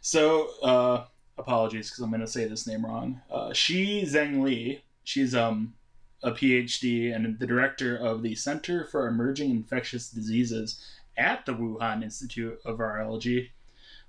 So 0.00 0.50
uh, 0.62 1.04
apologies 1.38 1.90
because 1.90 2.02
I'm 2.02 2.10
going 2.10 2.20
to 2.20 2.26
say 2.26 2.46
this 2.46 2.66
name 2.66 2.84
wrong. 2.84 3.20
Uh, 3.30 3.52
Shi 3.52 4.02
Zhengli. 4.04 4.80
She's 5.04 5.34
um 5.34 5.74
a 6.22 6.30
PhD 6.30 7.14
and 7.14 7.38
the 7.38 7.46
director 7.46 7.96
of 7.96 8.22
the 8.22 8.34
Center 8.34 8.84
for 8.84 9.08
Emerging 9.08 9.50
Infectious 9.50 10.08
Diseases 10.08 10.80
at 11.16 11.44
the 11.44 11.52
Wuhan 11.52 12.02
Institute 12.02 12.60
of 12.64 12.78
Virology, 12.78 13.50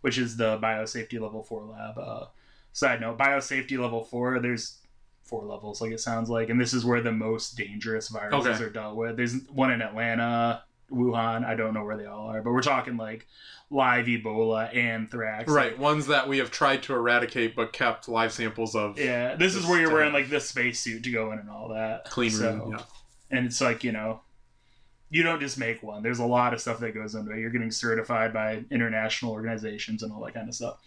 which 0.01 0.17
is 0.17 0.37
the 0.37 0.59
biosafety 0.59 1.19
level 1.19 1.43
four 1.43 1.63
lab. 1.63 1.97
Uh, 1.97 2.25
side 2.71 3.01
note: 3.01 3.17
biosafety 3.17 3.79
level 3.79 4.03
four. 4.03 4.39
There's 4.39 4.79
four 5.23 5.45
levels, 5.45 5.81
like 5.81 5.91
it 5.91 5.99
sounds 5.99 6.29
like, 6.29 6.49
and 6.49 6.59
this 6.59 6.73
is 6.73 6.85
where 6.85 7.01
the 7.01 7.11
most 7.11 7.57
dangerous 7.57 8.09
viruses 8.09 8.55
Okay. 8.55 8.63
are 8.63 8.69
dealt 8.69 8.95
with. 8.95 9.17
There's 9.17 9.35
one 9.47 9.71
in 9.71 9.81
Atlanta, 9.81 10.63
Wuhan. 10.91 11.45
I 11.45 11.55
don't 11.55 11.73
know 11.73 11.83
where 11.83 11.97
they 11.97 12.05
all 12.05 12.27
are, 12.27 12.41
but 12.41 12.51
we're 12.51 12.61
talking 12.61 12.97
like 12.97 13.25
live 13.69 14.05
Ebola, 14.05 14.75
anthrax. 14.75 15.51
Right, 15.51 15.77
ones 15.79 16.07
that 16.07 16.27
we 16.27 16.37
have 16.37 16.51
tried 16.51 16.83
to 16.83 16.93
eradicate 16.93 17.55
but 17.55 17.73
kept 17.73 18.07
live 18.07 18.31
samples 18.31 18.75
of. 18.75 18.99
Yeah, 18.99 19.35
this 19.35 19.55
is 19.55 19.65
where 19.65 19.79
you're 19.79 19.91
wearing 19.93 20.13
like 20.13 20.29
the 20.29 20.39
spacesuit 20.39 21.03
to 21.05 21.11
go 21.11 21.31
in 21.31 21.39
and 21.39 21.49
all 21.49 21.69
that. 21.69 22.05
Clean 22.05 22.29
So- 22.29 22.53
room. 22.55 22.71
Yeah. 22.77 22.83
And 23.31 23.47
it's 23.47 23.59
like, 23.61 23.83
you 23.83 23.91
know, 23.91 24.21
you 25.09 25.23
don't 25.23 25.39
just 25.39 25.57
make 25.57 25.81
one. 25.81 26.03
There's 26.03 26.19
a 26.19 26.25
lot 26.25 26.53
of 26.53 26.61
stuff 26.61 26.79
that 26.79 26.93
goes 26.93 27.15
into 27.15 27.31
it. 27.31 27.39
You're 27.39 27.49
getting 27.49 27.71
certified 27.71 28.31
by 28.33 28.63
international 28.69 29.31
organizations 29.31 30.03
and 30.03 30.11
all 30.11 30.23
that 30.25 30.33
kind 30.35 30.47
of 30.49 30.53
stuff. 30.53 30.77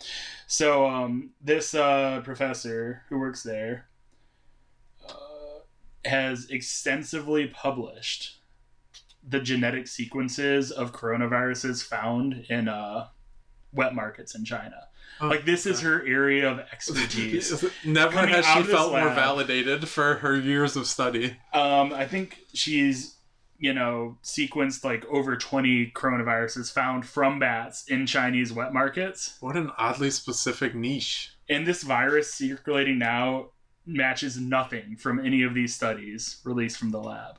So, 0.46 0.86
um, 0.86 1.30
this 1.42 1.74
uh, 1.74 2.20
professor 2.24 3.02
who 3.08 3.18
works 3.18 3.42
there 3.42 3.86
has 6.06 6.48
extensively 6.50 7.46
published 7.46 8.40
the 9.28 9.40
genetic 9.40 9.88
sequences 9.88 10.70
of 10.70 10.92
coronaviruses 10.92 11.84
found 11.84 12.46
in 12.48 12.68
uh, 12.68 13.08
wet 13.72 13.94
markets 13.94 14.34
in 14.34 14.44
China. 14.44 14.76
Oh, 15.20 15.28
like, 15.28 15.44
this 15.44 15.66
is 15.66 15.80
her 15.80 16.06
area 16.06 16.50
of 16.50 16.58
expertise. 16.72 17.64
Never 17.84 18.12
Coming 18.12 18.30
has 18.30 18.46
she 18.46 18.62
felt 18.62 18.92
more 18.92 19.10
validated 19.10 19.88
for 19.88 20.16
her 20.16 20.36
years 20.36 20.76
of 20.76 20.86
study. 20.86 21.36
Um, 21.52 21.92
I 21.92 22.06
think 22.06 22.38
she's 22.52 23.16
you 23.58 23.72
know, 23.72 24.18
sequenced 24.22 24.84
like 24.84 25.04
over 25.06 25.36
20 25.36 25.92
coronaviruses 25.94 26.72
found 26.72 27.06
from 27.06 27.38
bats 27.38 27.84
in 27.88 28.06
Chinese 28.06 28.52
wet 28.52 28.72
markets. 28.72 29.36
What 29.40 29.56
an 29.56 29.70
oddly 29.78 30.10
specific 30.10 30.74
niche. 30.74 31.32
And 31.48 31.66
this 31.66 31.82
virus 31.82 32.34
circulating 32.34 32.98
now 32.98 33.50
matches 33.86 34.36
nothing 34.36 34.96
from 34.96 35.24
any 35.24 35.42
of 35.42 35.54
these 35.54 35.74
studies 35.74 36.40
released 36.44 36.76
from 36.78 36.90
the 36.90 37.00
lab. 37.00 37.36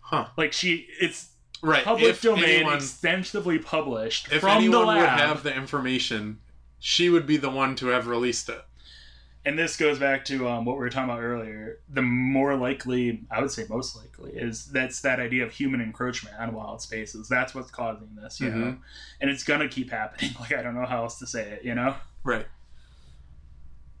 Huh. 0.00 0.28
Like 0.36 0.52
she, 0.52 0.86
it's 1.00 1.30
Right. 1.62 1.84
public 1.84 2.10
if 2.10 2.22
domain, 2.22 2.44
anyone, 2.44 2.74
extensively 2.76 3.58
published 3.58 4.30
if 4.32 4.40
from 4.42 4.50
the 4.50 4.54
anyone 4.56 4.86
lab. 4.86 5.00
would 5.00 5.08
have 5.08 5.42
the 5.42 5.54
information, 5.54 6.38
she 6.78 7.08
would 7.08 7.26
be 7.26 7.36
the 7.38 7.50
one 7.50 7.74
to 7.76 7.86
have 7.88 8.06
released 8.06 8.48
it. 8.48 8.62
and 9.44 9.56
this 9.58 9.76
goes 9.76 9.96
back 9.98 10.24
to 10.24 10.48
um, 10.48 10.64
what 10.64 10.74
we 10.74 10.80
were 10.80 10.90
talking 10.90 11.08
about 11.08 11.22
earlier. 11.22 11.78
The 11.88 12.02
more 12.02 12.56
likely, 12.56 13.24
I 13.30 13.40
would 13.40 13.50
say 13.52 13.64
most 13.68 13.96
likely, 13.96 14.32
is 14.32 14.66
that's 14.66 15.00
that 15.02 15.20
idea 15.20 15.44
of 15.44 15.52
human 15.52 15.80
encroachment 15.80 16.34
on 16.36 16.52
wild 16.52 16.82
spaces. 16.82 17.28
That's 17.28 17.54
what's 17.54 17.70
causing 17.70 18.08
this, 18.20 18.40
you 18.40 18.50
know, 18.50 18.66
Mhm. 18.72 18.78
and 19.20 19.30
it's 19.30 19.44
gonna 19.44 19.68
keep 19.68 19.90
happening. 19.90 20.32
Like 20.40 20.52
I 20.52 20.62
don't 20.62 20.74
know 20.74 20.84
how 20.86 21.02
else 21.04 21.18
to 21.20 21.26
say 21.28 21.42
it, 21.52 21.64
you 21.64 21.74
know, 21.76 21.94
Right. 22.24 22.46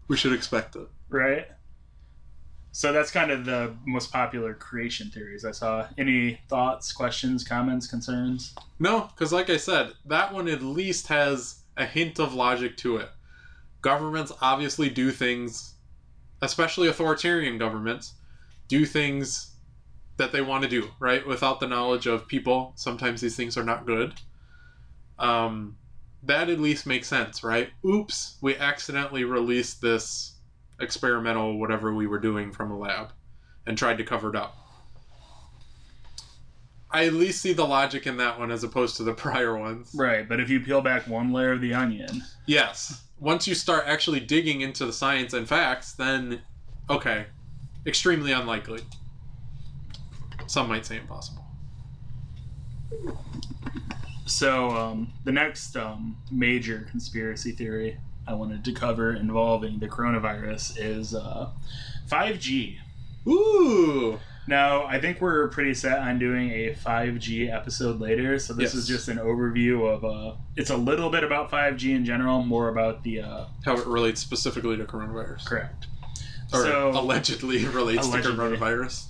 We 0.08 0.16
should 0.16 0.32
expect 0.32 0.76
it. 0.76 0.88
right? 1.08 1.46
So 2.76 2.92
that's 2.92 3.10
kind 3.10 3.30
of 3.30 3.46
the 3.46 3.74
most 3.86 4.12
popular 4.12 4.52
creation 4.52 5.08
theories 5.08 5.46
I 5.46 5.52
saw. 5.52 5.88
Any 5.96 6.38
thoughts, 6.46 6.92
questions, 6.92 7.42
comments, 7.42 7.86
concerns? 7.86 8.54
No, 8.78 9.08
because 9.14 9.32
like 9.32 9.48
I 9.48 9.56
said, 9.56 9.94
that 10.04 10.34
one 10.34 10.46
at 10.46 10.60
least 10.60 11.06
has 11.06 11.62
a 11.78 11.86
hint 11.86 12.20
of 12.20 12.34
logic 12.34 12.76
to 12.76 12.98
it. 12.98 13.08
Governments 13.80 14.30
obviously 14.42 14.90
do 14.90 15.10
things, 15.10 15.76
especially 16.42 16.88
authoritarian 16.88 17.56
governments, 17.56 18.12
do 18.68 18.84
things 18.84 19.52
that 20.18 20.32
they 20.32 20.42
want 20.42 20.62
to 20.62 20.68
do, 20.68 20.90
right? 21.00 21.26
Without 21.26 21.60
the 21.60 21.66
knowledge 21.66 22.06
of 22.06 22.28
people. 22.28 22.74
Sometimes 22.76 23.22
these 23.22 23.36
things 23.36 23.56
are 23.56 23.64
not 23.64 23.86
good. 23.86 24.12
Um, 25.18 25.78
that 26.24 26.50
at 26.50 26.60
least 26.60 26.86
makes 26.86 27.08
sense, 27.08 27.42
right? 27.42 27.70
Oops, 27.86 28.36
we 28.42 28.54
accidentally 28.54 29.24
released 29.24 29.80
this 29.80 30.35
experimental 30.80 31.58
whatever 31.58 31.94
we 31.94 32.06
were 32.06 32.18
doing 32.18 32.52
from 32.52 32.70
a 32.70 32.78
lab 32.78 33.12
and 33.66 33.76
tried 33.76 33.98
to 33.98 34.04
cover 34.04 34.30
it 34.30 34.36
up. 34.36 34.56
I 36.90 37.06
at 37.06 37.12
least 37.14 37.42
see 37.42 37.52
the 37.52 37.66
logic 37.66 38.06
in 38.06 38.16
that 38.18 38.38
one 38.38 38.50
as 38.50 38.64
opposed 38.64 38.96
to 38.96 39.02
the 39.02 39.12
prior 39.24 39.56
ones. 39.56 39.90
Right, 39.94 40.28
but 40.28 40.40
if 40.40 40.48
you 40.48 40.60
peel 40.60 40.80
back 40.80 41.06
one 41.06 41.32
layer 41.32 41.52
of 41.52 41.60
the 41.60 41.74
onion, 41.74 42.22
Yes. 42.46 43.02
Once 43.18 43.48
you 43.48 43.54
start 43.54 43.84
actually 43.86 44.20
digging 44.20 44.60
into 44.60 44.84
the 44.84 44.92
science 44.92 45.32
and 45.32 45.48
facts, 45.48 45.92
then 45.92 46.42
okay, 46.90 47.26
extremely 47.86 48.32
unlikely. 48.32 48.80
Some 50.46 50.68
might 50.68 50.84
say 50.84 50.98
impossible. 50.98 51.44
So 54.26 54.70
um, 54.70 55.12
the 55.24 55.32
next 55.32 55.76
um, 55.76 56.16
major 56.30 56.86
conspiracy 56.90 57.52
theory 57.52 57.98
I 58.26 58.34
wanted 58.34 58.64
to 58.64 58.72
cover 58.72 59.12
involving 59.14 59.78
the 59.78 59.88
coronavirus 59.88 60.76
is 60.78 61.14
uh, 61.14 61.50
5G. 62.08 62.76
Ooh. 63.28 64.18
Now 64.48 64.84
I 64.84 65.00
think 65.00 65.20
we're 65.20 65.48
pretty 65.48 65.74
set 65.74 65.98
on 65.98 66.18
doing 66.20 66.50
a 66.50 66.72
5G 66.74 67.52
episode 67.52 68.00
later, 68.00 68.38
so 68.38 68.52
this 68.52 68.74
is 68.74 68.86
just 68.86 69.08
an 69.08 69.18
overview 69.18 69.92
of. 69.92 70.04
Uh, 70.04 70.36
it's 70.54 70.70
a 70.70 70.76
little 70.76 71.10
bit 71.10 71.24
about 71.24 71.50
5G 71.50 71.94
in 71.94 72.04
general, 72.04 72.42
more 72.44 72.68
about 72.68 73.02
the 73.02 73.22
uh, 73.22 73.44
How 73.64 73.76
it 73.76 73.86
relates 73.86 74.20
specifically 74.20 74.76
to 74.76 74.84
coronavirus. 74.84 75.44
correct. 75.46 75.86
Or 76.52 76.62
So- 76.62 76.90
allegedly 76.94 77.64
relates 77.66 78.06
Allegedly. 78.06 78.36
to 78.36 78.56
coronavirus. 78.56 79.06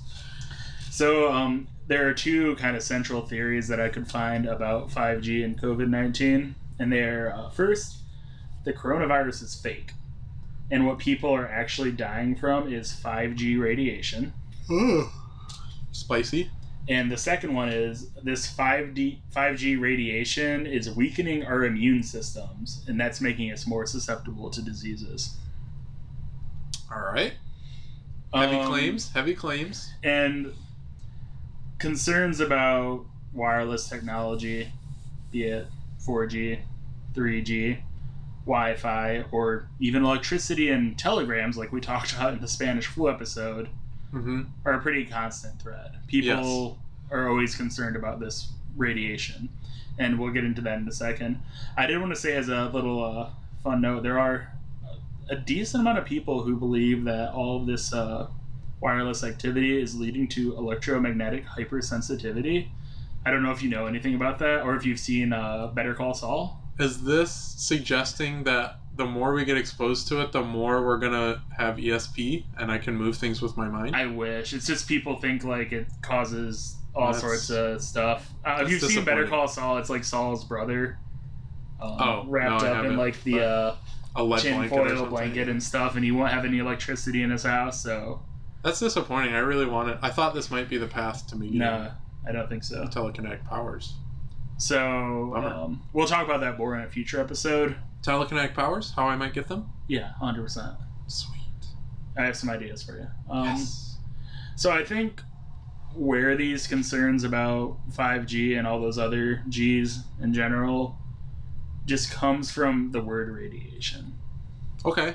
So 0.91 1.31
um, 1.31 1.69
there 1.87 2.09
are 2.09 2.15
two 2.15 2.57
kind 2.57 2.75
of 2.75 2.83
central 2.83 3.21
theories 3.21 3.69
that 3.69 3.79
I 3.79 3.91
could 3.91 4.09
find 4.11 4.47
about 4.47 4.89
5G 4.89 5.45
and 5.45 5.61
COVID 5.61 5.89
19. 5.91 6.55
And 6.79 6.91
they're 6.93 7.35
uh, 7.37 7.51
first, 7.51 7.99
the 8.67 8.73
coronavirus 8.75 9.43
is 9.45 9.55
fake. 9.55 9.93
And 10.71 10.87
what 10.87 10.99
people 10.99 11.31
are 11.31 11.47
actually 11.49 11.93
dying 11.93 12.35
from 12.37 12.71
is 12.71 12.93
5G 12.93 13.59
radiation. 13.59 14.33
Ooh. 14.71 15.09
Spicy. 15.93 16.51
And 16.89 17.11
the 17.11 17.17
second 17.17 17.55
one 17.55 17.69
is 17.69 18.11
this 18.23 18.47
5D, 18.53 19.19
5G 19.35 19.81
radiation 19.81 20.67
is 20.67 20.91
weakening 20.91 21.45
our 21.45 21.65
immune 21.65 22.03
systems, 22.03 22.85
and 22.89 23.01
that's 23.01 23.21
making 23.21 23.51
us 23.53 23.67
more 23.67 23.87
susceptible 23.87 24.51
to 24.51 24.61
diseases. 24.63 25.37
All 26.93 27.01
right. 27.13 27.35
Heavy 28.35 28.57
Um, 28.57 28.67
claims. 28.67 29.13
Heavy 29.13 29.35
claims. 29.35 29.93
and 30.03 30.53
concerns 31.79 32.41
about 32.41 33.05
wireless 33.33 33.89
technology, 33.89 34.73
be 35.31 35.45
it 35.45 35.67
4G, 36.05 36.59
3G, 37.15 37.79
Wi 38.47 38.75
Fi, 38.77 39.25
or 39.33 39.69
even 39.81 40.05
electricity 40.05 40.71
and 40.71 40.97
telegrams, 40.99 41.57
like 41.59 41.73
we 41.73 41.81
talked 41.93 42.13
about 42.15 42.33
in 42.35 42.41
the 42.41 42.49
Spanish 42.49 42.87
flu 42.87 43.11
episode, 43.11 43.69
Mm-hmm. 44.15 44.43
are 44.65 44.75
a 44.75 44.81
pretty 44.81 45.05
constant 45.05 45.61
threat. 45.61 45.93
People 46.07 46.79
are 47.11 47.29
always 47.29 47.55
concerned 47.57 47.97
about 47.97 48.19
this 48.21 48.53
radiation, 48.77 49.49
and 49.99 50.19
we'll 50.19 50.33
get 50.33 50.45
into 50.45 50.63
that 50.63 50.79
in 50.79 50.89
a 50.89 50.93
second. 50.93 51.41
I 51.77 51.87
did 51.87 51.99
want 51.99 52.13
to 52.15 52.17
say, 52.19 52.35
as 52.37 52.49
a 52.49 52.67
little 52.73 53.05
uh, 53.05 53.31
fun 53.63 53.81
note, 53.83 54.05
there 54.05 54.19
are 54.19 54.53
a 55.29 55.35
decent 55.37 55.81
amount 55.83 55.99
of 55.99 56.05
people 56.05 56.43
who 56.45 56.57
believe 56.57 57.05
that 57.05 57.33
all 57.33 57.57
of 57.61 57.67
this 57.67 57.93
uh, 57.93 58.29
wireless 58.81 59.25
activity 59.25 59.77
is 59.83 59.99
leading 59.99 60.29
to 60.29 60.57
electromagnetic 60.57 61.45
hypersensitivity. 61.45 62.69
I 63.27 63.33
don't 63.33 63.43
know 63.43 63.51
if 63.51 63.63
you 63.63 63.69
know 63.69 63.87
anything 63.87 64.15
about 64.15 64.39
that, 64.39 64.63
or 64.63 64.77
if 64.77 64.87
you've 64.87 65.01
seen 65.01 65.33
uh, 65.33 65.67
Better 65.75 65.95
Call 65.95 66.15
Saul. 66.15 66.63
Is 66.79 67.03
this 67.05 67.31
suggesting 67.33 68.45
that 68.45 68.79
the 68.97 69.07
more 69.07 69.33
we 69.33 69.45
get 69.45 69.57
exposed 69.57 70.09
to 70.09 70.21
it, 70.21 70.33
the 70.33 70.43
more 70.43 70.85
we're 70.85 70.99
gonna 70.99 71.43
have 71.57 71.77
ESP 71.77 72.45
and 72.59 72.71
I 72.71 72.79
can 72.79 72.95
move 72.97 73.17
things 73.17 73.41
with 73.43 73.57
my 73.57 73.69
mind? 73.69 73.95
I 73.97 74.07
wish. 74.07 74.53
It's 74.53 74.67
just 74.67 74.87
people 74.89 75.21
think 75.21 75.45
like 75.45 75.73
it 75.73 75.87
causes 76.03 76.77
all 76.95 77.13
That's- 77.13 77.21
sorts 77.21 77.51
of 77.51 77.83
stuff. 77.83 78.31
Uh, 78.45 78.61
if 78.63 78.71
you've 78.71 78.83
seen 78.83 79.05
Better. 79.05 79.27
Call 79.27 79.49
Saul, 79.49 79.79
it's 79.79 79.91
like 79.91 80.05
Saul's 80.05 80.45
brother. 80.45 80.99
Um, 81.81 81.97
Oh, 82.01 82.25
wrapped 82.27 82.63
no, 82.63 82.73
up 82.73 82.85
in 82.87 82.97
like 82.97 83.23
the 83.25 83.41
uh, 83.41 83.75
a 84.15 84.25
lead 84.25 84.41
tin 84.41 84.55
blanket 84.69 84.97
foil 84.97 85.07
blanket 85.07 85.49
and 85.49 85.63
stuff, 85.63 85.95
and 85.95 86.03
he 86.05 86.11
won't 86.11 86.33
have 86.33 86.47
any 86.47 86.59
electricity 86.59 87.23
in 87.23 87.31
his 87.31 87.43
house. 87.43 87.83
So 87.83 88.23
That's 88.63 88.81
disappointing. 88.81 89.35
I 89.35 89.39
really 89.41 89.67
wanted. 89.67 89.99
I 90.01 90.09
thought 90.11 90.35
this 90.35 90.51
might 90.51 90.71
be 90.71 90.79
the 90.79 90.87
path 90.87 91.27
to 91.29 91.37
me 91.37 91.51
no, 91.51 91.91
I 92.27 92.33
don't 92.33 92.49
think 92.49 92.65
so. 92.65 92.85
telekinetic 92.87 93.45
powers. 93.45 93.93
So 94.59 95.35
um, 95.37 95.83
we'll 95.93 96.07
talk 96.07 96.25
about 96.25 96.41
that 96.41 96.59
more 96.59 96.77
in 96.77 96.83
a 96.83 96.89
future 96.89 97.21
episode. 97.21 97.77
Telekinetic 98.03 98.55
powers? 98.55 98.93
How 98.95 99.07
I 99.07 99.17
might 99.17 99.35
get 99.35 99.49
them? 99.49 99.69
Yeah, 99.89 100.13
hundred 100.15 100.43
percent. 100.43 100.75
Sweet. 101.07 101.37
I 102.17 102.25
have 102.25 102.37
some 102.37 102.49
ideas 102.49 102.83
for 102.83 102.97
you. 102.99 103.07
Um, 103.29 103.45
yes. 103.45 103.99
So 104.57 104.71
I 104.71 104.85
think 104.85 105.21
where 105.95 106.37
these 106.37 106.67
concerns 106.67 107.25
about 107.25 107.79
5G 107.91 108.59
and 108.59 108.67
all 108.67 108.81
those 108.81 108.99
other 108.99 109.43
Gs 109.49 110.01
in 110.23 110.33
general 110.33 110.99
just 111.87 112.11
comes 112.11 112.51
from 112.51 112.93
the 112.93 113.01
word 113.01 113.31
radiation. 113.31 114.15
Okay. 114.85 115.15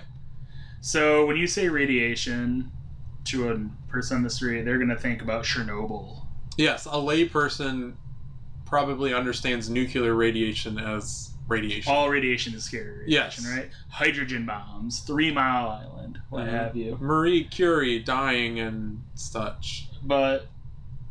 So 0.80 1.26
when 1.26 1.38
you 1.38 1.48
say 1.48 1.70
radiation 1.70 2.72
to 3.26 3.52
a 3.52 3.92
person 3.92 4.18
on 4.18 4.24
the 4.24 4.30
street, 4.30 4.64
they're 4.64 4.78
going 4.78 4.90
to 4.90 4.98
think 4.98 5.22
about 5.22 5.44
Chernobyl. 5.44 6.26
Yes, 6.58 6.86
a 6.86 6.90
layperson 6.90 7.96
probably 8.76 9.14
understands 9.14 9.70
nuclear 9.70 10.16
radiation 10.16 10.80
as 10.80 11.32
radiation. 11.48 11.92
All 11.94 12.10
radiation 12.10 12.54
is 12.56 12.64
scary 12.64 13.00
radiation, 13.00 13.44
Yes. 13.44 13.48
right? 13.56 13.70
Hydrogen 13.90 14.46
bombs, 14.46 15.02
Three 15.02 15.30
Mile 15.32 15.68
Island, 15.70 16.20
what 16.30 16.46
Mhm. 16.48 16.50
have 16.52 16.76
you. 16.78 16.98
Marie 17.02 17.44
Curie 17.44 18.00
dying 18.00 18.60
and 18.60 19.04
such. 19.14 19.90
But 20.02 20.48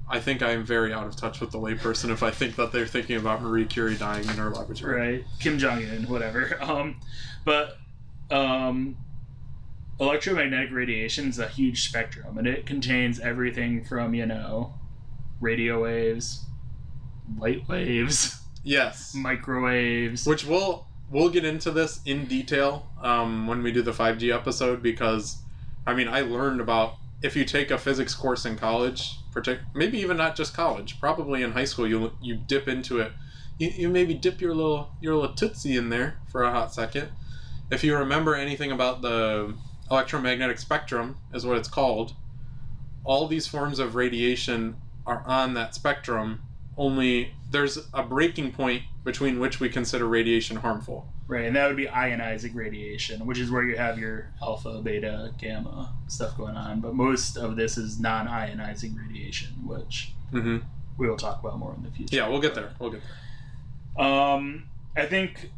I 0.08 0.18
think 0.20 0.42
I 0.42 0.52
am 0.52 0.64
very 0.64 0.92
out 0.92 1.06
of 1.06 1.14
touch 1.16 1.38
with 1.40 1.50
the 1.50 1.58
layperson 1.58 2.08
if 2.10 2.22
I 2.22 2.30
think 2.30 2.56
that 2.56 2.72
they're 2.72 2.86
thinking 2.86 3.16
about 3.16 3.42
Marie 3.42 3.66
Curie 3.66 3.94
dying 3.94 4.24
in 4.24 4.36
her 4.38 4.50
laboratory. 4.50 4.98
right 5.00 5.24
kim 5.38 5.56
jong-un 5.58 6.04
whatever 6.08 6.58
um 6.62 6.96
but 7.44 7.78
um 8.30 8.96
electromagnetic 10.00 10.72
radiation 10.72 11.28
is 11.28 11.38
a 11.38 11.46
huge 11.46 11.82
spectrum 11.86 12.38
and 12.38 12.46
it 12.46 12.64
contains 12.66 13.20
everything 13.20 13.84
from 13.84 14.14
you 14.14 14.26
know 14.26 14.74
radio 15.40 15.82
waves 15.82 16.46
light 17.38 17.66
waves 17.68 18.36
Yes. 18.62 19.14
microwaves 19.16 20.26
Which 20.26 20.44
we'll 20.44 20.86
we'll 21.10 21.30
get 21.30 21.44
into 21.44 21.70
this 21.70 22.00
in 22.04 22.26
detail 22.26 22.86
um, 23.02 23.46
when 23.46 23.62
we 23.62 23.72
do 23.72 23.82
the 23.82 23.92
5G 23.92 24.34
episode 24.34 24.82
because 24.82 25.38
I 25.86 25.94
mean 25.94 26.08
I 26.08 26.20
learned 26.20 26.60
about 26.60 26.94
if 27.22 27.36
you 27.36 27.44
take 27.44 27.70
a 27.70 27.76
physics 27.76 28.14
course 28.14 28.46
in 28.46 28.56
college, 28.56 29.16
partic- 29.34 29.60
maybe 29.74 29.98
even 29.98 30.16
not 30.16 30.34
just 30.36 30.54
college, 30.54 30.98
probably 30.98 31.42
in 31.42 31.52
high 31.52 31.64
school 31.66 31.86
you 31.86 32.12
you 32.22 32.34
dip 32.36 32.66
into 32.68 32.98
it. 32.98 33.12
You, 33.58 33.68
you 33.68 33.88
maybe 33.90 34.14
dip 34.14 34.40
your 34.40 34.54
little 34.54 34.90
your 35.00 35.16
little 35.16 35.34
tootsie 35.34 35.76
in 35.76 35.90
there 35.90 36.18
for 36.30 36.42
a 36.44 36.50
hot 36.50 36.72
second. 36.72 37.08
If 37.70 37.84
you 37.84 37.96
remember 37.96 38.34
anything 38.34 38.72
about 38.72 39.02
the 39.02 39.54
electromagnetic 39.90 40.58
spectrum 40.58 41.16
is 41.34 41.44
what 41.44 41.56
it's 41.58 41.68
called. 41.68 42.14
All 43.04 43.26
these 43.26 43.46
forms 43.46 43.78
of 43.78 43.94
radiation 43.94 44.76
are 45.06 45.22
on 45.26 45.54
that 45.54 45.74
spectrum, 45.74 46.40
only 46.80 47.34
there's 47.50 47.78
a 47.92 48.02
breaking 48.02 48.52
point 48.52 48.82
between 49.04 49.38
which 49.38 49.60
we 49.60 49.68
consider 49.68 50.06
radiation 50.08 50.56
harmful. 50.56 51.06
Right, 51.28 51.44
and 51.44 51.54
that 51.54 51.68
would 51.68 51.76
be 51.76 51.86
ionizing 51.86 52.54
radiation, 52.54 53.24
which 53.26 53.38
is 53.38 53.50
where 53.50 53.62
you 53.62 53.76
have 53.76 53.98
your 53.98 54.32
alpha, 54.42 54.80
beta, 54.82 55.32
gamma 55.38 55.92
stuff 56.08 56.36
going 56.36 56.56
on. 56.56 56.80
But 56.80 56.94
most 56.94 57.36
of 57.36 57.54
this 57.54 57.76
is 57.78 58.00
non-ionizing 58.00 58.96
radiation, 58.98 59.48
which 59.66 60.12
Mm-hmm. 60.32 60.58
we 60.96 61.08
will 61.08 61.16
talk 61.16 61.40
about 61.40 61.58
more 61.58 61.74
in 61.74 61.82
the 61.82 61.90
future. 61.90 62.16
Yeah, 62.16 62.28
we'll 62.28 62.40
get 62.40 62.54
there. 62.54 62.70
We'll 62.78 62.90
get 62.90 63.02
there. 63.96 64.06
Um, 64.06 64.64
I 64.96 65.06
think 65.06 65.50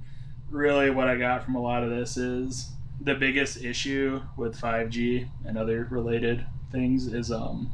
really 0.50 0.90
what 0.90 1.08
I 1.08 1.16
got 1.16 1.44
from 1.44 1.54
a 1.54 1.60
lot 1.62 1.84
of 1.84 1.90
this 1.90 2.16
is 2.16 2.70
the 3.00 3.14
biggest 3.14 3.62
issue 3.62 4.22
with 4.36 4.58
5G 4.60 5.28
and 5.46 5.56
other 5.58 5.86
related 5.90 6.46
things 6.70 7.06
is 7.06 7.30
um 7.30 7.70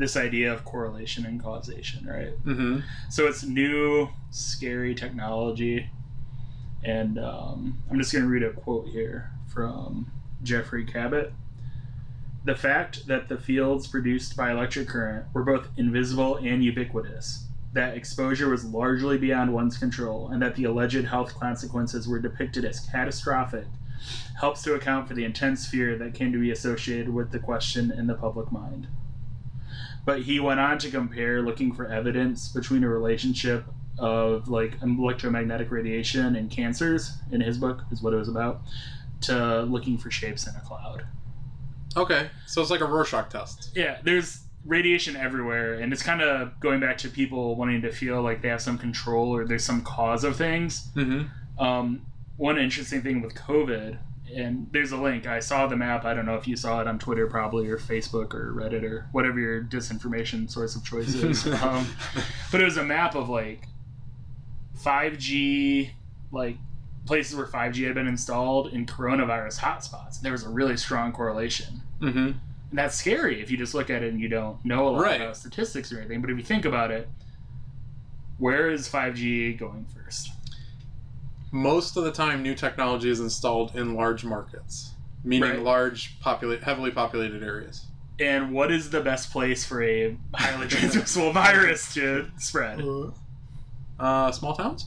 this 0.00 0.16
idea 0.16 0.52
of 0.52 0.64
correlation 0.64 1.26
and 1.26 1.42
causation, 1.42 2.06
right? 2.06 2.32
Mm-hmm. 2.44 2.80
So 3.10 3.26
it's 3.26 3.44
new, 3.44 4.08
scary 4.30 4.94
technology, 4.94 5.90
and 6.82 7.18
um, 7.18 7.82
I'm 7.90 7.98
just 7.98 8.12
going 8.12 8.24
to 8.24 8.30
read 8.30 8.42
a 8.42 8.50
quote 8.50 8.88
here 8.88 9.30
from 9.52 10.10
Jeffrey 10.42 10.84
Cabot. 10.84 11.32
The 12.44 12.56
fact 12.56 13.06
that 13.06 13.28
the 13.28 13.36
fields 13.36 13.86
produced 13.86 14.36
by 14.36 14.50
electric 14.50 14.88
current 14.88 15.26
were 15.34 15.44
both 15.44 15.68
invisible 15.76 16.36
and 16.36 16.64
ubiquitous, 16.64 17.44
that 17.74 17.96
exposure 17.96 18.48
was 18.48 18.64
largely 18.64 19.18
beyond 19.18 19.52
one's 19.52 19.76
control, 19.76 20.28
and 20.28 20.40
that 20.42 20.56
the 20.56 20.64
alleged 20.64 21.04
health 21.04 21.38
consequences 21.38 22.08
were 22.08 22.18
depicted 22.18 22.64
as 22.64 22.80
catastrophic, 22.80 23.66
helps 24.40 24.62
to 24.62 24.74
account 24.74 25.06
for 25.06 25.14
the 25.14 25.24
intense 25.24 25.66
fear 25.66 25.98
that 25.98 26.14
came 26.14 26.32
to 26.32 26.40
be 26.40 26.50
associated 26.50 27.10
with 27.10 27.30
the 27.30 27.38
question 27.38 27.90
in 27.90 28.06
the 28.06 28.14
public 28.14 28.50
mind. 28.50 28.88
But 30.04 30.22
he 30.22 30.40
went 30.40 30.60
on 30.60 30.78
to 30.78 30.90
compare 30.90 31.42
looking 31.42 31.74
for 31.74 31.86
evidence 31.86 32.48
between 32.48 32.84
a 32.84 32.88
relationship 32.88 33.64
of 33.98 34.48
like 34.48 34.80
electromagnetic 34.82 35.70
radiation 35.70 36.36
and 36.36 36.50
cancers 36.50 37.12
in 37.30 37.40
his 37.40 37.58
book 37.58 37.82
is 37.90 38.02
what 38.02 38.14
it 38.14 38.16
was 38.16 38.28
about 38.28 38.62
to 39.22 39.62
looking 39.62 39.98
for 39.98 40.10
shapes 40.10 40.46
in 40.46 40.54
a 40.56 40.60
cloud. 40.60 41.04
Okay, 41.96 42.30
so 42.46 42.62
it's 42.62 42.70
like 42.70 42.80
a 42.80 42.86
Rorschach 42.86 43.30
test. 43.30 43.72
Yeah, 43.74 43.98
there's 44.02 44.44
radiation 44.64 45.16
everywhere 45.16 45.74
and 45.74 45.92
it's 45.92 46.02
kind 46.02 46.20
of 46.20 46.58
going 46.60 46.80
back 46.80 46.98
to 46.98 47.08
people 47.08 47.56
wanting 47.56 47.82
to 47.82 47.90
feel 47.90 48.22
like 48.22 48.42
they 48.42 48.48
have 48.48 48.60
some 48.60 48.78
control 48.78 49.34
or 49.34 49.44
there's 49.46 49.64
some 49.64 49.82
cause 49.82 50.24
of 50.24 50.36
things. 50.36 50.88
Mm-hmm. 50.94 51.62
Um, 51.62 52.06
one 52.36 52.58
interesting 52.58 53.02
thing 53.02 53.20
with 53.20 53.34
COVID, 53.34 53.98
and 54.34 54.68
there's 54.72 54.92
a 54.92 54.96
link. 54.96 55.26
I 55.26 55.40
saw 55.40 55.66
the 55.66 55.76
map. 55.76 56.04
I 56.04 56.14
don't 56.14 56.26
know 56.26 56.36
if 56.36 56.46
you 56.48 56.56
saw 56.56 56.80
it 56.80 56.86
on 56.86 56.98
Twitter, 56.98 57.26
probably, 57.26 57.68
or 57.68 57.78
Facebook, 57.78 58.34
or 58.34 58.52
Reddit, 58.54 58.82
or 58.84 59.08
whatever 59.12 59.38
your 59.38 59.62
disinformation 59.62 60.50
source 60.50 60.76
of 60.76 60.84
choice 60.84 61.14
is. 61.14 61.46
um, 61.62 61.86
but 62.52 62.60
it 62.60 62.64
was 62.64 62.76
a 62.76 62.84
map 62.84 63.14
of 63.14 63.28
like 63.28 63.66
5G, 64.82 65.90
like 66.32 66.56
places 67.06 67.36
where 67.36 67.46
5G 67.46 67.84
had 67.86 67.94
been 67.94 68.06
installed 68.06 68.72
in 68.72 68.86
coronavirus 68.86 69.58
hotspots. 69.60 70.20
There 70.20 70.32
was 70.32 70.44
a 70.44 70.48
really 70.48 70.76
strong 70.76 71.12
correlation. 71.12 71.82
Mm-hmm. 72.00 72.18
And 72.18 72.78
that's 72.78 72.96
scary 72.96 73.42
if 73.42 73.50
you 73.50 73.56
just 73.56 73.74
look 73.74 73.90
at 73.90 74.02
it 74.02 74.12
and 74.12 74.20
you 74.20 74.28
don't 74.28 74.64
know 74.64 74.88
a 74.88 74.90
lot 74.90 75.02
Right. 75.02 75.20
about 75.20 75.36
statistics 75.36 75.92
or 75.92 75.98
anything. 75.98 76.20
But 76.20 76.30
if 76.30 76.36
you 76.38 76.44
think 76.44 76.64
about 76.64 76.90
it, 76.90 77.08
where 78.38 78.70
is 78.70 78.88
5G 78.88 79.58
going 79.58 79.86
first? 79.94 80.30
Most 81.52 81.96
of 81.96 82.04
the 82.04 82.12
time, 82.12 82.42
new 82.42 82.54
technology 82.54 83.10
is 83.10 83.20
installed 83.20 83.74
in 83.74 83.94
large 83.94 84.24
markets, 84.24 84.94
meaning 85.24 85.50
Right. 85.50 85.62
large, 85.62 86.20
populate, 86.20 86.62
heavily 86.62 86.90
populated 86.90 87.42
areas. 87.42 87.86
And 88.20 88.52
what 88.52 88.70
is 88.70 88.90
the 88.90 89.00
best 89.00 89.32
place 89.32 89.64
for 89.64 89.82
a 89.82 90.16
highly 90.34 90.68
transmissible 90.68 91.32
virus 91.32 91.92
to 91.94 92.30
spread? 92.38 92.80
Uh, 93.98 94.30
small 94.32 94.54
towns. 94.54 94.86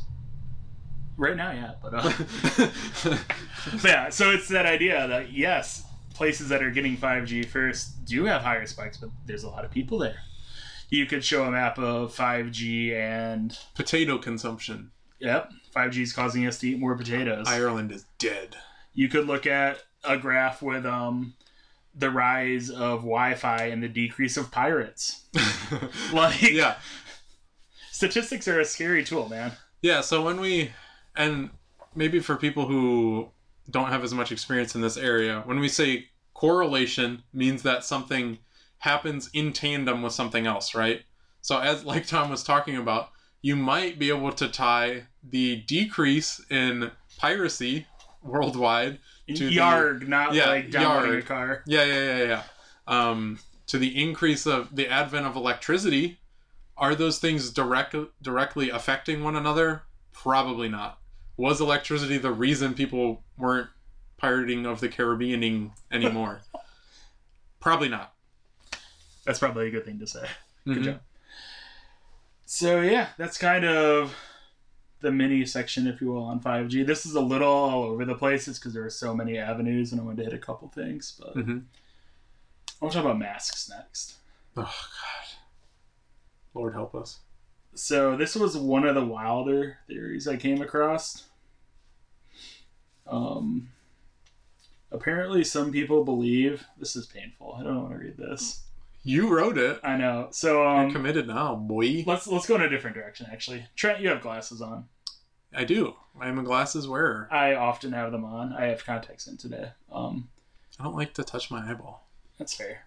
Right 1.18 1.36
now, 1.36 1.52
yeah. 1.52 1.74
But, 1.82 1.94
uh, 1.94 2.12
but 3.74 3.84
yeah, 3.84 4.10
so 4.10 4.32
it's 4.32 4.48
that 4.50 4.66
idea 4.66 5.08
that 5.08 5.32
yes, 5.32 5.84
places 6.14 6.50
that 6.50 6.64
are 6.64 6.72
getting 6.72 6.96
5G 6.98 7.46
first 7.46 8.06
do 8.06 8.26
have 8.26 8.42
higher 8.42 8.66
spikes, 8.66 8.98
but 8.98 9.10
there's 9.26 9.44
a 9.44 9.50
lot 9.50 9.66
of 9.66 9.72
people 9.72 9.98
there. 10.00 10.18
You 10.90 11.06
could 11.06 11.24
show 11.24 11.44
a 11.44 11.52
map 11.52 11.78
of 11.80 12.16
5G 12.16 12.94
and 12.94 13.58
Potato 13.76 14.18
consumption. 14.18 14.92
Yep, 15.24 15.52
5G 15.76 16.02
is 16.02 16.14
causing 16.14 16.46
us 16.46 16.60
to 16.60 16.68
eat 16.70 16.80
more 16.80 16.96
potatoes. 16.96 17.46
Ireland 17.48 17.92
is 17.92 18.06
dead. 18.20 18.56
you 18.94 19.08
could 19.08 19.26
look 19.26 19.48
at 19.48 19.82
a 20.04 20.18
graph 20.18 20.62
with 20.62 20.86
um 20.86 21.34
the 21.96 22.10
rise 22.10 22.70
of 22.70 23.00
Wi-Fi 23.02 23.66
and 23.68 23.82
the 23.82 23.88
decrease 23.88 24.38
of 24.38 24.52
pirates. 24.52 25.26
Like 26.14 26.42
yeah, 26.52 26.76
statistics 27.92 28.48
are 28.48 28.60
a 28.60 28.66
scary 28.66 29.04
tool, 29.04 29.28
man. 29.30 29.54
yeah. 29.82 30.02
So 30.02 30.22
when 30.24 30.40
we, 30.40 30.72
and 31.16 31.50
maybe 31.96 32.20
for 32.20 32.36
people 32.36 32.66
who 32.68 33.30
don't 33.70 33.90
have 33.90 34.04
as 34.04 34.14
much 34.14 34.32
experience 34.32 34.76
in 34.76 34.82
this 34.82 34.98
area, 34.98 35.42
when 35.46 35.60
we 35.60 35.68
say 35.70 36.10
correlation 36.34 37.24
means 37.34 37.64
that 37.64 37.84
something 37.84 38.38
happens 38.80 39.30
in 39.34 39.54
tandem 39.54 40.02
with 40.02 40.14
something 40.14 40.46
else, 40.46 40.76
right? 40.76 41.02
So 41.42 41.60
as 41.60 41.84
like 41.92 42.06
Tom 42.06 42.30
was 42.30 42.44
talking 42.44 42.78
about, 42.78 43.10
you 43.44 43.56
might 43.56 44.00
be 44.00 44.10
able 44.10 44.32
to 44.32 44.48
tie 44.48 45.04
the 45.24 45.58
decrease 45.58 46.42
in 46.50 46.90
piracy 47.18 47.86
worldwide 48.24 48.98
To 49.28 49.50
the- 49.50 49.56
Yarg, 49.58 50.08
not 50.08 50.34
yeah, 50.34 50.48
like 50.48 50.72
downloading 50.72 51.20
a 51.20 51.22
car. 51.22 51.62
Yeah, 51.68 51.84
yeah, 51.84 52.18
yeah, 52.18 52.24
yeah. 52.26 52.44
Um, 52.88 53.38
to 53.68 53.78
the 53.78 54.02
increase 54.02 54.46
of 54.48 54.76
the 54.76 54.88
advent 54.88 55.26
of 55.26 55.36
electricity, 55.36 56.20
are 56.78 56.96
those 56.96 57.20
things 57.20 57.50
direct 57.52 57.96
directly 58.22 58.70
affecting 58.70 59.24
one 59.24 59.36
another? 59.36 59.84
Probably 60.14 60.70
not. 60.70 61.00
Was 61.38 61.60
electricity 61.62 62.18
the 62.18 62.32
reason 62.32 62.74
people 62.74 63.24
weren't 63.38 63.70
pirating 64.18 64.66
of 64.66 64.80
the 64.80 64.88
Caribbeaning 64.90 65.74
anymore? 65.92 66.42
Probably 67.60 67.90
not. 67.90 68.14
That's 69.26 69.40
probably 69.40 69.68
a 69.68 69.72
good 69.72 69.86
thing 69.86 70.00
to 70.00 70.08
say. 70.08 70.28
Good 70.66 70.78
Mhm. 70.80 70.84
job. 70.84 71.00
So 72.56 72.82
yeah, 72.82 73.08
that's 73.18 73.40
kind 73.40 73.66
of 73.66 74.16
the 75.02 75.12
mini 75.12 75.44
section, 75.44 75.88
if 75.88 76.00
you 76.00 76.12
will, 76.12 76.22
on 76.22 76.40
5G. 76.40 76.86
This 76.86 77.04
is 77.04 77.16
a 77.16 77.20
little 77.20 77.52
all 77.52 77.82
over 77.82 78.06
the 78.06 78.14
place. 78.14 78.48
It's 78.48 78.60
because 78.60 78.76
there 78.76 78.86
are 78.86 78.92
so 78.92 79.16
many 79.16 79.40
avenues, 79.40 79.92
and 79.92 80.00
I 80.00 80.04
wanted 80.04 80.18
to 80.18 80.24
hit 80.26 80.34
a 80.36 80.38
couple 80.38 80.68
things. 80.68 81.20
But 81.20 81.36
Mhm. 81.36 81.64
I 82.80 82.86
want 82.86 82.94
to 82.94 83.00
talk 83.00 83.06
about 83.06 83.18
masks 83.18 83.68
next. 83.68 84.18
Oh 84.56 84.62
God, 84.62 85.38
Lord 86.54 86.74
help 86.76 86.94
us. 86.94 87.22
So 87.74 88.16
this 88.16 88.36
was 88.36 88.56
one 88.56 88.86
of 88.86 88.94
the 88.94 89.04
wilder 89.04 89.80
theories 89.88 90.28
I 90.28 90.38
came 90.38 90.62
across. 90.62 91.26
Um, 93.08 93.72
apparently, 94.92 95.44
some 95.44 95.72
people 95.72 96.06
believe 96.06 96.68
this 96.78 96.96
is 96.96 97.08
painful. 97.08 97.56
I 97.60 97.64
don't 97.64 97.82
want 97.82 97.94
to 97.94 97.98
read 97.98 98.18
this. 98.18 98.64
You 99.04 99.28
wrote 99.36 99.58
it. 99.58 99.80
I 99.84 99.98
know. 99.98 100.30
So 100.32 100.62
You're 100.64 100.86
um, 100.86 100.92
committed 100.92 101.28
now, 101.28 101.56
boy. 101.56 102.04
let's 102.08 102.26
let's 102.28 102.46
go 102.46 102.56
in 102.56 102.62
a 102.62 102.70
different 102.70 102.96
direction. 102.96 103.28
Actually, 103.32 103.66
Trent, 103.76 104.00
you 104.00 104.10
have 104.10 104.22
glasses 104.22 104.62
on. 104.62 104.86
I 105.54 105.66
do. 105.66 105.96
I 106.20 106.30
am 106.30 106.40
a 106.40 106.44
glasses 106.44 106.88
wearer. 106.88 107.28
I 107.32 107.54
often 107.56 107.92
have 107.92 108.12
them 108.12 108.24
on. 108.26 108.54
I 108.54 108.66
have 108.68 108.86
contacts 108.86 109.28
in 109.28 109.38
today. 109.38 109.70
Um, 109.92 110.30
I 110.80 110.84
don't 110.84 110.96
like 110.96 111.14
to 111.16 111.24
touch 111.24 111.52
my 111.52 111.70
eyeball. 111.70 112.08
that's 112.40 112.54
fair. 112.56 112.86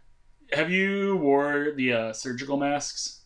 Have 0.52 0.70
you 0.70 1.16
wore 1.16 1.72
the 1.76 1.92
uh, 1.92 2.12
surgical 2.12 2.56
masks? 2.56 3.20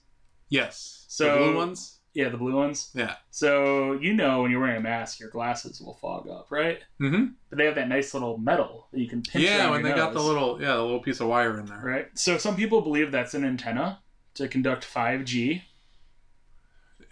Yes. 0.48 1.04
So- 1.08 1.32
the 1.32 1.38
blue 1.44 1.56
ones. 1.56 1.99
Yeah, 2.12 2.28
the 2.28 2.36
blue 2.36 2.56
ones. 2.56 2.90
Yeah. 2.94 3.14
So 3.30 3.92
you 3.92 4.12
know 4.12 4.42
when 4.42 4.50
you're 4.50 4.60
wearing 4.60 4.76
a 4.76 4.80
mask, 4.80 5.20
your 5.20 5.30
glasses 5.30 5.80
will 5.80 5.94
fog 5.94 6.28
up, 6.28 6.48
right? 6.50 6.80
Mm-hmm. 7.00 7.26
But 7.48 7.58
they 7.58 7.66
have 7.66 7.76
that 7.76 7.88
nice 7.88 8.12
little 8.14 8.36
metal 8.36 8.88
that 8.92 8.98
you 9.00 9.08
can 9.08 9.22
pinch. 9.22 9.44
Yeah, 9.44 9.70
when 9.70 9.82
they 9.82 9.92
got 9.92 10.12
the 10.12 10.20
little 10.20 10.60
yeah 10.60 10.74
the 10.74 10.82
little 10.82 11.00
piece 11.00 11.20
of 11.20 11.28
wire 11.28 11.58
in 11.58 11.66
there. 11.66 11.80
right. 11.82 12.08
So 12.14 12.36
some 12.36 12.56
people 12.56 12.80
believe 12.80 13.12
that's 13.12 13.34
an 13.34 13.44
antenna 13.44 14.00
to 14.34 14.48
conduct 14.48 14.86
5G 14.86 15.62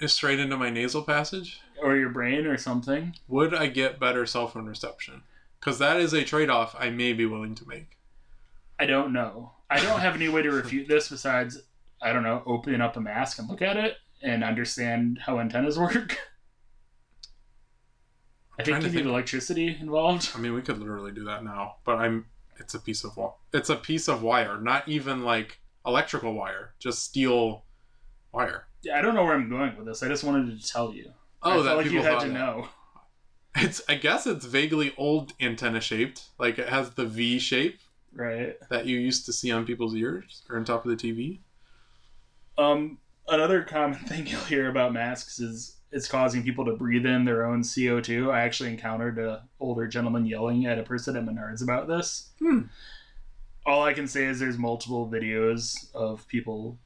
straight 0.06 0.38
into 0.38 0.56
my 0.56 0.70
nasal 0.70 1.02
passage. 1.02 1.60
or 1.82 1.96
your 1.96 2.10
brain 2.10 2.46
or 2.46 2.56
something. 2.56 3.14
Would 3.28 3.54
I 3.54 3.66
get 3.66 4.00
better 4.00 4.26
cell 4.26 4.48
phone 4.48 4.66
reception? 4.66 5.22
Because 5.58 5.78
that 5.78 5.96
is 5.98 6.12
a 6.12 6.24
trade 6.24 6.50
off 6.50 6.76
I 6.78 6.90
may 6.90 7.12
be 7.12 7.26
willing 7.26 7.54
to 7.56 7.68
make. 7.68 7.98
I 8.78 8.86
don't 8.86 9.12
know. 9.12 9.52
I 9.70 9.80
don't 9.80 10.00
have 10.00 10.14
any 10.14 10.28
way 10.28 10.42
to 10.42 10.50
refute 10.50 10.88
this 10.88 11.08
besides 11.08 11.60
I 12.00 12.12
don't 12.12 12.22
know, 12.22 12.42
open 12.46 12.80
up 12.80 12.96
a 12.96 13.00
mask 13.00 13.38
and 13.38 13.48
look 13.48 13.62
at 13.62 13.76
it 13.76 13.96
and 14.22 14.42
understand 14.44 15.20
how 15.26 15.38
antennas 15.40 15.78
work. 15.78 16.18
I 18.58 18.64
think 18.64 18.78
you 18.78 18.88
need 18.88 18.94
think. 18.94 19.06
electricity 19.06 19.76
involved. 19.80 20.30
I 20.34 20.38
mean, 20.38 20.52
we 20.52 20.62
could 20.62 20.78
literally 20.78 21.12
do 21.12 21.24
that 21.24 21.44
now, 21.44 21.76
but 21.84 21.96
I'm. 21.98 22.26
It's 22.60 22.74
a 22.74 22.80
piece 22.80 23.04
of 23.04 23.16
wire. 23.16 23.30
It's 23.52 23.70
a 23.70 23.76
piece 23.76 24.08
of 24.08 24.22
wire, 24.22 24.60
not 24.60 24.88
even 24.88 25.22
like 25.22 25.60
electrical 25.86 26.34
wire, 26.34 26.74
just 26.80 27.04
steel 27.04 27.64
wire. 28.32 28.66
Yeah, 28.82 28.98
I 28.98 29.02
don't 29.02 29.14
know 29.14 29.22
where 29.24 29.34
I'm 29.34 29.48
going 29.48 29.76
with 29.76 29.86
this. 29.86 30.02
I 30.02 30.08
just 30.08 30.24
wanted 30.24 30.60
to 30.60 30.68
tell 30.68 30.92
you. 30.92 31.12
Oh, 31.42 31.60
I 31.60 31.62
that 31.62 31.76
like 31.76 31.84
people 31.84 31.98
you 31.98 32.04
had 32.04 32.18
to 32.20 32.26
that. 32.26 32.32
know. 32.32 32.68
It's. 33.54 33.80
I 33.88 33.94
guess 33.94 34.26
it's 34.26 34.44
vaguely 34.44 34.92
old 34.96 35.34
antenna 35.40 35.80
shaped. 35.80 36.24
Like 36.38 36.58
it 36.58 36.68
has 36.68 36.90
the 36.90 37.06
V 37.06 37.38
shape 37.38 37.78
Right. 38.12 38.56
that 38.70 38.86
you 38.86 38.98
used 38.98 39.24
to 39.26 39.32
see 39.32 39.52
on 39.52 39.64
people's 39.64 39.94
ears 39.94 40.42
or 40.50 40.56
on 40.56 40.64
top 40.64 40.84
of 40.84 40.90
the 40.90 40.96
TV. 40.96 41.38
Um, 42.56 42.98
another 43.28 43.62
common 43.62 43.98
thing 44.06 44.26
you'll 44.26 44.40
hear 44.40 44.68
about 44.68 44.92
masks 44.92 45.38
is 45.40 45.76
it's 45.90 46.08
causing 46.08 46.42
people 46.42 46.64
to 46.66 46.76
breathe 46.76 47.06
in 47.06 47.24
their 47.24 47.46
own 47.46 47.62
CO2. 47.62 48.30
I 48.30 48.42
actually 48.42 48.70
encountered 48.70 49.18
a 49.18 49.44
older 49.58 49.86
gentleman 49.86 50.26
yelling 50.26 50.66
at 50.66 50.78
a 50.78 50.82
person 50.82 51.16
at 51.16 51.24
Menards 51.24 51.62
about 51.62 51.88
this. 51.88 52.30
Hmm. 52.40 52.62
All 53.64 53.82
I 53.82 53.92
can 53.94 54.06
say 54.06 54.24
is 54.24 54.38
there's 54.38 54.58
multiple 54.58 55.10
videos 55.10 55.94
of 55.94 56.26
people 56.28 56.78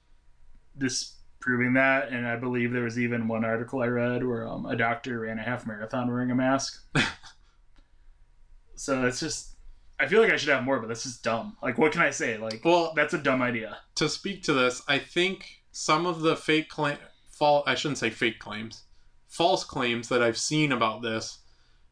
disproving 0.79 1.75
that, 1.75 2.11
and 2.11 2.27
I 2.27 2.37
believe 2.37 2.73
there 2.73 2.85
was 2.85 2.99
even 2.99 3.29
one 3.29 3.45
article 3.45 3.83
I 3.83 3.87
read 3.87 4.25
where 4.25 4.47
um, 4.49 4.67
a 4.67 4.77
doctor 4.77 5.21
ran 5.21 5.39
a 5.39 5.43
half 5.43 5.67
marathon 5.67 6.09
wearing 6.09 6.31
a 6.31 6.35
mask. 6.35 6.85
so 8.75 9.05
it's 9.07 9.21
just, 9.21 9.57
I 9.99 10.07
feel 10.07 10.21
like 10.23 10.33
I 10.33 10.37
should 10.37 10.49
have 10.49 10.65
more, 10.65 10.79
but 10.81 10.89
this 10.89 11.07
is 11.07 11.19
dumb. 11.19 11.57
Like, 11.63 11.79
what 11.79 11.93
can 11.93 12.03
I 12.03 12.11
say? 12.11 12.37
Like, 12.37 12.65
Well, 12.65 12.93
that's 12.97 13.15
a 13.15 13.19
dumb 13.19 13.43
idea. 13.43 13.79
to 13.97 14.09
speak 14.09 14.43
to 14.45 14.53
this, 14.53 14.83
I 14.89 14.99
think 14.99 15.62
some 15.73 16.07
of 16.07 16.21
the 16.21 16.37
fake 16.37 16.69
claim, 16.69 16.99
fall, 17.31 17.65
I 17.67 17.75
shouldn't 17.75 17.99
say 17.99 18.11
fake 18.11 18.39
claims, 18.39 18.85
false 19.29 19.65
claims 19.65 20.09
that 20.09 20.23
I've 20.23 20.39
seen 20.39 20.71
about 20.71 21.03
this 21.03 21.39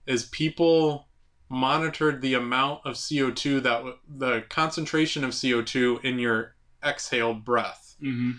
is 0.07 0.27
people 0.27 1.09
monitored 1.49 2.21
the 2.23 2.35
amount 2.35 2.81
of 2.85 2.95
CO2 2.95 3.63
that 3.63 3.79
w- 3.79 3.97
the 4.09 4.43
concentration 4.49 5.25
of 5.25 5.31
CO2 5.31 6.05
in 6.05 6.19
your 6.19 6.55
exhaled 6.85 7.45
breath, 7.45 7.97
Mm-hmm. 8.03 8.33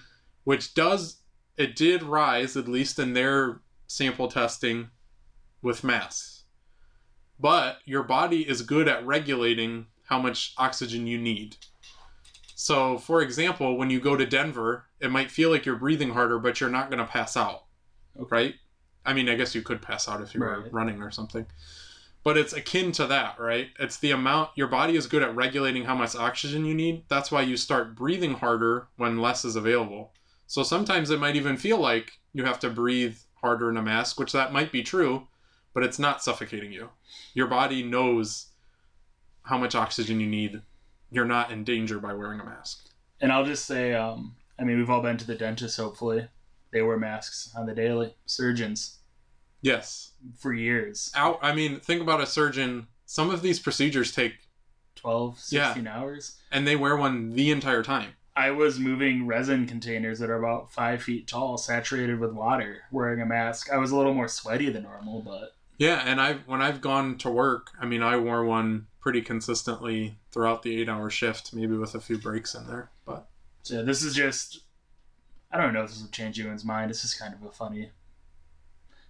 which 0.45 0.73
does 0.73 1.17
it 1.57 1.75
did 1.75 2.01
rise 2.01 2.55
at 2.57 2.67
least 2.67 2.97
in 2.97 3.13
their 3.13 3.61
sample 3.87 4.27
testing 4.27 4.89
with 5.61 5.83
masks. 5.83 6.45
But 7.39 7.77
your 7.85 8.01
body 8.03 8.47
is 8.47 8.61
good 8.63 8.87
at 8.87 9.05
regulating 9.05 9.87
how 10.05 10.19
much 10.19 10.53
oxygen 10.57 11.05
you 11.05 11.19
need. 11.19 11.57
So, 12.61 12.99
for 12.99 13.23
example, 13.23 13.75
when 13.75 13.89
you 13.89 13.99
go 13.99 14.15
to 14.15 14.23
Denver, 14.23 14.85
it 14.99 15.09
might 15.09 15.31
feel 15.31 15.49
like 15.49 15.65
you're 15.65 15.75
breathing 15.75 16.11
harder, 16.11 16.37
but 16.37 16.61
you're 16.61 16.69
not 16.69 16.91
going 16.91 16.99
to 16.99 17.11
pass 17.11 17.35
out. 17.35 17.63
Okay. 18.15 18.27
Right? 18.29 18.55
I 19.03 19.13
mean, 19.13 19.29
I 19.29 19.33
guess 19.33 19.55
you 19.55 19.63
could 19.63 19.81
pass 19.81 20.07
out 20.07 20.21
if 20.21 20.35
you 20.35 20.41
were 20.41 20.69
running 20.71 21.01
or 21.01 21.09
something. 21.09 21.47
But 22.23 22.37
it's 22.37 22.53
akin 22.53 22.91
to 22.91 23.07
that, 23.07 23.39
right? 23.39 23.69
It's 23.79 23.97
the 23.97 24.11
amount 24.11 24.51
your 24.53 24.67
body 24.67 24.95
is 24.95 25.07
good 25.07 25.23
at 25.23 25.35
regulating 25.35 25.85
how 25.85 25.95
much 25.95 26.15
oxygen 26.15 26.63
you 26.63 26.75
need. 26.75 27.05
That's 27.07 27.31
why 27.31 27.41
you 27.41 27.57
start 27.57 27.95
breathing 27.95 28.35
harder 28.35 28.89
when 28.95 29.17
less 29.17 29.43
is 29.43 29.55
available. 29.55 30.13
So 30.45 30.61
sometimes 30.61 31.09
it 31.09 31.19
might 31.19 31.35
even 31.35 31.57
feel 31.57 31.79
like 31.79 32.11
you 32.31 32.43
have 32.43 32.59
to 32.59 32.69
breathe 32.69 33.17
harder 33.41 33.71
in 33.71 33.77
a 33.77 33.81
mask, 33.81 34.19
which 34.19 34.33
that 34.33 34.53
might 34.53 34.71
be 34.71 34.83
true, 34.83 35.27
but 35.73 35.81
it's 35.81 35.97
not 35.97 36.21
suffocating 36.21 36.71
you. 36.71 36.89
Your 37.33 37.47
body 37.47 37.81
knows 37.81 38.49
how 39.41 39.57
much 39.57 39.73
oxygen 39.73 40.19
you 40.19 40.27
need. 40.27 40.61
You're 41.11 41.25
not 41.25 41.51
in 41.51 41.63
danger 41.63 41.99
by 41.99 42.13
wearing 42.13 42.39
a 42.39 42.45
mask. 42.45 42.85
And 43.19 43.31
I'll 43.31 43.45
just 43.45 43.65
say, 43.65 43.93
um, 43.93 44.35
I 44.57 44.63
mean, 44.63 44.77
we've 44.77 44.89
all 44.89 45.01
been 45.01 45.17
to 45.17 45.27
the 45.27 45.35
dentist, 45.35 45.77
hopefully. 45.77 46.27
They 46.71 46.81
wear 46.81 46.97
masks 46.97 47.51
on 47.55 47.65
the 47.67 47.75
daily. 47.75 48.15
Surgeons, 48.25 48.99
Yes. 49.61 50.13
for 50.39 50.53
years. 50.53 51.11
Out 51.15 51.37
I 51.41 51.53
mean, 51.53 51.79
think 51.79 52.01
about 52.01 52.21
a 52.21 52.25
surgeon. 52.25 52.87
Some 53.05 53.29
of 53.29 53.41
these 53.41 53.59
procedures 53.59 54.11
take 54.13 54.35
12, 54.95 55.39
Yeah. 55.49 55.67
16 55.73 55.87
hours. 55.87 56.37
and 56.51 56.65
they 56.65 56.75
wear 56.75 56.95
one 56.95 57.33
the 57.33 57.51
entire 57.51 57.83
time. 57.83 58.13
I 58.35 58.51
was 58.51 58.79
moving 58.79 59.27
resin 59.27 59.67
containers 59.67 60.19
that 60.19 60.29
are 60.29 60.41
about 60.41 60.71
five 60.71 61.03
feet 61.03 61.27
tall, 61.27 61.57
saturated 61.57 62.19
with 62.19 62.31
water, 62.31 62.83
wearing 62.89 63.21
a 63.21 63.25
mask. 63.25 63.69
I 63.71 63.77
was 63.77 63.91
a 63.91 63.97
little 63.97 64.13
more 64.13 64.29
sweaty 64.29 64.69
than 64.69 64.83
normal, 64.83 65.21
but 65.21 65.55
Yeah, 65.77 66.01
and 66.05 66.21
I 66.21 66.35
when 66.45 66.61
I've 66.61 66.79
gone 66.79 67.17
to 67.19 67.29
work, 67.29 67.71
I 67.79 67.85
mean, 67.85 68.01
I 68.01 68.15
wore 68.17 68.45
one 68.45 68.87
pretty 69.01 69.21
consistently 69.21 70.15
throughout 70.31 70.61
the 70.61 70.85
8-hour 70.85 71.09
shift, 71.09 71.53
maybe 71.53 71.75
with 71.75 71.95
a 71.95 71.99
few 71.99 72.17
breaks 72.17 72.55
in 72.55 72.67
there, 72.67 72.89
but 73.05 73.27
so 73.63 73.75
yeah, 73.75 73.81
this 73.81 74.03
is 74.03 74.13
just. 74.13 74.61
I 75.51 75.57
don't 75.57 75.73
know 75.73 75.83
if 75.83 75.89
this 75.89 76.01
will 76.01 76.09
change 76.09 76.39
anyone's 76.39 76.63
mind. 76.63 76.89
This 76.89 77.03
is 77.03 77.13
kind 77.13 77.33
of 77.33 77.43
a 77.43 77.51
funny. 77.51 77.91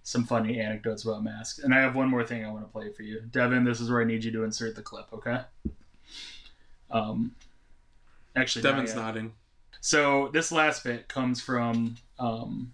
Some 0.02 0.24
funny 0.24 0.58
anecdotes 0.58 1.04
about 1.04 1.22
masks. 1.22 1.60
And 1.60 1.72
I 1.72 1.80
have 1.80 1.94
one 1.94 2.08
more 2.08 2.24
thing 2.24 2.44
I 2.44 2.50
want 2.50 2.64
to 2.64 2.72
play 2.72 2.90
for 2.90 3.04
you. 3.04 3.20
Devin, 3.30 3.62
this 3.62 3.80
is 3.80 3.88
where 3.88 4.00
I 4.00 4.04
need 4.04 4.24
you 4.24 4.32
to 4.32 4.42
insert 4.42 4.74
the 4.74 4.82
clip, 4.82 5.06
okay? 5.12 5.42
Um, 6.90 7.36
actually, 8.34 8.62
Devin's 8.62 8.90
yet. 8.90 8.96
nodding. 8.96 9.34
So 9.80 10.28
this 10.32 10.50
last 10.50 10.82
bit 10.82 11.06
comes 11.06 11.40
from 11.40 11.96
um, 12.18 12.72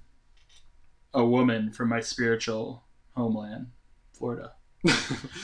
a 1.12 1.24
woman 1.24 1.70
from 1.70 1.90
my 1.90 2.00
spiritual 2.00 2.84
homeland, 3.14 3.66
Florida. 4.14 4.52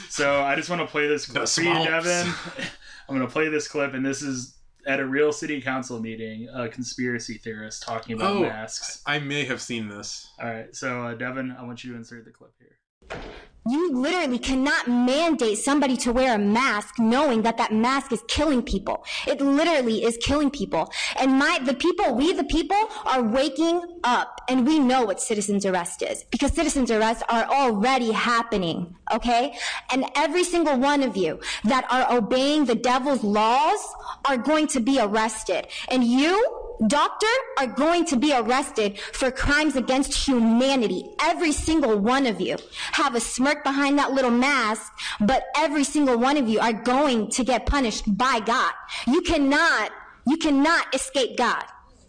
So 0.09 0.41
I 0.43 0.55
just 0.55 0.69
want 0.69 0.81
to 0.81 0.87
play 0.87 1.07
this 1.07 1.25
clip 1.25 1.47
for 1.47 1.61
you. 1.61 1.73
Devin. 1.73 2.27
I'm 3.09 3.15
going 3.15 3.21
to 3.27 3.31
play 3.31 3.49
this 3.49 3.67
clip, 3.67 3.93
and 3.93 4.05
this 4.05 4.21
is 4.21 4.57
at 4.87 4.99
a 4.99 5.05
real 5.05 5.31
city 5.33 5.61
council 5.61 5.99
meeting. 5.99 6.47
A 6.53 6.69
conspiracy 6.69 7.35
theorist 7.37 7.83
talking 7.83 8.15
about 8.15 8.35
Oh. 8.37 8.41
masks. 8.41 9.01
I 9.05 9.19
may 9.19 9.43
have 9.45 9.61
seen 9.61 9.87
this. 9.89 10.31
All 10.41 10.47
right, 10.49 10.73
so 10.75 11.01
uh, 11.03 11.13
Devin, 11.15 11.51
I 11.59 11.63
want 11.63 11.83
you 11.83 11.91
to 11.91 11.97
insert 11.97 12.23
the 12.25 12.31
clip 12.31 12.53
here. 12.59 13.19
You 13.67 13.91
literally 13.93 14.37
cannot 14.37 14.87
mandate 14.87 15.57
somebody 15.57 15.97
to 15.97 16.13
wear 16.13 16.35
a 16.35 16.37
mask 16.37 16.99
knowing 16.99 17.41
that 17.41 17.57
that 17.57 17.73
mask 17.73 18.11
is 18.11 18.21
killing 18.27 18.61
people. 18.61 19.03
It 19.25 19.41
literally 19.41 20.03
is 20.03 20.17
killing 20.21 20.51
people. 20.51 20.91
And 21.19 21.39
my, 21.39 21.59
the 21.63 21.73
people, 21.73 22.13
we 22.13 22.33
the 22.33 22.43
people 22.43 22.77
are 23.05 23.23
waking 23.23 23.81
up 24.03 24.41
and 24.47 24.67
we 24.67 24.77
know 24.77 25.05
what 25.05 25.19
citizens 25.19 25.65
arrest 25.65 26.03
is 26.03 26.23
because 26.29 26.53
citizens 26.53 26.91
arrests 26.91 27.23
are 27.27 27.45
already 27.45 28.11
happening. 28.11 28.95
Okay. 29.11 29.57
And 29.91 30.05
every 30.15 30.43
single 30.43 30.77
one 30.77 31.01
of 31.01 31.17
you 31.17 31.39
that 31.63 31.87
are 31.91 32.15
obeying 32.15 32.65
the 32.65 32.75
devil's 32.75 33.23
laws 33.23 33.79
are 34.25 34.37
going 34.37 34.67
to 34.67 34.79
be 34.79 34.99
arrested. 34.99 35.67
And 35.87 36.03
you, 36.03 36.64
doctor 36.87 37.27
are 37.57 37.67
going 37.67 38.05
to 38.05 38.17
be 38.17 38.33
arrested 38.33 38.99
for 38.99 39.31
crimes 39.31 39.75
against 39.75 40.13
humanity. 40.13 41.03
Every 41.21 41.51
single 41.51 41.97
one 41.97 42.25
of 42.25 42.41
you 42.41 42.57
have 42.91 43.15
a 43.15 43.19
smirk 43.19 43.63
behind 43.63 43.97
that 43.99 44.11
little 44.11 44.31
mask, 44.31 44.91
but 45.19 45.45
every 45.55 45.83
single 45.83 46.17
one 46.17 46.37
of 46.37 46.47
you 46.47 46.59
are 46.59 46.73
going 46.73 47.29
to 47.31 47.43
get 47.43 47.65
punished 47.65 48.17
by 48.17 48.39
God. 48.39 48.73
You 49.07 49.21
cannot, 49.21 49.91
you 50.27 50.37
cannot 50.37 50.93
escape 50.93 51.37
God. 51.37 51.63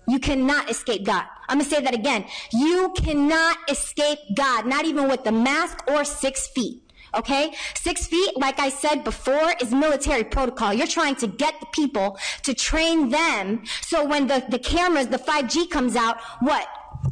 You 0.08 0.18
cannot 0.18 0.70
escape 0.70 1.04
God. 1.04 1.24
I'm 1.48 1.58
gonna 1.58 1.68
say 1.68 1.80
that 1.80 1.94
again. 1.94 2.24
You 2.52 2.92
cannot 2.96 3.58
escape 3.68 4.18
God, 4.36 4.66
not 4.66 4.84
even 4.84 5.08
with 5.08 5.24
the 5.24 5.32
mask 5.32 5.82
or 5.88 6.04
six 6.04 6.46
feet. 6.48 6.82
Okay? 7.14 7.52
Six 7.74 8.06
feet, 8.06 8.36
like 8.36 8.58
I 8.58 8.68
said 8.68 9.04
before, 9.04 9.52
is 9.60 9.72
military 9.72 10.24
protocol. 10.24 10.72
You're 10.72 10.86
trying 10.86 11.16
to 11.16 11.26
get 11.26 11.58
the 11.60 11.66
people 11.66 12.18
to 12.42 12.54
train 12.54 13.10
them 13.10 13.64
so 13.82 14.04
when 14.04 14.26
the, 14.26 14.44
the 14.48 14.58
cameras, 14.58 15.08
the 15.08 15.18
5G 15.18 15.70
comes 15.70 15.96
out, 15.96 16.18
what? 16.40 16.66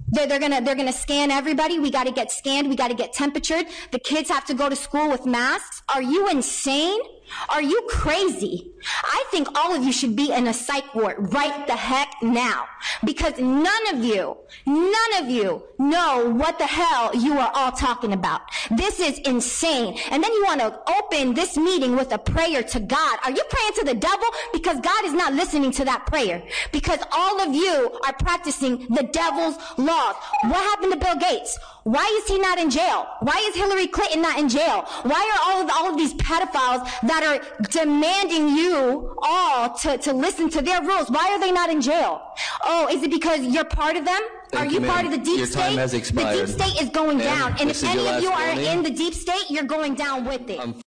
They're, 0.09 0.27
they're 0.27 0.41
gonna 0.41 0.61
they're 0.61 0.75
gonna 0.75 0.93
scan 0.93 1.31
everybody. 1.31 1.79
We 1.79 1.91
got 1.91 2.07
to 2.07 2.13
get 2.13 2.33
scanned. 2.33 2.69
We 2.69 2.77
got 2.77 2.89
to 2.89 2.95
get 2.95 3.13
temperatured. 3.13 3.67
The 3.91 3.99
kids 3.99 4.29
have 4.29 4.45
to 4.47 4.55
go 4.55 4.69
to 4.69 4.77
school 4.77 5.09
with 5.11 5.27
masks. 5.27 5.83
Are 5.95 6.03
you 6.03 6.29
insane? 6.29 7.01
Are 7.49 7.63
you 7.63 7.87
crazy? 7.89 8.73
I 9.05 9.25
think 9.31 9.49
all 9.55 9.75
of 9.75 9.83
you 9.83 9.93
should 9.93 10.15
be 10.15 10.33
in 10.33 10.47
a 10.47 10.55
psych 10.55 10.95
ward 10.95 11.33
right 11.33 11.67
the 11.67 11.77
heck 11.77 12.15
now 12.23 12.67
because 13.05 13.39
none 13.39 13.95
of 13.95 14.05
you, 14.05 14.37
none 14.67 15.23
of 15.23 15.31
you 15.31 15.63
know 15.79 16.31
what 16.31 16.59
the 16.59 16.67
hell 16.67 17.15
you 17.15 17.39
are 17.39 17.51
all 17.55 17.73
talking 17.73 18.13
about. 18.13 18.43
This 18.71 19.01
is 19.01 19.19
insane. 19.21 19.99
And 20.11 20.23
then 20.23 20.33
you 20.33 20.45
want 20.45 20.61
to 20.61 20.79
open 20.99 21.35
this 21.35 21.57
meeting 21.57 21.97
with 21.97 22.13
a 22.13 22.19
prayer 22.19 22.63
to 22.63 22.81
God. 22.81 23.19
Are 23.25 23.31
you 23.31 23.43
praying 23.49 23.73
to 23.75 23.85
the 23.85 23.95
devil? 23.95 24.27
Because 24.53 24.81
God 24.81 25.05
is 25.05 25.13
not 25.13 25.33
listening 25.33 25.71
to 25.73 25.85
that 25.87 26.07
prayer. 26.07 26.43
Because 26.73 27.01
all 27.13 27.41
of 27.41 27.55
you 27.55 27.99
are 28.07 28.13
practicing 28.15 28.87
the 28.89 29.09
devil's 29.13 29.57
laws. 29.79 30.17
What 30.43 30.55
happened 30.55 30.93
to 30.93 30.99
Bill 30.99 31.17
Gates? 31.17 31.59
Why 31.85 32.07
is 32.23 32.27
he 32.27 32.39
not 32.39 32.59
in 32.59 32.71
jail? 32.71 33.07
Why 33.21 33.45
is 33.49 33.55
Hillary 33.55 33.87
Clinton 33.87 34.23
not 34.23 34.39
in 34.39 34.49
jail? 34.49 34.83
Why 35.03 35.21
are 35.21 35.53
all 35.53 35.63
of, 35.63 35.71
all 35.71 35.91
of 35.91 35.97
these 35.99 36.15
pedophiles 36.15 36.83
that 37.03 37.23
are 37.23 37.65
demanding 37.69 38.49
you 38.49 39.15
all 39.23 39.75
to, 39.77 39.99
to 39.99 40.13
listen 40.15 40.49
to 40.51 40.63
their 40.63 40.83
rules? 40.83 41.11
Why 41.11 41.29
are 41.31 41.39
they 41.39 41.53
not 41.53 41.69
in 41.71 41.83
jail? 41.83 42.23
Oh, 42.65 42.89
is 42.91 43.03
it 43.03 43.11
because 43.11 43.43
you're 43.43 43.67
part 43.67 43.97
of 43.97 44.07
them? 44.07 44.21
Thank 44.51 44.67
are 44.69 44.73
you, 44.73 44.81
you 44.81 44.87
part 44.87 45.05
of 45.05 45.11
the 45.11 45.19
deep 45.19 45.37
Your 45.37 45.47
state? 45.47 45.61
time 45.61 45.77
has 45.77 45.93
expired. 45.93 46.39
The 46.39 46.47
deep 46.47 46.61
state 46.63 46.83
is 46.83 46.89
going 46.89 47.19
Ma'am, 47.19 47.53
down. 47.53 47.61
And 47.61 47.71
if 47.71 47.85
any 47.85 48.09
of 48.09 48.23
you 48.23 48.31
are 48.31 48.47
warning. 48.47 48.65
in 48.65 48.83
the 48.83 48.91
deep 48.91 49.13
state, 49.13 49.45
you're 49.51 49.65
going 49.65 49.95
down 49.95 50.25
with 50.25 50.49
it. 50.49 50.61
Um, 50.61 50.81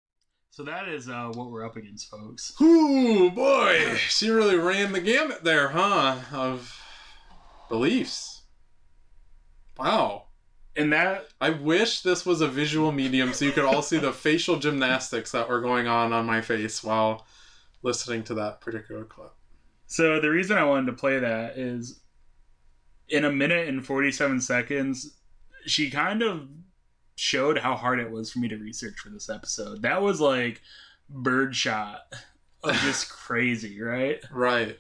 So 0.52 0.64
that 0.64 0.88
is 0.88 1.10
uh, 1.10 1.32
what 1.34 1.52
we're 1.52 1.66
up 1.66 1.76
against, 1.76 2.10
folks. 2.10 2.54
Ooh, 2.62 3.30
boy. 3.32 3.96
She 4.08 4.30
really 4.30 4.56
ran 4.56 4.94
the 4.94 5.02
gamut 5.02 5.44
there, 5.44 5.68
huh? 5.70 6.16
Of 6.32 6.82
beliefs. 7.68 8.44
Wow. 9.78 10.25
And 10.76 10.92
that 10.92 11.30
I 11.40 11.52
wish 11.52 12.02
this 12.02 12.26
was 12.26 12.42
a 12.42 12.48
visual 12.48 12.92
medium 12.92 13.34
so 13.34 13.46
you 13.46 13.52
could 13.52 13.64
all 13.64 13.82
see 13.82 13.98
the 13.98 14.12
facial 14.12 14.58
gymnastics 14.58 15.32
that 15.32 15.48
were 15.48 15.62
going 15.62 15.88
on 15.88 16.12
on 16.12 16.26
my 16.26 16.42
face 16.42 16.84
while 16.84 17.26
listening 17.82 18.24
to 18.24 18.34
that 18.36 18.60
particular 18.60 19.06
clip. 19.06 19.32
So 19.88 20.20
the 20.20 20.30
reason 20.30 20.58
I 20.58 20.66
wanted 20.66 20.88
to 20.88 20.94
play 20.94 21.20
that 21.20 21.58
is 21.58 22.02
in 23.08 23.24
a 23.24 23.32
minute 23.32 23.68
and 23.70 23.86
47 23.86 24.42
seconds, 24.42 25.16
she 25.66 25.90
kind 25.90 26.22
of 26.22 26.48
showed 27.16 27.58
how 27.58 27.76
hard 27.76 28.00
it 28.00 28.12
was 28.12 28.32
for 28.32 28.40
me 28.40 28.48
to 28.50 28.58
research 28.58 29.00
for 29.00 29.10
this 29.10 29.30
episode. 29.30 29.84
That 29.84 30.02
was 30.02 30.20
like 30.20 30.62
birdshot 31.10 32.02
of 32.64 32.76
just 32.78 33.10
crazy, 33.12 33.82
right? 33.82 34.22
Right. 34.32 34.78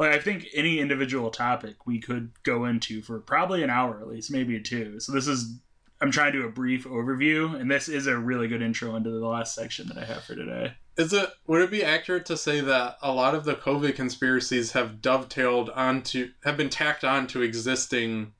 Like 0.00 0.12
I 0.12 0.18
think 0.18 0.48
any 0.54 0.80
individual 0.80 1.30
topic 1.30 1.86
we 1.86 2.00
could 2.00 2.32
go 2.42 2.64
into 2.64 3.02
for 3.02 3.20
probably 3.20 3.62
an 3.62 3.68
hour 3.68 4.00
at 4.00 4.08
least, 4.08 4.32
maybe 4.32 4.58
two. 4.58 4.98
So 4.98 5.12
this 5.12 5.26
is 5.26 5.60
I'm 6.00 6.10
trying 6.10 6.32
to 6.32 6.40
do 6.40 6.46
a 6.46 6.50
brief 6.50 6.86
overview, 6.86 7.60
and 7.60 7.70
this 7.70 7.86
is 7.86 8.06
a 8.06 8.16
really 8.16 8.48
good 8.48 8.62
intro 8.62 8.96
into 8.96 9.10
the 9.10 9.26
last 9.26 9.54
section 9.54 9.86
that 9.88 9.98
I 9.98 10.06
have 10.06 10.24
for 10.24 10.34
today. 10.34 10.72
Is 10.96 11.12
it 11.12 11.28
would 11.46 11.60
it 11.60 11.70
be 11.70 11.84
accurate 11.84 12.24
to 12.26 12.38
say 12.38 12.62
that 12.62 12.96
a 13.02 13.12
lot 13.12 13.34
of 13.34 13.44
the 13.44 13.54
COVID 13.54 13.94
conspiracies 13.94 14.72
have 14.72 15.02
dovetailed 15.02 15.68
onto 15.76 16.30
have 16.44 16.56
been 16.56 16.70
tacked 16.70 17.04
on 17.04 17.26
to 17.28 17.42
existing 17.42 18.32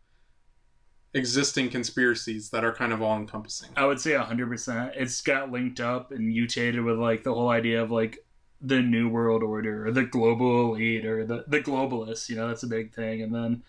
existing 1.13 1.69
conspiracies 1.69 2.49
that 2.51 2.65
are 2.65 2.73
kind 2.73 2.95
of 2.95 3.03
all 3.03 3.19
encompassing? 3.19 3.69
I 3.77 3.85
would 3.85 4.01
say 4.01 4.13
100%. 4.13 4.93
It's 4.97 5.21
got 5.21 5.53
linked 5.53 5.81
up 5.81 6.11
and 6.11 6.29
mutated 6.29 6.83
with 6.83 6.99
like 6.99 7.23
the 7.23 7.35
whole 7.35 7.51
idea 7.51 7.83
of 7.83 7.91
like 7.91 8.25
the 8.61 8.81
new 8.81 9.09
world 9.09 9.43
order 9.43 9.87
or 9.87 9.93
the 9.93 10.05
global 10.05 10.75
elite 10.75 11.07
or 11.07 11.25
the 11.25 11.45
the 11.47 11.61
globalists, 11.61 12.29
you 12.29 12.37
know, 12.37 12.49
that's 12.49 12.63
a 12.63 12.69
big 12.69 12.93
thing. 12.93 13.23
And 13.23 13.35
then 13.35 13.63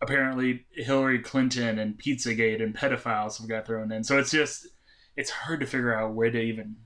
apparently 0.00 0.66
Hillary 0.72 1.20
Clinton 1.20 1.78
and 1.78 1.98
Pizzagate 1.98 2.62
and 2.62 2.76
pedophiles 2.76 3.38
have 3.38 3.48
got 3.48 3.66
thrown 3.66 3.90
in. 3.90 4.04
So 4.04 4.18
it's 4.18 4.30
just 4.30 4.66
it's 5.16 5.30
hard 5.30 5.60
to 5.60 5.66
figure 5.66 5.98
out 5.98 6.14
where 6.14 6.30
to 6.30 6.40
even 6.40 6.76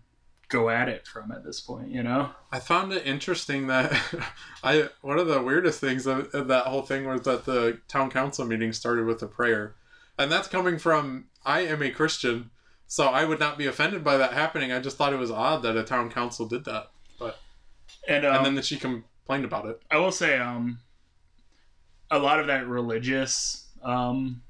go 0.48 0.70
at 0.70 0.88
it 0.88 1.06
from 1.06 1.30
at 1.30 1.44
this 1.44 1.60
point, 1.60 1.90
you 1.90 2.02
know? 2.02 2.30
I 2.50 2.58
found 2.58 2.92
it 2.92 3.06
interesting 3.06 3.66
that 3.66 3.92
I 4.64 4.88
one 5.02 5.18
of 5.18 5.26
the 5.26 5.42
weirdest 5.42 5.80
things 5.80 6.06
of, 6.06 6.34
of 6.34 6.48
that 6.48 6.66
whole 6.66 6.82
thing 6.82 7.06
was 7.06 7.22
that 7.22 7.44
the 7.44 7.80
town 7.88 8.10
council 8.10 8.44
meeting 8.44 8.72
started 8.72 9.06
with 9.06 9.22
a 9.22 9.26
prayer, 9.26 9.74
and 10.18 10.32
that's 10.32 10.48
coming 10.48 10.78
from 10.78 11.26
I 11.44 11.60
am 11.60 11.82
a 11.82 11.90
Christian, 11.90 12.50
so 12.86 13.06
I 13.06 13.24
would 13.24 13.40
not 13.40 13.58
be 13.58 13.66
offended 13.66 14.02
by 14.02 14.16
that 14.16 14.32
happening. 14.32 14.72
I 14.72 14.80
just 14.80 14.96
thought 14.96 15.12
it 15.12 15.18
was 15.18 15.30
odd 15.30 15.62
that 15.62 15.76
a 15.76 15.84
town 15.84 16.10
council 16.10 16.46
did 16.46 16.64
that, 16.64 16.90
And, 18.08 18.24
um, 18.26 18.36
and 18.38 18.46
then 18.46 18.54
that 18.56 18.64
she 18.64 18.76
complained 18.78 19.44
about 19.44 19.66
it. 19.66 19.80
I 19.90 19.98
will 19.98 20.10
say, 20.10 20.38
um, 20.38 20.78
a 22.10 22.18
lot 22.18 22.40
of 22.40 22.46
that 22.46 22.66
religious 22.66 23.66
um, 23.84 24.42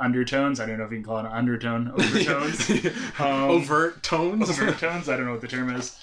undertones. 0.00 0.58
I 0.60 0.66
don't 0.66 0.78
know 0.78 0.84
if 0.84 0.90
you 0.90 0.98
can 0.98 1.04
call 1.04 1.18
it 1.18 1.26
an 1.26 1.32
undertone, 1.32 1.90
overtones, 1.96 2.68
Um, 3.20 3.50
overt 3.50 4.02
tones. 4.02 4.50
overtones. 4.50 5.08
I 5.08 5.16
don't 5.16 5.26
know 5.26 5.32
what 5.32 5.40
the 5.40 5.48
term 5.48 5.74
is. 5.74 5.96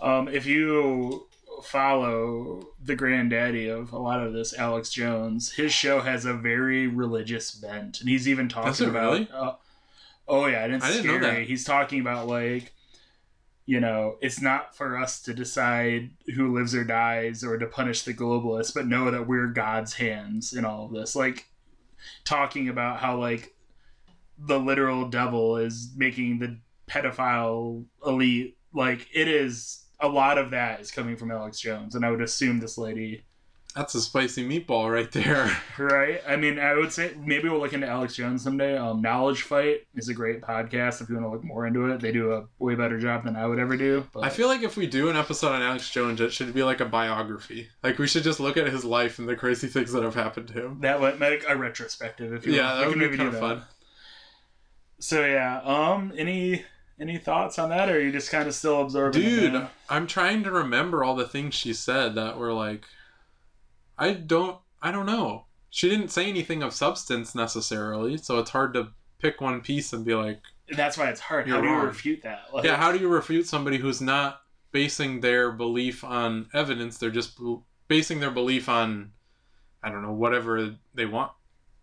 Um, 0.00 0.28
if 0.28 0.44
you 0.46 1.26
follow 1.64 2.68
the 2.84 2.94
granddaddy 2.94 3.68
of 3.68 3.92
a 3.92 3.98
lot 3.98 4.20
of 4.22 4.34
this, 4.34 4.52
Alex 4.58 4.90
Jones, 4.90 5.52
his 5.52 5.72
show 5.72 6.00
has 6.00 6.26
a 6.26 6.34
very 6.34 6.86
religious 6.86 7.50
bent, 7.50 8.00
and 8.00 8.08
he's 8.10 8.28
even 8.28 8.48
talking 8.48 8.88
about. 8.90 9.12
really? 9.12 9.28
Uh, 9.32 9.52
oh 10.28 10.46
yeah, 10.46 10.64
I 10.64 10.68
didn't 10.68 11.06
know 11.06 11.18
that. 11.20 11.42
He's 11.44 11.64
talking 11.64 12.00
about 12.00 12.28
like 12.28 12.74
you 13.66 13.80
know, 13.80 14.16
it's 14.20 14.40
not 14.40 14.76
for 14.76 14.96
us 14.96 15.20
to 15.22 15.34
decide 15.34 16.10
who 16.34 16.54
lives 16.56 16.74
or 16.74 16.84
dies 16.84 17.42
or 17.42 17.58
to 17.58 17.66
punish 17.66 18.02
the 18.02 18.14
globalists, 18.14 18.72
but 18.72 18.86
know 18.86 19.10
that 19.10 19.26
we're 19.26 19.48
God's 19.48 19.94
hands 19.94 20.52
in 20.52 20.64
all 20.64 20.86
of 20.86 20.92
this. 20.92 21.16
Like 21.16 21.46
talking 22.24 22.68
about 22.68 23.00
how 23.00 23.18
like 23.18 23.54
the 24.38 24.58
literal 24.58 25.08
devil 25.08 25.56
is 25.56 25.92
making 25.96 26.38
the 26.38 26.58
pedophile 26.88 27.84
elite 28.06 28.56
like 28.72 29.08
it 29.12 29.26
is 29.26 29.84
a 29.98 30.06
lot 30.06 30.38
of 30.38 30.50
that 30.50 30.80
is 30.80 30.92
coming 30.92 31.16
from 31.16 31.32
Alex 31.32 31.58
Jones 31.58 31.94
and 31.94 32.04
I 32.04 32.10
would 32.10 32.20
assume 32.20 32.60
this 32.60 32.78
lady 32.78 33.24
That's 33.76 33.94
a 33.94 34.00
spicy 34.00 34.42
meatball 34.48 34.90
right 34.90 35.12
there. 35.12 35.54
right 35.78 36.22
I 36.26 36.36
mean 36.36 36.58
I 36.58 36.72
would 36.74 36.90
say 36.92 37.12
maybe 37.18 37.48
we'll 37.50 37.60
look 37.60 37.74
into 37.74 37.86
Alex 37.86 38.16
Jones 38.16 38.42
someday 38.42 38.76
um 38.78 39.02
Knowledge 39.02 39.42
Fight 39.42 39.86
is 39.94 40.08
a 40.08 40.14
great 40.14 40.40
podcast 40.40 41.02
if 41.02 41.10
you 41.10 41.16
want 41.16 41.26
to 41.26 41.30
look 41.30 41.44
more 41.44 41.66
into 41.66 41.84
it 41.92 42.00
they 42.00 42.10
do 42.10 42.32
a 42.32 42.46
way 42.58 42.74
better 42.74 42.98
job 42.98 43.24
than 43.24 43.36
I 43.36 43.46
would 43.46 43.58
ever 43.58 43.76
do 43.76 44.06
but 44.14 44.24
I 44.24 44.30
feel 44.30 44.48
like 44.48 44.62
if 44.62 44.78
we 44.78 44.86
do 44.86 45.10
an 45.10 45.16
episode 45.16 45.52
on 45.52 45.60
Alex 45.60 45.90
Jones, 45.90 46.22
it 46.22 46.32
should 46.32 46.54
be 46.54 46.62
like 46.62 46.80
a 46.80 46.86
biography. 46.86 47.68
Like 47.82 47.98
we 47.98 48.06
should 48.06 48.22
just 48.22 48.40
look 48.40 48.56
at 48.56 48.66
his 48.66 48.84
life 48.84 49.18
and 49.18 49.28
the 49.28 49.36
crazy 49.36 49.66
things 49.68 49.92
that 49.92 50.02
have 50.02 50.14
happened 50.14 50.48
to 50.48 50.54
him. 50.64 50.78
that 50.80 50.98
would 51.00 51.20
make 51.20 51.44
a 51.46 51.54
retrospective 51.56 52.32
if 52.32 52.46
you 52.46 52.54
Yeah, 52.54 52.72
want. 52.78 52.80
that 52.80 52.98
would 52.98 53.10
be 53.10 53.16
kind 53.16 53.28
of 53.28 53.38
fun. 53.38 53.62
so 54.98 55.24
yeah 55.24 55.60
um 55.64 56.12
any 56.16 56.64
any 56.98 57.18
thoughts 57.18 57.58
on 57.58 57.68
that 57.68 57.90
or 57.90 57.96
are 57.96 58.00
you 58.00 58.10
just 58.10 58.30
kind 58.30 58.48
of 58.48 58.54
still 58.54 58.80
absorbing 58.80 59.20
Dude? 59.20 59.66
I'm 59.90 60.06
trying 60.06 60.44
to 60.44 60.50
remember 60.50 61.04
all 61.04 61.14
the 61.14 61.28
things 61.28 61.54
she 61.54 61.74
said 61.74 62.14
that 62.14 62.38
were 62.38 62.54
like 62.54 62.86
I 63.98 64.12
don't 64.12 64.58
I 64.82 64.90
don't 64.90 65.06
know. 65.06 65.44
She 65.70 65.88
didn't 65.88 66.08
say 66.08 66.28
anything 66.28 66.62
of 66.62 66.72
substance 66.72 67.34
necessarily, 67.34 68.16
so 68.16 68.38
it's 68.38 68.50
hard 68.50 68.74
to 68.74 68.88
pick 69.18 69.40
one 69.40 69.60
piece 69.60 69.92
and 69.92 70.04
be 70.04 70.14
like, 70.14 70.40
And 70.68 70.78
that's 70.78 70.96
why 70.96 71.08
it's 71.08 71.20
hard. 71.20 71.48
How 71.48 71.60
do 71.60 71.66
you 71.66 71.74
wrong. 71.74 71.86
refute 71.86 72.22
that? 72.22 72.44
Like, 72.52 72.64
yeah, 72.64 72.76
how 72.76 72.92
do 72.92 72.98
you 72.98 73.08
refute 73.08 73.46
somebody 73.46 73.78
who's 73.78 74.00
not 74.00 74.42
basing 74.72 75.20
their 75.20 75.50
belief 75.50 76.04
on 76.04 76.48
evidence? 76.54 76.98
They're 76.98 77.10
just 77.10 77.38
basing 77.88 78.20
their 78.20 78.30
belief 78.30 78.68
on 78.68 79.12
I 79.82 79.90
don't 79.90 80.02
know, 80.02 80.12
whatever 80.12 80.74
they 80.94 81.06
want, 81.06 81.32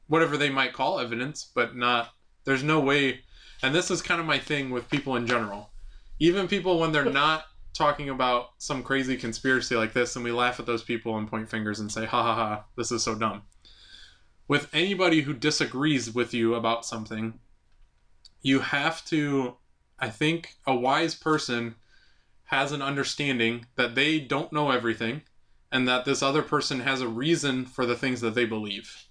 whatever 0.07 0.37
they 0.37 0.49
might 0.49 0.73
call 0.73 0.99
evidence, 0.99 1.49
but 1.53 1.75
not 1.75 2.09
there's 2.45 2.63
no 2.63 2.79
way 2.79 3.21
and 3.61 3.73
this 3.73 3.89
is 3.89 4.01
kind 4.01 4.19
of 4.19 4.27
my 4.27 4.39
thing 4.39 4.69
with 4.69 4.89
people 4.89 5.15
in 5.15 5.25
general. 5.25 5.71
Even 6.19 6.47
people 6.47 6.79
when 6.79 6.91
they're 6.91 7.05
not 7.23 7.45
talking 7.73 8.09
about 8.09 8.51
some 8.57 8.83
crazy 8.83 9.17
conspiracy 9.17 9.75
like 9.75 9.93
this 9.93 10.15
and 10.15 10.23
we 10.23 10.31
laugh 10.31 10.59
at 10.59 10.65
those 10.65 10.83
people 10.83 11.17
and 11.17 11.27
point 11.27 11.49
fingers 11.49 11.79
and 11.79 11.91
say 11.91 12.05
ha 12.05 12.23
ha 12.23 12.35
ha 12.35 12.63
this 12.77 12.91
is 12.91 13.03
so 13.03 13.15
dumb. 13.15 13.43
With 14.47 14.69
anybody 14.73 15.21
who 15.21 15.33
disagrees 15.33 16.13
with 16.13 16.33
you 16.33 16.53
about 16.53 16.85
something, 16.85 17.39
you 18.41 18.59
have 18.59 19.03
to 19.05 19.57
I 19.99 20.09
think 20.09 20.55
a 20.67 20.75
wise 20.75 21.15
person 21.15 21.75
has 22.45 22.71
an 22.71 22.81
understanding 22.81 23.65
that 23.75 23.95
they 23.95 24.19
don't 24.19 24.53
know 24.53 24.69
everything 24.69 25.21
and 25.71 25.87
that 25.87 26.05
this 26.05 26.21
other 26.21 26.43
person 26.43 26.81
has 26.81 27.01
a 27.01 27.07
reason 27.07 27.65
for 27.65 27.85
the 27.85 27.95
things 27.95 28.21
that 28.21 28.35
they 28.35 28.45
believe. 28.45 29.05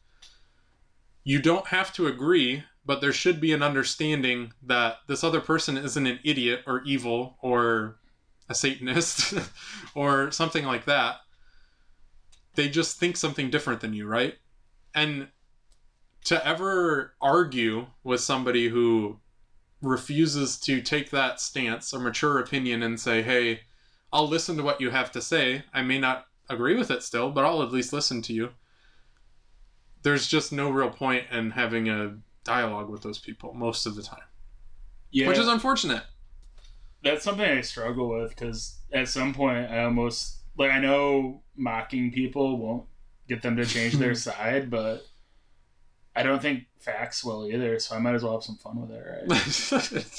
You 1.24 1.40
don't 1.40 1.66
have 1.68 1.92
to 1.94 2.06
agree, 2.06 2.64
but 2.84 3.00
there 3.00 3.12
should 3.12 3.40
be 3.40 3.52
an 3.52 3.62
understanding 3.62 4.52
that 4.62 4.98
this 5.08 5.24
other 5.24 5.40
person 5.40 5.76
isn't 5.76 6.06
an 6.06 6.20
idiot 6.22 6.62
or 6.66 6.82
evil 6.84 7.36
or 7.40 7.96
a 8.52 8.54
Satanist 8.54 9.34
or 9.94 10.30
something 10.30 10.64
like 10.64 10.84
that. 10.84 11.16
They 12.54 12.68
just 12.68 12.98
think 12.98 13.16
something 13.16 13.50
different 13.50 13.80
than 13.80 13.94
you, 13.94 14.06
right? 14.06 14.36
And 14.94 15.28
to 16.26 16.46
ever 16.46 17.14
argue 17.20 17.86
with 18.04 18.20
somebody 18.20 18.68
who 18.68 19.18
refuses 19.80 20.58
to 20.60 20.80
take 20.80 21.10
that 21.10 21.40
stance 21.40 21.92
or 21.92 21.98
mature 21.98 22.38
opinion 22.38 22.82
and 22.82 23.00
say, 23.00 23.22
hey, 23.22 23.60
I'll 24.12 24.28
listen 24.28 24.56
to 24.58 24.62
what 24.62 24.80
you 24.80 24.90
have 24.90 25.10
to 25.12 25.22
say. 25.22 25.64
I 25.74 25.82
may 25.82 25.98
not 25.98 26.26
agree 26.48 26.76
with 26.76 26.90
it 26.90 27.02
still, 27.02 27.30
but 27.30 27.44
I'll 27.44 27.62
at 27.62 27.72
least 27.72 27.92
listen 27.92 28.22
to 28.22 28.32
you. 28.32 28.50
There's 30.02 30.28
just 30.28 30.52
no 30.52 30.70
real 30.70 30.90
point 30.90 31.24
in 31.32 31.50
having 31.50 31.88
a 31.88 32.16
dialogue 32.44 32.90
with 32.90 33.02
those 33.02 33.18
people 33.18 33.54
most 33.54 33.86
of 33.86 33.94
the 33.94 34.02
time, 34.02 34.24
yeah, 35.10 35.28
which 35.28 35.38
is 35.38 35.48
unfortunate. 35.48 36.02
That's 37.02 37.24
something 37.24 37.44
I 37.44 37.60
struggle 37.60 38.08
with 38.08 38.30
because 38.30 38.78
at 38.92 39.08
some 39.08 39.34
point 39.34 39.70
I 39.70 39.84
almost 39.84 40.38
like 40.56 40.70
I 40.70 40.78
know 40.78 41.42
mocking 41.56 42.12
people 42.12 42.58
won't 42.58 42.86
get 43.28 43.42
them 43.42 43.56
to 43.56 43.64
change 43.64 43.94
their 43.94 44.14
side, 44.16 44.70
but 44.70 45.06
I 46.14 46.22
don't 46.22 46.42
think 46.42 46.64
facts 46.78 47.24
will 47.24 47.46
either. 47.46 47.78
So 47.78 47.96
I 47.96 47.98
might 47.98 48.14
as 48.14 48.22
well 48.22 48.34
have 48.34 48.42
some 48.42 48.56
fun 48.56 48.80
with 48.80 48.90
it, 48.90 49.04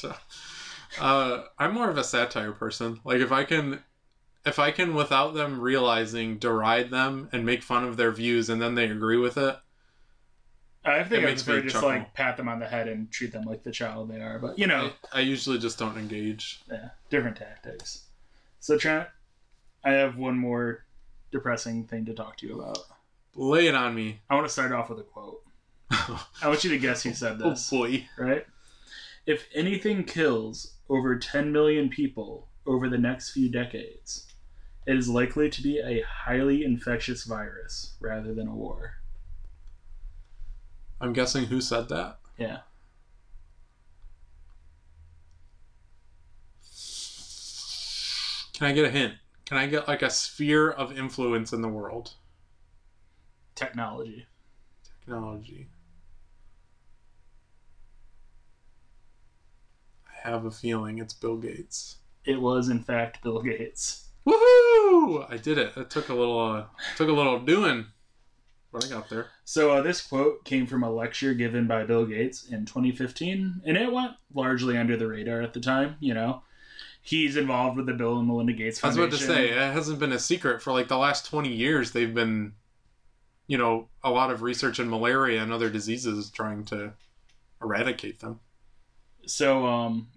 right? 0.01 0.15
Uh, 0.99 1.45
I'm 1.57 1.73
more 1.73 1.89
of 1.89 1.97
a 1.97 2.03
satire 2.03 2.51
person. 2.51 2.99
Like 3.03 3.19
if 3.19 3.31
I 3.31 3.45
can, 3.45 3.83
if 4.45 4.59
I 4.59 4.69
can, 4.69 4.93
without 4.93 5.33
them 5.33 5.59
realizing, 5.59 6.37
deride 6.37 6.91
them 6.91 7.29
and 7.31 7.43
make 7.45 7.63
fun 7.63 7.83
of 7.83 7.97
their 7.97 8.11
views, 8.11 8.47
and 8.47 8.61
then 8.61 8.75
they 8.75 8.85
agree 8.85 9.17
with 9.17 9.35
it. 9.37 9.57
I 10.85 11.03
think 11.03 11.23
I 11.23 11.27
makes 11.27 11.43
prefer 11.43 11.61
just 11.61 11.75
chuckle. 11.75 11.89
like 11.89 12.13
pat 12.13 12.35
them 12.37 12.49
on 12.49 12.59
the 12.59 12.67
head 12.67 12.87
and 12.87 13.09
treat 13.09 13.31
them 13.31 13.43
like 13.43 13.63
the 13.63 13.71
child 13.71 14.09
they 14.09 14.21
are. 14.21 14.39
But 14.39 14.59
you 14.59 14.67
know, 14.67 14.91
I, 15.11 15.19
I 15.19 15.21
usually 15.21 15.57
just 15.57 15.79
don't 15.79 15.97
engage. 15.97 16.61
yeah, 16.69 16.89
different 17.09 17.37
tactics. 17.37 18.03
So 18.59 18.77
Trent, 18.77 19.07
I 19.83 19.91
have 19.91 20.17
one 20.17 20.37
more 20.37 20.85
depressing 21.31 21.85
thing 21.85 22.05
to 22.05 22.13
talk 22.13 22.37
to 22.37 22.47
you 22.47 22.59
about. 22.59 22.79
Lay 23.35 23.67
it 23.67 23.75
on 23.75 23.95
me. 23.95 24.19
I 24.29 24.35
want 24.35 24.45
to 24.45 24.53
start 24.53 24.71
off 24.71 24.89
with 24.89 24.99
a 24.99 25.03
quote. 25.03 25.41
I 25.91 26.47
want 26.47 26.63
you 26.63 26.69
to 26.71 26.77
guess 26.77 27.03
who 27.03 27.13
said 27.13 27.39
oh, 27.41 27.51
this. 27.51 27.71
oh 27.71 27.77
boy. 27.77 28.07
right? 28.17 28.45
If 29.25 29.47
anything 29.53 30.03
kills 30.03 30.75
over 30.89 31.17
10 31.17 31.51
million 31.51 31.89
people 31.89 32.47
over 32.65 32.89
the 32.89 32.97
next 32.97 33.31
few 33.31 33.49
decades, 33.49 34.27
it 34.85 34.97
is 34.97 35.07
likely 35.09 35.49
to 35.49 35.61
be 35.63 35.79
a 35.79 36.03
highly 36.03 36.63
infectious 36.63 37.23
virus 37.23 37.95
rather 37.99 38.33
than 38.33 38.47
a 38.47 38.55
war. 38.55 38.95
I'm 41.03 41.11
guessing 41.11 41.47
who 41.47 41.59
said 41.59 41.89
that. 41.89 42.19
Yeah. 42.37 42.59
Can 48.53 48.67
I 48.67 48.71
get 48.71 48.85
a 48.85 48.89
hint? 48.89 49.15
Can 49.43 49.57
I 49.57 49.67
get 49.67 49.85
like 49.85 50.01
a 50.01 50.09
sphere 50.09 50.71
of 50.71 50.97
influence 50.97 51.51
in 51.51 51.61
the 51.61 51.67
world? 51.67 52.13
Technology. 53.53 54.27
Technology. 55.01 55.67
I 60.07 60.29
have 60.29 60.45
a 60.45 60.51
feeling 60.51 60.99
it's 60.99 61.13
Bill 61.13 61.35
Gates. 61.35 61.97
It 62.23 62.39
was, 62.39 62.69
in 62.69 62.79
fact, 62.79 63.21
Bill 63.21 63.41
Gates. 63.41 64.07
Woohoo! 64.25 65.29
I 65.29 65.35
did 65.35 65.57
it. 65.57 65.75
It 65.75 65.89
took 65.89 66.07
a 66.07 66.13
little 66.13 66.39
uh, 66.39 66.63
took 66.95 67.09
a 67.09 67.13
little 67.13 67.41
doing, 67.41 67.87
but 68.73 68.83
I 68.83 68.89
got 68.89 69.07
there. 69.07 69.27
So 69.45 69.71
uh, 69.71 69.81
this 69.81 70.01
quote 70.01 70.43
came 70.43 70.65
from 70.65 70.83
a 70.83 70.91
lecture 70.91 71.33
given 71.35 71.67
by 71.67 71.83
Bill 71.83 72.05
Gates 72.05 72.45
in 72.45 72.65
2015, 72.65 73.61
and 73.65 73.77
it 73.77 73.91
went 73.91 74.13
largely 74.33 74.77
under 74.77 74.97
the 74.97 75.07
radar 75.07 75.41
at 75.41 75.53
the 75.53 75.59
time. 75.59 75.95
You 75.99 76.15
know, 76.15 76.41
he's 77.01 77.37
involved 77.37 77.77
with 77.77 77.85
the 77.85 77.93
Bill 77.93 78.17
and 78.17 78.27
Melinda 78.27 78.53
Gates 78.53 78.83
I 78.83 78.87
was 78.87 78.97
Foundation. 78.97 79.25
about 79.25 79.35
to 79.35 79.47
say 79.47 79.49
it 79.51 79.73
hasn't 79.73 79.99
been 79.99 80.11
a 80.11 80.19
secret 80.19 80.61
for 80.61 80.73
like 80.73 80.87
the 80.87 80.97
last 80.97 81.27
twenty 81.27 81.53
years. 81.53 81.91
They've 81.91 82.13
been, 82.13 82.53
you 83.45 83.59
know, 83.59 83.89
a 84.03 84.09
lot 84.09 84.31
of 84.31 84.41
research 84.41 84.79
in 84.79 84.89
malaria 84.89 85.43
and 85.43 85.53
other 85.53 85.69
diseases 85.69 86.31
trying 86.31 86.65
to 86.65 86.93
eradicate 87.61 88.19
them. 88.19 88.39
So, 89.27 89.67
um, 89.67 90.07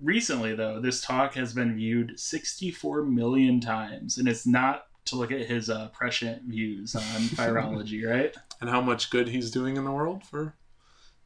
recently 0.00 0.54
though, 0.54 0.80
this 0.80 1.00
talk 1.00 1.34
has 1.34 1.52
been 1.52 1.74
viewed 1.74 2.18
64 2.18 3.02
million 3.02 3.60
times, 3.60 4.18
and 4.18 4.28
it's 4.28 4.46
not 4.46 4.85
to 5.06 5.16
look 5.16 5.32
at 5.32 5.46
his 5.46 5.70
uh, 5.70 5.88
prescient 5.88 6.42
views 6.44 6.94
on 6.94 7.02
virology, 7.02 8.06
right? 8.08 8.34
And 8.60 8.68
how 8.70 8.80
much 8.80 9.10
good 9.10 9.28
he's 9.28 9.50
doing 9.50 9.76
in 9.76 9.84
the 9.84 9.90
world 9.92 10.22
for 10.24 10.54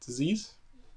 disease. 0.05 0.53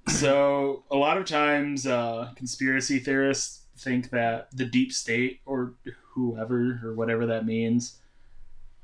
so 0.09 0.85
a 0.91 0.97
lot 0.97 1.16
of 1.18 1.24
times 1.26 1.87
uh, 1.87 2.30
conspiracy 2.37 2.99
theorists 2.99 3.62
think 3.78 4.11
that 4.11 4.49
the 4.53 4.64
deep 4.64 4.93
state 4.93 5.41
or 5.47 5.74
whoever 6.12 6.80
or 6.85 6.95
whatever 6.95 7.26
that 7.26 7.45
means 7.47 7.99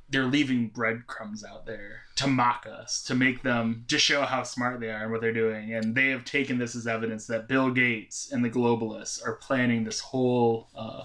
they're 0.08 0.24
leaving 0.24 0.66
breadcrumbs 0.68 1.44
out 1.44 1.64
there 1.66 2.00
to 2.16 2.26
mock 2.26 2.66
us 2.68 3.02
to 3.04 3.14
make 3.14 3.42
them 3.42 3.84
to 3.86 3.96
show 3.98 4.22
how 4.22 4.42
smart 4.42 4.80
they 4.80 4.90
are 4.90 5.02
and 5.04 5.12
what 5.12 5.20
they're 5.20 5.32
doing 5.32 5.72
and 5.74 5.94
they 5.94 6.08
have 6.08 6.24
taken 6.24 6.58
this 6.58 6.74
as 6.74 6.86
evidence 6.88 7.26
that 7.28 7.46
bill 7.46 7.70
gates 7.70 8.32
and 8.32 8.44
the 8.44 8.50
globalists 8.50 9.24
are 9.24 9.34
planning 9.34 9.84
this 9.84 10.00
whole 10.00 10.68
uh, 10.76 11.02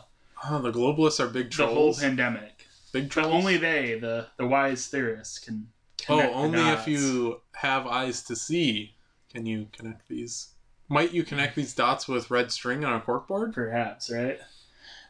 Oh, 0.47 0.59
the 0.61 0.71
globalists 0.71 1.19
are 1.19 1.27
big 1.27 1.49
trolls. 1.51 1.69
the 1.69 1.75
whole 1.75 1.93
pandemic 1.93 2.54
big 2.95 3.09
trolls. 3.09 3.33
only 3.33 3.57
they 3.57 3.99
the 3.99 4.27
the 4.37 4.47
wise 4.47 4.87
theorists 4.87 5.37
can 5.37 5.67
oh, 6.07 6.21
only 6.31 6.61
if 6.61 6.87
you 6.87 7.41
have 7.55 7.85
eyes 7.85 8.23
to 8.23 8.35
see 8.35 8.95
can 9.31 9.45
you 9.45 9.67
connect 9.73 10.07
these. 10.07 10.51
Might 10.87 11.11
you 11.13 11.23
connect 11.23 11.57
these 11.57 11.73
dots 11.73 12.07
with 12.07 12.31
red 12.31 12.53
string 12.53 12.85
on 12.85 12.93
a 12.93 13.01
corkboard? 13.01 13.53
perhaps 13.53 14.09
right 14.09 14.39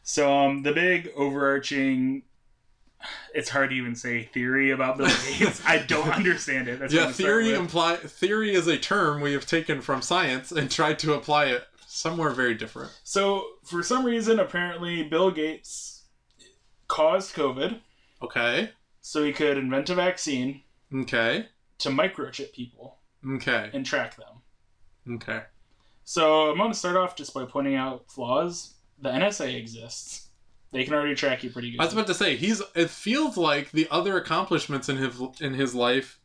so 0.04 0.34
um 0.34 0.64
the 0.64 0.72
big 0.72 1.12
overarching 1.16 2.24
it's 3.36 3.50
hard 3.50 3.70
to 3.70 3.76
even 3.76 3.94
say 3.96 4.24
theory 4.34 4.72
about 4.72 4.98
bill 4.98 5.08
gates 5.38 5.62
i 5.66 5.78
don't 5.78 6.10
understand 6.10 6.68
it 6.68 6.80
That's 6.80 6.94
what 6.94 7.02
yeah, 7.04 7.12
theory 7.12 7.54
imply 7.54 7.98
theory 7.98 8.56
is 8.56 8.68
a 8.68 8.78
term 8.78 9.22
we 9.22 9.34
have 9.34 9.46
taken 9.46 9.82
from 9.82 10.02
science 10.02 10.52
and 10.52 10.72
tried 10.72 10.98
to 11.00 11.14
apply 11.14 11.46
it 11.46 11.66
somewhere 11.86 12.32
very 12.32 12.56
different. 12.56 12.92
so 13.04 13.46
for 13.64 13.84
some 13.84 14.06
reason 14.06 14.40
apparently 14.40 15.04
bill 15.04 15.30
gates 15.30 15.95
caused 16.88 17.36
covid 17.36 17.80
Okay. 18.22 18.72
so 19.02 19.24
he 19.24 19.34
could 19.34 19.58
invent 19.58 19.90
a 19.90 19.96
vaccine 19.96 20.62
Okay. 20.94 21.48
to 21.80 21.90
microchip 21.90 22.54
people 22.54 22.98
Okay. 23.28 23.70
and 23.74 23.86
track 23.86 24.16
them 24.18 25.16
Okay. 25.16 25.42
so 26.04 26.50
i'm 26.52 26.58
going 26.58 26.72
to 26.72 26.78
start 26.78 26.96
off 26.96 27.16
just 27.16 27.34
by 27.34 27.46
pointing 27.46 27.76
out 27.76 28.06
flaws 28.10 28.76
the 29.00 29.10
nsa 29.10 29.56
exists 29.56 30.30
they 30.72 30.84
can 30.84 30.94
already 30.94 31.16
track 31.16 31.44
you 31.44 31.50
pretty 31.50 31.72
good 31.72 31.80
I 31.80 31.86
was 31.86 31.94
about 31.94 32.08
to 32.08 32.14
say 32.14 32.36
he's. 32.36 32.62
It 32.76 32.90
feels 32.90 33.38
like 33.38 33.72
the 33.72 33.88
other 33.90 34.18
accomplishments 34.18 34.90
in 34.90 34.98
his 34.98 35.22
in 35.40 35.54
his 35.54 35.74
life 35.74 36.20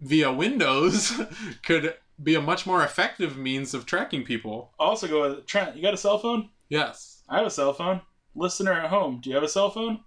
via 0.00 0.32
Windows 0.32 1.20
could 1.62 1.96
be 2.22 2.34
a 2.34 2.40
much 2.40 2.64
more 2.64 2.82
effective 2.82 3.36
means 3.36 3.74
of 3.74 3.84
tracking 3.84 4.24
people. 4.24 4.72
also 4.78 5.06
go 5.08 5.28
with 5.28 5.46
trent 5.46 5.76
you 5.76 5.82
got 5.82 5.92
a 5.92 5.98
cell 5.98 6.16
phone 6.18 6.48
Yes. 6.70 7.22
I 7.28 7.36
have 7.38 7.46
a 7.46 7.50
cell 7.50 7.74
phone. 7.74 8.00
Listener 8.34 8.72
at 8.72 8.90
home, 8.90 9.20
do 9.20 9.30
you 9.30 9.34
have 9.36 9.44
a 9.44 9.48
cell 9.48 9.70
phone? 9.70 10.00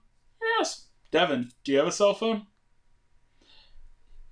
Yes. 0.57 0.87
Devin, 1.11 1.51
do 1.63 1.71
you 1.71 1.77
have 1.77 1.87
a 1.87 1.91
cell 1.91 2.13
phone? 2.13 2.47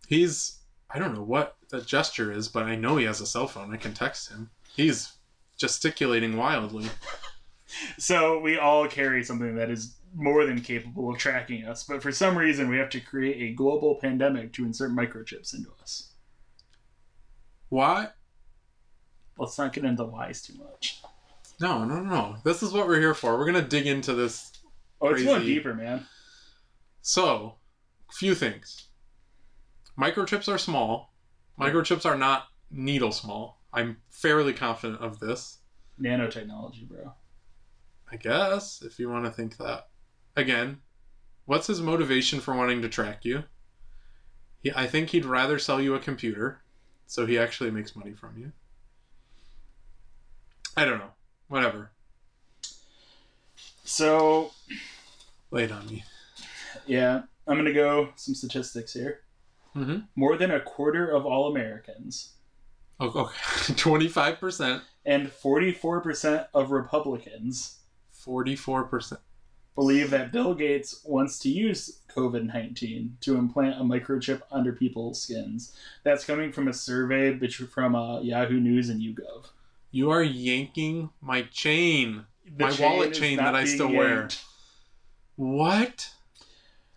He's. 0.08 0.60
I 0.90 1.00
don't 1.00 1.14
know 1.16 1.24
what 1.24 1.58
the 1.70 1.82
gesture 1.82 2.32
is, 2.32 2.48
but 2.48 2.64
I 2.64 2.76
know 2.76 2.98
he 2.98 3.06
has 3.06 3.20
a 3.20 3.26
cell 3.26 3.48
phone. 3.48 3.74
I 3.74 3.78
can 3.78 3.94
text 3.94 4.30
him. 4.30 4.52
He's 4.76 5.14
gesticulating 5.58 6.38
wildly. 6.38 6.90
So 7.98 8.40
we 8.40 8.58
all 8.58 8.88
carry 8.88 9.24
something 9.24 9.56
that 9.56 9.70
is 9.70 9.96
more 10.16 10.46
than 10.46 10.62
capable 10.62 11.10
of 11.10 11.18
tracking 11.18 11.66
us, 11.66 11.84
but 11.84 12.04
for 12.04 12.12
some 12.12 12.38
reason 12.38 12.70
we 12.70 12.78
have 12.78 12.90
to 12.92 13.00
create 13.00 13.42
a 13.42 13.56
global 13.56 13.96
pandemic 13.96 14.54
to 14.54 14.66
insert 14.66 14.92
microchips 14.92 15.54
into 15.56 15.72
us. 15.82 16.12
Why? 17.70 18.10
Let's 19.38 19.58
not 19.58 19.74
get 19.74 19.86
into 19.86 20.04
whys 20.06 20.44
too 20.44 20.54
much. 20.54 21.02
No, 21.64 21.86
no, 21.86 22.02
no. 22.02 22.36
This 22.44 22.62
is 22.62 22.74
what 22.74 22.88
we're 22.88 23.00
here 23.00 23.14
for. 23.14 23.38
We're 23.38 23.46
gonna 23.46 23.62
dig 23.62 23.88
into 23.88 24.14
this. 24.14 24.52
Oh, 25.00 25.12
it's 25.12 25.24
going 25.24 25.44
deeper, 25.44 25.74
man. 25.74 26.06
So, 27.02 27.56
few 28.12 28.36
things. 28.36 28.90
Microchips 29.98 30.54
are 30.54 30.58
small. 30.58 31.14
Microchips 31.58 32.06
are 32.06 32.18
not 32.18 32.48
needle 32.70 33.14
small. 33.14 33.62
I'm 33.72 33.96
fairly 34.10 34.52
confident 34.52 35.00
of 35.00 35.22
this. 35.22 35.60
Nanotechnology, 36.02 36.86
bro. 36.86 37.14
I 38.12 38.18
guess, 38.18 38.82
if 38.82 39.00
you 39.00 39.10
want 39.10 39.24
to 39.24 39.32
think 39.32 39.56
that. 39.56 39.88
Again, 40.36 40.82
what's 41.46 41.68
his 41.68 41.80
motivation 41.80 42.42
for 42.42 42.54
wanting 42.54 42.82
to 42.82 42.90
track 42.90 43.24
you? 43.24 43.46
He, 44.60 44.74
I 44.76 44.86
think 44.88 45.12
he'd 45.12 45.24
rather 45.24 45.58
sell 45.60 45.80
you 45.80 45.96
a 45.96 46.00
computer, 46.00 46.62
so 47.08 47.26
he 47.26 47.40
actually 47.40 47.72
makes 47.72 47.96
money 47.96 48.12
from 48.12 48.38
you. 48.38 48.52
I 50.76 50.84
don't 50.84 51.00
know. 51.00 51.12
Whatever. 51.48 51.92
So, 53.84 54.52
Lay 55.52 55.66
it 55.66 55.72
on 55.72 55.86
me. 55.88 56.04
yeah, 56.88 57.24
I'm 57.48 57.56
going 57.56 57.66
to 57.66 57.74
go 57.74 58.10
some 58.16 58.34
statistics 58.34 58.94
here. 58.94 59.20
Mm-hmm. 59.76 60.00
More 60.16 60.38
than 60.38 60.52
a 60.52 60.60
quarter 60.60 61.10
of 61.10 61.26
all 61.26 61.50
Americans 61.52 62.30
Oh, 63.00 63.08
okay. 63.08 63.34
25%. 63.74 64.82
and 65.06 65.28
44% 65.28 66.48
of 66.54 66.70
Republicans 66.72 67.80
44%. 68.24 69.18
believe 69.76 70.12
that 70.12 70.32
Bill 70.32 70.54
Gates 70.54 71.02
wants 71.04 71.40
to 71.40 71.50
use 71.50 72.00
COVID 72.16 72.46
19 72.54 73.18
to 73.22 73.36
implant 73.36 73.82
a 73.82 73.84
microchip 73.84 74.44
under 74.52 74.72
people's 74.72 75.22
skins. 75.24 75.76
That's 76.04 76.24
coming 76.24 76.52
from 76.52 76.68
a 76.68 76.74
survey 76.74 77.38
from 77.50 77.96
uh, 77.96 78.22
Yahoo 78.22 78.60
News 78.60 78.90
and 78.90 79.02
YouGov. 79.02 79.48
You 79.94 80.10
are 80.10 80.24
yanking 80.24 81.12
my 81.22 81.44
chain. 81.44 82.26
The 82.58 82.66
My 82.66 82.76
wallet 82.80 83.14
chain 83.14 83.38
that 83.38 83.54
I 83.54 83.66
still 83.66 83.92
wear. 83.92 84.28
What? 85.36 86.10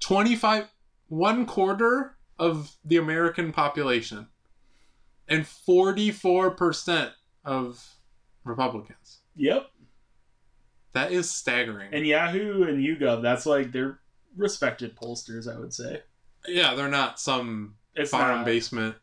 25 0.00 0.66
one 1.08 1.44
quarter 1.44 2.16
of 2.38 2.72
the 2.86 2.96
American 2.96 3.52
population 3.52 4.28
and 5.28 5.44
44% 5.44 7.12
of 7.44 7.86
Republicans. 8.44 9.18
Yep. 9.36 9.66
That 10.94 11.12
is 11.12 11.30
staggering. 11.30 11.92
And 11.92 12.06
Yahoo 12.06 12.62
and 12.62 12.78
YouGov, 12.82 13.20
that's 13.20 13.44
like 13.44 13.72
they're 13.72 14.00
respected 14.38 14.96
pollsters, 14.96 15.54
I 15.54 15.58
would 15.58 15.74
say. 15.74 16.02
yeah, 16.48 16.74
they're 16.74 16.88
not 16.88 17.20
some 17.20 17.74
It's 17.94 18.10
bottom 18.10 18.42
basement. 18.42 18.96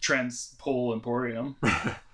Trent's 0.00 0.56
Poll 0.58 0.94
Emporium. 0.94 1.56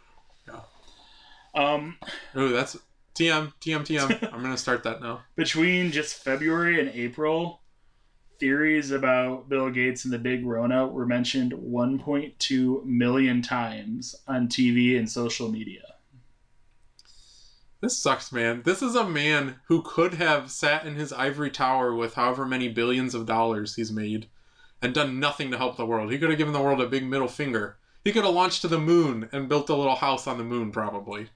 Um, 1.56 1.96
Oh, 2.34 2.48
that's 2.48 2.76
TM, 3.14 3.52
TM, 3.60 3.80
TM. 3.80 4.28
I'm 4.32 4.40
going 4.40 4.52
to 4.52 4.58
start 4.58 4.82
that 4.84 5.00
now. 5.00 5.22
between 5.36 5.90
just 5.90 6.22
February 6.22 6.78
and 6.78 6.90
April, 6.90 7.62
theories 8.38 8.90
about 8.90 9.48
Bill 9.48 9.70
Gates 9.70 10.04
and 10.04 10.12
the 10.12 10.18
Big 10.18 10.44
Rona 10.44 10.86
were 10.86 11.06
mentioned 11.06 11.52
1.2 11.52 12.84
million 12.84 13.40
times 13.40 14.14
on 14.28 14.48
TV 14.48 14.98
and 14.98 15.10
social 15.10 15.50
media. 15.50 15.80
This 17.80 17.96
sucks, 17.96 18.32
man. 18.32 18.62
This 18.64 18.82
is 18.82 18.94
a 18.94 19.08
man 19.08 19.56
who 19.68 19.82
could 19.82 20.14
have 20.14 20.50
sat 20.50 20.86
in 20.86 20.96
his 20.96 21.12
ivory 21.12 21.50
tower 21.50 21.94
with 21.94 22.14
however 22.14 22.44
many 22.44 22.68
billions 22.68 23.14
of 23.14 23.26
dollars 23.26 23.76
he's 23.76 23.92
made 23.92 24.28
and 24.82 24.92
done 24.92 25.20
nothing 25.20 25.50
to 25.50 25.58
help 25.58 25.76
the 25.76 25.86
world. 25.86 26.10
He 26.12 26.18
could 26.18 26.28
have 26.30 26.38
given 26.38 26.52
the 26.52 26.60
world 26.60 26.80
a 26.80 26.88
big 26.88 27.04
middle 27.04 27.28
finger. 27.28 27.76
He 28.04 28.12
could 28.12 28.24
have 28.24 28.34
launched 28.34 28.62
to 28.62 28.68
the 28.68 28.78
moon 28.78 29.28
and 29.32 29.48
built 29.48 29.70
a 29.70 29.74
little 29.74 29.96
house 29.96 30.26
on 30.26 30.38
the 30.38 30.44
moon, 30.44 30.70
probably. 30.70 31.28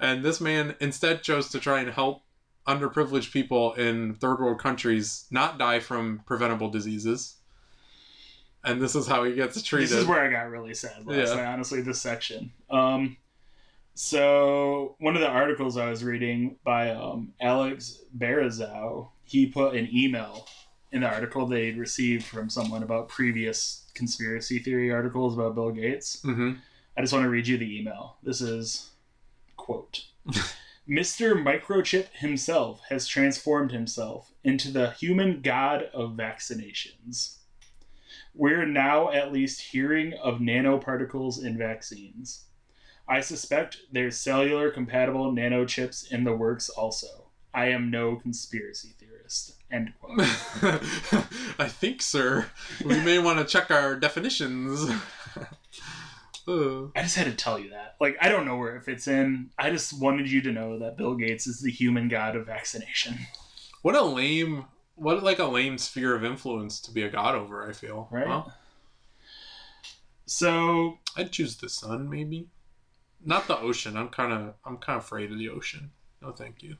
And 0.00 0.24
this 0.24 0.40
man 0.40 0.74
instead 0.80 1.22
chose 1.22 1.50
to 1.50 1.60
try 1.60 1.80
and 1.80 1.90
help 1.90 2.22
underprivileged 2.66 3.32
people 3.32 3.74
in 3.74 4.14
third 4.14 4.40
world 4.40 4.58
countries 4.58 5.26
not 5.30 5.58
die 5.58 5.80
from 5.80 6.22
preventable 6.26 6.70
diseases. 6.70 7.36
And 8.64 8.80
this 8.80 8.94
is 8.94 9.06
how 9.06 9.24
he 9.24 9.34
gets 9.34 9.60
treated. 9.62 9.90
This 9.90 9.98
is 9.98 10.06
where 10.06 10.24
I 10.24 10.30
got 10.30 10.50
really 10.50 10.74
sad 10.74 11.06
last 11.06 11.30
Yeah. 11.30 11.36
night, 11.36 11.46
honestly, 11.46 11.80
this 11.80 12.00
section. 12.00 12.52
Um, 12.70 13.16
so, 13.94 14.96
one 15.00 15.14
of 15.16 15.20
the 15.20 15.28
articles 15.28 15.76
I 15.76 15.90
was 15.90 16.04
reading 16.04 16.56
by 16.64 16.90
um, 16.90 17.34
Alex 17.40 17.98
Barazow, 18.16 19.08
he 19.24 19.46
put 19.46 19.74
an 19.74 19.88
email 19.92 20.46
in 20.92 21.02
the 21.02 21.08
article 21.08 21.48
he'd 21.50 21.76
received 21.78 22.24
from 22.24 22.48
someone 22.48 22.82
about 22.82 23.08
previous 23.08 23.90
conspiracy 23.94 24.58
theory 24.58 24.90
articles 24.90 25.34
about 25.34 25.54
Bill 25.54 25.70
Gates. 25.70 26.20
hmm 26.22 26.54
I 26.96 27.00
just 27.02 27.12
want 27.12 27.24
to 27.24 27.30
read 27.30 27.46
you 27.46 27.56
the 27.56 27.78
email. 27.80 28.16
This 28.22 28.40
is 28.40 28.90
quote. 29.70 30.06
Mr. 30.88 31.40
Microchip 31.40 32.08
himself 32.14 32.80
has 32.88 33.06
transformed 33.06 33.70
himself 33.70 34.32
into 34.42 34.72
the 34.72 34.90
human 34.90 35.42
god 35.42 35.84
of 35.94 36.16
vaccinations. 36.16 37.36
We're 38.34 38.66
now 38.66 39.12
at 39.12 39.32
least 39.32 39.60
hearing 39.60 40.14
of 40.14 40.40
nanoparticles 40.40 41.44
in 41.44 41.56
vaccines. 41.56 42.46
I 43.08 43.20
suspect 43.20 43.78
there's 43.92 44.18
cellular 44.18 44.70
compatible 44.72 45.32
nanochips 45.32 46.10
in 46.10 46.24
the 46.24 46.34
works 46.34 46.68
also. 46.68 47.28
I 47.54 47.66
am 47.66 47.92
no 47.92 48.16
conspiracy 48.16 48.94
theorist. 48.98 49.54
End 49.70 49.92
quote. 50.00 50.18
I 51.60 51.68
think, 51.68 52.02
sir, 52.02 52.46
we 52.84 52.98
may 53.00 53.20
want 53.20 53.38
to 53.38 53.44
check 53.44 53.70
our 53.70 53.94
definitions. 53.94 54.90
Uh, 56.48 56.86
I 56.96 57.02
just 57.02 57.16
had 57.16 57.26
to 57.26 57.32
tell 57.34 57.58
you 57.58 57.70
that. 57.70 57.96
Like, 58.00 58.16
I 58.20 58.28
don't 58.28 58.44
know 58.46 58.56
where 58.56 58.76
it 58.76 58.84
fits 58.84 59.06
in. 59.06 59.50
I 59.58 59.70
just 59.70 59.98
wanted 60.00 60.30
you 60.30 60.40
to 60.42 60.52
know 60.52 60.78
that 60.78 60.96
Bill 60.96 61.14
Gates 61.14 61.46
is 61.46 61.60
the 61.60 61.70
human 61.70 62.08
god 62.08 62.34
of 62.36 62.46
vaccination. 62.46 63.18
what 63.82 63.94
a 63.94 64.02
lame, 64.02 64.64
what 64.96 65.22
like 65.22 65.38
a 65.38 65.44
lame 65.44 65.78
sphere 65.78 66.14
of 66.14 66.24
influence 66.24 66.80
to 66.80 66.92
be 66.92 67.02
a 67.02 67.10
god 67.10 67.34
over. 67.34 67.68
I 67.68 67.72
feel 67.72 68.08
Right? 68.10 68.26
Well, 68.26 68.52
So, 70.26 70.98
I'd 71.16 71.32
choose 71.32 71.56
the 71.56 71.68
sun, 71.68 72.08
maybe. 72.08 72.48
Not 73.24 73.46
the 73.46 73.58
ocean. 73.58 73.96
I'm 73.96 74.08
kind 74.08 74.32
of, 74.32 74.54
I'm 74.64 74.78
kind 74.78 74.96
of 74.98 75.04
afraid 75.04 75.30
of 75.30 75.38
the 75.38 75.50
ocean. 75.50 75.90
No, 76.22 76.32
thank 76.32 76.62
you. 76.62 76.76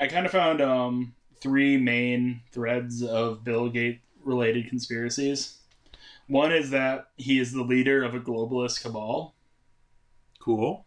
I 0.00 0.06
kind 0.06 0.24
of 0.26 0.32
found 0.32 0.60
um, 0.60 1.14
three 1.40 1.76
main 1.76 2.40
threads 2.52 3.02
of 3.02 3.44
Bill 3.44 3.68
Gates 3.68 4.00
related 4.24 4.68
conspiracies. 4.68 5.58
One 6.30 6.52
is 6.52 6.70
that 6.70 7.08
he 7.16 7.38
is 7.40 7.52
the 7.52 7.62
leader 7.62 8.02
of 8.04 8.14
a 8.14 8.20
globalist 8.20 8.82
cabal. 8.82 9.34
Cool. 10.38 10.86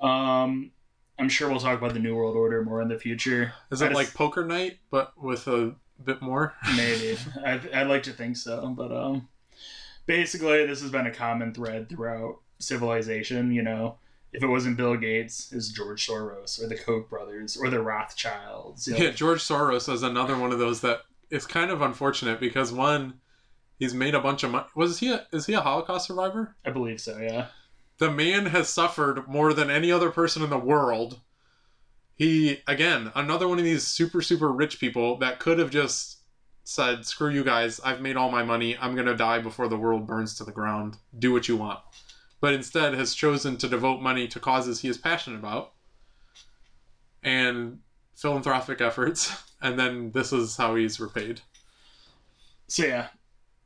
Um, 0.00 0.70
I'm 1.18 1.28
sure 1.28 1.48
we'll 1.50 1.60
talk 1.60 1.76
about 1.78 1.94
the 1.94 2.00
New 2.00 2.14
World 2.14 2.36
Order 2.36 2.62
more 2.64 2.80
in 2.80 2.88
the 2.88 2.98
future. 2.98 3.52
Is 3.70 3.82
it 3.82 3.86
just- 3.86 3.94
like 3.96 4.14
poker 4.14 4.44
night, 4.44 4.78
but 4.90 5.12
with 5.20 5.46
a 5.48 5.74
bit 6.02 6.22
more? 6.22 6.54
Maybe. 6.76 7.18
I'd, 7.44 7.70
I'd 7.72 7.86
like 7.88 8.04
to 8.04 8.12
think 8.12 8.36
so. 8.36 8.68
But 8.76 8.92
um, 8.92 9.28
basically, 10.06 10.66
this 10.66 10.80
has 10.82 10.90
been 10.90 11.06
a 11.06 11.12
common 11.14 11.52
thread 11.52 11.88
throughout 11.88 12.38
civilization. 12.58 13.52
You 13.52 13.62
know, 13.62 13.98
if 14.32 14.42
it 14.42 14.48
wasn't 14.48 14.76
Bill 14.76 14.96
Gates, 14.96 15.52
it's 15.52 15.68
George 15.68 16.06
Soros 16.06 16.62
or 16.62 16.66
the 16.68 16.76
Koch 16.76 17.08
brothers 17.10 17.56
or 17.56 17.68
the 17.68 17.80
Rothschilds. 17.82 18.86
you 18.86 18.94
know. 18.94 19.04
Yeah, 19.04 19.10
George 19.10 19.40
Soros 19.42 19.92
is 19.92 20.02
another 20.02 20.36
one 20.38 20.52
of 20.52 20.58
those 20.58 20.80
that 20.82 21.02
is 21.30 21.46
kind 21.46 21.70
of 21.70 21.82
unfortunate 21.82 22.38
because 22.40 22.72
one, 22.72 23.14
he's 23.78 23.94
made 23.94 24.14
a 24.14 24.20
bunch 24.20 24.42
of 24.42 24.50
money. 24.50 24.66
Was 24.74 24.98
he? 24.98 25.12
A, 25.12 25.26
is 25.32 25.46
he 25.46 25.54
a 25.54 25.60
Holocaust 25.60 26.06
survivor? 26.06 26.56
I 26.64 26.70
believe 26.70 27.00
so, 27.00 27.18
yeah. 27.18 27.46
The 27.98 28.10
man 28.10 28.46
has 28.46 28.68
suffered 28.68 29.28
more 29.28 29.52
than 29.52 29.70
any 29.70 29.92
other 29.92 30.10
person 30.10 30.42
in 30.42 30.50
the 30.50 30.58
world. 30.58 31.20
He 32.16 32.62
again, 32.66 33.12
another 33.14 33.48
one 33.48 33.58
of 33.58 33.64
these 33.64 33.86
super 33.86 34.22
super 34.22 34.50
rich 34.50 34.78
people 34.80 35.16
that 35.18 35.40
could 35.40 35.58
have 35.58 35.70
just 35.70 36.18
said, 36.64 37.04
"Screw 37.06 37.30
you 37.30 37.44
guys! 37.44 37.80
I've 37.80 38.00
made 38.00 38.16
all 38.16 38.30
my 38.30 38.42
money. 38.42 38.76
I'm 38.78 38.94
gonna 38.96 39.16
die 39.16 39.40
before 39.40 39.68
the 39.68 39.76
world 39.76 40.06
burns 40.06 40.34
to 40.36 40.44
the 40.44 40.52
ground. 40.52 40.96
Do 41.18 41.32
what 41.32 41.48
you 41.48 41.56
want." 41.56 41.80
But 42.40 42.54
instead, 42.54 42.94
has 42.94 43.14
chosen 43.14 43.56
to 43.58 43.68
devote 43.68 44.00
money 44.00 44.28
to 44.28 44.38
causes 44.40 44.80
he 44.80 44.88
is 44.88 44.98
passionate 44.98 45.38
about 45.38 45.72
and 47.22 47.80
philanthropic 48.14 48.80
efforts. 48.80 49.32
And 49.62 49.78
then 49.78 50.10
this 50.10 50.30
is 50.30 50.58
how 50.58 50.74
he's 50.74 51.00
repaid. 51.00 51.40
So 52.68 52.84
yeah, 52.84 53.06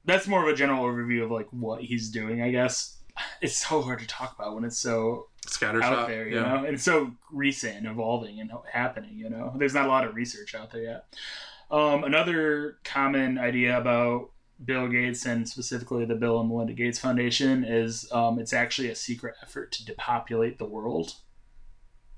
that's 0.08 0.26
more 0.26 0.42
of 0.42 0.48
a 0.52 0.56
general 0.56 0.84
overview 0.84 1.22
of 1.22 1.30
like 1.30 1.48
what 1.50 1.82
he's 1.82 2.10
doing. 2.10 2.42
I 2.42 2.50
guess 2.50 2.96
it's 3.40 3.56
so 3.56 3.82
hard 3.82 4.00
to 4.00 4.06
talk 4.06 4.34
about 4.38 4.54
when 4.54 4.64
it's 4.64 4.78
so 4.78 5.28
Scattershot. 5.46 5.82
out 5.82 6.08
there, 6.08 6.28
you 6.28 6.36
yeah. 6.36 6.42
know, 6.42 6.64
and 6.64 6.74
it's 6.74 6.82
so 6.84 7.12
recent 7.30 7.76
and 7.76 7.86
evolving 7.86 8.40
and 8.40 8.50
happening. 8.70 9.16
You 9.16 9.30
know, 9.30 9.52
there's 9.56 9.74
not 9.74 9.86
a 9.86 9.88
lot 9.88 10.04
of 10.04 10.14
research 10.14 10.54
out 10.54 10.70
there 10.70 10.82
yet. 10.82 11.04
Um, 11.70 12.04
another 12.04 12.78
common 12.84 13.38
idea 13.38 13.78
about 13.78 14.30
Bill 14.64 14.88
Gates 14.88 15.26
and 15.26 15.46
specifically 15.48 16.04
the 16.06 16.14
Bill 16.14 16.40
and 16.40 16.48
Melinda 16.48 16.72
Gates 16.72 16.98
Foundation 16.98 17.64
is 17.64 18.10
um, 18.10 18.38
it's 18.38 18.52
actually 18.52 18.88
a 18.88 18.94
secret 18.94 19.34
effort 19.42 19.72
to 19.72 19.84
depopulate 19.84 20.58
the 20.58 20.64
world. 20.64 21.14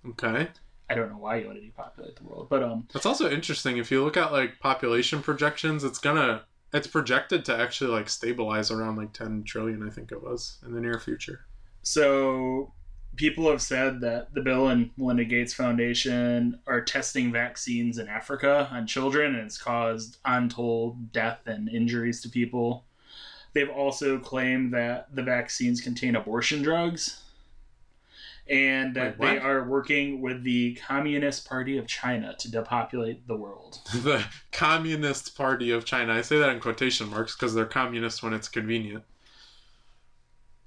Okay. 0.09 0.49
I 0.89 0.95
don't 0.95 1.11
know 1.11 1.19
why 1.19 1.37
you 1.37 1.47
want 1.47 1.59
to 1.59 1.65
depopulate 1.65 2.17
the 2.17 2.25
world, 2.25 2.49
but 2.49 2.63
um, 2.63 2.89
That's 2.93 3.07
also 3.07 3.31
interesting. 3.31 3.77
If 3.79 3.91
you 3.91 4.03
look 4.03 4.17
at 4.17 4.33
like 4.33 4.59
population 4.61 5.23
projections, 5.23 5.85
it's 5.85 5.99
gonna 5.99 6.43
it's 6.73 6.87
projected 6.87 7.45
to 7.47 7.57
actually 7.57 7.91
like 7.91 8.09
stabilize 8.09 8.71
around 8.71 8.97
like 8.97 9.13
10 9.13 9.45
trillion, 9.45 9.87
I 9.87 9.91
think 9.91 10.13
it 10.13 10.23
was, 10.23 10.59
in 10.65 10.73
the 10.73 10.81
near 10.81 10.99
future. 10.99 11.45
So 11.83 12.73
people 13.17 13.51
have 13.51 13.63
said 13.63 14.01
that 14.01 14.33
the 14.35 14.41
Bill 14.41 14.69
and 14.69 14.91
Melinda 14.97 15.25
Gates 15.25 15.53
Foundation 15.53 16.61
are 16.67 16.81
testing 16.81 17.33
vaccines 17.33 17.99
in 17.99 18.09
Africa 18.09 18.69
on 18.71 18.87
children 18.87 19.35
and 19.35 19.45
it's 19.45 19.59
caused 19.59 20.19
untold 20.25 21.13
death 21.13 21.41
and 21.47 21.69
injuries 21.69 22.21
to 22.23 22.29
people. 22.29 22.85
They've 23.53 23.71
also 23.71 24.19
claimed 24.19 24.73
that 24.75 25.15
the 25.15 25.25
vaccines 25.25 25.81
contain 25.81 26.15
abortion 26.15 26.63
drugs 26.63 27.23
and 28.51 28.97
that 28.97 29.19
Wait, 29.19 29.35
they 29.35 29.39
are 29.39 29.65
working 29.65 30.21
with 30.21 30.43
the 30.43 30.75
Communist 30.75 31.49
Party 31.49 31.79
of 31.79 31.87
China 31.87 32.35
to 32.41 32.51
depopulate 32.51 33.27
the 33.29 33.37
world. 33.37 33.79
the 33.95 34.25
Communist 34.51 35.37
Party 35.37 35.71
of 35.71 35.85
China. 35.85 36.13
I 36.13 36.23
say 36.23 36.39
that 36.39 36.51
in 36.51 36.59
quotation 36.59 37.09
marks 37.09 37.37
because 37.37 37.55
they're 37.55 37.65
communist 37.65 38.23
when 38.23 38.33
it's 38.33 38.49
convenient. 38.49 39.05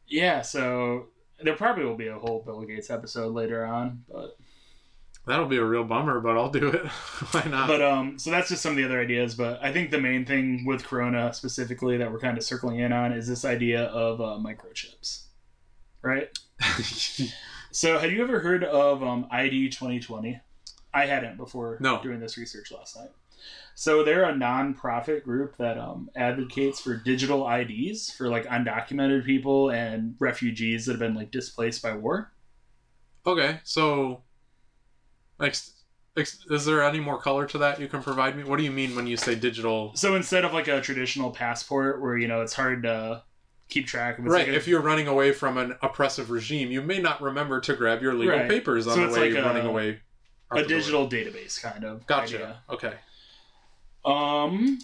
Yeah, 0.07 0.41
so 0.41 1.07
there 1.41 1.55
probably 1.55 1.84
will 1.84 1.97
be 1.97 2.07
a 2.07 2.18
whole 2.18 2.41
Bill 2.45 2.61
Gates 2.61 2.89
episode 2.89 3.34
later 3.34 3.65
on, 3.65 4.05
but 4.10 4.38
That'll 5.26 5.45
be 5.45 5.57
a 5.57 5.64
real 5.64 5.85
bummer, 5.85 6.19
but 6.19 6.38
I'll 6.38 6.49
do 6.49 6.68
it. 6.68 6.85
Why 7.31 7.43
not? 7.45 7.68
But 7.69 7.81
um, 7.81 8.19
so 8.19 8.30
that's 8.30 8.49
just 8.49 8.61
some 8.61 8.72
of 8.72 8.77
the 8.77 8.84
other 8.84 8.99
ideas. 8.99 9.35
But 9.35 9.64
I 9.64 9.72
think 9.72 9.89
the 9.89 9.99
main 9.99 10.26
thing 10.26 10.65
with 10.65 10.85
Corona 10.85 11.34
specifically 11.34 11.95
that 11.97 12.11
we're 12.11 12.19
kind 12.19 12.38
of 12.38 12.43
circling 12.43 12.80
in 12.80 12.91
on 12.91 13.14
is 13.14 13.26
this 13.26 13.45
idea 13.45 13.84
of 13.84 14.19
uh, 14.19 14.38
microchips, 14.38 15.23
right? 16.01 16.27
So 17.74 17.98
have 17.98 18.12
you 18.12 18.22
ever 18.24 18.40
heard 18.40 18.64
of 18.64 19.02
um, 19.02 19.26
ID 19.32 19.70
2020? 19.70 20.40
I 20.94 21.06
hadn't 21.08 21.38
before 21.38 21.78
No. 21.80 22.02
doing 22.04 22.20
this 22.20 22.38
research 22.38 22.72
last 22.72 22.95
night. 22.95 23.10
So 23.74 24.04
they're 24.04 24.26
a 24.26 24.36
non-profit 24.38 25.24
group 25.24 25.58
that 25.58 25.80
um, 25.80 26.10
advocates 26.16 26.80
for 26.80 26.95
digital 26.95 27.50
IDs 27.50 28.12
for 28.12 28.30
like 28.30 28.45
undocumented 28.45 29.26
people 29.26 29.72
and 29.72 30.16
refugees 30.20 30.86
that 30.86 30.94
have 30.94 31.00
been 31.00 31.16
like 31.16 31.32
displaced 31.32 31.82
by 31.82 31.95
war. 31.95 32.32
okay, 33.26 33.60
so 33.64 34.22
ex- 35.41 35.74
is 36.16 36.66
there 36.66 36.84
any 36.84 37.00
more 37.00 37.20
color 37.20 37.48
to 37.48 37.58
that 37.58 37.80
you 37.82 37.88
can 37.88 38.04
provide 38.04 38.38
me? 38.38 38.44
What 38.44 38.58
do 38.58 38.64
you 38.64 38.72
mean 38.72 38.95
when 38.95 39.08
you 39.08 39.18
say 39.18 39.34
digital? 39.34 39.94
So 39.95 40.16
instead 40.16 40.45
of 40.45 40.54
like 40.54 40.68
a 40.68 40.80
traditional 40.80 41.32
passport 41.32 42.00
where 42.02 42.16
you 42.18 42.28
know 42.28 42.41
it's 42.41 42.54
hard 42.54 42.84
to 42.84 43.24
keep 43.74 43.88
track 43.88 44.20
of, 44.20 44.26
it's 44.26 44.32
Right, 44.34 44.48
like 44.48 44.54
a- 44.56 44.58
if 44.58 44.68
you're 44.68 44.82
running 44.82 45.08
away 45.08 45.32
from 45.32 45.58
an 45.58 45.76
oppressive 45.82 46.30
regime, 46.30 46.72
you 46.72 46.82
may 46.82 47.00
not 47.00 47.22
remember 47.22 47.60
to 47.62 47.76
grab 47.76 48.02
your 48.02 48.14
legal 48.14 48.38
Right. 48.38 48.50
papers 48.50 48.86
on 48.88 48.95
So 48.95 49.08
the 49.08 49.14
way 49.14 49.20
like 49.22 49.30
you're 49.32 49.40
a- 49.41 49.45
running 49.45 49.66
away. 49.66 50.00
a 50.52 50.64
digital 50.64 51.10
database 51.10 51.60
kind 51.62 51.84
of 51.84 52.06
Gotcha. 52.06 52.36
idea. 52.36 52.62
Okay. 52.70 52.94
Um, 54.06 54.80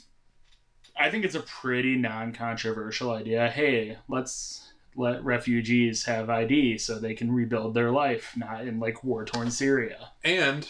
I 0.97 1.09
think 1.11 1.25
it's 1.25 1.35
a 1.35 1.41
pretty 1.41 1.95
non-controversial 1.95 3.11
idea. 3.11 3.49
Hey, 3.49 3.97
let's 4.07 4.73
let 4.95 5.23
refugees 5.23 6.05
have 6.05 6.29
ID 6.29 6.77
so 6.77 6.97
they 6.99 7.13
can 7.13 7.31
rebuild 7.31 7.73
their 7.73 7.91
life, 7.91 8.33
not 8.35 8.65
in 8.65 8.79
like 8.79 9.03
war-torn 9.03 9.51
Syria. 9.51 10.11
And 10.23 10.67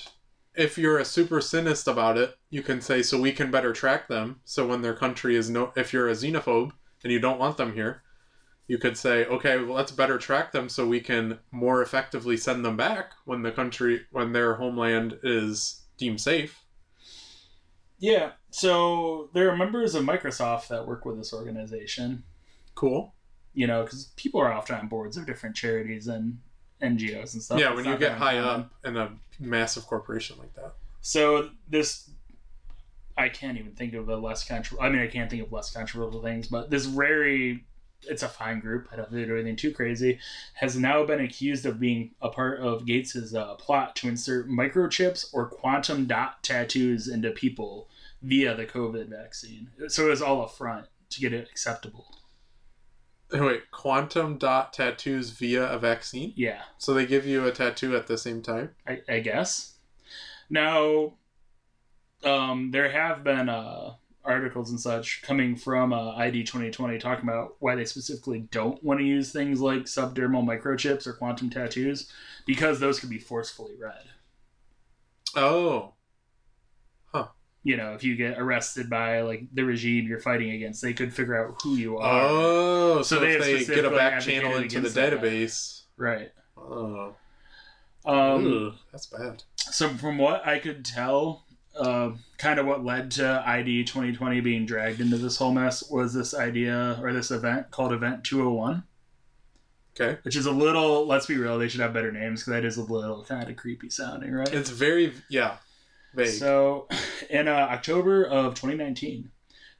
if 0.55 0.77
you're 0.77 0.97
a 0.99 1.05
super 1.05 1.39
cynist 1.41 1.87
about 1.87 2.17
it, 2.17 2.37
you 2.49 2.61
can 2.61 2.81
say 2.81 3.01
so 3.01 3.19
we 3.19 3.31
can 3.31 3.49
better 3.49 3.71
track 3.71 4.07
them. 4.07 4.41
So 4.45 4.67
when 4.67 4.81
their 4.81 4.93
country 4.93 5.35
is 5.35 5.49
no, 5.49 5.71
if 5.75 5.93
you're 5.93 6.09
a 6.09 6.13
xenophobe 6.13 6.71
and 7.03 7.13
you 7.13 7.19
don't 7.19 7.39
want 7.39 7.57
them 7.57 7.73
here, 7.73 8.03
you 8.69 8.77
could 8.77 8.95
say, 8.95 9.25
okay, 9.25 9.57
well, 9.57 9.75
let's 9.75 9.91
better 9.91 10.19
track 10.19 10.51
them 10.51 10.69
so 10.69 10.87
we 10.87 11.01
can 11.01 11.39
more 11.51 11.81
effectively 11.81 12.37
send 12.37 12.63
them 12.63 12.77
back 12.77 13.13
when 13.25 13.41
the 13.41 13.51
country, 13.51 14.05
when 14.11 14.31
their 14.31 14.53
homeland 14.53 15.17
is 15.23 15.81
deemed 15.97 16.21
safe. 16.21 16.63
Yeah. 17.97 18.33
So 18.51 19.31
there 19.33 19.49
are 19.49 19.57
members 19.57 19.95
of 19.95 20.03
Microsoft 20.05 20.67
that 20.67 20.85
work 20.85 21.03
with 21.03 21.17
this 21.17 21.33
organization. 21.33 22.23
Cool. 22.75 23.15
You 23.55 23.65
know, 23.65 23.83
because 23.83 24.05
people 24.15 24.39
are 24.39 24.53
often 24.53 24.75
on 24.75 24.87
boards 24.87 25.17
of 25.17 25.25
different 25.25 25.55
charities 25.55 26.05
and 26.05 26.37
NGOs 26.79 27.33
and 27.33 27.41
stuff. 27.41 27.59
yeah, 27.59 27.73
when 27.73 27.85
you 27.85 27.97
get 27.97 28.19
high 28.19 28.37
up 28.37 28.71
in 28.85 28.95
a 28.97 29.09
massive 29.39 29.87
corporation 29.87 30.37
like 30.37 30.53
that. 30.53 30.75
So 31.01 31.49
this, 31.67 32.11
I 33.17 33.29
can't 33.29 33.57
even 33.57 33.71
think 33.71 33.95
of 33.95 34.09
a 34.09 34.15
less 34.15 34.47
controversial. 34.47 34.85
I 34.85 34.91
mean, 34.91 35.01
I 35.01 35.07
can't 35.07 35.27
think 35.27 35.41
of 35.41 35.51
less 35.51 35.71
controversial 35.71 36.21
things, 36.21 36.47
but 36.47 36.69
this 36.69 36.85
very, 36.85 37.65
it's 38.03 38.23
a 38.23 38.27
fine 38.29 38.59
group. 38.59 38.87
I 38.91 38.95
don't 38.95 39.09
think 39.09 39.21
they 39.21 39.25
do 39.25 39.35
anything 39.35 39.55
too 39.55 39.73
crazy. 39.73 40.19
Has 40.55 40.77
now 40.77 41.05
been 41.05 41.19
accused 41.19 41.65
of 41.65 41.79
being 41.79 42.11
a 42.21 42.29
part 42.29 42.59
of 42.59 42.85
Gates's 42.85 43.35
uh, 43.35 43.55
plot 43.55 43.95
to 43.97 44.07
insert 44.07 44.49
microchips 44.49 45.33
or 45.33 45.47
quantum 45.47 46.05
dot 46.05 46.43
tattoos 46.43 47.07
into 47.07 47.31
people 47.31 47.89
via 48.21 48.55
the 48.55 48.65
COVID 48.65 49.09
vaccine. 49.09 49.69
So 49.87 50.07
it 50.07 50.09
was 50.09 50.21
all 50.21 50.43
a 50.43 50.49
front 50.49 50.87
to 51.11 51.19
get 51.21 51.33
it 51.33 51.47
acceptable. 51.49 52.15
Wait, 53.31 53.69
quantum 53.71 54.37
dot 54.37 54.73
tattoos 54.73 55.29
via 55.29 55.65
a 55.67 55.77
vaccine? 55.77 56.33
Yeah, 56.35 56.61
So 56.79 56.93
they 56.93 57.05
give 57.05 57.27
you 57.27 57.45
a 57.45 57.51
tattoo 57.51 57.95
at 57.95 58.07
the 58.07 58.17
same 58.17 58.41
time? 58.41 58.71
I, 58.87 59.01
I 59.07 59.19
guess. 59.19 59.75
Now, 60.49 61.13
um, 62.23 62.71
there 62.71 62.89
have 62.89 63.23
been 63.23 63.47
uh, 63.47 63.93
articles 64.25 64.69
and 64.69 64.79
such 64.79 65.21
coming 65.21 65.55
from 65.55 65.93
uh, 65.93 66.11
ID 66.15 66.43
2020 66.43 66.99
talking 66.99 67.27
about 67.27 67.55
why 67.59 67.75
they 67.75 67.85
specifically 67.85 68.41
don't 68.51 68.83
want 68.83 68.99
to 68.99 69.05
use 69.05 69.31
things 69.31 69.59
like 69.61 69.83
subdermal 69.83 70.43
microchips 70.43 71.07
or 71.07 71.13
quantum 71.13 71.49
tattoos 71.49 72.11
because 72.45 72.79
those 72.79 72.99
could 72.99 73.09
be 73.09 73.17
forcefully 73.19 73.73
read. 73.79 74.03
Oh. 75.35 75.93
Huh. 77.13 77.27
You 77.63 77.77
know, 77.77 77.93
if 77.93 78.03
you 78.03 78.15
get 78.15 78.37
arrested 78.39 78.89
by 78.89 79.21
like 79.21 79.43
the 79.53 79.63
regime 79.63 80.07
you're 80.07 80.19
fighting 80.19 80.51
against, 80.51 80.81
they 80.81 80.93
could 80.93 81.13
figure 81.13 81.43
out 81.47 81.55
who 81.63 81.75
you 81.75 81.97
are. 81.97 82.27
Oh, 82.29 83.01
so, 83.01 83.15
So 83.15 83.19
they 83.21 83.33
if 83.33 83.67
they 83.67 83.75
get 83.75 83.85
a 83.85 83.89
back 83.91 84.21
channel 84.21 84.55
into 84.55 84.59
the 84.81 84.87
against 84.87 84.95
that. 84.95 85.13
database. 85.13 85.81
Right. 85.97 86.31
Oh. 86.57 87.15
Um, 88.05 88.67
Ugh, 88.67 88.73
that's 88.91 89.07
bad. 89.07 89.43
So 89.57 89.89
from 89.89 90.17
what 90.17 90.47
I 90.47 90.57
could 90.59 90.85
tell, 90.85 91.45
uh, 91.79 92.11
kind 92.37 92.59
of 92.59 92.65
what 92.65 92.83
led 92.83 93.11
to 93.11 93.43
ID 93.45 93.85
2020 93.85 94.41
being 94.41 94.65
dragged 94.65 94.99
into 95.01 95.17
this 95.17 95.37
whole 95.37 95.53
mess 95.53 95.89
was 95.89 96.13
this 96.13 96.33
idea 96.33 96.99
or 97.01 97.13
this 97.13 97.31
event 97.31 97.71
called 97.71 97.93
Event 97.93 98.23
201, 98.23 98.83
Okay. 99.99 100.17
which 100.23 100.35
is 100.35 100.45
a 100.45 100.51
little. 100.51 101.05
Let's 101.07 101.25
be 101.25 101.37
real, 101.37 101.57
they 101.57 101.67
should 101.67 101.81
have 101.81 101.93
better 101.93 102.11
names 102.11 102.41
because 102.41 102.51
that 102.53 102.65
is 102.65 102.77
a 102.77 102.83
little 102.83 103.23
kind 103.25 103.49
of 103.49 103.55
creepy 103.57 103.89
sounding, 103.89 104.31
right? 104.33 104.53
It's 104.53 104.69
very, 104.69 105.13
yeah, 105.29 105.57
vague. 106.13 106.27
So, 106.29 106.87
in 107.29 107.47
uh, 107.47 107.51
October 107.71 108.23
of 108.25 108.53
2019, 108.55 109.31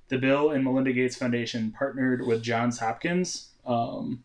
the 0.09 0.17
Bill 0.17 0.51
and 0.51 0.63
Melinda 0.63 0.91
Gates 0.91 1.15
Foundation 1.15 1.71
partnered 1.71 2.25
with 2.25 2.41
Johns 2.41 2.79
Hopkins 2.79 3.49
um, 3.65 4.23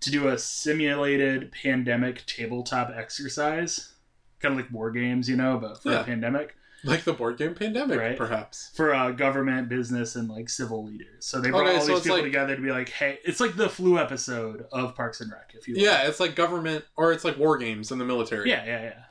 to 0.00 0.10
do 0.10 0.28
a 0.28 0.38
simulated 0.38 1.52
pandemic 1.52 2.24
tabletop 2.26 2.90
exercise, 2.94 3.92
kind 4.40 4.58
of 4.58 4.64
like 4.64 4.72
war 4.72 4.90
games, 4.90 5.28
you 5.28 5.36
know, 5.36 5.58
but 5.58 5.82
for 5.82 5.90
Yeah. 5.90 6.00
a 6.00 6.04
pandemic 6.04 6.56
like 6.84 7.04
the 7.04 7.12
board 7.12 7.36
game 7.38 7.54
Pandemic, 7.54 7.98
Right. 7.98 8.16
perhaps. 8.16 8.70
for 8.74 8.94
uh, 8.94 9.10
government, 9.10 9.68
business, 9.68 10.14
and 10.16 10.28
like 10.28 10.48
civil 10.48 10.84
leaders. 10.84 11.24
So 11.26 11.40
they 11.40 11.50
brought 11.50 11.66
Okay, 11.66 11.76
all 11.76 11.80
so 11.80 11.94
these 11.94 12.02
people 12.04 12.16
like- 12.18 12.24
together 12.24 12.54
to 12.56 12.62
be 12.62 12.70
like, 12.70 12.88
hey, 12.90 13.18
it's 13.24 13.40
like 13.40 13.56
the 13.56 13.68
flu 13.68 13.98
episode 13.98 14.66
of 14.72 14.94
Parks 14.94 15.20
and 15.20 15.30
Rec, 15.32 15.52
if 15.54 15.66
you 15.66 15.74
will. 15.74 15.82
Yeah, 15.82 16.06
it's 16.06 16.20
like 16.20 16.34
government, 16.36 16.84
or 16.96 17.12
it's 17.12 17.24
like 17.24 17.36
war 17.36 17.58
games 17.58 17.90
in 17.90 17.98
the 17.98 18.04
military. 18.04 18.48
Yeah, 18.48 18.64
yeah, 18.64 18.82
yeah. 18.82 19.02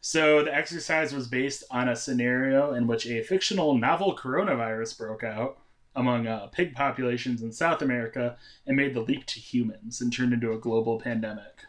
So 0.00 0.42
the 0.42 0.54
exercise 0.54 1.14
was 1.14 1.28
based 1.28 1.62
on 1.70 1.88
a 1.88 1.94
scenario 1.94 2.74
in 2.74 2.86
which 2.88 3.06
a 3.06 3.22
fictional 3.22 3.78
novel 3.78 4.16
coronavirus 4.16 4.98
broke 4.98 5.22
out 5.22 5.58
among 5.94 6.26
uh, 6.26 6.46
pig 6.48 6.74
populations 6.74 7.42
in 7.42 7.52
South 7.52 7.82
America 7.82 8.36
and 8.66 8.76
made 8.76 8.94
the 8.94 9.00
leap 9.00 9.26
to 9.26 9.38
humans 9.38 10.00
and 10.00 10.12
turned 10.12 10.32
into 10.32 10.52
a 10.52 10.58
global 10.58 10.98
pandemic. 10.98 11.64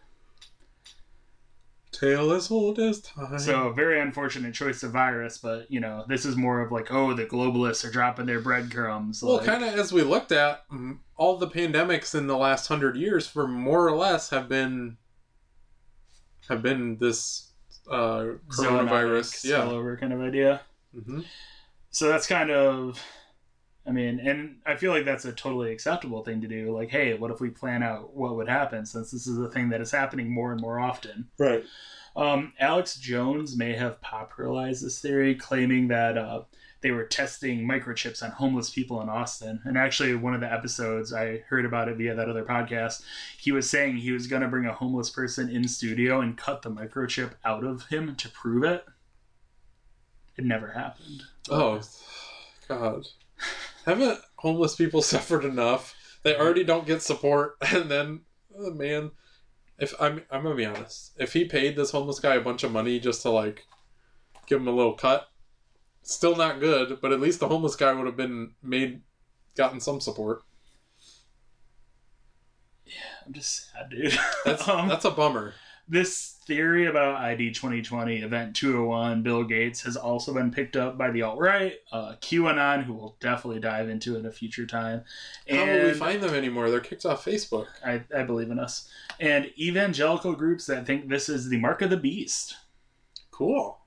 Tale 1.94 2.32
as 2.34 2.52
old 2.52 2.80
as 2.80 3.00
time. 3.02 3.38
So 3.40 3.72
very 3.72 4.02
unfortunate 4.02 4.54
choice 4.54 4.84
of 4.84 4.92
virus, 4.92 5.38
but 5.38 5.70
you 5.72 5.80
know 5.80 6.04
this 6.08 6.26
is 6.26 6.36
more 6.36 6.60
of 6.62 6.72
like, 6.72 6.92
oh, 6.92 7.14
the 7.14 7.26
globalists 7.26 7.88
are 7.88 7.92
dropping 7.92 8.26
their 8.26 8.42
breadcrumbs. 8.42 9.22
well, 9.24 9.38
like- 9.38 9.46
kind 9.46 9.64
of 9.64 9.74
as 9.76 9.94
we 9.94 10.02
looked 10.02 10.32
at, 10.32 10.68
mm, 10.70 10.98
all 11.16 11.38
the 11.38 11.48
pandemics 11.48 12.16
in 12.16 12.28
the 12.28 12.36
last 12.38 12.68
hundred 12.68 12.96
years, 12.98 13.28
for 13.28 13.48
more 13.48 13.88
or 13.88 13.96
less, 13.96 14.30
have 14.32 14.50
been 14.50 14.98
have 16.50 16.62
been 16.62 16.98
this 16.98 17.52
uh, 17.90 18.26
coronavirus. 18.48 19.46
Yeah. 19.46 19.60
spillover 19.62 20.00
kind 20.00 20.14
of 20.14 20.22
idea. 20.22 20.62
hmm 20.94 21.22
So 21.90 22.08
that's 22.10 22.28
kind 22.28 22.50
of, 22.52 23.02
I 23.86 23.92
mean, 23.92 24.20
and 24.20 24.58
I 24.66 24.76
feel 24.76 24.92
like 24.92 25.04
that's 25.04 25.26
a 25.26 25.34
totally 25.34 25.72
acceptable 25.72 26.24
thing 26.24 26.42
to 26.42 26.48
do. 26.48 26.74
Like, 26.76 26.90
hey, 26.90 27.16
what 27.16 27.32
if 27.32 27.42
we 27.42 27.50
plan 27.50 27.84
out 27.84 28.16
what 28.16 28.36
would 28.36 28.48
happen 28.48 28.86
since 28.86 29.12
this 29.12 29.28
is 29.28 29.38
a 29.38 29.50
thing 29.50 29.70
that 29.70 29.82
is 29.82 29.92
happening 29.92 30.32
more 30.32 30.54
and 30.54 30.62
more 30.62 30.80
often? 30.80 31.28
Right. 31.38 31.66
Um, 32.16 32.54
Alex 32.60 32.96
Jones 32.96 33.58
may 33.58 33.74
have 33.74 34.00
popularized 34.00 34.86
this 34.86 35.02
theory, 35.02 35.36
claiming 35.36 35.90
that 35.90 36.18
uh, 36.18 36.44
they 36.80 36.92
were 36.92 37.06
testing 37.06 37.68
microchips 37.68 38.24
on 38.24 38.32
homeless 38.32 38.70
people 38.70 39.02
in 39.02 39.10
Austin. 39.10 39.62
And 39.66 39.78
actually, 39.78 40.16
one 40.16 40.34
of 40.34 40.42
the 40.42 40.52
episodes 40.52 41.12
I 41.12 41.44
heard 41.50 41.66
about 41.66 41.90
it 41.90 41.98
via 41.98 42.16
that 42.16 42.30
other 42.30 42.46
podcast, 42.46 43.04
he 43.38 43.52
was 43.52 43.70
saying 43.70 43.98
he 43.98 44.12
was 44.12 44.28
going 44.28 44.44
to 44.44 44.48
bring 44.48 44.66
a 44.66 44.74
homeless 44.74 45.10
person 45.10 45.50
in 45.50 45.68
studio 45.68 46.22
and 46.22 46.38
cut 46.38 46.62
the 46.62 46.70
microchip 46.70 47.32
out 47.44 47.64
of 47.64 47.88
him 47.88 48.16
to 48.16 48.30
prove 48.30 48.64
it. 48.64 48.86
It 50.38 50.46
never 50.46 50.70
happened. 50.70 51.24
Oh, 51.50 51.82
God. 52.68 53.08
Haven't 53.86 54.20
homeless 54.38 54.76
people 54.76 55.02
suffered 55.14 55.46
enough? 55.46 55.96
They 56.24 56.36
already 56.36 56.64
don't 56.64 56.88
get 56.88 57.02
support, 57.02 57.58
and 57.74 57.92
then, 57.92 58.22
oh, 58.58 58.72
man, 58.72 59.12
if 59.78 59.94
I'm, 60.00 60.22
I'm 60.32 60.44
gonna 60.44 60.56
be 60.56 60.66
honest, 60.66 61.14
if 61.18 61.34
he 61.34 61.46
paid 61.46 61.76
this 61.76 61.92
homeless 61.92 62.20
guy 62.20 62.36
a 62.36 62.42
bunch 62.42 62.64
of 62.64 62.72
money 62.72 63.00
just 63.00 63.22
to 63.24 63.30
like 63.30 63.66
give 64.46 64.62
him 64.62 64.68
a 64.68 64.72
little 64.72 64.94
cut, 64.94 65.28
still 66.02 66.36
not 66.36 66.60
good. 66.60 67.00
But 67.02 67.12
at 67.12 67.20
least 67.20 67.40
the 67.40 67.48
homeless 67.48 67.76
guy 67.76 67.94
would 67.94 68.06
have 68.06 68.18
been 68.18 68.54
made, 68.62 69.02
gotten 69.56 69.80
some 69.80 70.00
support. 70.00 70.44
Yeah, 72.86 72.94
I'm 73.26 73.34
just 73.34 73.72
sad, 73.72 73.90
dude. 73.90 74.18
That's 74.46 74.68
Um, 74.68 74.88
that's 74.88 75.06
a 75.06 75.12
bummer. 75.12 75.54
This 75.88 76.40
theory 76.46 76.86
about 76.88 77.16
ID 77.16 77.52
2020 77.52 78.18
Event 78.22 78.56
201, 78.56 79.22
Bill 79.24 79.44
Gates, 79.44 79.82
has 79.84 79.96
also 79.98 80.34
been 80.34 80.52
picked 80.52 80.76
up 80.76 80.98
by 80.98 81.12
the 81.12 81.22
alt 81.22 81.40
right, 81.40 81.74
uh, 81.92 82.16
QAnon, 82.22 82.84
who 82.84 82.94
we'll 82.94 83.18
definitely 83.20 83.60
dive 83.60 83.90
into 83.90 84.16
in 84.18 84.26
a 84.26 84.32
future 84.32 84.66
time. 84.66 85.04
How 85.50 85.66
will 85.66 85.84
we 85.86 85.94
find 85.94 86.22
them 86.24 86.34
anymore? 86.34 86.70
They're 86.70 86.80
kicked 86.80 87.06
off 87.06 87.26
Facebook. 87.26 87.68
I, 87.86 88.04
I 88.16 88.24
believe 88.24 88.50
in 88.50 88.60
us. 88.60 88.90
And 89.20 89.52
evangelical 89.58 90.34
groups 90.34 90.66
that 90.68 90.86
think 90.86 91.10
this 91.10 91.30
is 91.30 91.50
the 91.50 91.60
mark 91.60 91.82
of 91.82 91.90
the 91.90 91.98
beast. 91.98 92.56
Cool. 93.32 93.80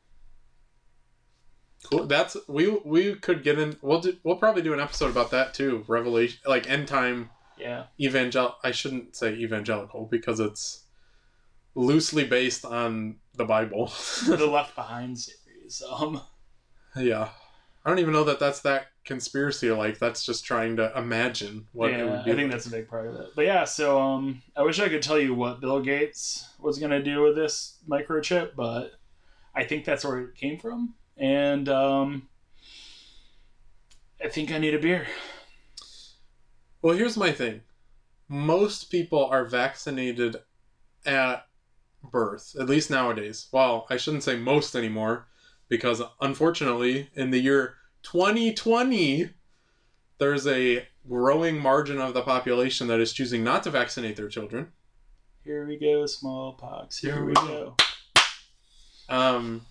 Cool. 1.85 2.07
That's 2.07 2.37
we 2.49 2.69
we 2.85 3.15
could 3.15 3.45
get 3.45 3.59
in. 3.59 3.77
We'll 3.81 4.01
do. 4.01 4.17
We'll 4.25 4.37
probably 4.37 4.63
do 4.63 4.73
an 4.73 4.81
episode 4.81 5.11
about 5.11 5.31
that 5.31 5.55
too. 5.55 5.85
Revelation, 5.87 6.41
like 6.45 6.69
end 6.69 6.89
time 6.89 7.31
Yeah. 7.57 7.85
evangel. 8.01 8.57
I 8.65 8.73
shouldn't 8.73 9.15
say 9.15 9.35
evangelical 9.35 10.07
because 10.11 10.41
it's 10.41 10.83
loosely 11.77 12.25
based 12.25 12.65
on 12.65 13.17
the 13.35 13.45
Bible. 13.45 13.93
the 14.27 14.47
Left 14.47 14.75
Behind 14.75 15.17
series. 15.17 15.83
Um, 15.89 16.21
yeah, 16.97 17.29
I 17.85 17.89
don't 17.89 18.01
even 18.01 18.13
know 18.13 18.25
that 18.25 18.41
that's 18.41 18.61
that 18.63 18.89
conspiracy. 19.05 19.71
Like 19.71 19.99
that's 19.99 20.25
just 20.25 20.45
trying 20.45 20.77
to 20.77 20.91
imagine 20.99 21.69
what 21.73 21.93
it 21.93 22.05
would 22.05 22.25
be. 22.25 22.33
I 22.33 22.35
think 22.35 22.51
that's 22.51 22.67
a 22.67 22.71
big 22.71 22.89
part 22.89 23.07
of 23.07 23.15
it. 23.17 23.29
But 23.37 23.45
yeah, 23.45 23.65
so 23.65 24.01
um, 24.01 24.43
I 24.57 24.63
wish 24.63 24.81
I 24.81 24.89
could 24.89 25.03
tell 25.03 25.19
you 25.19 25.35
what 25.35 25.61
Bill 25.61 25.81
Gates 25.81 26.49
was 26.59 26.79
going 26.79 26.91
to 26.91 27.03
do 27.03 27.23
with 27.23 27.37
this 27.37 27.77
microchip, 27.89 28.57
but 28.57 28.93
I 29.55 29.65
think 29.65 29.85
that's 29.85 30.05
where 30.05 30.19
it 30.21 30.35
came 30.35 30.59
from. 30.59 30.95
And 31.19 31.69
um, 31.69 32.29
I 34.23 34.29
think 34.29 34.51
I 34.51 34.59
need 34.59 34.75
a 34.75 34.79
beer. 34.79 35.07
Well, 36.83 36.97
here's 36.97 37.17
my 37.17 37.33
thing. 37.33 37.63
Most 38.29 38.91
people 38.91 39.25
are 39.27 39.45
vaccinated 39.45 40.37
at 41.05 41.47
birth, 42.11 42.55
at 42.59 42.69
least 42.69 42.91
nowadays. 42.91 43.49
Well, 43.53 43.87
I 43.91 43.97
shouldn't 43.97 44.23
say 44.23 44.37
most 44.37 44.75
anymore, 44.75 45.27
because 45.69 46.03
unfortunately, 46.21 47.11
in 47.15 47.31
the 47.31 47.41
year 47.41 47.75
2020, 48.03 49.31
there's 50.19 50.47
a 50.47 50.87
growing 51.09 51.59
margin 51.59 52.01
of 52.01 52.15
the 52.15 52.23
population 52.23 52.87
that 52.89 53.01
is 53.01 53.13
choosing 53.13 53.45
not 53.45 53.63
to 53.65 53.71
vaccinate 53.71 54.17
their 54.17 54.29
children. 54.29 54.73
Here 55.45 55.67
we 55.67 55.79
go, 55.79 56.07
smallpox. 56.07 56.99
Here, 56.99 57.15
Here 57.15 57.25
we 57.25 57.29
we 57.29 57.35
go. 57.35 57.77
Um, 59.09 59.63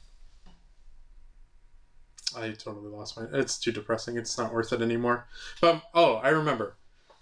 I 2.38 2.52
totally 2.52 2.90
lost 2.90 3.18
my. 3.18 3.26
It's 3.34 3.60
too 3.60 3.72
depressing. 3.72 4.18
It's 4.18 4.38
not 4.38 4.54
worth 4.54 4.72
it 4.74 4.82
anymore. 4.82 5.28
But 5.62 5.84
oh, 5.94 6.16
I 6.16 6.30
remember. 6.30 6.76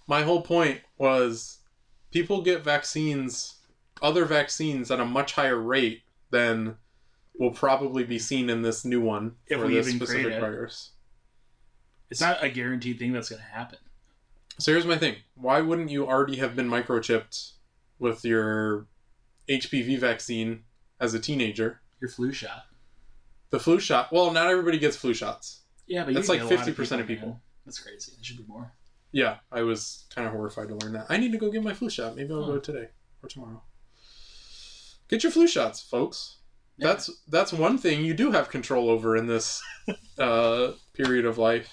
My 0.07 0.23
whole 0.23 0.41
point 0.41 0.81
was 0.98 1.60
people 2.11 2.41
get 2.41 2.64
vaccines, 2.64 3.56
other 4.03 4.25
vaccines, 4.25 4.91
at 4.91 4.99
a 4.99 5.05
much 5.05 5.31
higher 5.34 5.57
rate 5.59 6.03
than 6.30 6.75
will 7.39 7.51
probably 7.51 8.03
be 8.03 8.19
seen 8.19 8.49
in 8.49 8.61
this 8.61 8.85
new 8.85 9.01
one 9.01 9.35
If 9.47 9.59
for 9.59 9.67
this 9.67 9.89
specific 9.89 10.34
it. 10.34 10.39
virus. 10.39 10.91
It's 12.11 12.21
not 12.21 12.43
a 12.43 12.49
guaranteed 12.49 12.99
thing 12.99 13.13
that's 13.13 13.30
going 13.30 13.41
to 13.41 13.47
happen. 13.47 13.80
So 14.59 14.71
here's 14.71 14.85
my 14.85 14.97
thing: 14.99 15.15
Why 15.34 15.61
wouldn't 15.61 15.89
you 15.89 16.05
already 16.07 16.35
have 16.38 16.55
been 16.55 16.69
microchipped 16.69 17.53
with 17.97 18.23
your 18.23 18.85
HPV 19.49 19.97
vaccine 19.97 20.63
as 20.99 21.15
a 21.15 21.19
teenager? 21.19 21.80
Your 21.99 22.09
flu 22.09 22.31
shot. 22.31 22.65
The 23.49 23.59
flu 23.59 23.80
shot. 23.80 24.11
Well, 24.11 24.31
not 24.31 24.47
everybody 24.47 24.77
gets 24.77 24.95
flu 24.95 25.13
shots. 25.15 25.61
Yeah, 25.88 26.03
but 26.05 26.13
That's 26.13 26.27
you 26.27 26.35
like 26.35 26.43
lot 26.43 26.51
50% 26.67 26.99
of 27.01 27.07
people. 27.07 27.27
man. 27.30 27.39
That's 27.65 27.80
crazy. 27.80 28.11
There 28.15 28.23
should 28.23 28.38
be 28.38 28.45
more. 28.47 28.71
Yeah, 29.11 29.38
I 29.51 29.61
was 29.63 30.05
kind 30.13 30.27
of 30.27 30.34
horrified 30.34 30.67
to 30.69 30.75
learn 30.75 30.93
that. 30.93 31.07
I 31.09 31.17
need 31.17 31.31
to 31.31 31.38
go 31.38 31.51
get 31.51 31.63
my 31.63 31.73
flu 31.73 31.89
shot. 31.89 32.15
Maybe 32.15 32.31
I'll 32.34 32.43
Huh. 32.43 32.51
go 32.53 32.59
today 32.59 32.89
or 33.21 33.30
tomorrow. 33.30 33.61
Get 35.14 35.22
your 35.22 35.31
flu 35.31 35.48
shots, 35.48 35.80
folks. 35.80 36.38
Yeah. 36.76 36.88
That's 36.88 37.22
that's 37.27 37.53
one 37.53 37.77
thing 37.77 38.03
you 38.03 38.15
do 38.15 38.31
have 38.31 38.49
control 38.49 38.90
over 38.90 39.15
in 39.15 39.27
this 39.27 39.61
uh, 40.18 40.72
period 40.95 41.26
of 41.27 41.38
life. 41.38 41.72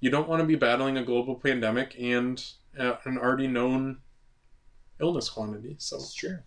You 0.00 0.10
don't 0.10 0.28
want 0.28 0.40
to 0.40 0.46
be 0.46 0.54
battling 0.54 0.98
a 0.98 1.02
global 1.02 1.36
pandemic 1.36 1.96
and 1.98 2.44
uh, 2.78 2.96
an 3.06 3.16
already 3.16 3.46
known 3.46 4.00
illness 5.00 5.30
quantity. 5.30 5.76
So 5.78 5.96
That's 5.96 6.12
true. 6.12 6.40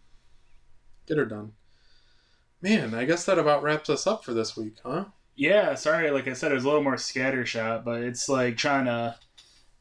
get 1.08 1.18
her 1.18 1.26
done. 1.26 1.54
Man, 2.62 2.94
I 2.94 3.06
guess 3.06 3.26
that 3.26 3.40
about 3.40 3.64
wraps 3.64 3.90
us 3.90 4.06
up 4.06 4.24
for 4.24 4.36
this 4.36 4.56
week, 4.56 4.76
huh? 4.86 5.06
Yeah, 5.36 5.74
sorry, 5.74 6.12
like 6.12 6.28
I 6.28 6.34
said, 6.34 6.52
it 6.52 6.56
was 6.56 6.66
a 6.66 6.68
little 6.68 6.84
more 6.84 6.98
scattershot, 6.98 7.84
but 7.84 8.04
it's 8.04 8.30
like 8.30 8.58
trying 8.58 8.86
to. 8.86 9.16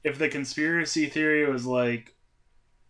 If 0.05 0.17
the 0.17 0.31
conspiracy 0.31 1.05
theory 1.05 1.47
was 1.53 1.67
like 1.67 2.15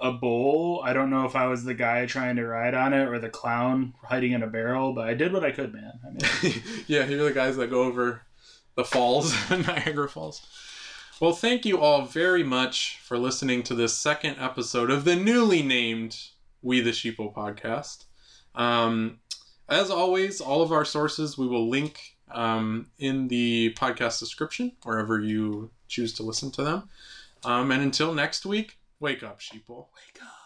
a 0.01 0.13
bowl. 0.13 0.81
I 0.85 0.93
don't 0.93 1.11
know 1.11 1.27
if 1.27 1.37
I 1.37 1.47
was 1.47 1.65
the 1.65 1.75
guy 1.75 2.07
trying 2.07 2.37
to 2.37 2.47
ride 2.47 2.75
on 2.75 2.93
it 2.93 3.09
or 3.09 3.19
the 3.19 3.29
clown 3.29 3.95
hiding 4.03 4.33
in 4.33 4.43
a 4.43 4.47
barrel, 4.47 4.93
but 4.93 5.07
I 5.07 5.15
did 5.15 5.33
what 5.33 5.45
I 5.45 5.51
could, 5.51 5.75
man. 5.75 5.93
I 6.05 6.11
mean, 6.11 6.63
yeah, 6.87 7.05
you're 7.07 7.25
the 7.25 7.33
guys 7.33 7.57
that 7.57 7.71
go 7.71 7.83
over 7.83 8.23
the 8.77 8.85
falls, 8.85 9.35
Niagara 9.51 10.09
Falls. 10.09 10.47
Well, 11.21 11.33
thank 11.33 11.67
you 11.67 11.79
all 11.81 12.07
very 12.07 12.43
much 12.43 12.99
for 13.03 13.19
listening 13.19 13.63
to 13.65 13.75
this 13.75 13.97
second 13.97 14.37
episode 14.39 14.91
of 14.91 15.05
the 15.05 15.17
newly 15.17 15.63
named 15.63 16.19
We 16.63 16.81
the 16.81 16.93
Sheeple 16.93 17.35
podcast. 17.35 18.05
Um, 18.55 19.21
as 19.69 19.91
always, 19.91 20.41
all 20.41 20.63
of 20.63 20.73
our 20.73 20.87
sources 20.87 21.37
we 21.37 21.47
will 21.47 21.69
link 21.69 22.17
um, 22.31 22.87
in 22.99 23.29
the 23.29 23.75
podcast 23.75 24.19
description 24.19 24.73
wherever 24.83 25.21
you 25.21 25.71
choose 25.89 26.15
to 26.15 26.23
listen 26.23 26.51
to 26.53 26.63
them. 26.63 26.89
Um, 27.45 27.71
and 27.71 27.83
until 27.83 28.15
next 28.15 28.47
week, 28.47 28.79
wake 29.01 29.23
up, 29.23 29.41
sheeple. 29.41 29.87
wake 29.97 30.23
up. 30.23 30.40